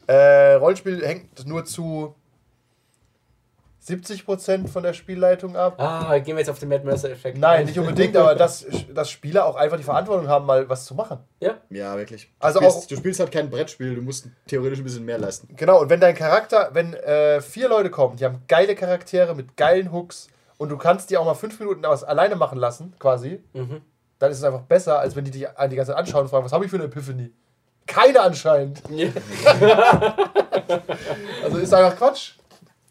Äh, 0.07 0.55
Rollenspiel 0.55 1.05
hängt 1.07 1.47
nur 1.47 1.65
zu 1.65 2.15
70% 3.87 4.69
von 4.69 4.83
der 4.83 4.95
Spielleitung 4.95 5.57
ab. 5.57 5.75
Ah, 5.79 6.17
gehen 6.19 6.37
wir 6.37 6.41
jetzt 6.41 6.49
auf 6.49 6.59
den 6.59 6.71
Mad 6.71 6.85
Mercer-Effekt. 6.87 7.37
Nein, 7.37 7.67
nicht 7.67 7.79
unbedingt, 7.79 8.17
aber 8.17 8.35
dass, 8.35 8.65
dass 8.95 9.11
Spieler 9.11 9.45
auch 9.45 9.57
einfach 9.57 9.77
die 9.77 9.83
Verantwortung 9.83 10.27
haben, 10.27 10.47
mal 10.47 10.67
was 10.71 10.87
zu 10.87 10.95
machen. 10.95 11.19
Ja, 11.41 11.59
Ja, 11.69 11.95
wirklich. 11.99 12.31
Du 12.41 12.47
Also 12.47 12.61
spielst, 12.61 12.77
auch- 12.79 12.87
du 12.87 12.97
spielst 12.97 13.21
halt 13.21 13.31
kein 13.31 13.51
Brettspiel, 13.51 13.95
du 13.95 14.01
musst 14.01 14.29
theoretisch 14.47 14.79
ein 14.79 14.85
bisschen 14.85 15.05
mehr 15.05 15.19
leisten. 15.19 15.55
Genau, 15.55 15.83
und 15.83 15.91
wenn 15.91 16.01
dein 16.01 16.15
Charakter, 16.15 16.71
wenn 16.73 16.95
äh, 16.95 17.43
vier 17.43 17.69
Leute 17.69 17.91
kommen, 17.91 18.17
die 18.17 18.25
haben 18.25 18.43
geile 18.49 18.75
Charaktere 18.75 19.35
mit 19.35 19.55
geilen 19.59 19.93
Hooks 19.93 20.29
und 20.57 20.71
du 20.71 20.79
kannst 20.79 21.11
die 21.11 21.19
auch 21.19 21.27
mal 21.27 21.35
fünf 21.35 21.61
Minuten 21.61 21.83
was 21.83 22.05
alleine 22.05 22.37
machen 22.37 22.59
lassen, 22.59 22.95
quasi, 22.99 23.45
dann 24.25 24.33
ist 24.33 24.39
es 24.39 24.45
einfach 24.45 24.63
besser, 24.63 24.99
als 24.99 25.15
wenn 25.17 25.25
die 25.25 25.31
dich 25.31 25.47
die 25.47 25.77
ganze 25.77 25.93
Zeit 25.93 25.97
anschauen 25.99 26.23
und 26.23 26.29
fragen, 26.29 26.45
was 26.45 26.53
habe 26.53 26.65
ich 26.65 26.71
für 26.71 26.77
eine 26.77 26.87
Epiphanie? 26.87 27.33
Keine 27.87 28.21
anscheinend. 28.21 28.83
Also 31.43 31.59
ist 31.59 31.75
einfach 31.75 31.97
Quatsch. 31.97 32.33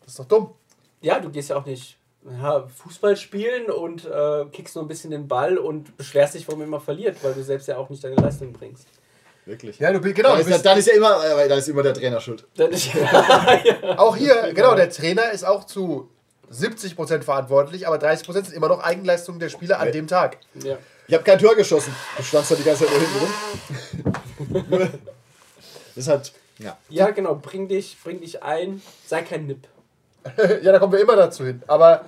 Das 0.01 0.09
ist 0.09 0.19
doch 0.19 0.25
dumm. 0.25 0.53
ja 1.01 1.19
du 1.19 1.29
gehst 1.29 1.49
ja 1.49 1.55
auch 1.57 1.65
nicht 1.65 1.97
ja, 2.41 2.65
Fußball 2.67 3.17
spielen 3.17 3.69
und 3.69 4.05
äh, 4.05 4.45
kickst 4.51 4.75
nur 4.75 4.85
ein 4.85 4.87
bisschen 4.87 5.11
den 5.11 5.27
Ball 5.27 5.57
und 5.57 5.97
beschwerst 5.97 6.35
dich, 6.35 6.47
warum 6.47 6.61
immer 6.61 6.79
verliert, 6.79 7.17
weil 7.23 7.33
du 7.33 7.43
selbst 7.43 7.67
ja 7.67 7.77
auch 7.77 7.89
nicht 7.89 8.03
deine 8.03 8.15
Leistung 8.15 8.53
bringst. 8.53 8.85
Wirklich. 9.45 9.77
Ja, 9.79 9.91
du 9.91 9.99
bist, 9.99 10.15
genau, 10.15 10.29
dann, 10.29 10.39
ist 10.39 10.49
ja, 10.49 10.57
dann 10.59 10.77
ist 10.77 10.87
ja 10.87 10.93
immer, 10.93 11.21
äh, 11.25 11.49
dann 11.49 11.57
ist 11.59 11.67
immer 11.67 11.83
der 11.83 11.93
Trainer 11.93 12.21
schuld. 12.21 12.47
Dann 12.55 12.71
ist- 12.71 12.91
auch 13.97 14.15
hier, 14.15 14.53
genau, 14.53 14.73
der 14.75 14.89
Trainer 14.89 15.31
ist 15.31 15.43
auch 15.43 15.65
zu 15.65 16.09
70% 16.49 17.23
verantwortlich, 17.23 17.85
aber 17.87 17.97
30% 17.97 18.31
sind 18.31 18.53
immer 18.53 18.69
noch 18.69 18.81
Eigenleistungen 18.81 19.39
der 19.39 19.49
Spieler 19.49 19.79
an 19.79 19.91
dem 19.91 20.07
Tag. 20.07 20.37
ja. 20.63 20.77
Ich 21.07 21.13
habe 21.13 21.23
kein 21.23 21.39
Tor 21.39 21.55
geschossen. 21.55 21.93
Du 22.17 22.23
standst 22.23 22.51
da 22.51 22.55
die 22.55 22.63
ganze 22.63 22.85
Zeit 22.85 22.93
nur 22.93 24.51
hinten 24.51 24.79
rum. 24.79 24.89
das 25.95 26.07
halt, 26.07 26.33
ja. 26.59 26.77
ja, 26.89 27.09
genau, 27.11 27.35
bring 27.35 27.67
dich, 27.67 27.97
bring 28.03 28.21
dich 28.21 28.41
ein, 28.41 28.81
sei 29.05 29.21
kein 29.21 29.47
Nipp. 29.47 29.67
Ja, 30.61 30.71
da 30.71 30.79
kommen 30.79 30.93
wir 30.93 31.01
immer 31.01 31.17
dazu 31.17 31.45
hin. 31.45 31.61
Aber 31.67 32.05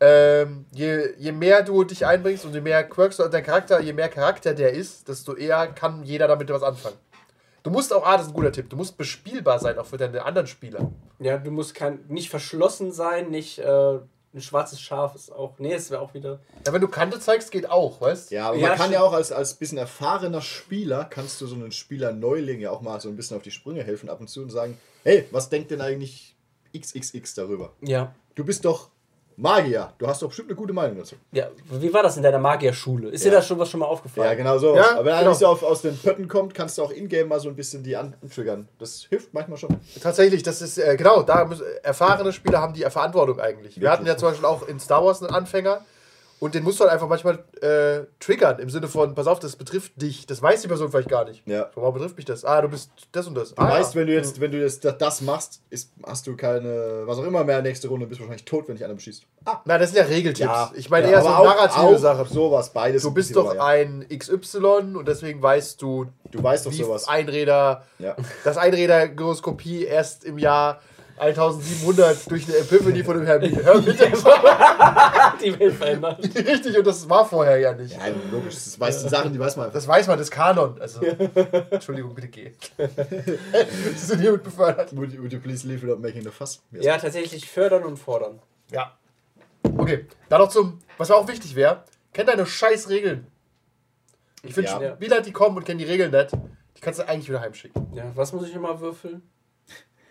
ähm, 0.00 0.66
je, 0.72 1.14
je 1.16 1.32
mehr 1.32 1.62
du 1.62 1.84
dich 1.84 2.04
einbringst 2.04 2.44
und 2.44 2.52
je 2.52 2.60
mehr 2.60 2.84
Quirks 2.84 3.16
du 3.16 3.26
dein 3.28 3.42
Charakter, 3.42 3.80
je 3.80 3.94
mehr 3.94 4.10
Charakter 4.10 4.52
der 4.52 4.72
ist, 4.72 5.08
desto 5.08 5.34
eher 5.34 5.68
kann 5.68 6.02
jeder 6.04 6.28
damit 6.28 6.50
was 6.50 6.62
anfangen. 6.62 6.96
Du 7.62 7.70
musst 7.70 7.92
auch, 7.92 8.06
ah, 8.06 8.16
das 8.16 8.26
ist 8.26 8.32
ein 8.32 8.34
guter 8.34 8.52
Tipp, 8.52 8.68
du 8.70 8.76
musst 8.76 8.96
bespielbar 8.98 9.58
sein, 9.58 9.78
auch 9.78 9.86
für 9.86 9.96
deine 9.96 10.24
anderen 10.24 10.46
Spieler. 10.46 10.92
Ja, 11.18 11.38
du 11.38 11.50
musst 11.50 11.74
kein, 11.74 12.04
nicht 12.08 12.28
verschlossen 12.30 12.92
sein, 12.92 13.30
nicht 13.30 13.58
äh, 13.58 13.98
ein 14.36 14.42
schwarzes 14.42 14.80
Schaf 14.80 15.14
ist 15.14 15.32
auch. 15.32 15.58
Nee, 15.58 15.72
es 15.72 15.90
wäre 15.90 16.00
auch 16.00 16.14
wieder. 16.14 16.40
Ja, 16.64 16.72
wenn 16.72 16.80
du 16.80 16.88
Kante 16.88 17.18
zeigst, 17.18 17.50
geht 17.50 17.68
auch, 17.68 18.00
weißt 18.00 18.30
Ja, 18.30 18.48
aber 18.48 18.58
Ja, 18.58 18.68
man 18.68 18.78
kann 18.78 18.92
ja 18.92 19.02
auch 19.02 19.12
als, 19.12 19.32
als 19.32 19.54
bisschen 19.54 19.78
erfahrener 19.78 20.42
Spieler, 20.42 21.04
kannst 21.04 21.40
du 21.40 21.46
so 21.46 21.54
einen 21.54 21.72
Spieler 21.72 22.12
Neuling 22.12 22.60
ja 22.60 22.70
auch 22.70 22.82
mal 22.82 23.00
so 23.00 23.08
ein 23.08 23.16
bisschen 23.16 23.36
auf 23.36 23.42
die 23.42 23.50
Sprünge 23.50 23.82
helfen 23.82 24.08
ab 24.10 24.20
und 24.20 24.28
zu 24.28 24.42
und 24.42 24.50
sagen, 24.50 24.78
hey, 25.02 25.24
was 25.30 25.48
denkt 25.48 25.70
denn 25.70 25.80
eigentlich 25.80 26.36
XXX 26.76 27.34
darüber? 27.34 27.72
Ja. 27.80 28.14
Du 28.34 28.44
bist 28.44 28.64
doch 28.64 28.90
Magier, 29.38 29.92
du 29.98 30.06
hast 30.06 30.22
doch 30.22 30.28
bestimmt 30.28 30.48
eine 30.48 30.56
gute 30.56 30.72
Meinung 30.72 30.96
dazu. 30.96 31.16
Ja, 31.30 31.48
wie 31.70 31.92
war 31.92 32.02
das 32.02 32.16
in 32.16 32.22
deiner 32.22 32.38
Magierschule? 32.38 33.10
Ist 33.10 33.22
dir 33.24 33.28
Ja. 33.28 33.34
das 33.36 33.46
schon 33.46 33.58
was 33.58 33.68
schon 33.68 33.80
mal 33.80 33.86
aufgefallen? 33.86 34.28
Ja, 34.28 34.34
genau 34.34 34.56
so. 34.56 34.74
Ja, 34.74 34.92
aber 34.94 35.04
wenn 35.04 35.12
einer 35.12 35.18
genau. 35.20 35.30
nicht 35.32 35.40
so 35.40 35.46
auf, 35.46 35.62
aus 35.62 35.82
den 35.82 35.98
Pötten 35.98 36.26
kommt, 36.26 36.54
kannst 36.54 36.78
du 36.78 36.82
auch 36.82 36.90
in-game 36.90 37.28
mal 37.28 37.38
so 37.38 37.48
ein 37.50 37.54
bisschen 37.56 37.82
die 37.82 37.96
antriggern. 37.96 38.66
Das 38.78 39.06
hilft 39.08 39.34
manchmal 39.34 39.58
schon. 39.58 39.76
Tatsächlich, 40.02 40.42
das 40.42 40.62
ist, 40.62 40.78
äh, 40.78 40.96
genau, 40.96 41.22
da 41.22 41.44
müssen, 41.44 41.66
erfahrene 41.82 42.32
Spieler 42.32 42.60
haben 42.60 42.72
die 42.72 42.80
Verantwortung 42.82 43.38
eigentlich. 43.38 43.76
Wir 43.76 43.82
Wirklich? 43.82 43.90
hatten 43.92 44.06
ja 44.06 44.16
zum 44.16 44.30
Beispiel 44.30 44.46
auch 44.46 44.66
in 44.66 44.80
Star 44.80 45.04
Wars 45.04 45.22
einen 45.22 45.34
Anfänger 45.34 45.80
und 46.38 46.54
den 46.54 46.64
musst 46.64 46.78
du 46.78 46.84
halt 46.84 46.92
einfach 46.92 47.08
manchmal 47.08 47.38
äh, 47.62 48.04
triggern, 48.20 48.58
im 48.58 48.68
Sinne 48.68 48.88
von, 48.88 49.14
pass 49.14 49.26
auf, 49.26 49.38
das 49.38 49.56
betrifft 49.56 50.00
dich. 50.00 50.26
Das 50.26 50.42
weiß 50.42 50.60
die 50.62 50.68
Person 50.68 50.90
vielleicht 50.90 51.08
gar 51.08 51.24
nicht. 51.24 51.42
Ja. 51.46 51.70
Warum 51.74 51.94
betrifft 51.94 52.16
mich 52.16 52.26
das? 52.26 52.44
Ah, 52.44 52.60
du 52.60 52.68
bist 52.68 52.90
das 53.12 53.26
und 53.26 53.34
das. 53.34 53.54
Du 53.54 53.62
ah, 53.62 53.70
weißt, 53.70 53.94
ja. 53.94 54.00
wenn 54.00 54.06
du 54.06 54.12
jetzt, 54.12 54.38
wenn 54.40 54.52
du 54.52 54.60
jetzt 54.60 54.84
das, 54.84 55.20
machst, 55.22 55.62
ist, 55.70 55.92
hast 56.04 56.26
du 56.26 56.36
keine, 56.36 57.02
was 57.06 57.18
auch 57.18 57.24
immer 57.24 57.42
mehr 57.42 57.62
nächste 57.62 57.88
Runde, 57.88 58.06
bist 58.06 58.20
wahrscheinlich 58.20 58.44
tot, 58.44 58.68
wenn 58.68 58.76
dich 58.76 58.84
einer 58.84 58.94
beschießt. 58.94 59.24
Ah, 59.46 59.60
Na, 59.64 59.78
das 59.78 59.92
sind 59.92 59.98
ja 59.98 60.04
Regeltipps. 60.04 60.72
ich 60.74 60.90
meine 60.90 61.06
ja, 61.06 61.14
eher 61.14 61.22
so 61.22 61.28
auch- 61.28 61.44
narrative 61.44 61.80
auch 61.80 61.98
Sachen. 61.98 62.28
Sowas, 62.28 62.70
beides. 62.70 63.02
Du 63.02 63.12
bist 63.12 63.34
doch 63.34 63.54
ja. 63.54 63.64
ein 63.64 64.04
XY 64.08 64.96
und 64.96 65.08
deswegen 65.08 65.40
weißt 65.40 65.80
du, 65.80 66.06
Du 66.32 66.42
weißt 66.42 66.66
doch 66.66 66.72
wie 66.72 66.76
sowas. 66.82 67.08
Einräder, 67.08 67.84
Ja. 67.98 68.14
dass 68.44 68.58
Einräder-Gyroskopie 68.58 69.84
erst 69.84 70.24
im 70.24 70.38
Jahr 70.38 70.80
1700 71.18 72.30
durch 72.30 72.46
eine 72.46 72.58
Epiphany 72.58 73.02
von 73.02 73.16
dem 73.16 73.26
Herrn 73.26 73.40
Die 75.42 75.58
Welt 75.58 75.74
verändert. 75.74 76.18
Richtig, 76.34 76.76
und 76.78 76.86
das 76.86 77.08
war 77.08 77.26
vorher 77.26 77.58
ja 77.58 77.72
nicht. 77.72 77.94
Ja, 77.96 78.02
logisch. 78.30 78.54
Das 78.54 78.78
weißt 78.78 79.04
du 79.04 79.08
Sachen, 79.08 79.32
die 79.32 79.38
weiß 79.38 79.56
man. 79.56 79.72
Das 79.72 79.86
weiß 79.88 80.06
man, 80.08 80.18
das 80.18 80.28
ist 80.28 80.32
Kanon. 80.32 80.80
Also, 80.80 81.00
Entschuldigung, 81.00 82.14
bitte 82.14 82.28
geh. 82.28 82.52
Sie 83.96 84.06
sind 84.06 84.20
hiermit 84.20 84.42
befördert. 84.42 84.94
Would 84.96 85.12
you, 85.12 85.22
would 85.22 85.32
you 85.32 85.40
please 85.40 85.66
leave 85.66 85.82
without 85.82 86.00
making 86.00 86.22
the 86.22 86.30
fuss? 86.30 86.62
Ja, 86.72 86.98
tatsächlich 86.98 87.48
fördern 87.48 87.84
und 87.84 87.96
fordern. 87.96 88.40
Ja. 88.70 88.96
Okay, 89.76 90.06
dann 90.28 90.40
noch 90.40 90.48
zum, 90.48 90.78
was 90.98 91.10
auch 91.10 91.26
wichtig 91.28 91.54
wäre, 91.54 91.84
kenn 92.12 92.26
deine 92.26 92.46
scheiß 92.46 92.88
Regeln. 92.88 93.26
Ich 94.42 94.54
finde, 94.54 94.70
Ja. 94.70 94.94
Spieler, 94.94 95.20
die 95.22 95.32
kommen 95.32 95.56
und 95.56 95.64
kennen 95.64 95.78
die 95.78 95.84
Regeln 95.84 96.10
nicht, 96.12 96.32
die 96.76 96.80
kannst 96.80 97.00
du 97.00 97.08
eigentlich 97.08 97.28
wieder 97.28 97.40
heimschicken. 97.40 97.86
Ja, 97.94 98.04
was 98.14 98.32
muss 98.32 98.46
ich 98.46 98.54
nochmal 98.54 98.78
würfeln? 98.80 99.22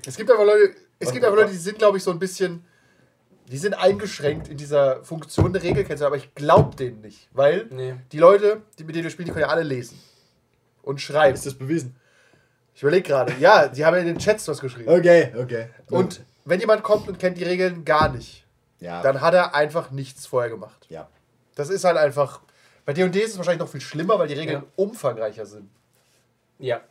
Es 0.06 0.18
gibt 0.18 0.30
aber 0.30 0.46
Leute, 0.46 0.76
es 1.08 1.14
gibt 1.14 1.26
aber 1.26 1.36
Leute, 1.36 1.52
die 1.52 1.58
sind, 1.58 1.78
glaube 1.78 1.98
ich, 1.98 2.04
so 2.04 2.12
ein 2.12 2.20
bisschen, 2.20 2.66
die 3.52 3.58
sind 3.58 3.74
eingeschränkt 3.74 4.48
in 4.48 4.58
dieser 4.58 5.04
Funktion 5.04 5.54
der 5.54 5.62
Regelkennung, 5.64 6.04
aber 6.04 6.18
ich 6.18 6.34
glaube 6.36 6.76
denen 6.76 7.02
nicht, 7.02 7.30
weil 7.34 7.68
Nee. 7.70 7.96
die 8.12 8.18
Leute, 8.20 8.62
die 8.80 8.84
mit 8.84 8.96
denen 8.96 9.06
du 9.06 9.12
spielst, 9.12 9.28
die 9.30 9.34
können 9.34 9.46
ja 9.46 9.50
alle 9.50 9.64
lesen 9.64 10.00
und 10.84 11.00
schreiben. 11.02 11.36
Ist 11.36 11.46
das 11.46 11.54
bewiesen? 11.56 11.96
Ich 12.74 12.82
überlege 12.82 13.08
gerade, 13.08 13.34
ja, 13.40 13.68
die 13.68 13.86
haben 13.86 13.94
ja 13.96 14.02
in 14.02 14.08
den 14.08 14.18
Chats 14.20 14.48
was 14.48 14.60
geschrieben. 14.60 14.90
Okay, 14.90 15.32
okay. 15.38 15.70
Und 15.90 16.22
wenn 16.44 16.60
jemand 16.60 16.84
kommt 16.84 17.08
und 17.08 17.20
kennt 17.20 17.38
die 17.38 17.44
Regeln 17.44 17.86
gar 17.86 18.10
nicht, 18.10 18.46
ja, 18.80 19.02
dann 19.02 19.22
hat 19.22 19.34
er 19.34 19.56
einfach 19.56 19.92
nichts 19.92 20.26
vorher 20.28 20.50
gemacht. 20.50 20.86
ja. 20.90 21.08
Das 21.56 21.70
ist 21.70 21.86
halt 21.86 21.96
einfach. 21.96 22.42
Bei 22.86 22.92
D&D 22.92 23.18
ist 23.18 23.32
es 23.32 23.38
wahrscheinlich 23.38 23.62
noch 23.62 23.70
viel 23.70 23.80
schlimmer, 23.80 24.20
weil 24.20 24.28
die 24.28 24.34
Regeln 24.34 24.62
Ja. 24.64 24.68
umfangreicher 24.76 25.46
sind. 25.46 25.70
Ja. 26.60 26.82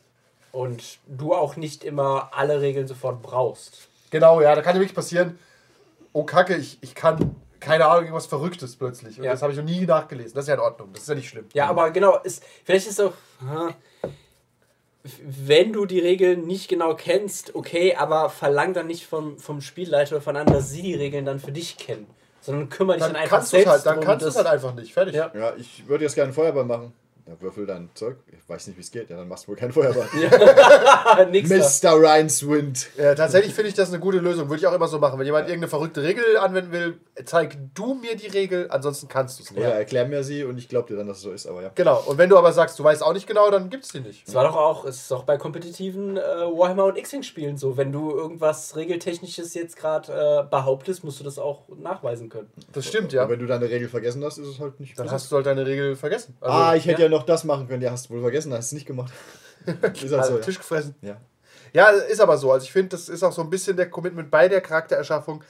Und 0.53 0.99
du 1.07 1.35
auch 1.35 1.57
nicht 1.57 1.85
immer 1.85 2.31
alle 2.33 2.63
Regeln 2.63 2.87
sofort 2.89 3.21
brauchst. 3.21 3.89
Genau, 4.15 4.41
ja, 4.41 4.55
da 4.55 4.63
kann 4.63 4.77
ja 4.77 4.81
wirklich 4.81 4.95
passieren, 4.95 5.37
oh 6.13 6.23
Kacke, 6.23 6.55
ich, 6.55 6.79
ich 6.83 6.95
kann, 6.95 7.35
keine 7.59 7.87
Ahnung, 7.87 8.05
irgendwas 8.05 8.27
Verrücktes 8.27 8.77
plötzlich. 8.77 9.19
Und 9.19 9.25
Ja. 9.25 9.33
das 9.33 9.43
habe 9.43 9.51
ich 9.51 9.59
noch 9.59 9.65
nie 9.65 9.85
nachgelesen. 9.87 10.35
Das 10.37 10.45
ist 10.45 10.49
ja 10.51 10.55
in 10.55 10.61
Ordnung, 10.61 10.91
das 10.93 11.03
ist 11.03 11.09
ja 11.09 11.17
nicht 11.17 11.29
schlimm. 11.29 11.47
Ja, 11.53 11.67
aber 11.67 11.91
genau, 11.91 12.19
ist, 12.19 12.45
vielleicht 12.65 12.87
ist 12.87 13.01
es 13.01 13.07
auch. 13.07 13.13
Wenn 15.03 15.73
du 15.73 15.85
die 15.85 15.99
Regeln 15.99 16.47
nicht 16.47 16.69
genau 16.69 16.95
kennst, 16.95 17.57
okay, 17.57 17.97
aber 17.97 18.31
verlang 18.31 18.73
dann 18.73 18.87
nicht 18.87 19.05
vom, 19.05 19.37
vom 19.37 19.61
Spielleiter 19.61 20.13
oder 20.13 20.23
von 20.23 20.37
anderen, 20.37 20.61
dass 20.61 20.71
sie 20.71 20.83
die 20.83 20.95
Regeln 20.95 21.25
dann 21.25 21.41
für 21.41 21.51
dich 21.51 21.77
kennen. 21.77 22.07
Sondern 22.41 22.69
kümmere 22.69 22.99
dich 22.99 23.05
Dann 23.05 23.15
dann, 23.15 23.23
einfach 23.23 23.39
kannst 23.39 23.51
selbst 23.51 23.69
halt, 23.69 23.85
dann 23.85 24.01
kannst 24.01 24.25
du 24.25 24.29
es 24.29 24.37
halt 24.37 24.47
einfach 24.47 24.75
nicht. 24.75 24.95
Fertig. 24.95 25.17
Ja. 25.17 25.33
Ja, 25.35 25.55
ich 25.57 25.89
würde 25.89 26.05
jetzt 26.05 26.15
gerne 26.15 26.33
Feuerball 26.33 26.65
machen. 26.65 26.93
Ja, 27.27 27.41
würfel 27.41 27.65
dein 27.65 27.89
Zeug. 27.95 28.17
Ich 28.27 28.47
weiß 28.47 28.67
nicht, 28.67 28.77
wie 28.77 28.83
es 28.83 28.91
geht. 28.91 29.09
Ja, 29.09 29.17
dann 29.17 29.29
machst 29.29 29.45
du 29.45 29.49
wohl 29.49 29.57
keinen 29.57 29.73
Feuerball. 29.73 30.07
Mr. 31.33 31.93
Rhineswind. 31.95 32.99
Äh, 32.99 33.15
tatsächlich 33.15 33.55
finde 33.55 33.71
ich 33.71 33.75
das 33.75 33.89
eine 33.89 33.99
gute 33.99 34.19
Lösung. 34.19 34.51
Würde 34.51 34.61
ich 34.61 34.67
auch 34.67 34.75
immer 34.75 34.89
so 34.89 34.99
machen. 34.99 35.19
Wenn 35.19 35.25
jemand 35.25 35.49
irgendeine 35.49 35.71
verrückte 35.71 36.03
Regel 36.03 36.37
anwenden 36.37 36.73
will, 36.73 36.99
zeig 37.25 37.57
du 37.75 37.95
mir 37.95 38.17
die 38.17 38.27
Regel, 38.27 38.69
ansonsten 38.71 39.07
kannst 39.07 39.39
du 39.39 39.45
es 39.45 39.51
nicht. 39.51 39.61
Oder 39.61 39.75
erklär 39.75 40.07
mir 40.07 40.25
sie 40.25 40.43
und 40.45 40.59
ich 40.59 40.69
glaube 40.69 40.89
dir 40.89 40.97
dann, 40.97 41.07
dass 41.07 41.19
es 41.19 41.23
so 41.23 41.31
ist, 41.31 41.47
aber 41.47 41.63
ja. 41.63 41.71
Genau. 41.75 42.03
Und 42.07 42.19
wenn 42.19 42.29
du 42.29 42.37
aber 42.37 42.53
sagst, 42.53 42.79
du 42.79 42.85
weißt 42.85 43.03
auch 43.03 43.13
nicht 43.13 43.27
genau, 43.27 43.51
dann 43.51 43.71
gibt 43.71 43.85
es 43.85 43.93
die 43.93 44.01
nicht. 44.01 44.27
Es 44.27 44.35
war 44.35 44.45
doch 44.45 44.57
auch, 44.57 44.85
es 44.85 45.03
ist 45.03 45.13
auch 45.13 45.23
bei 45.23 45.37
kompetitiven 45.37 46.17
äh, 46.17 46.21
Warhammer 46.21 46.87
und 46.87 46.99
X-Wing-Spielen 46.99 47.57
so. 47.57 47.77
Wenn 47.77 47.93
du 47.93 48.11
irgendwas 48.11 48.75
Regeltechnisches 48.75 49.55
jetzt 49.55 49.77
gerade 49.77 50.13
äh, 50.13 50.51
behauptest, 50.51 51.05
musst 51.05 51.21
du 51.21 51.25
das 51.25 51.39
auch 51.39 51.69
nachweisen 51.69 52.29
können. 52.29 52.51
Das 52.73 52.87
stimmt, 52.87 53.13
ja. 53.13 53.25
Und 53.25 53.31
wenn 53.31 53.39
du 53.39 53.47
deine 53.47 53.71
Regel 53.71 53.89
vergessen 53.89 54.25
hast, 54.25 54.39
ist 54.39 54.49
es 54.49 54.59
halt 54.59 54.81
nicht. 54.81 54.99
Dann 54.99 55.11
hast 55.11 55.31
du 55.31 55.37
halt 55.37 55.47
deine 55.47 55.65
Regel 55.65 55.95
vergessen. 55.95 56.37
Also, 56.41 56.57
ah, 56.57 56.75
ich 56.75 56.87
hätte 56.87 57.03
ja. 57.03 57.09
ja. 57.09 57.17
noch 57.17 57.25
das 57.25 57.45
machen 57.45 57.69
können. 57.69 57.83
Ja, 57.83 57.93
hast 57.93 58.09
du 58.09 58.15
wohl 58.15 58.23
vergessen, 58.23 58.53
hast 58.53 58.67
es 58.67 58.73
nicht 58.73 58.87
gemacht. 58.87 59.13
ist 59.67 59.83
halt 59.83 60.13
also 60.15 60.33
so. 60.33 60.39
Ja. 60.39 60.45
Tisch 60.45 60.59
gefressen. 60.59 60.95
Ja. 61.01 61.21
Ja, 61.75 61.89
ist 61.89 62.21
aber 62.21 62.39
so. 62.39 62.53
Also 62.53 62.65
ich 62.65 62.73
finde, 62.73 62.91
das 62.91 63.09
ist 63.09 63.25
auch 63.25 63.33
so 63.33 63.43
ein 63.43 63.51
bisschen 63.51 63.77
der 63.77 63.91
Commitment 63.91 64.31
bei 64.31 64.49
der 64.49 64.61
Charaktererschaffung. 64.61 65.43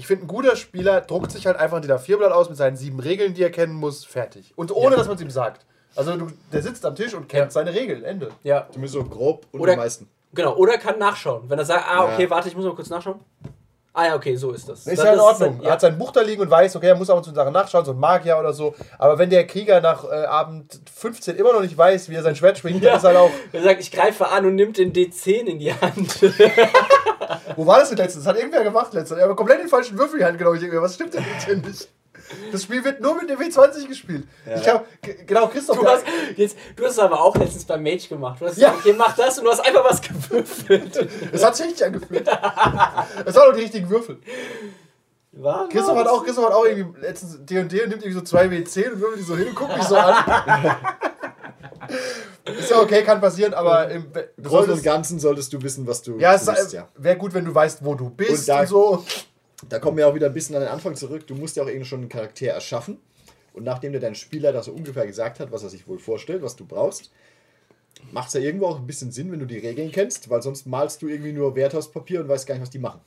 Ich 0.00 0.06
finde, 0.06 0.24
ein 0.24 0.28
guter 0.28 0.56
Spieler 0.56 1.02
druckt 1.02 1.30
sich 1.30 1.46
halt 1.46 1.58
einfach 1.58 1.76
ein 1.76 1.82
DIN 1.82 1.90
A4-Blatt 1.92 2.32
aus 2.32 2.48
mit 2.48 2.56
seinen 2.56 2.74
sieben 2.74 3.00
Regeln, 3.00 3.34
die 3.34 3.42
er 3.42 3.50
kennen 3.50 3.74
muss, 3.74 4.02
fertig. 4.06 4.54
Und 4.56 4.72
ohne, 4.74 4.92
Ja. 4.92 4.96
dass 4.96 5.08
man 5.08 5.16
es 5.16 5.22
ihm 5.22 5.28
sagt. 5.28 5.66
Also 5.94 6.16
du, 6.16 6.28
der 6.50 6.62
sitzt 6.62 6.86
am 6.86 6.94
Tisch 6.94 7.12
und 7.12 7.28
kennt 7.28 7.44
Ja. 7.44 7.50
seine 7.50 7.74
Regeln. 7.74 8.02
Ende. 8.02 8.30
Ja, 8.42 8.66
Zumindest 8.70 8.94
so 8.94 9.04
grob 9.04 9.44
und 9.52 9.60
Oder- 9.60 9.72
die 9.72 9.78
meisten. 9.78 10.08
genau. 10.32 10.56
Oder 10.56 10.78
kann 10.78 10.98
nachschauen. 10.98 11.50
Wenn 11.50 11.58
er 11.58 11.66
sagt, 11.66 11.84
ah, 11.86 12.04
okay, 12.14 12.22
Ja. 12.22 12.30
warte, 12.30 12.48
ich 12.48 12.56
muss 12.56 12.64
mal 12.64 12.74
kurz 12.74 12.88
nachschauen. 12.88 13.20
Ah 13.92 14.06
ja, 14.06 14.14
okay, 14.14 14.36
so 14.36 14.52
ist 14.52 14.66
das. 14.70 14.86
Ist 14.86 14.96
Dann- 14.98 15.04
ja 15.06 15.12
in 15.12 15.18
das 15.18 15.26
Ordnung. 15.26 15.56
dann- 15.58 15.66
Er 15.66 15.72
hat 15.72 15.80
sein 15.82 15.98
Buch 15.98 16.12
da 16.12 16.22
liegen 16.22 16.40
und 16.40 16.50
weiß, 16.50 16.76
okay, 16.76 16.86
er 16.86 16.94
muss 16.96 17.10
aber 17.10 17.22
zu 17.22 17.34
Sachen 17.34 17.52
nachschauen, 17.52 17.84
so 17.84 17.90
ein 17.92 17.98
Magier 17.98 18.38
oder 18.38 18.54
so. 18.54 18.74
Aber 18.98 19.18
wenn 19.18 19.28
der 19.28 19.46
Krieger 19.46 19.82
nach 19.82 20.04
äh, 20.04 20.24
Abend 20.24 20.80
15 20.94 21.36
immer 21.36 21.52
noch 21.52 21.60
nicht 21.60 21.76
weiß, 21.76 22.08
wie 22.08 22.14
er 22.14 22.22
sein 22.22 22.36
Schwert 22.36 22.56
schwingt, 22.56 22.82
dann 22.84 22.96
ist 22.96 23.04
halt 23.04 23.16
auch. 23.18 23.30
Er 23.52 23.62
sagt, 23.62 23.80
ich 23.80 23.90
greife 23.92 24.28
an 24.28 24.46
und 24.46 24.54
nimmt 24.54 24.78
den 24.78 24.94
D10 24.94 25.44
in 25.46 25.58
die 25.58 25.74
Hand. 25.74 26.20
Wo 27.56 27.66
war 27.66 27.78
das 27.80 27.88
denn 27.90 27.98
letztens? 27.98 28.24
Das 28.24 28.32
hat 28.34 28.38
irgendwer 28.40 28.64
gemacht 28.64 28.92
letztens. 28.92 29.20
Er 29.20 29.28
hat 29.28 29.36
komplett 29.36 29.60
den 29.60 29.68
falschen 29.68 29.98
Würfel 29.98 30.14
in 30.14 30.18
die 30.20 30.24
Hand 30.26 30.38
genommen. 30.38 30.82
Was 30.82 30.94
stimmt 30.94 31.14
denn 31.14 31.24
mit 31.24 31.46
dir 31.62 31.68
nicht? 31.68 31.88
Das 32.52 32.62
Spiel 32.62 32.84
wird 32.84 33.00
nur 33.00 33.16
mit 33.16 33.28
der 33.28 33.38
W20 33.38 33.88
gespielt. 33.88 34.24
Ich 34.54 34.68
habe 34.68 34.84
genau 35.26 35.48
Christoph. 35.48 35.78
Du 35.78 35.86
hast, 35.86 36.04
jetzt, 36.36 36.56
du 36.76 36.84
hast 36.84 36.92
es 36.92 36.98
aber 36.98 37.20
auch 37.20 37.34
letztens 37.36 37.64
beim 37.64 37.82
Mage 37.82 38.06
gemacht. 38.08 38.40
Du 38.40 38.46
hast 38.46 38.56
Ja. 38.56 38.68
gesagt, 38.68 38.86
okay, 38.86 38.94
mach 38.96 39.16
das 39.16 39.38
und 39.38 39.44
du 39.44 39.50
hast 39.50 39.60
einfach 39.60 39.84
was 39.88 40.00
gewürfelt. 40.00 41.08
Es 41.32 41.44
hat 41.44 41.56
sich 41.56 41.66
richtig 41.66 41.86
angefühlt. 41.86 42.28
Es 42.28 43.34
waren 43.34 43.48
doch 43.50 43.54
die 43.56 43.62
richtigen 43.62 43.88
Würfel. 43.90 44.18
War, 45.32 45.68
Christoph 45.68 45.96
hat 45.96 46.08
auch, 46.08 46.24
Christoph 46.24 46.46
hat 46.46 46.52
auch 46.52 46.64
irgendwie 46.66 47.00
letztens 47.00 47.38
D&D 47.46 47.82
und 47.82 47.88
nimmt 47.88 48.02
irgendwie 48.02 48.12
so 48.12 48.20
zwei 48.20 48.46
W10 48.46 48.92
und 48.92 49.00
würfelt 49.00 49.20
die 49.20 49.24
so 49.24 49.36
hin 49.36 49.48
und 49.48 49.54
guckt 49.54 49.76
mich 49.76 49.84
so 49.86 49.96
an. 49.96 50.14
Ist 52.58 52.70
ja 52.70 52.80
okay, 52.80 53.02
kann 53.02 53.20
passieren, 53.20 53.54
aber 53.54 53.90
im 53.90 54.06
Großen 54.42 54.72
und 54.72 54.82
Ganzen 54.82 55.18
solltest 55.18 55.52
du 55.52 55.60
wissen, 55.62 55.86
was 55.86 56.02
du 56.02 56.18
ja, 56.18 56.34
es 56.34 56.44
tust, 56.44 56.72
ja. 56.72 56.88
wäre 56.96 57.16
gut, 57.16 57.34
wenn 57.34 57.44
du 57.44 57.54
weißt, 57.54 57.84
wo 57.84 57.94
du 57.94 58.10
bist 58.10 58.30
Und 58.42 58.48
da- 58.48 58.60
und 58.60 58.66
so. 58.68 59.04
Da 59.68 59.78
kommen 59.78 59.98
wir 59.98 60.08
auch 60.08 60.14
wieder 60.14 60.26
ein 60.28 60.32
bisschen 60.32 60.56
an 60.56 60.62
den 60.62 60.70
Anfang 60.70 60.94
zurück. 60.94 61.26
Du 61.26 61.34
musst 61.34 61.54
ja 61.56 61.62
auch 61.62 61.68
irgendwie 61.68 61.84
schon 61.86 62.00
einen 62.00 62.08
Charakter 62.08 62.46
erschaffen. 62.46 62.98
Und 63.52 63.64
nachdem 63.64 63.92
dir 63.92 64.00
dein 64.00 64.14
Spieler 64.14 64.52
da 64.52 64.62
so 64.62 64.72
ungefähr 64.72 65.06
gesagt 65.06 65.38
hat, 65.40 65.52
was 65.52 65.62
er 65.62 65.68
sich 65.68 65.86
wohl 65.86 65.98
vorstellt, 65.98 66.42
was 66.42 66.56
du 66.56 66.64
brauchst, 66.64 67.10
macht 68.12 68.28
es 68.28 68.34
ja 68.34 68.40
irgendwo 68.40 68.66
auch 68.66 68.78
ein 68.78 68.86
bisschen 68.86 69.10
Sinn, 69.12 69.30
wenn 69.30 69.40
du 69.40 69.46
die 69.46 69.58
Regeln 69.58 69.92
kennst, 69.92 70.30
weil 70.30 70.40
sonst 70.40 70.66
malst 70.66 71.02
du 71.02 71.08
irgendwie 71.08 71.32
nur 71.32 71.54
Werte 71.56 71.76
aufs 71.76 71.90
Papier 71.90 72.20
und 72.20 72.28
weißt 72.28 72.46
gar 72.46 72.54
nicht, 72.54 72.62
was 72.62 72.70
die 72.70 72.78
machen. 72.78 73.00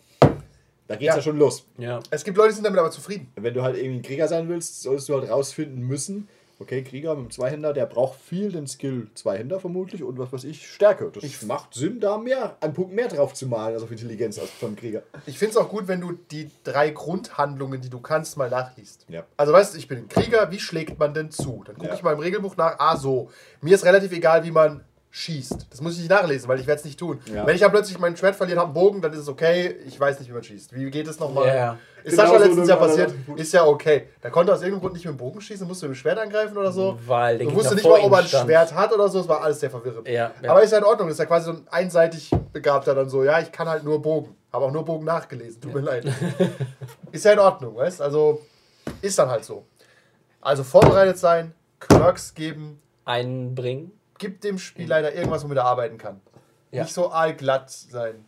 Da 0.88 0.96
geht's 0.96 1.06
ja, 1.06 1.16
Ja. 1.16 1.22
schon 1.22 1.38
los. 1.38 1.66
Ja. 1.78 2.00
Es 2.12 2.24
gibt 2.24 2.38
Leute, 2.38 2.50
die 2.50 2.56
sind 2.56 2.66
damit 2.66 2.80
aber 2.80 2.92
zufrieden. 2.92 3.32
Wenn 3.36 3.54
du 3.54 3.64
halt 3.64 3.78
irgendwie 3.78 4.00
ein 4.00 4.02
Krieger 4.04 4.28
sein 4.28 4.48
willst, 4.50 4.82
solltest 4.84 5.10
du 5.10 5.16
halt 5.18 5.30
rausfinden 5.30 5.82
müssen, 5.82 6.28
okay, 6.64 6.84
Krieger 6.84 7.16
mit 7.16 7.26
dem 7.26 7.32
Zweihänder, 7.32 7.74
der 7.74 7.86
braucht 7.86 8.20
viel 8.20 8.52
den 8.52 8.66
Skill 8.68 9.08
Zweihänder 9.14 9.60
vermutlich 9.60 10.02
und 10.04 10.18
was 10.18 10.34
weiß 10.34 10.44
ich, 10.46 10.68
Stärke. 10.68 11.12
Das 11.14 11.44
macht 11.44 11.74
Sinn, 11.74 12.00
da 12.00 12.18
mehr, 12.18 12.58
einen 12.62 12.74
Punkt 12.74 12.94
mehr 12.94 13.08
drauf 13.08 13.34
zu 13.34 13.46
malen, 13.48 13.76
als 13.76 13.84
auf 13.84 13.92
Intelligenz 13.92 14.40
als 14.40 14.50
vom 14.50 14.76
Krieger. 14.76 15.04
Ich 15.26 15.38
finde 15.38 15.52
es 15.52 15.58
auch 15.58 15.70
gut, 15.70 15.88
wenn 15.88 16.02
du 16.02 16.14
die 16.32 16.50
drei 16.64 16.90
Grundhandlungen, 16.90 17.82
die 17.82 17.90
du 17.90 18.00
kannst, 18.00 18.38
mal 18.38 18.50
nachliest. 18.50 19.06
Ja. 19.10 19.24
Also 19.38 19.54
weißt 19.54 19.74
du, 19.74 19.78
ich 19.78 19.88
bin 19.88 20.00
ein 20.00 20.08
Krieger, 20.08 20.50
wie 20.52 20.60
schlägt 20.60 20.98
man 20.98 21.14
denn 21.14 21.30
zu? 21.30 21.64
Dann 21.66 21.76
gucke 21.76 21.90
Ja. 21.90 21.94
ich 21.94 22.04
mal 22.04 22.14
im 22.14 22.20
Regelbuch 22.20 22.56
nach, 22.58 22.80
ah 22.80 22.98
so. 22.98 23.30
Mir 23.62 23.76
ist 23.76 23.86
relativ 23.86 24.12
egal, 24.12 24.44
wie 24.44 24.52
man 24.52 24.84
schießt. 25.16 25.68
Das 25.70 25.80
muss 25.80 25.94
ich 25.94 26.00
nicht 26.00 26.10
nachlesen, 26.10 26.48
weil 26.50 26.60
ich 26.60 26.66
werde 26.66 26.80
es 26.80 26.86
nicht 26.86 26.98
tun. 26.98 27.20
Ja. 27.32 27.46
Wenn 27.46 27.54
ich 27.54 27.62
dann 27.62 27.70
plötzlich 27.72 28.00
mein 28.00 28.18
Schwert 28.18 28.36
verliere 28.36 28.58
und 28.60 28.68
habe 28.68 28.80
einen 28.80 28.86
Bogen, 28.88 29.00
dann 29.02 29.14
ist 29.14 29.20
es 29.20 29.28
okay. 29.28 29.76
Ich 29.86 30.00
weiß 30.00 30.18
nicht, 30.20 30.28
wie 30.30 30.34
man 30.34 30.42
schießt. 30.42 30.74
Wie 30.74 30.90
geht 30.90 31.08
es 31.08 31.20
nochmal? 31.20 31.48
Ja, 31.50 31.56
ja. 31.56 31.78
Ist 32.04 32.18
Genau 32.18 32.24
Sascha 32.32 32.40
so 32.40 32.46
letztens 32.46 32.68
ja 32.68 32.78
eine- 32.78 32.88
passiert. 32.88 33.14
Ist 33.36 33.54
ja 33.54 33.64
okay. 33.66 34.10
Da 34.22 34.32
konnte 34.32 34.52
er 34.52 34.56
aus 34.56 34.62
irgendeinem 34.62 34.82
Grund 34.82 34.94
nicht 34.96 35.06
mit 35.06 35.14
dem 35.14 35.18
Bogen 35.18 35.40
schießen, 35.40 35.68
musste 35.68 35.88
mit 35.88 35.96
dem 35.96 36.00
Schwert 36.00 36.18
angreifen 36.18 36.58
oder 36.58 36.72
so. 36.72 36.98
Weil 37.06 37.38
der 37.38 37.46
Du 37.48 37.54
wusste 37.54 37.76
nicht 37.76 37.84
mal, 37.88 38.00
ob 38.00 38.12
er 38.12 38.18
ein 38.18 38.26
stand. 38.26 38.46
Schwert 38.50 38.74
hat 38.74 38.92
oder 38.92 39.08
so. 39.08 39.20
Es 39.20 39.28
war 39.28 39.42
alles 39.44 39.60
sehr 39.60 39.70
verwirrend. 39.70 40.08
Ja, 40.08 40.32
ja. 40.42 40.50
Aber 40.50 40.64
ist 40.64 40.72
ja 40.72 40.80
in 40.80 40.84
Ordnung. 40.84 41.10
Ist 41.10 41.20
ja 41.20 41.26
quasi 41.28 41.46
so 41.46 41.52
ein 41.52 41.68
einseitig 41.70 42.32
begabter 42.52 42.96
dann 42.96 43.08
so. 43.08 43.24
Ja, 43.24 43.40
ich 43.40 43.52
kann 43.52 43.70
halt 43.70 43.84
nur 43.84 44.02
Bogen. 44.02 44.36
Habe 44.52 44.66
auch 44.66 44.72
nur 44.72 44.84
Bogen 44.84 45.06
nachgelesen. 45.06 45.62
Tut 45.62 45.76
mir 45.76 45.82
leid. 45.82 46.06
ist 47.12 47.24
ja 47.24 47.34
in 47.34 47.40
Ordnung, 47.40 47.76
weißt 47.76 48.02
Also 48.02 48.42
ist 49.02 49.18
dann 49.20 49.30
halt 49.30 49.46
so. 49.46 49.66
Also 50.42 50.64
vorbereitet 50.64 51.20
sein, 51.20 51.54
Quirks 51.80 52.34
geben, 52.34 52.80
Einbringen. 53.06 53.92
Gibt 54.18 54.44
dem 54.44 54.58
Spielleiter 54.58 55.14
irgendwas, 55.14 55.44
womit 55.44 55.58
er 55.58 55.66
arbeiten 55.66 55.98
kann. 55.98 56.22
Ja. 56.72 56.84
Nicht 56.84 56.94
so 56.94 57.10
allglatt 57.10 57.70
sein. 57.70 58.26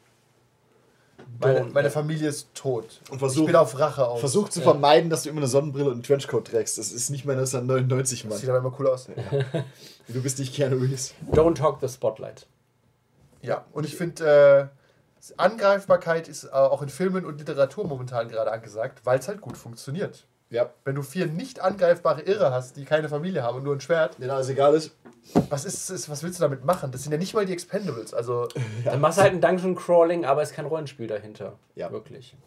Meine, 1.39 1.65
meine 1.65 1.87
ja. 1.87 1.91
Familie 1.91 2.29
ist 2.29 2.53
tot. 2.53 3.01
Und 3.09 3.19
versuch- 3.19 3.41
ich 3.41 3.45
bin 3.47 3.55
auf 3.55 3.77
Rache 3.79 4.07
aus. 4.07 4.19
Versuch 4.19 4.49
zu 4.49 4.61
vermeiden, 4.61 5.09
dass 5.09 5.23
du 5.23 5.29
immer 5.29 5.39
eine 5.39 5.47
Sonnenbrille 5.47 5.85
und 5.87 5.93
einen 5.93 6.03
Trenchcoat 6.03 6.47
trägst. 6.47 6.77
Das 6.77 6.91
ist 6.91 7.09
nicht 7.09 7.25
mehr 7.25 7.35
1999, 7.35 8.21
Das 8.21 8.29
Mann. 8.29 8.37
sieht 8.39 8.49
aber 8.49 8.59
immer 8.59 8.73
cool 8.79 8.87
aus. 8.87 9.07
Du 10.07 10.21
bist 10.21 10.37
nicht 10.39 10.53
Keanu 10.53 10.75
Reeves. 10.77 11.13
Don't 11.31 11.55
talk 11.55 11.79
the 11.81 11.87
spotlight. 11.87 12.45
Ja, 13.41 13.65
und 13.73 13.85
ich 13.85 13.95
finde, 13.95 14.71
äh, 14.71 15.33
Angreifbarkeit 15.37 16.27
ist 16.27 16.43
äh, 16.45 16.49
auch 16.49 16.81
in 16.83 16.89
Filmen 16.89 17.25
und 17.25 17.39
Literatur 17.39 17.87
momentan 17.87 18.27
gerade 18.29 18.51
angesagt, 18.51 19.01
weil 19.05 19.17
es 19.19 19.27
halt 19.27 19.41
gut 19.41 19.57
funktioniert. 19.57 20.25
Ja. 20.55 20.69
Wenn 20.85 20.95
du 20.95 21.01
vier 21.01 21.27
nicht 21.27 21.59
angreifbare 21.59 22.21
Irre 22.21 22.51
hast, 22.51 22.77
die 22.77 22.85
keine 22.85 23.09
Familie 23.09 23.43
haben 23.43 23.57
und 23.57 23.63
nur 23.63 23.75
ein 23.75 23.81
Schwert, 23.81 24.17
Denen 24.19 24.31
alles 24.31 24.47
egal 24.47 24.73
ist. 24.73 24.95
was, 25.49 25.65
ist, 25.65 25.89
ist, 25.89 26.09
was 26.09 26.23
willst 26.23 26.39
du 26.39 26.43
damit 26.43 26.63
machen? 26.63 26.91
Das 26.93 27.03
sind 27.03 27.11
ja 27.11 27.17
nicht 27.17 27.33
mal 27.33 27.45
die 27.45 27.51
Expendables. 27.51 28.13
Also, 28.13 28.47
Dann 28.85 29.01
machst 29.01 29.17
du 29.17 29.23
halt 29.23 29.33
ein 29.33 29.41
Dungeon 29.41 29.75
Crawling, 29.75 30.23
aber 30.23 30.41
es 30.41 30.51
ist 30.51 30.55
kein 30.55 30.65
Rollenspiel 30.65 31.07
dahinter. 31.07 31.53
Ja. 31.75 31.91
Wirklich. 31.91 32.37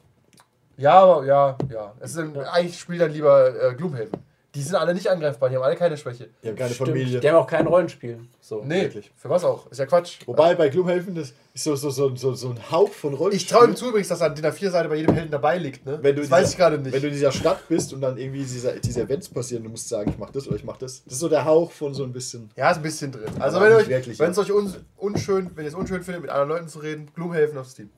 ja, 0.79 0.95
aber 0.95 1.27
ja, 1.27 1.59
ja. 1.71 1.95
Es 2.01 2.17
ist, 2.17 2.37
Eigentlich 2.37 2.79
spielt 2.81 3.03
dann 3.03 3.13
lieber 3.13 3.63
äh, 3.63 3.75
Gloomhaven. 3.75 4.13
Die 4.55 4.63
sind 4.63 4.77
alle 4.77 4.95
nicht 4.95 5.07
angreifbar, 5.09 5.51
die 5.51 5.57
haben 5.57 5.63
alle 5.63 5.77
keine 5.77 5.99
Schwäche. 5.99 6.31
Die 6.43 6.49
haben 6.49 6.57
keine 6.57 6.73
Stimmt. 6.73 6.89
Familie. 6.89 7.21
Die 7.21 7.29
haben 7.29 7.37
auch 7.37 7.47
kein 7.47 7.67
Rollenspiel. 7.67 8.21
So. 8.41 8.65
Nee, 8.65 8.85
Wirklich. 8.85 9.13
für 9.15 9.29
was 9.29 9.45
auch? 9.45 9.71
Ist 9.71 9.77
ja 9.77 9.85
Quatsch. 9.85 10.21
Wobei 10.25 10.55
bei 10.55 10.71
Gloomhaven, 10.71 11.15
das 11.15 11.35
ist 11.53 11.65
so, 11.65 11.77
so, 11.77 11.91
so, 11.91 12.17
so, 12.17 12.33
so 12.35 12.49
ein 12.49 12.71
Hauch 12.71 12.89
von 12.89 13.13
Rollenspiel. 13.13 13.37
Ich 13.37 13.47
traue 13.47 13.67
ihm 13.69 13.77
zu 13.77 13.89
übrigens, 13.91 14.09
dass 14.09 14.23
an 14.23 14.35
DIN 14.35 14.47
A4-Seite 14.47 14.89
bei 14.89 14.97
jedem 14.97 15.15
Helden 15.15 15.31
dabei 15.31 15.59
liegt. 15.59 15.85
Ne? 15.85 15.99
Wenn 16.01 16.17
du 16.17 16.23
das 16.23 16.29
in 16.29 16.33
weiß 16.33 16.41
dieser- 16.41 16.51
ich 16.53 16.57
gerade 16.57 16.79
nicht. 16.79 16.95
Wenn 16.95 17.03
du 17.03 17.09
in 17.09 17.13
dieser 17.13 17.31
Stadt 17.33 17.69
bist 17.69 17.93
und 17.93 18.01
dann 18.01 18.17
irgendwie 18.17 18.39
diese, 18.39 18.81
diese 18.81 19.03
Events 19.03 19.29
passieren, 19.29 19.65
du 19.65 19.69
musst 19.71 19.87
sagen, 19.87 20.09
ich 20.11 20.17
mach 20.19 20.31
das 20.31 20.47
oder 20.47 20.57
ich 20.57 20.65
mach 20.65 20.79
das. 20.79 21.05
Das 21.05 21.13
ist 21.13 21.21
so 21.21 21.29
der 21.29 21.45
Hauch 21.45 21.71
von 21.71 21.93
so 21.93 22.05
ein 22.05 22.13
bisschen. 22.15 22.51
Ja, 22.57 22.71
ist 22.71 22.79
ein 22.79 22.83
bisschen 22.83 23.13
drin. 23.13 23.25
Also 23.39 23.61
wenn, 23.61 23.69
nicht 23.69 23.83
euch, 23.83 23.89
wirklich, 23.89 24.19
wenn 24.19 24.31
es 24.31 24.37
ja. 24.39 24.43
euch 24.45 24.53
un, 24.53 24.75
unschön, 24.97 25.51
wenn 25.57 25.65
ihr 25.65 25.69
es 25.69 25.75
unschön 25.75 26.03
findet, 26.03 26.23
mit 26.23 26.31
anderen 26.31 26.49
Leuten 26.49 26.69
zu 26.69 26.79
reden, 26.79 27.11
Gloomhaven 27.15 27.59
auf 27.59 27.67
Steam. 27.67 27.91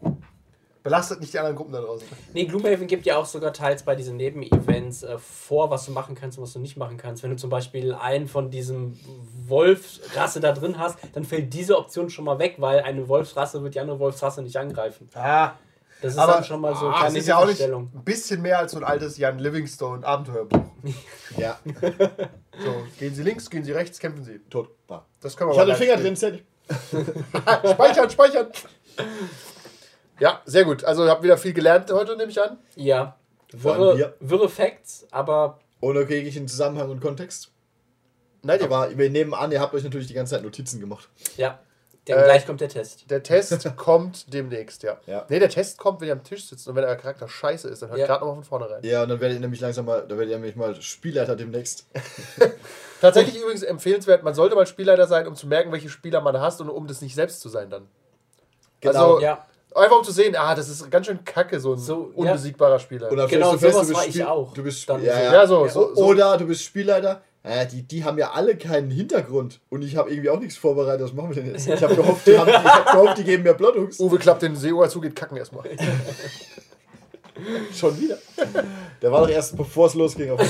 Belastet 0.82 1.20
nicht 1.20 1.32
die 1.34 1.38
anderen 1.38 1.56
Gruppen 1.56 1.72
da 1.72 1.80
draußen. 1.80 2.06
Nee, 2.32 2.46
Gloomhaven 2.46 2.86
gibt 2.86 3.04
ja 3.04 3.18
auch 3.18 3.26
sogar 3.26 3.52
teils 3.52 3.82
bei 3.82 3.94
diesen 3.94 4.16
Nebenevents 4.16 5.02
äh, 5.02 5.18
vor, 5.18 5.70
was 5.70 5.84
du 5.84 5.92
machen 5.92 6.14
kannst 6.14 6.38
und 6.38 6.44
was 6.44 6.52
du 6.54 6.58
nicht 6.58 6.76
machen 6.78 6.96
kannst. 6.96 7.22
Wenn 7.22 7.30
du 7.30 7.36
zum 7.36 7.50
Beispiel 7.50 7.92
einen 7.94 8.28
von 8.28 8.50
diesem 8.50 8.98
Wolfsrasse 9.46 10.40
da 10.40 10.52
drin 10.52 10.78
hast, 10.78 10.98
dann 11.12 11.24
fällt 11.24 11.52
diese 11.52 11.76
Option 11.76 12.08
schon 12.08 12.24
mal 12.24 12.38
weg, 12.38 12.54
weil 12.58 12.80
eine 12.80 13.08
Wolfsrasse 13.08 13.62
wird 13.62 13.74
die 13.74 13.80
andere 13.80 13.98
Wolfsrasse 13.98 14.42
nicht 14.42 14.56
angreifen. 14.56 15.08
Ah, 15.14 15.52
Das 16.00 16.12
ist 16.12 16.18
aber 16.18 16.32
dann 16.34 16.44
schon 16.44 16.60
mal 16.62 16.74
so 16.74 16.88
ah, 16.88 17.02
keine 17.02 17.18
ist 17.18 17.28
ja 17.28 17.36
auch 17.36 17.46
nicht 17.46 17.60
ein 17.62 17.88
bisschen 18.04 18.40
mehr 18.40 18.58
als 18.58 18.72
so 18.72 18.78
ein 18.78 18.84
altes 18.84 19.18
Jan 19.18 19.38
Livingstone 19.38 20.06
Abenteuerbuch. 20.06 20.60
Ja, 21.36 21.58
So, 22.58 22.74
gehen 22.98 23.14
Sie 23.14 23.22
links, 23.22 23.48
gehen 23.50 23.64
Sie 23.64 23.72
rechts, 23.72 23.98
kämpfen 23.98 24.24
Sie. 24.24 24.38
tot. 24.50 24.70
Das 25.20 25.36
können 25.36 25.50
wir 25.50 25.54
Ich 25.54 25.60
hatte 25.60 25.74
Finger 25.74 25.96
drin, 25.96 26.16
Sally. 26.16 26.42
Speichern, 27.72 28.08
speichern. 28.10 28.46
Ja, 30.20 30.40
sehr 30.44 30.64
gut. 30.64 30.84
Also 30.84 31.04
ihr 31.04 31.10
habt 31.10 31.22
wieder 31.22 31.36
viel 31.38 31.52
gelernt 31.52 31.90
heute, 31.90 32.16
nehme 32.16 32.30
ich 32.30 32.40
an. 32.40 32.58
Ja. 32.76 33.16
Wirre, 33.52 33.96
wir. 33.98 34.14
wirre 34.20 34.48
Facts, 34.48 35.06
aber 35.10 35.58
Ohne 35.80 36.00
jeglichen 36.08 36.46
Zusammenhang 36.46 36.90
und 36.90 37.00
Kontext. 37.00 37.50
Nein, 38.42 38.62
Aber 38.62 38.96
wir 38.96 39.10
nehmen 39.10 39.34
an, 39.34 39.50
ihr 39.52 39.60
habt 39.60 39.74
euch 39.74 39.82
natürlich 39.84 40.06
die 40.06 40.14
ganze 40.14 40.34
Zeit 40.36 40.42
Notizen 40.44 40.80
gemacht. 40.80 41.08
ja. 41.36 41.58
Der, 42.06 42.16
Äh, 42.16 42.24
gleich 42.24 42.46
kommt 42.46 42.62
der 42.62 42.70
Test. 42.70 43.10
der 43.10 43.22
Test 43.22 43.62
kommt 43.76 44.32
demnächst, 44.32 44.82
ja. 44.82 44.96
Ja. 45.06 45.26
Nee, 45.28 45.38
der 45.38 45.50
Test 45.50 45.76
kommt, 45.76 46.00
wenn 46.00 46.08
ihr 46.08 46.14
am 46.14 46.24
Tisch 46.24 46.46
sitzt 46.48 46.66
und 46.66 46.74
wenn 46.74 46.82
euer 46.84 46.96
Charakter 46.96 47.28
scheiße 47.28 47.68
ist, 47.68 47.82
dann 47.82 47.90
hört 47.90 47.98
Ja. 48.00 48.06
gerade 48.06 48.20
nochmal 48.24 48.36
von 48.36 48.44
vorne 48.44 48.70
rein. 48.70 48.82
Ja, 48.82 49.02
und 49.02 49.10
dann 49.10 49.20
werdet 49.20 49.36
ihr 49.36 49.40
nämlich 49.42 49.60
langsam 49.60 49.84
mal, 49.84 50.00
da 50.08 50.16
werdet 50.16 50.30
ihr 50.30 50.36
nämlich 50.36 50.56
mal 50.56 50.74
Spielleiter 50.80 51.36
demnächst. 51.36 51.86
Tatsächlich 53.02 53.36
übrigens 53.40 53.62
empfehlenswert, 53.62 54.22
man 54.22 54.34
sollte 54.34 54.54
mal 54.56 54.66
Spielleiter 54.66 55.06
sein, 55.06 55.26
um 55.26 55.34
zu 55.34 55.46
merken, 55.46 55.72
welche 55.72 55.90
Spieler 55.90 56.22
man 56.22 56.40
hast 56.40 56.60
und 56.62 56.70
um 56.70 56.86
das 56.86 57.02
nicht 57.02 57.14
selbst 57.14 57.40
zu 57.42 57.50
sein 57.50 57.68
dann. 57.68 57.86
Genau. 58.80 59.14
Also, 59.14 59.20
Ja. 59.20 59.46
Einfach 59.74 59.98
um 59.98 60.04
zu 60.04 60.10
sehen, 60.12 60.34
ah, 60.36 60.54
das 60.54 60.68
ist 60.68 60.90
ganz 60.90 61.06
schön 61.06 61.24
kacke, 61.24 61.60
so 61.60 61.72
ein 61.74 61.78
So, 61.78 62.08
ja. 62.10 62.16
unbesiegbarer 62.16 62.78
Spieler. 62.80 63.10
Und 63.10 63.16
dann 63.16 63.28
Genau, 63.28 63.56
sowas 63.56 63.60
du 63.60 63.66
bist 63.80 63.94
war 63.94 64.04
ich 64.06 64.10
Spiel- 64.14 64.26
auch. 64.26 64.52
Du 64.54 64.62
bist 64.64 64.88
Dann 64.88 65.02
ja, 65.04 65.12
so. 65.14 65.18
ja. 65.22 65.32
ja, 65.32 65.46
so, 65.46 65.68
so, 65.68 65.94
so. 65.94 66.04
Oder 66.04 66.36
du 66.38 66.46
bist 66.46 66.62
Spielleiter. 66.64 67.22
Äh, 67.42 67.66
die, 67.68 67.82
die 67.84 68.04
haben 68.04 68.18
ja 68.18 68.32
alle 68.32 68.56
keinen 68.56 68.90
Hintergrund. 68.90 69.60
Und 69.70 69.82
ich 69.82 69.96
habe 69.96 70.10
irgendwie 70.10 70.28
auch 70.28 70.40
nichts 70.40 70.56
vorbereitet. 70.56 71.04
Was 71.06 71.12
machen 71.14 71.30
wir 71.34 71.42
denn 71.42 71.52
jetzt? 71.52 71.66
Ich 71.68 71.82
habe 71.82 71.94
gehofft, 71.96 72.26
die, 72.26 72.36
haben, 72.38 72.48
ich 72.48 72.54
hab 72.56 72.90
gehofft, 72.92 73.18
die 73.18 73.24
geben 73.24 73.44
mir 73.44 73.54
Plottungs. 73.54 73.98
Uwe 74.00 74.18
klappt 74.18 74.42
den 74.42 74.56
Seeohr 74.56 74.88
zu, 74.88 75.00
geht 75.00 75.14
kacken 75.16 75.36
erstmal. 75.38 75.64
Schon 77.74 77.98
wieder. 77.98 78.18
Der 79.00 79.10
war 79.12 79.20
doch 79.22 79.30
erst, 79.30 79.56
bevor 79.56 79.86
es 79.86 79.94
losging. 79.94 80.30
Auf. 80.32 80.40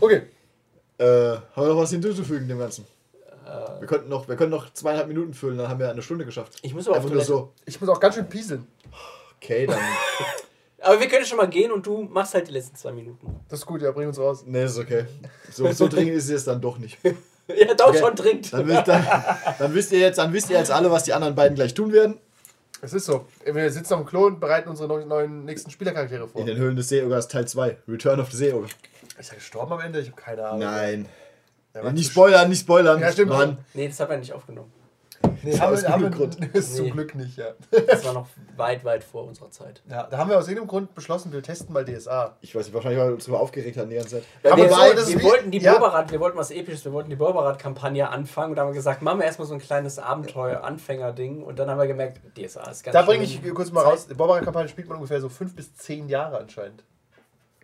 Okay. 0.00 0.22
äh, 0.98 1.04
haben 1.06 1.42
wir 1.56 1.66
noch 1.68 1.76
was 1.78 1.90
hinzuzufügen 1.90 2.46
dem 2.48 2.58
Ganzen? 2.58 2.84
Wir 3.80 3.86
könnten, 3.86 4.08
noch, 4.08 4.28
wir 4.28 4.36
können 4.36 4.50
noch 4.50 4.72
zweieinhalb 4.72 5.08
Minuten 5.08 5.34
füllen, 5.34 5.58
dann 5.58 5.68
haben 5.68 5.80
wir 5.80 5.90
eine 5.90 6.02
Stunde 6.02 6.24
geschafft. 6.24 6.58
Ich 6.62 6.74
muss 6.74 6.86
aber 6.86 6.96
auf 6.98 7.04
Einfach 7.04 7.14
nur 7.14 7.24
Toilette. 7.24 7.32
so. 7.46 7.52
Ich 7.66 7.80
muss 7.80 7.90
auch 7.90 8.00
ganz 8.00 8.14
schön 8.14 8.28
pieseln. 8.28 8.66
Okay, 9.40 9.66
dann. 9.66 9.78
Aber 10.84 10.98
wir 10.98 11.06
können 11.06 11.24
schon 11.24 11.36
mal 11.38 11.48
gehen 11.48 11.70
und 11.70 11.86
du 11.86 12.02
machst 12.02 12.34
halt 12.34 12.48
die 12.48 12.52
letzten 12.52 12.74
zwei 12.74 12.90
Minuten. 12.90 13.38
Das 13.48 13.60
ist 13.60 13.66
gut, 13.66 13.82
ja, 13.82 13.92
bring 13.92 14.08
uns 14.08 14.18
raus. 14.18 14.42
Nee, 14.44 14.64
ist 14.64 14.76
okay. 14.78 15.04
So, 15.52 15.70
so 15.70 15.86
dringend 15.86 16.16
ist 16.16 16.28
es 16.28 16.44
dann 16.44 16.60
doch 16.60 16.78
nicht. 16.78 16.98
Ja, 17.48 17.74
doch 17.74 17.88
Okay. 17.88 17.98
schon 17.98 18.14
trinkt. 18.16 18.52
Dann, 18.52 18.66
wisst- 18.68 18.86
dann, 18.86 19.04
dann, 19.58 19.74
wisst 19.74 19.90
ihr 19.92 19.98
jetzt, 19.98 20.16
dann 20.18 20.32
wisst 20.32 20.48
ihr 20.48 20.56
jetzt 20.58 20.70
alle, 20.70 20.90
was 20.92 21.02
die 21.04 21.12
anderen 21.12 21.34
beiden 21.34 21.56
gleich 21.56 21.74
tun 21.74 21.92
werden. 21.92 22.18
Es 22.80 22.92
ist 22.94 23.04
so. 23.04 23.26
Wir 23.44 23.70
sitzen 23.70 23.94
auf 23.94 24.00
dem 24.00 24.06
Klo 24.06 24.26
und 24.26 24.38
bereiten 24.40 24.68
unsere 24.68 24.88
neuen, 24.88 25.08
neuen 25.08 25.44
nächsten 25.44 25.68
Spielercharaktere 25.70 26.28
vor. 26.28 26.40
In 26.40 26.46
den 26.46 26.56
Höhlen 26.56 26.76
des 26.76 26.88
Seeogers 26.88 27.26
Teil 27.26 27.46
2. 27.46 27.78
Return 27.88 28.20
of 28.20 28.30
the 28.30 28.36
Seeoger. 28.36 28.68
Ist 29.18 29.30
er 29.30 29.34
gestorben 29.36 29.72
am 29.72 29.80
Ende? 29.80 30.00
Ich 30.00 30.10
habe 30.10 30.20
keine 30.22 30.46
Ahnung. 30.46 30.60
Nein. 30.60 31.08
War 31.74 31.92
Nicht 31.92 32.10
spoilern, 32.10 32.48
nicht 32.48 32.60
spoilern. 32.60 33.00
Ja, 33.00 33.12
stimmt. 33.12 33.30
Mann. 33.30 33.58
Nee, 33.74 33.88
das 33.88 33.98
hat 34.00 34.10
er 34.10 34.18
nicht 34.18 34.32
aufgenommen. 34.32 34.72
Nee, 35.44 35.56
haben 35.58 35.72
aus 35.72 35.82
wir, 35.82 35.88
haben 35.88 36.10
Grund. 36.10 36.36
ist 36.54 36.76
zum 36.76 36.86
Nee. 36.86 36.90
Glück 36.92 37.14
nicht, 37.14 37.36
ja. 37.36 37.52
Das 37.86 38.04
war 38.04 38.12
noch 38.12 38.26
weit, 38.56 38.84
weit 38.84 39.02
vor 39.04 39.24
unserer 39.24 39.50
Zeit. 39.50 39.80
ja. 39.88 40.04
Da 40.08 40.18
haben 40.18 40.28
wir 40.30 40.36
aus 40.38 40.46
irgendeinem 40.48 40.68
Grund 40.68 40.94
beschlossen, 40.94 41.32
wir 41.32 41.42
testen 41.42 41.72
mal 41.72 41.84
DSA. 41.84 42.36
Ich 42.40 42.54
weiß 42.54 42.66
nicht, 42.66 42.74
wahrscheinlich, 42.74 43.00
weil 43.00 43.08
wir 43.08 43.14
uns 43.14 43.24
darüber 43.24 43.40
aufgeregt 43.40 43.76
haben 43.76 43.88
die 43.88 43.96
ganze 43.96 44.16
Zeit. 44.16 44.24
Ja, 44.42 44.52
Aber 44.52 44.62
wir, 44.62 44.70
wollten, 44.70 44.96
das 44.96 45.08
wir 45.08 45.22
wollten 45.22 45.50
die 45.50 45.58
ja. 45.58 45.72
Borberat, 45.72 46.10
wir 46.12 46.20
wollten 46.20 46.38
was 46.38 46.50
Episches, 46.50 46.84
wir 46.84 46.92
wollten 46.92 47.10
die 47.10 47.16
Borberat-Kampagne 47.16 48.08
anfangen 48.08 48.50
und 48.50 48.56
da 48.56 48.62
haben 48.62 48.70
wir 48.70 48.74
gesagt, 48.74 49.02
machen 49.02 49.18
wir 49.20 49.26
erstmal 49.26 49.46
so 49.48 49.54
ein 49.54 49.60
kleines 49.60 49.98
Abenteuer-Anfänger-Ding 49.98 51.42
und 51.42 51.58
dann 51.58 51.70
haben 51.70 51.78
wir 51.78 51.86
gemerkt, 51.86 52.20
DSA 52.36 52.70
ist 52.70 52.84
ganz 52.84 52.92
Da 52.92 53.02
bringe 53.02 53.24
ich 53.24 53.40
kurz 53.54 53.70
mal 53.72 53.82
Zeit. 53.82 53.92
raus. 53.92 54.06
Die 54.08 54.14
Barbara-Kampagne 54.14 54.68
spielt 54.68 54.88
man 54.88 54.96
ungefähr 54.96 55.20
so 55.20 55.28
fünf 55.28 55.54
bis 55.54 55.74
zehn 55.76 56.08
Jahre 56.08 56.38
anscheinend. 56.38 56.84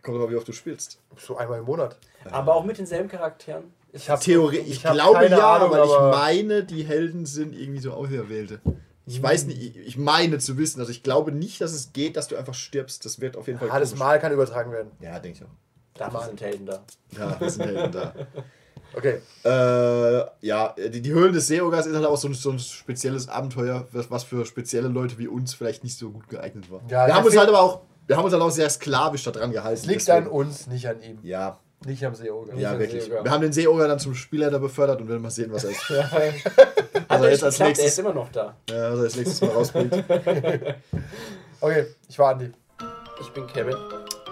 Kommt 0.03 0.17
aber, 0.17 0.31
wie 0.31 0.37
oft 0.37 0.47
du 0.49 0.53
spielst. 0.53 1.01
So 1.17 1.37
einmal 1.37 1.59
im 1.59 1.65
Monat. 1.65 1.97
Aber 2.31 2.55
auch 2.55 2.65
mit 2.65 2.79
denselben 2.79 3.09
Charakteren. 3.09 3.73
Ich 3.99 4.09
habe 4.11 4.23
Theorie, 4.23 4.59
ich, 4.59 4.71
ich 4.71 4.87
hab 4.87 4.95
glaube 4.95 5.15
keine 5.19 5.37
ja, 5.39 5.57
Ahnung, 5.57 5.71
weil 5.71 5.85
ich 5.85 5.91
aber- 5.93 6.11
meine, 6.17 6.65
die 6.65 6.85
Helden 6.85 7.27
sind 7.27 7.55
irgendwie 7.55 7.81
so 7.81 7.93
Auserwählte. 7.93 8.61
Ich 9.07 9.23
weiß 9.23 9.47
nicht, 9.47 9.77
ich- 9.77 9.97
meine 9.97 10.39
zu 10.39 10.57
wissen, 10.59 10.81
also 10.81 10.91
ich 10.93 11.03
glaube 11.03 11.33
nicht, 11.33 11.61
dass 11.61 11.73
es 11.73 11.93
geht, 11.93 12.17
dass 12.17 12.29
du 12.29 12.37
einfach 12.37 12.55
stirbst. 12.55 13.05
Das 13.05 13.21
wird 13.21 13.37
auf 13.37 13.47
jeden 13.47 13.59
Fall. 13.59 13.71
Ah, 13.71 13.81
das 13.81 13.91
komisch. 13.91 13.99
Mal 14.01 14.19
kann 14.21 14.33
übertragen 14.33 14.71
werden. 14.73 14.91
Ja, 15.01 15.19
denke 15.19 15.39
ich 15.39 15.45
auch. 15.45 15.55
Dafür 15.99 16.27
sind 16.29 16.41
Helden 16.41 16.67
da. 16.67 16.85
Ja, 17.19 17.41
wir 17.41 17.51
sind 17.51 17.65
Helden 17.67 17.93
da. 17.93 18.15
Okay. 18.95 19.21
Äh, 19.45 20.25
ja, 20.47 20.75
die, 20.79 21.03
die 21.03 21.13
Höhlen 21.13 21.35
des 21.35 21.47
Seeogers 21.47 21.85
ist 21.85 21.95
halt 21.95 22.07
auch 22.07 22.17
so 22.17 22.27
ein, 22.29 22.33
so 22.35 22.51
ein 22.51 22.59
spezielles 22.59 23.29
Abenteuer, 23.29 23.87
was, 23.93 24.11
was 24.11 24.25
für 24.25 24.47
spezielle 24.47 24.89
Leute 24.89 25.19
wie 25.19 25.29
uns 25.29 25.53
vielleicht 25.53 25.85
nicht 25.85 25.99
so 25.99 26.11
gut 26.11 26.27
geeignet 26.31 26.71
war. 26.71 26.81
Ja, 26.89 27.07
wir 27.07 27.15
haben 27.15 27.27
uns 27.27 27.37
halt 27.37 27.51
aber 27.51 27.61
auch, 27.61 27.83
wir 28.07 28.17
haben 28.17 28.25
uns 28.25 28.33
halt 28.33 28.43
auch 28.43 28.51
sehr 28.51 28.71
sklavisch 28.71 29.25
daran 29.25 29.53
gehalten. 29.53 29.79
Es 29.79 29.85
liegt 29.87 30.01
deswegen- 30.09 30.27
an 30.27 30.33
uns, 30.33 30.67
nicht 30.69 30.89
an 30.89 31.03
ihm. 31.03 31.19
Ja, 31.23 31.59
Nicht 31.87 32.05
am 32.05 32.15
Seeoger. 32.15 32.55
ja, 32.55 32.79
wirklich. 32.79 33.05
Seeoger. 33.05 33.25
Wir 33.25 33.31
haben 33.31 33.41
den 33.43 33.53
Seeoger 33.53 33.87
dann 33.89 33.99
zum 34.01 34.15
Spielleiter 34.15 34.59
befördert 34.59 35.01
und 35.01 35.09
werden 35.09 35.23
mal 35.23 35.31
sehen, 35.31 35.53
was 35.53 35.65
er 35.65 35.71
ist. 35.71 35.89
Hat 35.89 36.03
Also 37.09 37.25
er 37.25 37.31
jetzt 37.31 37.43
nicht 37.43 37.45
als 37.45 37.55
geklappt, 37.55 37.59
er 37.61 37.67
nächstes- 37.69 37.87
ist 37.87 37.99
immer 38.01 38.13
noch 38.15 38.29
da. 38.31 38.57
Ja, 38.69 38.75
er 38.77 38.91
als 38.91 39.17
nächstes 39.17 39.41
mal 39.41 39.51
rausbringt. 39.51 39.93
Okay, 41.61 41.87
ich 42.09 42.17
war 42.19 42.31
Andi. 42.35 42.53
Ich 43.21 43.29
bin 43.31 43.47
Kevin. 43.49 43.75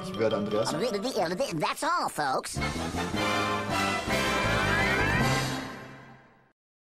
Ich 0.04 0.16
werde 0.16 0.36
Andreas. 0.36 0.70
That's 0.72 1.82
all, 1.82 2.08
folks. 2.08 2.56